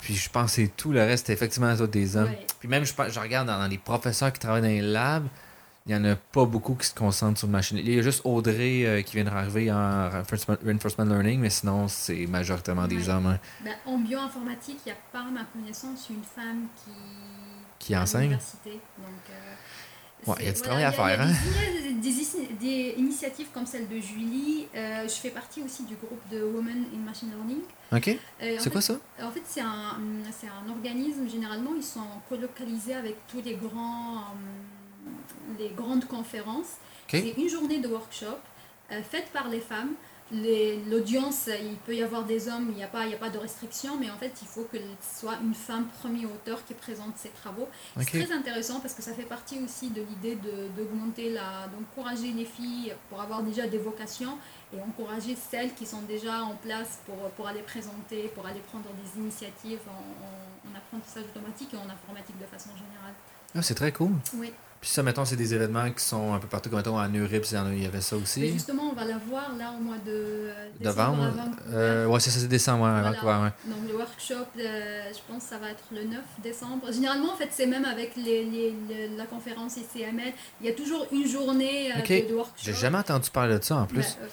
Puis 0.05 0.13
je 0.13 0.29
pense 0.29 0.51
que 0.51 0.61
c'est 0.61 0.67
tout. 0.67 0.91
Le 0.91 0.99
reste, 0.99 1.25
c'est 1.25 1.33
effectivement 1.33 1.73
des 1.73 2.15
hommes. 2.15 2.29
Puis 2.59 2.67
même, 2.67 2.85
je, 2.85 2.93
je 2.93 3.19
regarde 3.19 3.47
dans, 3.47 3.67
les 3.67 3.79
professeurs 3.79 4.31
qui 4.31 4.39
travaillent 4.39 4.61
dans 4.61 4.67
les 4.67 4.79
labs, 4.79 5.25
il 5.87 5.95
n'y 5.95 5.99
en 5.99 6.11
a 6.11 6.15
pas 6.15 6.45
beaucoup 6.45 6.75
qui 6.75 6.85
se 6.85 6.93
concentrent 6.93 7.39
sur 7.39 7.47
le 7.47 7.53
machine. 7.53 7.79
Il 7.79 7.91
y 7.91 7.97
a 7.97 8.03
juste 8.03 8.21
Audrey 8.23 8.85
euh, 8.85 9.01
qui 9.01 9.15
vient 9.15 9.23
d'arriver 9.25 9.71
en 9.71 10.11
reinforcement 10.63 11.05
learning, 11.05 11.39
mais 11.39 11.49
sinon, 11.49 11.87
c'est 11.87 12.27
majoritairement 12.27 12.87
des 12.87 13.09
hommes. 13.09 13.25
Hein. 13.25 13.39
Ben, 13.63 13.73
en 13.87 13.97
bioinformatique, 13.97 14.77
il 14.85 14.89
n'y 14.89 14.91
a 14.91 14.97
pas, 15.11 15.21
à 15.21 15.31
ma 15.31 15.43
connaissance, 15.45 16.07
une 16.11 16.23
femme 16.23 16.67
qui, 16.83 16.91
qui 17.79 17.97
enseigne. 17.97 18.29
Donc, 18.29 18.39
euh, 19.31 19.53
Ouais, 20.27 20.35
il 20.39 20.45
y 20.45 20.49
a 20.49 20.53
du 20.53 20.61
travail 20.61 20.83
à 20.83 20.91
faire. 20.91 21.21
Hein? 21.21 21.31
Des, 22.59 22.95
initiatives 22.97 23.47
comme 23.53 23.65
celle 23.65 23.87
de 23.87 23.99
Julie. 23.99 24.67
Euh, 24.75 25.03
je 25.03 25.13
fais 25.13 25.29
partie 25.29 25.61
aussi 25.61 25.83
du 25.83 25.95
groupe 25.95 26.21
de 26.31 26.43
Women 26.43 26.85
in 26.93 26.99
Machine 26.99 27.29
Learning. 27.29 27.61
Ok. 27.91 28.19
Euh, 28.41 28.57
c'est 28.59 28.71
quoi 28.71 28.81
ça 28.81 28.95
En 29.21 29.31
fait, 29.31 29.43
c'est 29.45 29.61
un, 29.61 29.97
un, 29.97 30.69
organisme, 30.69 31.29
généralement, 31.29 31.71
ils 31.75 31.83
sont 31.83 32.07
colocalisés 32.27 32.95
avec 32.95 33.15
tous 33.27 33.41
les 33.43 33.55
grands, 33.55 34.17
euh, 34.17 35.59
les 35.59 35.69
grandes 35.69 36.05
conférences. 36.05 36.77
C'est 37.07 37.35
une 37.37 37.49
journée 37.49 37.79
de 37.79 37.87
workshop 37.87 38.39
faite 38.89 39.27
par 39.31 39.47
les 39.47 39.59
femmes 39.59 39.93
l'audience, 40.31 41.47
il 41.47 41.75
peut 41.85 41.95
y 41.95 42.01
avoir 42.01 42.23
des 42.23 42.47
hommes, 42.47 42.67
il 42.69 42.75
n'y 42.75 42.83
a, 42.83 42.87
pas, 42.87 43.05
il 43.05 43.13
a 43.13 43.17
pas 43.17 43.29
de 43.29 43.37
restriction, 43.37 43.97
mais 43.99 44.09
en 44.09 44.17
fait, 44.17 44.33
il 44.41 44.47
faut 44.47 44.63
que 44.63 44.77
ce 44.77 45.19
soit 45.19 45.37
une 45.43 45.53
femme 45.53 45.85
premier 45.99 46.25
auteur 46.25 46.65
qui 46.65 46.73
présente 46.73 47.15
ses 47.17 47.29
travaux. 47.29 47.67
C'est 47.97 48.23
très 48.23 48.31
intéressant 48.33 48.79
parce 48.79 48.93
que 48.93 49.03
ça 49.03 49.13
fait 49.13 49.23
partie 49.23 49.59
aussi 49.63 49.89
de 49.89 50.01
l'idée 50.01 50.37
d'augmenter, 50.75 51.29
la, 51.29 51.67
d'encourager 51.67 52.31
les 52.31 52.45
filles 52.45 52.93
pour 53.09 53.21
avoir 53.21 53.43
déjà 53.43 53.67
des 53.67 53.77
vocations 53.77 54.37
et 54.75 54.81
encourager 54.81 55.35
celles 55.35 55.73
qui 55.75 55.85
sont 55.85 56.01
déjà 56.01 56.43
en 56.43 56.55
place 56.55 56.99
pour, 57.05 57.17
pour 57.31 57.47
aller 57.47 57.61
présenter, 57.61 58.31
pour 58.33 58.45
aller 58.47 58.61
prendre 58.61 58.89
des 59.03 59.21
initiatives 59.21 59.79
en, 59.87 60.69
en 60.69 60.75
apprentissage 60.75 61.23
automatique 61.25 61.73
et 61.73 61.77
en 61.77 61.89
informatique 61.89 62.37
de 62.39 62.45
façon 62.45 62.69
générale. 62.75 63.13
Ah, 63.53 63.61
c'est 63.61 63.75
très 63.75 63.91
cool. 63.91 64.11
Oui. 64.33 64.51
Puis 64.85 64.93
ça, 64.93 65.01
mettons, 65.01 65.25
c'est 65.25 65.35
des 65.35 65.51
événements 65.51 65.89
qui 65.89 66.03
sont 66.03 66.35
un 66.35 66.37
peu 66.37 66.45
partout, 66.45 66.69
comme 66.69 66.77
mettons, 66.77 66.99
à 66.99 67.07
Neurips, 67.07 67.51
il 67.73 67.81
y 67.81 67.87
avait 67.87 68.01
ça 68.01 68.15
aussi. 68.17 68.41
Mais 68.41 68.49
justement, 68.49 68.91
on 68.91 68.93
va 68.93 69.03
la 69.03 69.17
voir 69.17 69.51
là 69.57 69.73
au 69.75 69.81
mois 69.81 69.97
de 70.05 70.51
décembre. 70.79 71.27
Euh, 71.73 72.05
ouais, 72.05 72.19
c'est 72.19 72.29
ça, 72.29 72.39
c'est 72.39 72.47
décembre, 72.47 72.83
ouais, 72.83 73.17
voilà. 73.23 73.51
Donc 73.65 73.77
le 73.89 73.95
workshop, 73.97 74.45
euh, 74.59 75.11
je 75.11 75.17
pense 75.27 75.45
que 75.45 75.49
ça 75.49 75.57
va 75.57 75.71
être 75.71 75.85
le 75.91 76.03
9 76.03 76.19
décembre. 76.43 76.93
Généralement, 76.93 77.33
en 77.33 77.35
fait, 77.35 77.49
c'est 77.49 77.65
même 77.65 77.83
avec 77.83 78.15
les, 78.15 78.45
les, 78.45 78.75
la 79.17 79.25
conférence 79.25 79.77
ICML. 79.77 80.33
Il 80.61 80.67
y 80.67 80.69
a 80.69 80.73
toujours 80.73 81.07
une 81.11 81.27
journée 81.27 81.91
euh, 81.91 82.27
de, 82.29 82.35
workshop. 82.35 82.53
J'ai 82.61 82.73
jamais 82.75 82.99
entendu 82.99 83.31
parler 83.31 83.57
de 83.57 83.63
ça 83.63 83.77
en 83.77 83.87
plus. 83.87 84.01
Ben, 84.19 84.25
euh, 84.25 84.27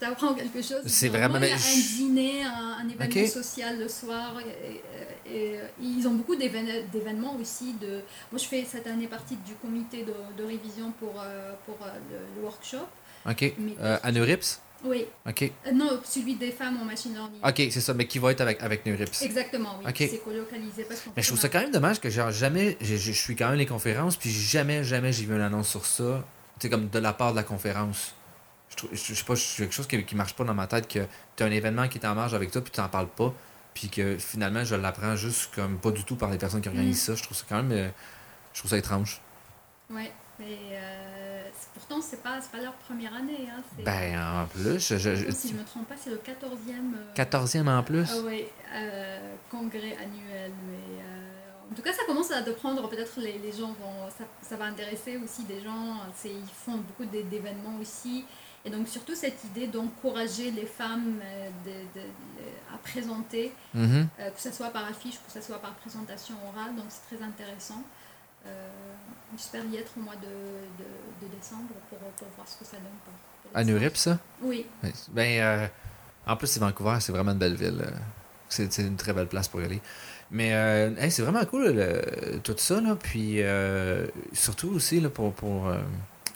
tu 0.00 0.04
apprends 0.04 0.34
quelque 0.34 0.60
chose. 0.60 0.82
C'est 0.84 1.08
vraiment. 1.08 1.38
Il 1.38 1.48
y 1.48 1.50
a 1.50 1.54
un 1.54 1.96
dîner, 1.96 2.42
un, 2.44 2.86
événement 2.90 3.26
social 3.26 3.78
le 3.78 3.88
soir. 3.88 4.34
Et, 4.68 4.82
ils 5.26 6.06
ont 6.06 6.14
beaucoup 6.14 6.36
d'événements 6.36 7.36
aussi. 7.40 7.74
De... 7.80 8.02
Moi, 8.30 8.38
je 8.38 8.44
fais 8.44 8.64
cette 8.64 8.86
année 8.86 9.06
partie 9.06 9.36
du 9.36 9.54
comité 9.54 10.04
de, 10.04 10.14
de 10.36 10.46
révision 10.46 10.92
pour, 10.92 11.20
euh, 11.20 11.52
pour 11.66 11.76
euh, 11.82 11.90
le, 12.36 12.42
workshop. 12.42 12.86
OK. 13.28 13.54
Euh, 13.80 13.98
à 14.02 14.12
Neurips 14.12 14.60
Oui. 14.84 15.06
OK. 15.26 15.50
non, 15.72 16.00
celui 16.04 16.34
des 16.34 16.50
femmes 16.50 16.78
en 16.80 16.84
machine 16.84 17.14
learning. 17.14 17.40
OK, 17.42 17.72
c'est 17.72 17.80
ça, 17.80 17.94
mais 17.94 18.06
qui 18.06 18.18
va 18.18 18.32
être 18.32 18.42
avec, 18.42 18.62
avec 18.62 18.84
Neurips. 18.84 19.22
Exactement, 19.22 19.78
oui. 19.84 19.92
C'est 19.96 20.22
colocalisé. 20.22 20.84
Parce 20.84 21.02
mais 21.16 21.22
je 21.22 21.28
trouve 21.28 21.40
ça 21.40 21.48
quand 21.48 21.60
même 21.60 21.72
dommage 21.72 22.00
que 22.00 22.10
genre, 22.10 22.30
jamais, 22.30 22.76
je, 22.80 22.96
je 22.96 23.12
suis 23.12 23.34
quand 23.34 23.48
même 23.48 23.58
les 23.58 23.66
conférences, 23.66 24.16
puis 24.16 24.30
jamais, 24.30 24.84
jamais 24.84 25.12
j'ai 25.12 25.24
vu 25.24 25.34
une 25.34 25.40
annonce 25.40 25.68
sur 25.68 25.86
ça, 25.86 26.24
sais, 26.60 26.68
comme 26.68 26.88
de 26.88 26.98
la 26.98 27.12
part 27.12 27.32
de 27.32 27.36
la 27.36 27.42
conférence 27.42 28.14
je, 28.76 28.86
je, 28.92 29.14
sais 29.14 29.24
pas, 29.24 29.34
quelque 29.34 29.72
chose 29.72 29.86
qui, 29.86 30.02
qui 30.04 30.16
marche 30.16 30.34
pas 30.34 30.44
dans 30.44 30.54
ma 30.54 30.66
tête 30.66 30.88
que 30.88 31.00
tu 31.36 31.42
as 31.42 31.46
un 31.46 31.50
événement 31.50 31.88
qui 31.88 31.98
est 31.98 32.06
en 32.06 32.14
marge 32.14 32.34
avec 32.34 32.50
toi 32.50 32.62
puis 32.62 32.72
tu 32.72 32.80
n'en 32.80 32.88
parles 32.88 33.08
pas 33.08 33.32
puis 33.74 33.88
que 33.88 34.16
finalement 34.18 34.64
je 34.64 34.76
l'apprends 34.76 35.16
juste 35.16 35.54
comme 35.54 35.78
pas 35.78 35.90
du 35.90 36.04
tout 36.04 36.16
par 36.16 36.30
les 36.30 36.38
personnes 36.38 36.62
qui 36.62 36.68
organisent 36.68 37.02
mm. 37.02 37.12
ça. 37.12 37.14
Je 37.16 37.22
trouve 37.24 37.36
ça 37.36 37.44
quand 37.48 37.62
même 37.62 37.72
euh, 37.72 37.88
je 38.52 38.60
trouve 38.60 38.70
ça 38.70 38.78
étrange. 38.78 39.20
Ouais, 39.90 40.12
mais 40.38 40.58
euh, 40.72 41.48
pourtant 41.74 42.00
c'est 42.00 42.22
pas, 42.22 42.38
pas 42.52 42.60
leur 42.62 42.72
première 42.74 43.14
année. 43.14 43.48
Hein, 43.50 43.62
ben 43.84 44.18
en 44.18 44.46
plus, 44.46 44.78
je, 44.78 44.96
je, 44.96 45.30
si 45.32 45.48
je 45.48 45.54
me 45.54 45.64
trompe 45.64 45.88
pas, 45.88 45.96
c'est 45.98 46.10
le 46.10 46.16
14e. 46.16 47.16
14e 47.16 47.68
euh, 47.68 47.78
en 47.78 47.82
plus? 47.82 48.08
Ah 48.10 48.22
Oui, 48.24 48.44
congrès 49.50 49.96
annuel. 49.96 50.52
Mais, 50.68 51.02
en 51.70 51.74
tout 51.74 51.82
cas, 51.82 51.92
ça 51.92 52.04
commence 52.06 52.30
à 52.30 52.42
te 52.42 52.50
prendre. 52.50 52.88
Peut-être 52.88 53.18
les, 53.18 53.38
les 53.38 53.52
gens 53.52 53.74
vont. 53.80 54.08
Ça, 54.16 54.24
ça, 54.42 54.56
va 54.56 54.66
intéresser 54.66 55.16
aussi 55.16 55.42
des 55.44 55.60
gens. 55.60 55.96
Ils 56.24 56.44
font 56.64 56.76
beaucoup 56.76 57.04
d'événements 57.04 57.76
aussi. 57.80 58.24
Et 58.64 58.70
donc 58.70 58.88
surtout 58.88 59.14
cette 59.14 59.44
idée 59.44 59.66
d'encourager 59.66 60.50
les 60.50 60.64
femmes 60.64 61.20
euh, 61.22 61.48
de, 61.66 62.00
de, 62.00 62.06
à 62.72 62.78
présenter, 62.78 63.52
mhm. 63.74 64.08
euh, 64.18 64.30
que 64.30 64.40
ce 64.40 64.50
soit 64.50 64.70
par 64.70 64.86
affiche, 64.86 65.16
que 65.26 65.32
ce 65.32 65.40
soit 65.42 65.58
par 65.58 65.74
présentation 65.74 66.34
orale, 66.48 66.74
donc 66.74 66.86
c'est 66.88 67.14
très 67.14 67.24
intéressant. 67.24 67.82
Euh, 68.46 68.68
J'espère 69.36 69.64
y 69.66 69.76
être 69.76 69.92
au 69.96 70.00
mois 70.00 70.14
de, 70.16 70.82
de, 70.82 71.34
décembre 71.34 71.70
pour, 71.88 71.98
pour, 71.98 72.28
voir 72.36 72.46
ce 72.46 72.58
que 72.58 72.64
ça 72.64 72.76
donne. 72.76 73.14
à 73.54 73.64
Nurip, 73.64 73.96
ça? 73.96 74.18
Oui. 74.40 74.64
Ben, 75.12 75.40
euh, 75.40 75.66
en 76.26 76.36
plus, 76.36 76.46
c'est 76.46 76.60
Vancouver, 76.60 76.98
c'est 77.00 77.10
vraiment 77.10 77.32
une 77.32 77.38
belle 77.38 77.56
ville. 77.56 77.84
C'est 78.48 78.78
une 78.78 78.96
très 78.96 79.12
belle 79.12 79.26
place 79.26 79.48
pour 79.48 79.60
y 79.60 79.64
aller. 79.64 79.82
Mais 80.30 80.50
c'est 81.10 81.22
vraiment 81.22 81.44
cool 81.46 81.84
tout 82.44 82.54
ça. 82.56 82.80
Là. 82.80 82.94
Puis 82.94 83.40
surtout 84.32 84.68
aussi, 84.68 85.00
là, 85.00 85.08
pour. 85.08 85.32
pour 85.32 85.72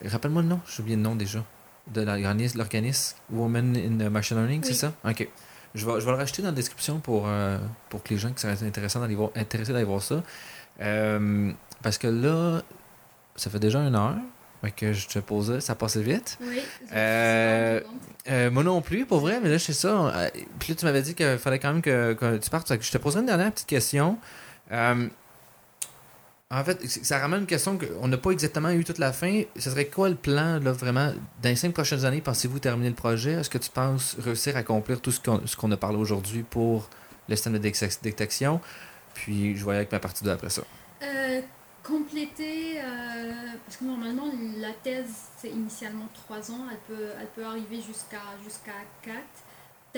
Rappelle-moi 0.04 0.42
le 0.42 0.48
nom, 0.48 0.60
j'ai 0.66 0.80
oublié 0.80 0.96
le 0.96 1.02
nom 1.02 1.14
déjà 1.14 1.44
de 1.92 2.02
l'organisme 2.02 3.16
Women 3.30 3.76
in 3.76 4.10
Machine 4.10 4.36
Learning, 4.36 4.62
c'est 4.62 4.74
ça? 4.74 4.92
OK. 5.04 5.28
Je 5.74 5.86
vais, 5.86 6.00
je 6.00 6.04
vais 6.04 6.12
le 6.12 6.16
rajouter 6.16 6.42
dans 6.42 6.48
la 6.48 6.54
description 6.54 6.98
pour, 6.98 7.24
euh, 7.26 7.58
pour 7.88 8.02
que 8.02 8.10
les 8.10 8.18
gens 8.18 8.32
qui 8.32 8.40
seraient 8.40 8.66
intéressés 8.66 8.98
d'aller 8.98 9.14
voir, 9.14 9.30
intéressés 9.36 9.72
d'aller 9.72 9.84
voir 9.84 10.02
ça. 10.02 10.22
Euh, 10.80 11.52
parce 11.82 11.98
que 11.98 12.06
là, 12.08 12.62
ça 13.36 13.50
fait 13.50 13.58
déjà 13.58 13.80
une 13.80 13.94
heure 13.94 14.16
que 14.76 14.92
je 14.92 15.06
te 15.06 15.18
posais, 15.20 15.60
ça 15.60 15.76
passait 15.76 16.02
vite. 16.02 16.36
Oui. 16.40 16.60
Euh, 16.92 17.80
moi 18.50 18.64
non 18.64 18.80
plus, 18.80 19.06
pour 19.06 19.20
vrai, 19.20 19.40
mais 19.40 19.50
là, 19.50 19.56
je 19.56 19.64
sais 19.64 19.72
ça. 19.72 20.30
puis 20.58 20.72
là, 20.72 20.74
tu 20.74 20.84
m'avais 20.84 21.02
dit 21.02 21.14
qu'il 21.14 21.38
fallait 21.38 21.58
quand 21.58 21.72
même 21.72 21.82
que, 21.82 22.14
que 22.14 22.38
tu 22.38 22.50
partes. 22.50 22.72
Je 22.80 22.90
te 22.90 22.98
poserai 22.98 23.20
une 23.20 23.26
dernière 23.26 23.52
petite 23.52 23.68
question. 23.68 24.18
En 26.50 26.64
fait, 26.64 26.82
ça 26.86 27.18
ramène 27.18 27.40
une 27.40 27.46
question 27.46 27.76
qu'on 27.76 28.08
n'a 28.08 28.16
pas 28.16 28.30
exactement 28.30 28.70
eu 28.70 28.82
toute 28.82 28.96
la 28.96 29.12
fin. 29.12 29.42
Ce 29.56 29.68
serait 29.68 29.88
quoi 29.88 30.08
le 30.08 30.14
plan, 30.14 30.58
là, 30.58 30.72
vraiment, 30.72 31.12
dans 31.42 31.48
les 31.50 31.56
cinq 31.56 31.74
prochaines 31.74 32.06
années, 32.06 32.22
pensez-vous 32.22 32.58
terminer 32.58 32.88
le 32.88 32.94
projet? 32.94 33.32
Est-ce 33.32 33.50
que 33.50 33.58
tu 33.58 33.68
penses 33.68 34.16
réussir 34.18 34.56
à 34.56 34.60
accomplir 34.60 35.02
tout 35.02 35.10
ce 35.10 35.20
qu'on 35.56 35.72
a 35.72 35.76
parlé 35.76 35.98
aujourd'hui 35.98 36.44
pour 36.44 36.88
le 37.28 37.36
système 37.36 37.52
de 37.52 37.58
détection? 37.58 38.62
Puis, 39.12 39.58
je 39.58 39.62
voyais 39.62 39.80
avec 39.80 39.92
ma 39.92 39.98
partie 39.98 40.24
2 40.24 40.30
après 40.30 40.48
ça. 40.48 40.62
Euh, 41.02 41.42
compléter, 41.82 42.80
euh, 42.80 43.32
parce 43.66 43.76
que 43.76 43.84
normalement, 43.84 44.32
la 44.56 44.72
thèse, 44.72 45.12
c'est 45.36 45.50
initialement 45.50 46.08
trois 46.14 46.50
ans. 46.50 46.64
Elle 46.70 46.96
peut, 46.96 47.08
elle 47.20 47.28
peut 47.36 47.44
arriver 47.44 47.76
jusqu'à 47.76 48.22
jusqu'à 48.42 48.72
4 49.02 49.14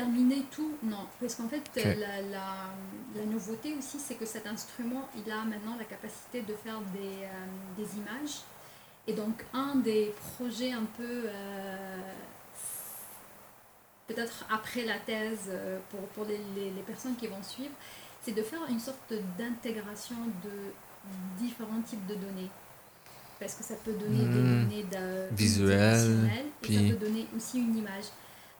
terminer 0.00 0.42
tout, 0.50 0.72
non. 0.82 1.06
Parce 1.20 1.34
qu'en 1.34 1.48
fait, 1.48 1.62
la, 1.76 2.22
la, 2.22 3.26
nouveauté 3.26 3.74
aussi, 3.78 3.98
c'est 3.98 4.14
que 4.14 4.24
cet 4.24 4.46
instrument, 4.46 5.08
il 5.14 5.30
a 5.30 5.44
maintenant 5.44 5.76
la 5.78 5.84
capacité 5.84 6.42
de 6.42 6.54
faire 6.54 6.80
des, 6.92 7.24
euh, 7.24 7.76
des 7.76 7.88
images. 7.96 8.40
Et 9.06 9.12
donc, 9.12 9.44
un 9.52 9.76
des 9.76 10.14
projets 10.34 10.72
un 10.72 10.84
peu, 10.96 11.24
euh, 11.26 11.98
peut-être 14.06 14.44
après 14.50 14.84
la 14.84 14.98
thèse, 14.98 15.48
euh, 15.48 15.78
pour, 15.90 16.00
pour 16.08 16.24
les, 16.24 16.40
les, 16.56 16.82
personnes 16.82 17.16
qui 17.16 17.26
vont 17.26 17.42
suivre, 17.42 17.74
c'est 18.22 18.32
de 18.32 18.42
faire 18.42 18.60
une 18.68 18.80
sorte 18.80 19.12
d'intégration 19.38 20.16
de 20.44 21.42
différents 21.42 21.82
types 21.82 22.06
de 22.06 22.14
données. 22.14 22.50
Parce 23.38 23.54
que 23.54 23.64
ça 23.64 23.74
peut 23.82 23.94
donner 23.94 24.18
des 24.18 24.24
hmm. 24.24 24.64
données 24.64 24.86
visuelles, 25.32 26.40
et 26.62 26.74
ça 26.74 26.80
peut 26.80 27.06
donner 27.06 27.26
aussi 27.34 27.58
une 27.58 27.76
image. 27.76 28.04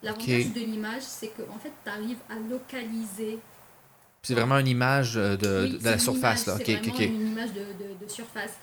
L'avantage 0.03 0.53
de 0.53 0.59
l'image, 0.59 1.03
c'est 1.03 1.27
qu'en 1.27 1.59
fait, 1.59 1.71
tu 1.83 1.89
arrives 1.89 2.17
à 2.29 2.35
localiser. 2.49 3.39
C'est 4.23 4.33
vraiment 4.35 4.57
une 4.59 4.67
image 4.67 5.15
de, 5.15 5.35
de 5.35 5.79
la 5.83 5.97
surface. 5.99 6.49
C'est 6.63 6.75
vraiment 6.75 6.99
une 6.99 7.27
image 7.27 7.53
de, 7.53 7.59
de, 7.59 8.05
de 8.05 8.09
surface. 8.09 8.57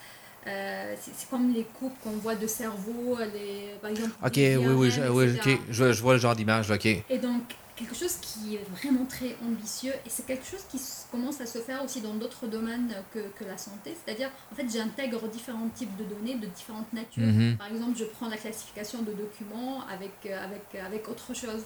Euh, 0.47 0.95
c'est 1.01 1.29
comme 1.29 1.53
les 1.53 1.65
coupes 1.65 1.99
qu'on 2.03 2.13
voit 2.13 2.37
de 2.37 2.47
cerveau, 2.47 3.19
les, 3.35 3.75
par 3.83 3.91
exemple. 3.91 4.13
Ok, 4.25 4.37
oui, 4.37 4.57
oui, 4.57 4.91
je, 4.91 5.03
oui 5.11 5.37
je, 5.71 5.93
je, 5.93 6.03
vois 6.03 6.15
le 6.15 6.21
genre 6.21 6.35
d'image. 6.35 6.71
Ok. 6.71 6.87
Et 6.87 7.19
donc, 7.21 7.43
quelque 7.79 7.95
chose 7.95 8.17
qui 8.17 8.57
est 8.57 8.65
vraiment 8.71 9.05
très 9.05 9.37
ambitieux 9.47 9.93
et 10.05 10.11
c'est 10.11 10.27
quelque 10.27 10.45
chose 10.45 10.65
qui 10.69 10.81
commence 11.11 11.41
à 11.41 11.47
se 11.47 11.59
faire 11.59 11.85
aussi 11.85 12.01
dans 12.01 12.15
d'autres 12.15 12.47
domaines 12.47 12.93
que, 13.15 13.21
que, 13.39 13.45
la 13.45 13.57
santé. 13.57 13.97
C'est-à-dire, 13.97 14.31
en 14.53 14.57
fait, 14.57 14.67
j'intègre 14.69 15.29
différents 15.29 15.69
types 15.69 15.97
de 15.97 16.05
données 16.05 16.35
de 16.35 16.47
différentes 16.47 16.93
natures. 16.93 17.23
Mhm. 17.23 17.57
Par 17.57 17.69
exemple, 17.69 17.97
je 17.97 18.05
prends 18.05 18.29
la 18.29 18.37
classification 18.37 19.03
de 19.03 19.13
documents 19.13 19.85
avec, 19.87 20.13
euh, 20.27 20.45
avec, 20.45 20.65
euh, 20.75 20.85
avec 20.85 21.09
autre 21.09 21.35
chose. 21.35 21.63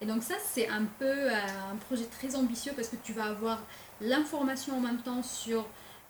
Et 0.00 0.06
donc 0.06 0.22
ça, 0.22 0.34
c'est 0.44 0.68
un 0.68 0.84
peu 0.98 1.04
euh, 1.04 1.32
un 1.72 1.76
projet 1.76 2.04
très 2.04 2.36
ambitieux 2.36 2.72
parce 2.76 2.88
que 2.88 2.96
tu 3.02 3.12
vas 3.12 3.24
avoir 3.24 3.60
l'information 4.00 4.76
en 4.76 4.80
même 4.80 4.98
temps 4.98 5.22
sur 5.22 5.66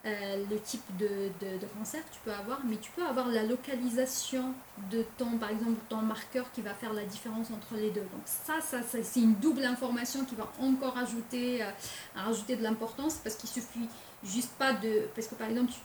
euh, 0.06 0.44
le 0.48 0.60
type 0.60 0.84
de, 0.98 1.08
de, 1.40 1.66
cancer 1.76 2.00
que 2.04 2.14
tu 2.14 2.20
peux 2.24 2.32
avoir, 2.32 2.60
mais 2.64 2.76
tu 2.76 2.92
peux 2.92 3.04
avoir 3.04 3.26
la 3.26 3.42
localisation 3.42 4.54
de 4.90 5.04
ton, 5.18 5.36
par 5.36 5.50
exemple, 5.50 5.80
ton 5.88 5.96
marqueur 5.96 6.52
qui 6.52 6.62
va 6.62 6.74
faire 6.74 6.92
la 6.92 7.04
différence 7.04 7.50
entre 7.50 7.74
les 7.74 7.90
deux. 7.90 8.02
Donc 8.02 8.22
ça, 8.24 8.60
ça, 8.60 8.78
c'est 8.82 9.20
une 9.20 9.34
double 9.34 9.64
information 9.64 10.24
qui 10.24 10.36
va 10.36 10.48
encore 10.60 10.96
ajouter, 10.96 11.60
euh, 11.60 11.70
rajouter 12.14 12.54
de 12.54 12.62
l'importance 12.62 13.14
parce 13.16 13.34
qu'il 13.34 13.48
suffit 13.50 13.88
juste 14.22 14.52
pas 14.52 14.74
de... 14.74 15.08
Parce 15.16 15.26
que 15.26 15.34
par 15.34 15.48
exemple, 15.48 15.72
tu, 15.72 15.80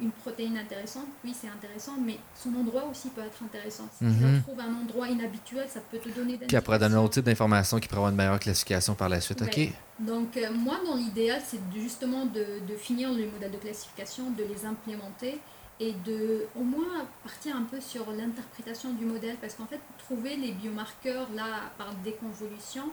une 0.00 0.10
protéine 0.10 0.56
intéressante, 0.56 1.06
oui, 1.24 1.34
c'est 1.38 1.48
intéressant, 1.48 1.92
mais 2.04 2.18
son 2.34 2.54
endroit 2.54 2.84
aussi 2.90 3.08
peut 3.10 3.20
être 3.22 3.42
intéressant. 3.42 3.88
Si 3.92 4.04
tu 4.04 4.04
mhm. 4.04 4.42
trouves 4.42 4.60
un 4.60 4.74
endroit 4.74 5.08
inhabituel, 5.08 5.66
ça 5.68 5.80
peut 5.80 5.98
te 5.98 6.08
donner 6.08 6.36
des 6.36 6.46
Puis 6.46 6.56
après, 6.56 6.78
donner 6.78 6.94
un 6.94 7.00
autre 7.00 7.14
type 7.14 7.24
d'information 7.24 7.78
qui 7.78 7.88
pourrait 7.88 7.98
avoir 7.98 8.10
une 8.10 8.16
meilleure 8.16 8.40
classification 8.40 8.94
par 8.94 9.08
la 9.08 9.20
suite. 9.20 9.42
OK? 9.42 9.72
Donc, 9.98 10.36
euh, 10.36 10.52
moi, 10.52 10.78
dans 10.84 10.96
l'idéal, 10.96 11.40
c'est 11.44 11.60
justement 11.74 12.26
de, 12.26 12.44
de, 12.66 12.76
finir 12.76 13.10
les 13.12 13.26
modèles 13.26 13.52
de 13.52 13.58
classification, 13.58 14.30
de 14.30 14.44
les 14.44 14.64
implémenter 14.64 15.40
et 15.80 15.92
de 16.04 16.46
au 16.56 16.62
moins 16.62 17.06
partir 17.22 17.56
un 17.56 17.62
peu 17.62 17.80
sur 17.80 18.10
l'interprétation 18.12 18.92
du 18.92 19.04
modèle, 19.04 19.36
parce 19.40 19.54
qu'en 19.54 19.66
fait, 19.66 19.80
trouver 19.98 20.36
les 20.36 20.52
biomarqueurs 20.52 21.28
là 21.34 21.70
par 21.78 21.94
déconvolution, 22.04 22.84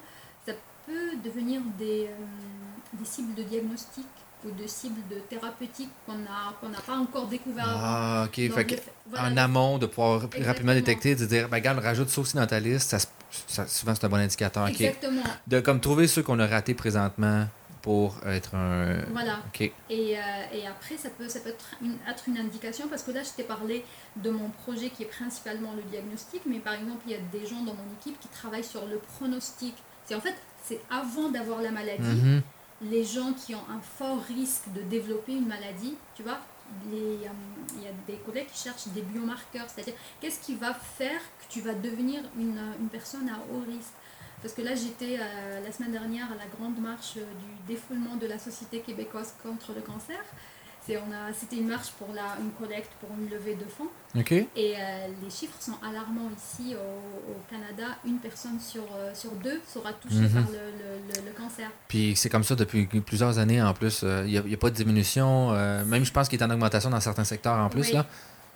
ça 0.45 0.53
peut 0.85 1.17
devenir 1.23 1.61
des, 1.77 2.07
euh, 2.07 2.97
des 2.97 3.05
cibles 3.05 3.35
de 3.35 3.43
diagnostic 3.43 4.05
ou 4.45 4.51
de 4.51 4.65
cibles 4.67 5.01
de 5.09 5.15
thérapeutiques 5.19 5.89
qu'on 6.05 6.15
n'a 6.17 6.79
pas 6.87 6.95
encore 6.97 7.27
découvert 7.27 7.65
Ah, 7.67 8.25
ok. 8.27 8.47
Donc, 8.47 8.55
Fait 8.55 8.65
que 8.65 8.71
le 8.71 8.77
fait- 8.77 8.93
voilà, 9.09 9.27
en 9.29 9.37
amont, 9.37 9.77
de 9.77 9.85
pouvoir 9.85 10.19
plus 10.29 10.43
rapidement 10.43 10.71
Exactement. 10.71 10.73
détecter, 10.75 11.15
de 11.15 11.25
dire, 11.25 11.49
ben, 11.49 11.57
regarde, 11.57 11.79
rajoute 11.79 12.09
ça 12.09 12.21
aussi 12.21 12.35
dans 12.37 12.47
ta 12.47 12.59
liste, 12.59 12.95
ça, 13.47 13.67
souvent 13.67 13.93
c'est 13.95 14.05
un 14.05 14.09
bon 14.09 14.15
indicateur. 14.17 14.67
Exactement. 14.67 15.23
De 15.47 15.59
comme 15.59 15.81
trouver 15.81 16.07
ceux 16.07 16.23
qu'on 16.23 16.39
a 16.39 16.47
ratés 16.47 16.73
présentement 16.73 17.47
pour 17.81 18.15
être 18.25 18.55
un. 18.55 19.01
Voilà. 19.11 19.39
Ok. 19.47 19.61
Et, 19.61 19.73
euh, 19.89 20.21
et 20.53 20.67
après, 20.67 20.95
ça 20.97 21.09
peut, 21.09 21.27
ça 21.29 21.39
peut 21.39 21.49
être 21.49 21.75
une, 21.81 21.97
être 22.09 22.23
une 22.27 22.37
indication 22.37 22.87
parce 22.87 23.03
que 23.03 23.11
là, 23.11 23.23
je 23.23 23.29
t'ai 23.31 23.43
parlé 23.43 23.83
de 24.17 24.29
mon 24.29 24.49
projet 24.49 24.89
qui 24.89 25.03
est 25.03 25.07
principalement 25.07 25.73
le 25.75 25.81
diagnostic, 25.83 26.41
mais 26.45 26.59
par 26.59 26.73
exemple, 26.75 27.01
il 27.07 27.11
y 27.11 27.15
a 27.15 27.19
des 27.31 27.45
gens 27.45 27.59
dans 27.63 27.73
mon 27.73 27.87
équipe 27.99 28.19
qui 28.19 28.27
travaillent 28.29 28.63
sur 28.63 28.85
le 28.85 28.97
pronostic. 28.97 29.75
C'est 30.05 30.15
en 30.15 30.21
fait, 30.21 30.35
c'est 30.63 30.79
avant 30.89 31.29
d'avoir 31.29 31.61
la 31.61 31.71
maladie, 31.71 32.01
Mhm. 32.03 32.41
Les 32.81 33.03
gens 33.03 33.33
qui 33.33 33.55
ont 33.55 33.63
un 33.69 33.81
fort 33.81 34.21
risque 34.23 34.71
de 34.73 34.81
développer 34.81 35.33
une 35.33 35.47
maladie, 35.47 35.95
tu 36.15 36.23
vois, 36.23 36.39
il 36.91 37.21
y 37.21 37.87
a 37.87 37.91
des 38.07 38.17
collègues 38.17 38.47
qui 38.47 38.63
cherchent 38.63 38.87
des 38.89 39.01
biomarqueurs, 39.01 39.65
c'est-à-dire 39.67 39.95
qu'est-ce 40.21 40.39
qui 40.39 40.55
va 40.55 40.73
faire 40.73 41.19
que 41.39 41.51
tu 41.51 41.61
vas 41.61 41.73
devenir 41.73 42.21
une, 42.37 42.61
une 42.79 42.89
personne 42.89 43.27
à 43.27 43.39
haut 43.51 43.63
risque? 43.67 43.93
Parce 44.41 44.53
que 44.53 44.61
là, 44.61 44.73
j'étais 44.73 45.17
euh, 45.19 45.61
la 45.61 45.71
semaine 45.71 45.91
dernière 45.91 46.31
à 46.31 46.35
la 46.35 46.45
grande 46.45 46.79
marche 46.79 47.17
euh, 47.17 47.21
du 47.21 47.73
défoulement 47.73 48.15
de 48.15 48.25
la 48.25 48.39
Société 48.39 48.79
québécoise 48.79 49.33
contre 49.43 49.73
le 49.73 49.81
cancer. 49.81 50.19
C'était 51.39 51.57
une 51.57 51.67
marche 51.67 51.91
pour 51.91 52.07
la, 52.13 52.37
une 52.41 52.51
collecte, 52.51 52.91
pour 52.99 53.09
une 53.17 53.29
levée 53.29 53.55
de 53.55 53.65
fonds. 53.65 53.87
Et 54.55 54.73
euh, 54.75 55.07
les 55.23 55.29
chiffres 55.29 55.55
sont 55.59 55.75
alarmants 55.87 56.29
ici 56.37 56.75
au, 56.75 57.31
au 57.31 57.35
Canada. 57.49 57.95
Une 58.05 58.17
personne 58.17 58.59
sur, 58.59 58.83
euh, 58.95 59.13
sur 59.13 59.31
deux 59.33 59.61
sera 59.67 59.93
touchée 59.93 60.15
Mhm. 60.15 60.33
par 60.33 60.51
le, 60.51 60.57
le- 60.57 61.21
le- 61.21 61.25
le 61.27 61.31
cancer. 61.37 61.69
Puis 61.87 62.15
c'est 62.15 62.29
comme 62.29 62.43
ça 62.43 62.55
depuis 62.55 62.85
plusieurs 62.85 63.37
années 63.37 63.61
en 63.61 63.73
plus. 63.73 64.03
Il 64.25 64.41
n'y 64.45 64.53
a, 64.53 64.57
pas 64.57 64.69
de 64.69 64.75
diminution. 64.75 65.51
euh, 65.53 65.85
même 65.85 66.03
je 66.05 66.11
pense 66.11 66.27
qu'il 66.27 66.39
est 66.39 66.43
en 66.43 66.49
augmentation 66.49 66.89
dans 66.89 66.99
certains 66.99 67.23
secteurs 67.23 67.57
en 67.57 67.69
plus. 67.69 67.81
Oui. 67.87 67.93
là. 67.93 68.05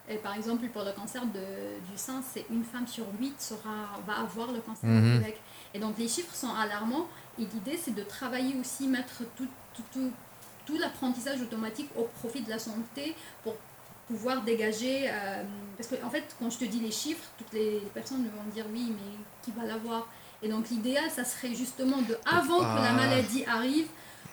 Et 0.10 0.16
par 0.18 0.36
exemple, 0.36 0.68
pour 0.68 0.84
le 0.84 0.92
cancer 0.92 1.22
de- 1.26 1.92
du 1.92 1.98
sein, 1.98 2.22
c'est 2.34 2.46
une 2.52 2.64
femme 2.66 2.86
sur 2.88 3.06
huit 3.22 3.40
sera, 3.40 4.00
va 4.06 4.20
avoir 4.22 4.52
le 4.52 4.60
cancer 4.60 4.90
au 4.90 5.18
Québec. 5.20 5.40
Et 5.74 5.80
donc 5.80 5.98
les 5.98 6.08
chiffres 6.08 6.36
sont 6.36 6.54
alarmants. 6.54 7.08
Et 7.40 7.44
l'idée, 7.54 7.80
c'est 7.82 7.96
de 7.96 8.04
travailler 8.04 8.56
aussi, 8.60 8.88
mettre 8.88 9.24
tout, 9.38 9.48
tout, 9.76 9.84
tout, 9.94 10.12
tout 10.66 10.78
l'apprentissage 10.78 11.42
automatique 11.42 11.90
au 11.98 12.04
profit 12.20 12.42
de 12.42 12.50
la 12.50 12.60
santé 12.60 13.16
pour 13.44 13.56
pouvoir 14.08 14.42
dégager. 14.44 15.10
euh, 15.10 15.44
parce 15.78 15.90
que 15.90 15.96
en 16.06 16.10
fait, 16.10 16.24
quand 16.40 16.50
je 16.50 16.58
te 16.60 16.66
dis 16.66 16.80
les 16.80 16.92
chiffres, 16.92 17.24
toutes 17.38 17.54
les 17.54 17.82
personnes 17.94 18.24
vont 18.36 18.52
dire 18.54 18.66
oui, 18.72 18.88
mais 18.96 19.18
qui 19.42 19.52
va 19.52 19.66
l'avoir? 19.66 20.08
Et 20.42 20.50
donc 20.50 20.70
l'idéal, 20.70 21.10
ça 21.10 21.24
serait 21.24 21.56
justement 21.56 22.02
de, 22.02 22.18
avant 22.26 22.60
que 22.60 22.66
Ah. 22.66 22.82
la 22.84 22.92
maladie 22.94 23.46
arrive, 23.46 23.88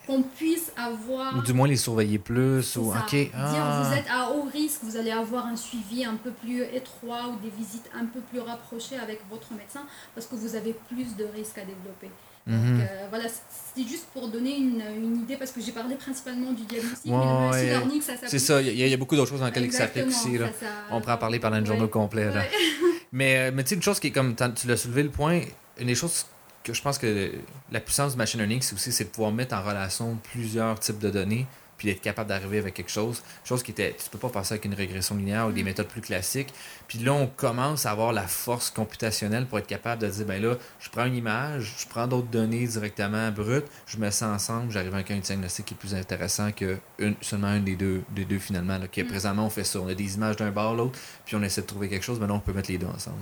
qu'on 0.07 0.23
puisse 0.23 0.73
avoir 0.77 1.37
Ou 1.37 1.43
du 1.43 1.53
moins 1.53 1.69
les 1.69 1.77
surveiller 1.77 2.19
plus. 2.19 2.75
Ou, 2.77 2.93
ça. 2.93 3.01
ok. 3.05 3.11
Dire 3.13 3.31
ah. 3.37 3.83
vous 3.85 3.97
êtes 3.97 4.09
à 4.11 4.31
haut 4.31 4.43
risque, 4.53 4.81
vous 4.83 4.97
allez 4.97 5.13
avoir 5.13 5.47
un 5.47 5.55
suivi 5.57 6.05
un 6.05 6.17
peu 6.17 6.33
plus 6.33 6.63
étroit 6.75 7.29
ou 7.29 7.37
des 7.37 7.51
visites 7.51 7.89
un 7.95 8.07
peu 8.07 8.21
plus 8.21 8.41
rapprochées 8.41 8.97
avec 8.99 9.21
votre 9.31 9.53
médecin 9.53 9.83
parce 10.15 10.27
que 10.27 10.35
vous 10.35 10.57
avez 10.57 10.73
plus 10.73 11.15
de 11.17 11.25
risques 11.27 11.59
à 11.59 11.65
développer. 11.65 12.11
Mhm. 12.47 12.79
Donc 12.79 12.87
euh, 12.89 13.07
voilà, 13.11 13.25
c'était 13.29 13.89
juste 13.89 14.07
pour 14.13 14.29
donner 14.29 14.57
une, 14.57 14.83
une 14.97 15.17
idée 15.23 15.37
parce 15.37 15.51
que 15.53 15.61
j'ai 15.61 15.73
parlé 15.73 15.95
principalement 15.97 16.53
du 16.53 16.63
diagnostic, 16.65 17.11
Ouais, 17.13 17.19
mais 17.19 17.25
le 17.25 17.49
machine 17.51 17.67
learning, 17.69 18.01
ça 18.01 18.13
s'applique. 18.15 18.31
C'est 18.31 18.39
ça, 18.39 18.61
il 18.61 18.67
y, 18.67 18.71
a- 18.83 18.87
il 18.87 18.91
y 18.91 18.95
a 18.95 18.97
beaucoup 18.97 19.15
d'autres 19.17 19.31
choses 19.31 19.41
dans 19.41 19.47
lesquelles 19.47 19.65
il 19.67 19.73
s'applique 19.73 20.07
aussi. 20.07 20.39
Là. 20.39 20.47
ça, 20.49 20.67
ça- 20.67 20.67
On 20.91 21.01
pourrait 21.01 21.13
en 21.15 21.19
parler 21.19 21.39
pendant 21.39 21.57
une 21.59 21.67
journée 21.67 21.83
Ouais. 21.83 21.87
au 21.87 21.91
complet. 21.91 22.27
là. 22.27 22.41
Ouais. 22.41 22.51
Mais, 23.13 23.37
euh, 23.39 23.51
mais 23.53 23.65
tu 23.65 23.71
sais, 23.71 23.75
une 23.75 23.83
chose 23.83 23.99
qui 23.99 24.07
est 24.07 24.11
comme, 24.13 24.37
tu 24.55 24.69
l'as 24.69 24.77
soulevé 24.77 25.03
le 25.03 25.11
point, 25.11 25.41
une 25.81 25.87
des 25.89 25.97
choses 25.97 26.27
que 26.63 26.73
je 26.73 26.81
pense 26.81 26.97
que 26.97 27.33
la 27.73 27.81
puissance 27.81 28.13
du 28.13 28.19
machine 28.19 28.39
learning, 28.39 28.63
c'est 28.63 28.75
aussi 28.75 28.93
c'est 28.93 29.05
de 29.05 29.09
pouvoir 29.09 29.33
mettre 29.33 29.53
en 29.57 29.63
relation 29.63 30.17
plusieurs 30.33 30.79
types 30.79 31.01
de 31.01 31.11
données, 31.11 31.47
puis 31.81 31.89
d'être 31.89 32.03
capable 32.03 32.29
d'arriver 32.29 32.59
avec 32.59 32.75
quelque 32.75 32.91
chose. 32.91 33.23
Chose 33.43 33.63
qui 33.63 33.71
était, 33.71 33.97
tu 33.97 34.11
peux 34.11 34.19
pas 34.19 34.29
passer 34.29 34.53
avec 34.53 34.67
une 34.67 34.75
régression 34.75 35.17
linéaire 35.17 35.47
ou 35.47 35.53
des 35.53 35.63
Mm. 35.63 35.65
méthodes 35.65 35.87
plus 35.89 36.03
classiques. 36.03 36.53
Puis 36.89 36.99
là, 36.99 37.15
on 37.15 37.27
commence 37.27 37.87
à 37.87 37.91
avoir 37.93 38.13
la 38.13 38.27
force 38.29 38.69
computationnelle 38.69 39.47
pour 39.47 39.59
être 39.59 39.67
capable 39.67 40.03
de 40.03 40.09
dire, 40.09 40.27
ben 40.27 40.43
là, 40.43 40.57
je 40.79 40.91
prends 40.91 41.07
une 41.07 41.15
image, 41.17 41.73
je 41.79 41.87
prends 41.89 42.07
d'autres 42.07 42.29
données 42.29 42.67
directement 42.67 43.31
brutes, 43.31 43.65
je 43.87 43.97
mets 43.97 44.11
ça 44.11 44.29
ensemble, 44.29 44.71
j'arrive 44.71 44.95
avec 44.95 45.11
un 45.11 45.17
diagnostic 45.19 45.65
qui 45.65 45.73
est 45.73 45.77
plus 45.79 45.95
intéressant 45.95 46.53
que 46.53 46.77
une, 46.99 47.15
seulement 47.23 47.55
une 47.55 47.65
des 47.65 47.77
deux, 47.77 48.03
des 48.15 48.27
deux 48.27 48.39
finalement. 48.39 48.77
Là, 48.77 48.87
qui 48.87 49.01
est 49.01 49.05
Mm. 49.05 49.09
présentement, 49.09 49.47
on 49.47 49.51
fait 49.51 49.65
ça. 49.65 49.81
On 49.81 49.89
a 49.89 49.95
des 49.95 50.17
images 50.17 50.37
d'un 50.37 50.51
bord, 50.51 50.75
l'autre, 50.75 50.99
puis 51.25 51.35
on 51.37 51.43
essaie 51.43 51.63
de 51.63 51.67
trouver 51.67 51.89
quelque 51.89 52.05
chose, 52.05 52.21
maintenant 52.21 52.37
on 52.37 52.41
peut 52.41 52.53
mettre 52.53 52.71
les 52.71 52.77
deux 52.77 52.87
ensemble. 52.89 53.17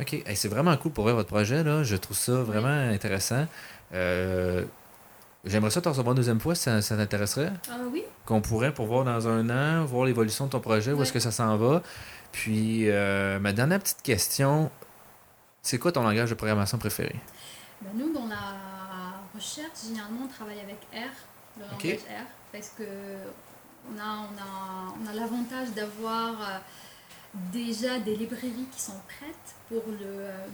OK. 0.00 0.12
Hey, 0.12 0.36
c'est 0.36 0.48
vraiment 0.48 0.76
cool 0.76 0.92
pour 0.92 1.04
votre 1.04 1.28
projet. 1.28 1.62
Là. 1.64 1.82
Je 1.82 1.96
trouve 1.96 2.16
ça 2.16 2.32
vraiment 2.42 2.68
intéressant. 2.90 3.46
Euh, 3.92 4.64
J'aimerais 5.46 5.70
ça 5.70 5.80
te 5.80 5.88
recevoir 5.88 6.12
une 6.12 6.16
deuxième 6.16 6.40
fois 6.40 6.54
si 6.54 6.62
ça, 6.62 6.80
ça 6.80 6.96
t'intéresserait. 6.96 7.52
Ah 7.70 7.74
oui, 7.92 8.02
Qu'on 8.24 8.40
pourrait 8.40 8.72
pour 8.72 8.86
voir 8.86 9.04
dans 9.04 9.28
un 9.28 9.50
an, 9.50 9.84
voir 9.84 10.06
l'évolution 10.06 10.46
de 10.46 10.50
ton 10.50 10.60
projet, 10.60 10.92
où 10.92 10.96
Ouais. 10.96 11.02
est-ce 11.02 11.12
que 11.12 11.20
ça 11.20 11.30
s'en 11.30 11.56
va. 11.56 11.82
Puis, 12.32 12.90
euh, 12.90 13.38
ma 13.38 13.52
dernière 13.52 13.78
petite 13.80 14.02
question, 14.02 14.70
c'est 15.62 15.78
quoi 15.78 15.92
ton 15.92 16.02
langage 16.02 16.30
de 16.30 16.34
programmation 16.34 16.78
préféré? 16.78 17.14
Ben, 17.82 17.90
nous, 17.94 18.12
dans 18.12 18.26
la 18.26 18.36
recherche, 19.34 19.84
généralement, 19.86 20.22
on 20.24 20.28
travaille 20.28 20.60
avec 20.60 20.78
R, 20.94 21.10
le 21.58 21.64
langage 21.70 22.00
R, 22.08 22.26
parce 22.52 22.68
que 22.70 22.84
on 23.94 23.98
a, 23.98 24.02
on 24.02 24.38
a, 24.40 24.94
on 25.02 25.06
a 25.06 25.12
l'avantage 25.12 25.72
d'avoir 25.76 26.30
euh, 26.40 26.58
déjà 27.52 27.98
des 27.98 28.16
librairies 28.16 28.68
qui 28.74 28.80
sont 28.80 28.92
prêtes 29.08 29.54
pour 29.68 29.82
le, 29.88 30.06
euh, 30.06 30.46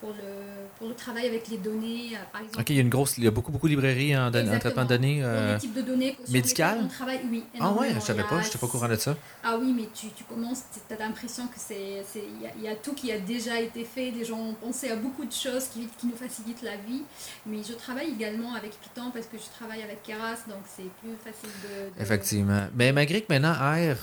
pour 0.00 0.10
le, 0.10 0.66
pour 0.78 0.88
le 0.88 0.94
travail 0.94 1.26
avec 1.26 1.46
les 1.48 1.58
données, 1.58 2.10
euh, 2.14 2.18
par 2.32 2.40
exemple. 2.40 2.60
OK, 2.60 2.70
il 2.70 2.76
y 2.76 2.78
a 2.78 2.82
une 2.82 2.88
grosse, 2.88 3.18
il 3.18 3.24
y 3.24 3.26
a 3.28 3.30
beaucoup, 3.30 3.52
beaucoup 3.52 3.68
de 3.68 3.72
librairies 3.74 4.16
en, 4.16 4.30
don- 4.30 4.48
en 4.52 4.58
traitement 4.58 4.82
de 4.84 4.88
données. 4.88 5.20
Euh, 5.22 5.58
types 5.58 5.74
de 5.74 5.82
données 5.82 6.16
médicales? 6.30 6.78
on 6.82 6.88
travaille, 6.88 7.20
oui. 7.30 7.44
Ah 7.60 7.70
ouais, 7.72 7.90
je 7.94 8.00
savais 8.00 8.22
Il 8.22 8.24
y 8.24 8.28
pas, 8.28 8.40
je 8.40 8.46
n'étais 8.46 8.58
pas 8.58 8.66
au 8.66 8.70
courant 8.70 8.88
de 8.88 8.96
ça. 8.96 9.16
Ah 9.44 9.56
oui, 9.60 9.72
mais 9.76 9.88
tu, 9.94 10.08
tu 10.10 10.24
commences, 10.24 10.62
tu 10.88 10.94
as 10.94 10.98
l'impression 10.98 11.46
que 11.46 11.54
c'est, 11.58 12.02
c'est- 12.10 12.24
il 12.36 12.42
y, 12.42 12.46
a- 12.46 12.52
il 12.56 12.62
y 12.64 12.68
a 12.68 12.74
tout 12.74 12.94
qui 12.94 13.12
a 13.12 13.18
déjà 13.20 13.60
été 13.60 13.84
fait, 13.84 14.10
des 14.10 14.24
gens 14.24 14.38
ont 14.40 14.54
pensé 14.54 14.90
à 14.90 14.96
beaucoup 14.96 15.24
de 15.24 15.32
choses 15.32 15.66
qui, 15.66 15.86
qui 15.98 16.06
nous 16.06 16.16
facilitent 16.16 16.62
la 16.62 16.76
vie. 16.78 17.02
Mais 17.46 17.58
je 17.62 17.74
travaille 17.74 18.08
également 18.10 18.54
avec 18.54 18.72
Python 18.80 19.10
parce 19.12 19.26
que 19.26 19.36
je 19.36 19.54
travaille 19.56 19.82
avec 19.82 20.02
Keras, 20.02 20.38
donc 20.48 20.62
c'est 20.74 20.90
plus 21.00 21.14
facile 21.22 21.50
de... 21.62 21.94
de- 21.96 22.02
Effectivement. 22.02 22.66
Mais 22.74 22.92
malgré 22.92 23.20
que 23.20 23.26
maintenant, 23.32 23.52
R 23.52 23.96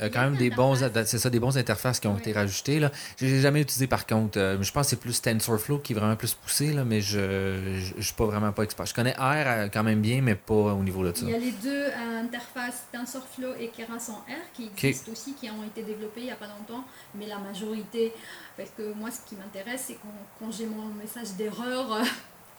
a 0.00 0.08
quand 0.08 0.22
même 0.22 0.36
des 0.36 0.50
bons, 0.50 0.74
c'est 0.74 1.18
ça, 1.18 1.30
des 1.30 1.40
bons 1.40 1.56
interfaces 1.56 2.00
qui 2.00 2.06
ont 2.06 2.18
été 2.18 2.32
rajoutées. 2.32 2.80
Là. 2.80 2.90
Je 3.18 3.26
l'ai 3.26 3.40
jamais 3.40 3.62
utilisé 3.62 3.86
par 3.86 4.06
contre. 4.06 4.38
Euh, 4.38 4.60
je 4.60 4.72
pense 4.72 4.86
que 4.86 4.90
c'est 4.90 5.00
plus 5.00 5.20
TensorFlow 5.20 5.78
qui 5.78 5.92
est 5.92 5.96
vraiment 5.96 6.16
plus 6.16 6.34
poussé, 6.34 6.72
là, 6.72 6.84
mais 6.84 7.00
je 7.00 7.94
ne 7.96 8.02
suis 8.02 8.14
pas 8.14 8.26
vraiment 8.26 8.52
pas 8.52 8.62
expert. 8.62 8.86
Je 8.86 8.94
connais 8.94 9.12
R 9.12 9.44
euh, 9.46 9.68
quand 9.72 9.82
même 9.82 10.00
bien, 10.00 10.20
mais 10.20 10.34
pas 10.34 10.54
au 10.54 10.82
niveau 10.82 11.04
de 11.04 11.14
ça. 11.16 11.24
Il 11.24 11.30
y 11.30 11.34
a 11.34 11.38
les 11.38 11.52
deux 11.52 11.84
euh, 11.84 12.20
interfaces 12.22 12.86
TensorFlow 12.92 13.54
et 13.58 13.68
Keras 13.68 14.10
en 14.10 14.18
R 14.30 14.52
qui 14.52 14.70
existent 14.74 15.12
aussi, 15.12 15.34
qui 15.34 15.48
ont 15.50 15.64
été 15.64 15.82
développées 15.82 16.22
il 16.22 16.24
n'y 16.24 16.30
a 16.30 16.36
pas 16.36 16.48
longtemps, 16.48 16.84
mais 17.14 17.26
la 17.26 17.38
majorité, 17.38 18.12
parce 18.56 18.70
que 18.70 18.92
moi 18.94 19.10
ce 19.10 19.28
qui 19.28 19.36
m'intéresse, 19.36 19.84
c'est 19.86 19.94
quand, 19.94 20.08
quand 20.38 20.52
j'ai 20.52 20.66
mon 20.66 20.86
message 20.94 21.34
d'erreur, 21.36 21.92
euh, 21.92 22.02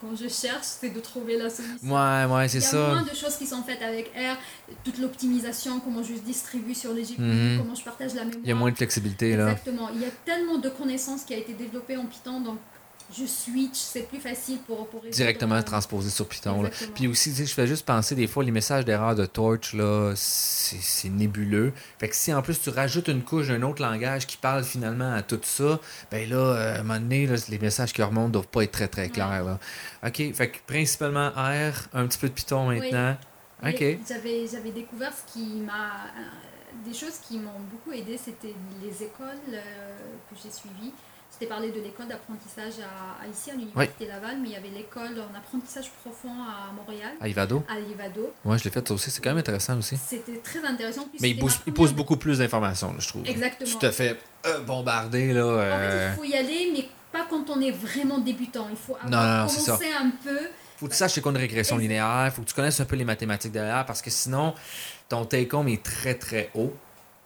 quand 0.10 0.16
je 0.16 0.28
cherche, 0.30 0.66
c'est 0.80 0.90
de 0.90 1.00
trouver 1.00 1.38
la 1.38 1.50
solution. 1.50 1.76
Ouais, 1.84 2.26
ouais, 2.26 2.48
c'est 2.48 2.58
Il 2.60 2.62
y 2.62 2.66
a 2.66 2.70
ça. 2.70 2.88
moins 2.90 3.02
de 3.04 3.16
choses 3.16 3.36
qui 3.38 3.48
sont 3.48 3.64
faites 3.64 3.82
avec 3.82 4.12
R, 4.16 4.38
toute 4.84 4.98
l'optimisation, 5.00 5.80
comment 5.80 6.04
je 6.04 6.14
distribue 6.14 6.76
sur 6.76 6.94
les 6.94 7.04
GPU, 7.04 7.22
Mhm. 7.22 7.58
comment 7.60 7.76
je 7.76 7.84
partage 7.84 8.14
la 8.14 8.24
mémoire. 8.26 8.42
Il 8.44 8.50
y 8.50 8.52
a 8.52 8.56
moins 8.56 8.72
de 8.72 8.76
flexibilité 8.76 9.36
là. 9.36 9.50
Exactement. 9.52 9.90
Il 9.96 10.02
y 10.02 10.06
a 10.06 10.12
tellement 10.26 10.58
de 10.58 10.70
connaissances 10.70 11.24
qui 11.24 11.34
a 11.34 11.38
été 11.38 11.54
développée 11.54 11.98
en 11.98 12.06
Python, 12.06 12.40
donc 12.42 12.58
je 13.18 13.26
switch, 13.26 13.76
c'est 13.78 14.08
plus 14.08 14.20
facile 14.20 14.60
pour, 14.68 14.88
pour 14.88 15.02
Directement 15.02 15.62
transposé 15.64 16.10
sur 16.10 16.28
Python. 16.28 16.64
là. 16.64 16.70
Puis 16.94 17.08
aussi, 17.08 17.30
tu 17.32 17.38
sais, 17.38 17.46
je 17.46 17.54
fais 17.54 17.68
juste 17.68 17.86
penser 17.86 18.16
des 18.16 18.28
fois, 18.28 18.44
les 18.44 18.52
messages 18.52 18.86
d'erreur 18.86 19.16
de 19.16 19.26
Torch, 19.26 19.74
là, 19.74 20.14
c'est 20.16 21.10
nébuleux. 21.10 21.74
Fait 22.00 22.10
que 22.10 22.16
si 22.16 22.34
en 22.34 22.42
plus 22.42 22.60
tu 22.60 22.70
rajoutes 22.70 23.08
une 23.08 23.24
couche 23.24 23.48
d'un 23.48 23.62
autre 23.62 23.82
langage 23.82 24.28
qui 24.28 24.38
parle 24.38 24.64
finalement 24.64 25.14
à 25.14 25.22
tout 25.22 25.40
ça, 25.44 25.80
ben 26.12 26.30
là, 26.30 26.36
euh, 26.38 26.76
à 26.76 26.80
un 26.80 26.84
moment 26.84 27.00
donné, 27.00 27.28
là, 27.28 27.36
les 27.50 27.60
messages 27.60 27.94
qui 27.94 28.02
remontent 28.02 28.30
doivent 28.30 28.48
pas 28.48 28.64
être 28.64 28.72
très 28.72 28.88
très 28.88 29.10
clairs. 29.10 29.44
Là. 29.44 29.60
OK, 30.06 30.34
fait 30.34 30.50
que 30.50 30.58
principalement 30.68 31.30
R, 31.30 31.74
un 31.94 32.08
petit 32.08 32.18
peu 32.18 32.28
de 32.28 32.34
Python 32.34 32.68
maintenant. 32.68 33.16
OK. 33.66 33.84
J'avais, 34.08 34.46
j'avais 34.52 34.72
découvert 34.72 35.12
ce 35.14 35.32
qui 35.34 35.46
m'a. 35.62 35.74
euh, 35.74 36.24
des 36.86 36.94
choses 36.94 37.20
qui 37.28 37.40
m'ont 37.40 37.62
beaucoup 37.72 37.92
aidé, 37.94 38.20
c'était 38.24 38.54
les 38.84 39.04
écoles 39.04 39.40
euh, 39.54 39.98
que 40.30 40.36
j'ai 40.36 40.52
suivies. 40.52 40.94
Je 41.36 41.40
t'ai 41.40 41.48
parlé 41.48 41.70
de 41.70 41.82
l'école 41.82 42.08
d'apprentissage 42.08 42.76
à, 42.82 43.22
à- 43.22 43.28
ici 43.28 43.52
à 43.52 43.56
l'Université 43.56 44.08
Laval, 44.08 44.38
mais 44.42 44.48
il 44.50 44.54
y 44.54 44.56
avait 44.56 44.70
l'école 44.70 45.20
en 45.20 45.38
apprentissage 45.38 45.92
profond 46.02 46.32
à 46.32 46.72
Montréal, 46.72 47.12
À 47.20 47.28
Ivado. 47.28 47.62
à 47.68 47.78
Livado. 47.78 48.34
Ouais, 48.46 48.58
je 48.58 48.64
l'ai 48.64 48.70
fait 48.70 48.88
ça 48.88 48.94
aussi. 48.94 49.12
C'est 49.12 49.22
quand 49.22 49.32
même 49.32 49.40
intéressant 49.40 49.78
aussi. 49.78 49.98
C'était 49.98 50.38
très 50.38 50.64
intéressant. 50.66 51.10
Mais 51.20 51.32
il 51.32 51.44
ma 51.44 51.52
il 51.68 51.94
beaucoup 51.94 52.16
plus 52.16 52.38
d'informations, 52.38 52.96
je 53.00 53.08
trouve. 53.10 53.28
Exactement. 53.28 53.70
Tu 53.70 53.78
te 53.78 53.92
fais 53.92 54.18
euh, 54.46 54.60
bombarder, 54.62 55.34
là. 55.34 55.46
En 55.46 55.50
euh, 55.50 55.90
fait, 55.92 56.14
il 56.14 56.16
faut 56.16 56.24
y 56.24 56.38
aller, 56.38 56.72
mais 56.74 56.88
pas 57.12 57.28
quand 57.30 57.50
on 57.50 57.60
est 57.60 57.72
vraiment 57.72 58.20
débutant. 58.20 58.68
Il 58.70 58.78
faut 58.78 58.96
Non, 59.04 59.18
non, 59.18 59.38
non, 59.40 59.48
c'est 59.50 59.66
commencé 59.66 59.92
un 59.92 60.12
peu. 60.24 60.40
faut 60.78 60.86
que 60.86 60.92
tu 60.92 60.98
saches 60.98 61.12
c'est 61.16 61.22
quoi 61.22 61.34
une 61.34 61.38
régression 61.38 61.78
linéaire, 61.78 62.32
faut 62.34 62.44
que 62.44 62.48
tu 62.48 62.56
connaisses 62.56 62.80
un 62.80 62.86
peu 62.86 62.96
les 62.96 63.04
mathématiques 63.06 63.52
derrière, 63.52 63.86
parce 63.86 64.02
que 64.02 64.10
sinon, 64.10 64.54
ton 65.10 65.26
take-home 65.26 65.68
est 65.68 65.84
très 65.84 66.16
très 66.16 66.50
haut. 66.56 66.74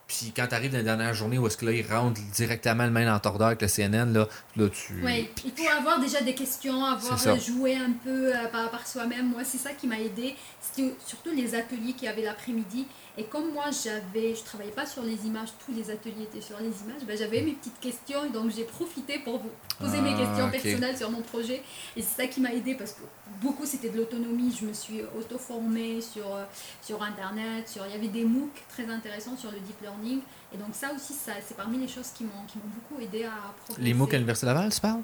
Puis 0.10 0.34
quand 0.36 0.48
tu 0.48 0.56
arrives 0.56 0.72
dans 0.72 0.80
la 0.80 0.84
dernière 0.84 1.14
journée 1.14 1.38
où 1.38 1.46
est-ce 1.46 1.56
que 1.56 1.68
là, 1.68 1.72
ils 1.72 1.86
rentrent 1.86 2.20
directement 2.34 2.84
le 2.84 2.90
main 2.90 3.14
en 3.14 3.20
tordeur 3.20 3.48
avec 3.48 3.62
le 3.62 3.68
CNN, 3.68 4.12
là, 4.12 4.28
là 4.58 4.68
tu. 4.68 5.00
Oui, 5.06 5.30
il 5.46 5.52
faut 5.52 5.70
avoir 5.70 6.00
déjà 6.00 6.20
des 6.22 6.34
questions, 6.34 6.84
avoir 6.84 7.40
joué 7.40 7.76
un 7.76 7.92
peu 8.04 8.32
par, 8.52 8.72
par 8.72 8.88
soi-même. 8.88 9.30
Moi, 9.30 9.44
c'est 9.44 9.60
ça 9.60 9.70
qui 9.72 9.86
m'a 9.86 10.00
aidé. 10.00 10.36
C'était 10.60 10.96
surtout 11.06 11.30
les 11.32 11.54
ateliers 11.54 11.94
qu'il 11.94 12.06
y 12.06 12.08
avait 12.08 12.24
l'après-midi. 12.24 12.88
Et 13.18 13.24
comme 13.26 13.52
moi, 13.54 13.66
j'avais, 13.72 14.36
je 14.36 14.44
travaillais 14.44 14.72
pas 14.72 14.86
sur 14.86 15.04
les 15.04 15.26
images, 15.26 15.50
tous 15.66 15.74
les 15.74 15.90
ateliers 15.90 16.24
étaient 16.24 16.42
sur 16.42 16.58
les 16.60 16.68
images, 16.68 17.04
ben, 17.06 17.18
j'avais 17.18 17.42
mes 17.42 17.54
petites 17.54 17.80
questions 17.80 18.24
et 18.26 18.30
donc 18.30 18.52
j'ai 18.52 18.64
profité 18.64 19.20
pour 19.20 19.40
vous 19.40 19.50
poser 19.80 20.00
mes 20.02 20.14
ah, 20.14 20.20
questions 20.20 20.50
personnelles 20.50 20.98
sur 20.98 21.10
mon 21.12 21.22
projet. 21.22 21.62
Et 21.98 22.02
c'est 22.02 22.22
ça 22.22 22.28
qui 22.28 22.40
m'a 22.40 22.54
aidé 22.54 22.76
parce 22.76 22.94
que 22.94 23.02
beaucoup 23.42 23.66
c'était 23.66 23.90
de 23.90 23.98
l'autonomie. 23.98 24.56
Je 24.58 24.66
me 24.66 24.74
suis 24.74 25.02
auto-formée 25.18 26.02
sur, 26.02 26.34
euh, 26.34 26.46
sur 26.82 27.02
Internet, 27.02 27.68
sur, 27.68 27.86
il 27.88 27.92
y 27.92 27.96
avait 27.96 28.08
des 28.08 28.24
MOOC 28.24 28.52
très 28.70 28.88
intéressants 28.90 29.36
sur 29.38 29.52
le 29.52 29.60
deep 29.60 29.82
learning. 29.82 30.22
Et 30.54 30.58
donc 30.58 30.70
ça 30.74 30.92
aussi, 30.96 31.14
ça, 31.14 31.34
c'est 31.46 31.58
parmi 31.58 31.78
les 31.78 31.88
choses 31.88 32.10
qui 32.16 32.24
m'ont, 32.24 32.46
qui 32.48 32.58
m'ont 32.58 32.72
beaucoup 32.74 33.02
aidé 33.02 33.26
à 33.26 33.54
progresser. 33.66 33.82
Les 33.82 33.94
MOOC 33.94 34.14
à 34.14 34.18
l'Université 34.18 34.46
Laval, 34.46 34.72
tu 34.72 34.80
parles 34.80 35.04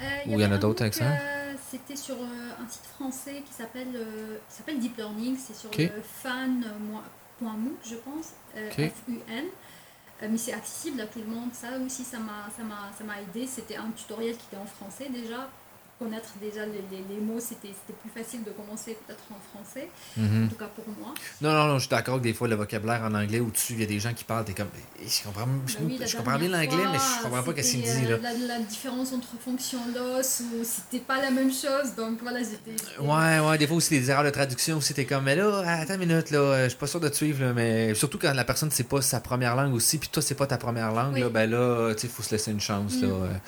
euh, 0.00 0.04
Ou 0.26 0.32
il 0.34 0.40
y, 0.40 0.46
en 0.46 0.52
a 0.52 0.58
d'autres 0.58 0.82
avec 0.82 0.94
ça 0.94 1.04
euh, 1.04 1.54
C'était 1.70 1.96
sur 1.96 2.14
un 2.14 2.68
site 2.68 2.86
français 2.94 3.42
qui 3.46 3.52
s'appelle, 3.52 4.06
s'appelle 4.48 4.78
Deep 4.78 4.96
Learning. 4.96 5.36
C'est 5.36 5.56
sur 5.56 5.70
le 5.76 6.02
fan 6.02 6.64
.mooc, 7.40 7.78
je 7.84 7.96
pense, 7.96 8.32
euh, 8.56 8.70
F-U-N. 8.70 9.44
Euh, 10.22 10.28
mais 10.30 10.38
c'est 10.38 10.52
accessible 10.52 11.00
à 11.00 11.06
tout 11.06 11.18
le 11.18 11.26
monde. 11.26 11.50
Ça 11.52 11.78
aussi, 11.84 12.02
ça 12.04 12.18
m'a 12.18 13.20
aidé. 13.20 13.46
C'était 13.46 13.76
un 13.76 13.90
tutoriel 13.90 14.36
qui 14.36 14.46
était 14.46 14.56
en 14.56 14.66
français 14.66 15.08
déjà 15.10 15.50
connaître 15.98 16.28
déjà 16.40 16.66
les, 16.66 16.84
les, 16.90 17.20
mots, 17.20 17.40
c'était 17.40 17.72
plus 18.00 18.10
facile 18.10 18.44
de 18.44 18.50
commencer 18.50 18.96
peut-être 19.06 19.24
en 19.30 19.40
français, 19.50 19.88
mhm. 20.16 20.44
en 20.44 20.48
tout 20.48 20.56
cas 20.56 20.66
pour 20.66 20.84
moi. 20.98 21.14
Non, 21.40 21.52
non, 21.52 21.66
non, 21.68 21.74
je 21.74 21.86
suis 21.86 21.88
d'accord 21.88 22.18
que 22.18 22.22
des 22.22 22.34
fois 22.34 22.48
le 22.48 22.54
vocabulaire 22.54 23.02
en 23.02 23.14
anglais 23.14 23.40
au-dessus, 23.40 23.72
il 23.74 23.80
y 23.80 23.82
a 23.82 23.86
des 23.86 23.98
gens 23.98 24.12
qui 24.12 24.24
parlent, 24.24 24.44
t'es 24.44 24.52
comme, 24.52 24.68
je 25.00 25.24
comprends, 25.24 25.46
ben 25.46 26.06
je, 26.06 26.16
comprends 26.16 26.38
bien 26.38 26.50
l'anglais, 26.50 26.84
mais 26.92 26.98
je 26.98 27.22
comprends 27.22 27.42
pas 27.42 27.62
ce 27.62 27.70
qu'il 27.70 27.82
dit. 27.82 28.06
Là. 28.06 28.18
La, 28.18 28.32
la, 28.34 28.58
différence 28.60 29.12
entre 29.12 29.38
fonction 29.42 29.78
loss 29.94 30.42
ou 30.42 30.64
c'était 30.64 31.02
pas 31.02 31.20
la 31.20 31.30
même 31.30 31.50
chose, 31.50 31.94
donc 31.96 32.18
voilà, 32.20 32.40
j'étais. 32.40 32.76
Ouais, 33.00 33.40
ouais, 33.40 33.58
des 33.58 33.66
fois 33.66 33.76
aussi 33.76 33.98
des 33.98 34.10
erreurs 34.10 34.24
de 34.24 34.30
traduction, 34.30 34.78
t'es 34.80 35.06
comme, 35.06 35.24
mais 35.24 35.34
là, 35.34 35.62
attends 35.80 35.94
une 35.94 36.00
minute, 36.00 36.30
là, 36.30 36.64
je 36.64 36.68
suis 36.68 36.78
pas 36.78 36.86
sûr 36.86 37.00
de 37.00 37.08
te 37.08 37.16
suivre, 37.16 37.42
là, 37.42 37.52
mais 37.54 37.94
surtout 37.94 38.18
quand 38.18 38.34
la 38.34 38.44
personne 38.44 38.70
c'est 38.70 38.88
pas 38.88 39.00
sa 39.00 39.20
première 39.20 39.56
langue 39.56 39.74
aussi, 39.74 39.96
puis 39.96 40.10
toi 40.10 40.22
c'est 40.22 40.34
pas 40.34 40.46
ta 40.46 40.58
première 40.58 40.92
langue, 40.92 41.16
là, 41.16 41.30
ben 41.30 41.50
là, 41.50 41.94
tu 41.94 42.02
sais, 42.02 42.06
il 42.06 42.12
faut 42.12 42.22
se 42.22 42.32
laisser 42.32 42.50
une 42.50 42.60
chance, 42.60 43.00
là. 43.00 43.08
Mm. 43.08 43.40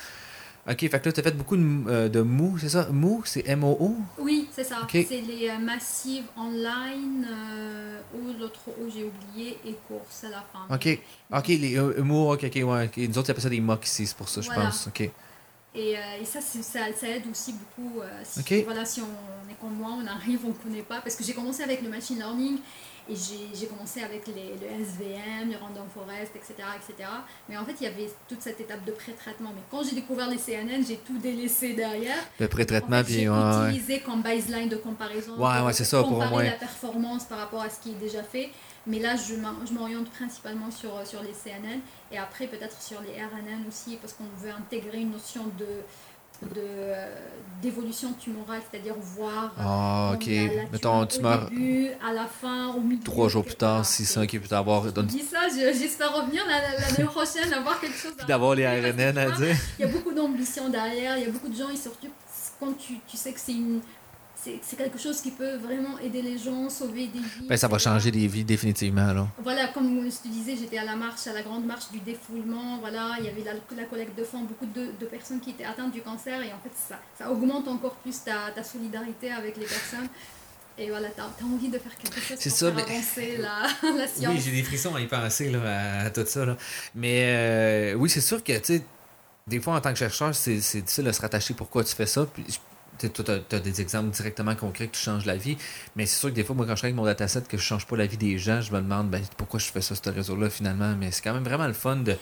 OK, 0.70 0.80
fait 0.80 1.00
que 1.00 1.08
là, 1.08 1.12
tu 1.12 1.20
as 1.20 1.22
fait 1.22 1.36
beaucoup 1.36 1.56
de, 1.56 1.88
euh, 1.88 2.08
de 2.10 2.20
MOO, 2.20 2.58
c'est 2.58 2.68
ça? 2.68 2.88
MOO, 2.90 3.22
c'est 3.24 3.48
M-O-O? 3.48 3.96
Oui, 4.18 4.48
c'est 4.52 4.64
ça. 4.64 4.86
C'est 4.90 5.22
les 5.22 5.48
euh, 5.48 5.58
massives 5.58 6.24
online, 6.36 7.26
euh, 7.26 8.00
ou 8.14 8.38
l'autre 8.38 8.60
O, 8.68 8.86
j'ai 8.94 9.04
oublié, 9.04 9.56
et 9.64 9.74
courses 9.88 10.24
à 10.24 10.28
la 10.28 10.44
fin. 10.52 10.74
OK. 10.74 11.00
OK, 11.32 11.48
les 11.48 11.78
euh, 11.78 12.02
MOO, 12.02 12.34
OK, 12.34 12.44
OK, 12.44 12.54
ouais. 12.54 12.90
Nous 12.96 13.18
autres, 13.18 13.28
ils 13.28 13.30
appellent 13.30 13.42
ça 13.42 13.48
des 13.48 13.62
MOOC 13.62 13.86
ici, 13.86 14.06
c'est 14.06 14.16
pour 14.16 14.28
ça, 14.28 14.42
je 14.42 14.50
pense. 14.50 14.88
OK. 14.88 15.10
Et, 15.74 15.92
et 15.92 16.24
ça, 16.24 16.40
ça, 16.40 16.80
ça, 16.94 17.08
aide 17.08 17.22
aussi 17.30 17.52
beaucoup. 17.54 18.00
si, 18.24 18.62
voilà, 18.64 18.84
si 18.84 19.00
on 19.00 19.50
est 19.50 19.54
comme 19.60 19.74
moi, 19.74 19.90
on 19.92 20.06
arrive, 20.06 20.40
on 20.44 20.48
ne 20.48 20.52
connaît 20.52 20.82
pas. 20.82 21.00
Parce 21.00 21.14
que 21.14 21.24
j'ai 21.24 21.32
commencé 21.32 21.62
avec 21.62 21.82
le 21.82 21.88
machine 21.88 22.18
learning 22.18 22.58
et 23.08 23.14
j'ai 23.14 23.66
commencé 23.66 24.02
avec 24.02 24.26
les, 24.26 24.54
le 24.60 24.82
SVM, 24.82 25.50
le 25.50 25.56
Random 25.56 25.86
Forest, 25.92 26.32
etc., 26.36 26.54
etc. 26.76 27.08
Mais 27.48 27.56
en 27.56 27.64
fait, 27.64 27.74
il 27.80 27.84
y 27.84 27.86
avait 27.86 28.10
toute 28.28 28.42
cette 28.42 28.60
étape 28.60 28.84
de 28.84 28.92
pré-traitement. 28.92 29.50
Mais 29.54 29.62
quand 29.70 29.82
j'ai 29.82 29.94
découvert 29.94 30.28
les 30.28 30.36
CNN, 30.36 30.84
j'ai 30.86 30.98
tout 30.98 31.18
délaissé 31.18 31.74
derrière. 31.74 32.18
Le 32.38 32.48
pré-traitement, 32.48 33.02
puis 33.02 33.14
J'ai 33.14 33.28
ouais, 33.28 33.68
utilisé 33.68 34.00
comme 34.00 34.22
baseline 34.22 34.68
de 34.68 34.76
comparaison. 34.76 35.36
Ouais, 35.36 35.60
ouais, 35.64 35.72
c'est 35.72 35.84
ça, 35.84 36.02
pour 36.02 36.22
moi. 36.22 36.42
la 36.42 36.52
performance 36.52 37.24
par 37.24 37.38
rapport 37.38 37.62
à 37.62 37.70
ce 37.70 37.80
qui 37.80 37.90
est 37.90 38.00
déjà 38.00 38.22
fait. 38.22 38.50
Mais 38.86 39.00
là, 39.00 39.16
je 39.16 39.74
m'oriente 39.74 40.08
principalement 40.10 40.70
sur, 40.70 41.06
sur 41.06 41.22
les 41.22 41.32
CNN 41.32 41.80
et 42.10 42.16
après 42.16 42.46
peut-être 42.46 42.80
sur 42.80 43.00
les 43.02 43.22
RNN 43.22 43.66
aussi, 43.68 43.98
parce 44.00 44.14
qu'on 44.14 44.24
veut 44.38 44.50
intégrer 44.50 45.00
une 45.00 45.10
notion 45.10 45.44
de 45.58 45.66
d'évolution 47.62 48.12
tumorale, 48.12 48.60
c'est-à-dire 48.70 48.94
voir 48.98 49.52
ah, 49.58 50.12
ok. 50.14 50.28
Mettons, 50.72 51.06
tu 51.06 51.20
meurs 51.20 51.50
début, 51.50 51.88
à 52.06 52.12
la 52.12 52.26
fin, 52.26 52.68
au 52.68 52.80
milieu. 52.80 53.02
Trois 53.02 53.28
jours 53.28 53.44
plus 53.44 53.56
tard, 53.56 53.84
six, 53.84 54.04
cinq, 54.04 54.32
et 54.34 54.38
plus 54.38 54.52
avoir. 54.52 54.84
Je 54.84 55.00
dis 55.02 55.22
ça, 55.22 55.48
j'espère 55.54 56.14
revenir 56.14 56.44
l'année 56.46 57.04
prochaine, 57.04 57.52
avoir 57.52 57.80
quelque 57.80 57.96
chose. 57.96 58.12
D'avoir 58.26 58.54
les 58.54 58.66
RNN 58.66 59.18
à 59.18 59.30
dire. 59.32 59.56
Il 59.78 59.82
y 59.82 59.84
a 59.84 59.88
beaucoup 59.88 60.12
d'ambition 60.12 60.68
derrière, 60.68 61.16
il 61.18 61.24
y 61.24 61.26
a 61.26 61.30
beaucoup 61.30 61.48
de 61.48 61.56
gens, 61.56 61.70
et 61.70 61.76
surtout 61.76 62.08
quand 62.60 62.72
tu, 62.76 62.94
tu 63.06 63.16
sais 63.16 63.32
que 63.32 63.40
c'est 63.40 63.52
une 63.52 63.80
c'est 64.40 64.76
quelque 64.76 64.98
chose 64.98 65.20
qui 65.20 65.30
peut 65.30 65.56
vraiment 65.56 65.98
aider 65.98 66.22
les 66.22 66.38
gens, 66.38 66.70
sauver 66.70 67.08
des 67.08 67.18
vies. 67.18 67.48
Ben, 67.48 67.56
ça 67.56 67.68
va 67.68 67.78
changer 67.78 68.10
des 68.10 68.26
vies 68.26 68.44
définitivement. 68.44 69.12
Là. 69.12 69.26
Voilà, 69.42 69.68
comme 69.68 70.04
je 70.04 70.16
te 70.16 70.28
disais, 70.28 70.56
j'étais 70.56 70.78
à 70.78 70.84
la 70.84 70.96
marche, 70.96 71.26
à 71.26 71.32
la 71.32 71.42
grande 71.42 71.66
marche 71.66 71.90
du 71.90 71.98
défoulement. 71.98 72.78
Voilà, 72.78 73.16
il 73.18 73.26
y 73.26 73.28
avait 73.28 73.42
la, 73.42 73.52
la 73.76 73.84
collecte 73.84 74.16
de 74.16 74.24
fonds, 74.24 74.42
beaucoup 74.42 74.66
de, 74.66 74.92
de, 74.98 75.06
personnes 75.06 75.40
qui 75.40 75.50
étaient 75.50 75.64
atteintes 75.64 75.92
du 75.92 76.02
cancer. 76.02 76.40
Et 76.40 76.52
en 76.52 76.58
fait, 76.58 76.72
ça, 76.88 76.98
ça 77.18 77.30
augmente 77.30 77.66
encore 77.66 77.96
plus 77.96 78.22
ta, 78.22 78.50
ta 78.54 78.62
solidarité 78.62 79.32
avec 79.32 79.56
les 79.56 79.66
personnes. 79.66 80.08
Et 80.78 80.88
voilà, 80.90 81.08
tu 81.10 81.20
as, 81.20 81.46
envie 81.46 81.68
de 81.68 81.78
faire 81.78 81.96
quelque 81.96 82.20
chose 82.20 82.38
pour 82.40 82.52
ça, 82.52 82.72
faire 82.72 82.84
avancer 82.84 83.36
la, 83.38 83.66
la, 83.96 84.06
science. 84.06 84.34
Oui, 84.34 84.40
j'ai 84.40 84.52
des 84.52 84.62
frissons 84.62 84.94
à 84.94 85.00
y 85.00 85.06
penser 85.08 85.50
là, 85.50 86.02
à, 86.04 86.10
tout 86.10 86.24
ça. 86.24 86.46
Là. 86.46 86.56
Mais 86.94 87.24
euh, 87.26 87.94
oui, 87.94 88.08
c'est 88.08 88.20
sûr 88.20 88.42
que, 88.44 88.56
tu 88.58 88.76
sais, 88.76 88.84
des 89.48 89.60
fois, 89.60 89.74
en 89.74 89.80
tant 89.80 89.92
que 89.92 89.98
chercheur, 89.98 90.32
c'est 90.34 90.54
difficile 90.54 91.04
de 91.04 91.12
se 91.12 91.20
rattacher 91.20 91.54
pourquoi 91.54 91.82
tu 91.82 91.94
fais 91.94 92.06
ça. 92.06 92.26
Puis, 92.32 92.44
tu 93.06 93.22
as, 93.30 93.60
des 93.60 93.80
exemples 93.80 94.10
directement 94.10 94.54
concrets 94.54 94.88
que 94.88 94.96
tu 94.96 95.02
changes 95.02 95.26
la 95.26 95.36
vie, 95.36 95.56
mais 95.96 96.06
c'est 96.06 96.18
sûr 96.18 96.30
que 96.30 96.34
des 96.34 96.44
fois, 96.44 96.56
moi, 96.56 96.66
quand 96.66 96.74
je 96.74 96.80
travaille 96.80 96.92
avec 96.92 96.96
mon 96.96 97.04
dataset, 97.04 97.42
que 97.42 97.56
je 97.56 97.62
change 97.62 97.86
pas 97.86 97.96
la 97.96 98.06
vie 98.06 98.16
des 98.16 98.38
gens, 98.38 98.60
je 98.60 98.72
me 98.72 98.80
demande 98.80 99.10
ben, 99.10 99.22
pourquoi 99.36 99.60
je 99.60 99.66
fais 99.66 99.80
ça, 99.80 99.94
ce 99.94 100.10
réseau-là, 100.10 100.50
finalement? 100.50 100.94
Mais 100.96 101.10
c'est 101.10 101.22
quand 101.22 101.34
même 101.34 101.44
vraiment 101.44 101.66
le 101.66 101.72
fun 101.72 101.96
de, 101.96 102.16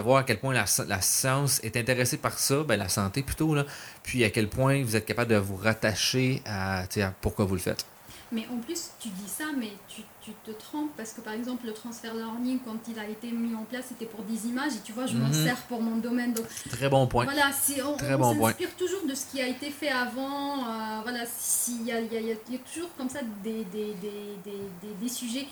voir 0.00 0.18
à 0.18 0.22
quel 0.24 0.38
point 0.38 0.52
la, 0.52 0.64
la, 0.88 1.00
science 1.00 1.60
est 1.62 1.76
intéressée 1.76 2.16
par 2.16 2.38
ça, 2.38 2.64
ben, 2.64 2.76
la 2.76 2.88
santé 2.88 3.22
plutôt, 3.22 3.54
là, 3.54 3.64
puis 4.02 4.24
à 4.24 4.30
quel 4.30 4.48
point 4.48 4.82
vous 4.82 4.96
êtes 4.96 5.06
capable 5.06 5.30
de 5.30 5.36
vous 5.36 5.56
rattacher 5.56 6.42
à, 6.46 6.80
à 6.82 7.10
pourquoi 7.20 7.44
vous 7.44 7.54
le 7.54 7.60
faites. 7.60 7.86
Mais 8.32 8.46
en 8.52 8.56
plus, 8.58 8.90
tu 8.98 9.08
dis 9.08 9.28
ça, 9.28 9.44
mais 9.56 9.72
tu, 9.88 10.02
tu, 10.22 10.32
te 10.44 10.50
trompes 10.50 10.90
parce 10.96 11.12
que 11.12 11.20
par 11.20 11.34
exemple, 11.34 11.66
le 11.66 11.72
transfert 11.72 12.14
learning, 12.14 12.58
quand 12.64 12.78
il 12.88 12.98
a 12.98 13.08
été 13.08 13.30
mis 13.30 13.54
en 13.54 13.64
place, 13.64 13.86
c'était 13.88 14.06
pour 14.06 14.24
des 14.24 14.46
images 14.46 14.72
et 14.72 14.80
tu 14.82 14.92
vois, 14.92 15.06
je 15.06 15.16
m'en 15.16 15.28
mhm. 15.28 15.34
sers 15.34 15.56
pour 15.62 15.80
mon 15.80 15.96
domaine. 15.96 16.32
Donc, 16.32 16.46
Très 16.70 16.88
bon 16.88 17.06
point. 17.06 17.24
Voilà, 17.24 17.48
on, 17.48 18.34
s'inspire 18.34 18.74
toujours 18.76 19.06
de 19.06 19.14
ce 19.14 19.26
qui 19.26 19.40
a 19.40 19.46
été 19.46 19.70
fait 19.70 19.90
avant. 19.90 20.58
Euh, 20.58 21.00
voilà, 21.02 21.24
s'il 21.26 21.84
y 21.84 21.92
a, 21.92 22.00
y, 22.00 22.16
a, 22.16 22.20
y 22.20 22.32
a, 22.32 22.58
toujours 22.72 22.94
comme 22.96 23.08
ça 23.08 23.20
des, 23.42 23.64
des, 23.64 23.94
des, 23.94 24.14
des, 24.44 24.94
des 25.00 25.08
sujets. 25.08 25.46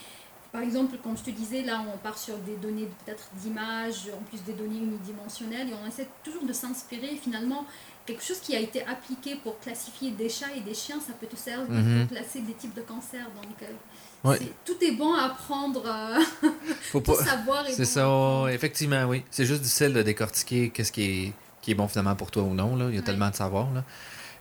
Par 0.52 0.60
exemple, 0.60 0.98
comme 1.02 1.16
je 1.16 1.22
te 1.22 1.30
disais, 1.30 1.62
là, 1.62 1.82
on 1.92 1.96
part 1.96 2.18
sur 2.18 2.36
des 2.36 2.56
données 2.56 2.86
peut-être 3.04 3.30
d'images, 3.36 4.10
en 4.14 4.22
plus 4.24 4.42
des 4.42 4.52
données 4.52 4.80
unidimensionnelles, 4.80 5.70
et 5.70 5.74
on 5.82 5.86
essaie 5.86 6.06
toujours 6.22 6.44
de 6.44 6.52
s'inspirer 6.52 7.16
finalement 7.16 7.64
quelque 8.06 8.22
chose 8.22 8.40
qui 8.40 8.56
a 8.56 8.60
été 8.60 8.84
appliqué 8.84 9.36
pour 9.36 9.58
classifier 9.60 10.10
des 10.10 10.28
chats 10.28 10.52
et 10.56 10.60
des 10.60 10.74
chiens, 10.74 11.00
ça 11.00 11.12
peut 11.18 11.26
te 11.26 11.36
servir 11.36 11.70
mhm. 11.70 12.06
pour 12.06 12.16
classer 12.16 12.40
des 12.40 12.54
types 12.54 12.74
de 12.74 12.82
cancers. 12.82 13.26
Donc, 13.36 13.62
euh, 13.62 14.36
tout 14.64 14.76
est 14.82 14.92
bon 14.92 15.14
à 15.14 15.24
apprendre, 15.24 15.82
euh, 15.86 16.48
Faut 16.90 17.00
tout 17.04 17.14
savoir. 17.14 17.64
C'est 17.70 17.84
ça, 17.84 18.46
effectivement, 18.50 19.04
oui. 19.04 19.24
C'est 19.30 19.46
juste 19.46 19.62
difficile 19.62 19.92
de 19.92 20.02
décortiquer 20.02 20.70
qu'est-ce 20.70 20.92
qui 20.92 21.02
est, 21.02 21.32
qui 21.60 21.72
est 21.72 21.74
bon 21.74 21.88
finalement 21.88 22.14
pour 22.16 22.30
toi 22.30 22.42
ou 22.42 22.54
non. 22.54 22.76
Là. 22.76 22.86
Il 22.88 22.94
y 22.94 22.98
a 22.98 23.02
tellement 23.02 23.30
de 23.30 23.34
savoir. 23.34 23.72
Là. 23.72 23.84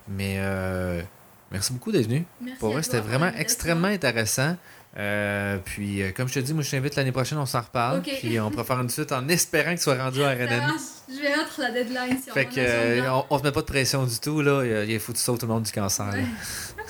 Mais 0.07 0.35
euh, 0.39 1.01
merci 1.51 1.73
beaucoup 1.73 1.91
d'être 1.91 2.07
venu. 2.07 2.25
Pour 2.59 2.71
vrai, 2.73 2.83
c'était 2.83 2.99
vraiment 2.99 3.31
extrêmement 3.37 3.87
intéressant. 3.87 4.55
Euh, 4.97 5.57
puis, 5.63 6.01
euh, 6.01 6.11
comme 6.11 6.27
je 6.27 6.33
te 6.33 6.39
dis, 6.39 6.53
moi, 6.53 6.63
je 6.63 6.71
t'invite 6.71 6.95
l'année 6.95 7.11
prochaine, 7.11 7.37
on 7.37 7.45
s'en 7.45 7.61
reparle. 7.61 8.01
Puis, 8.01 8.39
on 8.39 8.51
pourra 8.51 8.63
faire 8.63 8.81
une 8.81 8.89
suite 8.89 9.11
en 9.11 9.27
espérant 9.29 9.71
que 9.71 9.77
tu 9.77 9.83
sois 9.83 9.95
rendu 9.95 10.21
à 10.23 10.31
RNN. 10.31 10.73
Je 11.09 11.21
vais 11.21 11.29
mettre 11.29 11.59
la 11.59 11.71
deadline. 11.71 12.17
Si 12.21 12.29
fait 12.31 12.47
on 12.49 12.55
que, 12.55 12.59
euh, 12.59 13.21
on, 13.29 13.39
se 13.39 13.43
met 13.43 13.51
pas 13.51 13.61
de 13.61 13.65
pression 13.65 14.05
du 14.05 14.19
tout. 14.19 14.41
Là. 14.41 14.83
Il, 14.83 14.99
faut 14.99 15.13
que 15.13 15.17
tu 15.17 15.23
sautes 15.23 15.43
au 15.43 15.47
nom 15.47 15.59
du 15.59 15.71
cancer. 15.71 16.13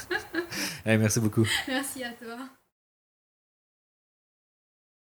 merci 0.85 1.19
beaucoup. 1.19 1.47
Merci 1.67 2.03
à 2.03 2.09
toi. 2.09 2.37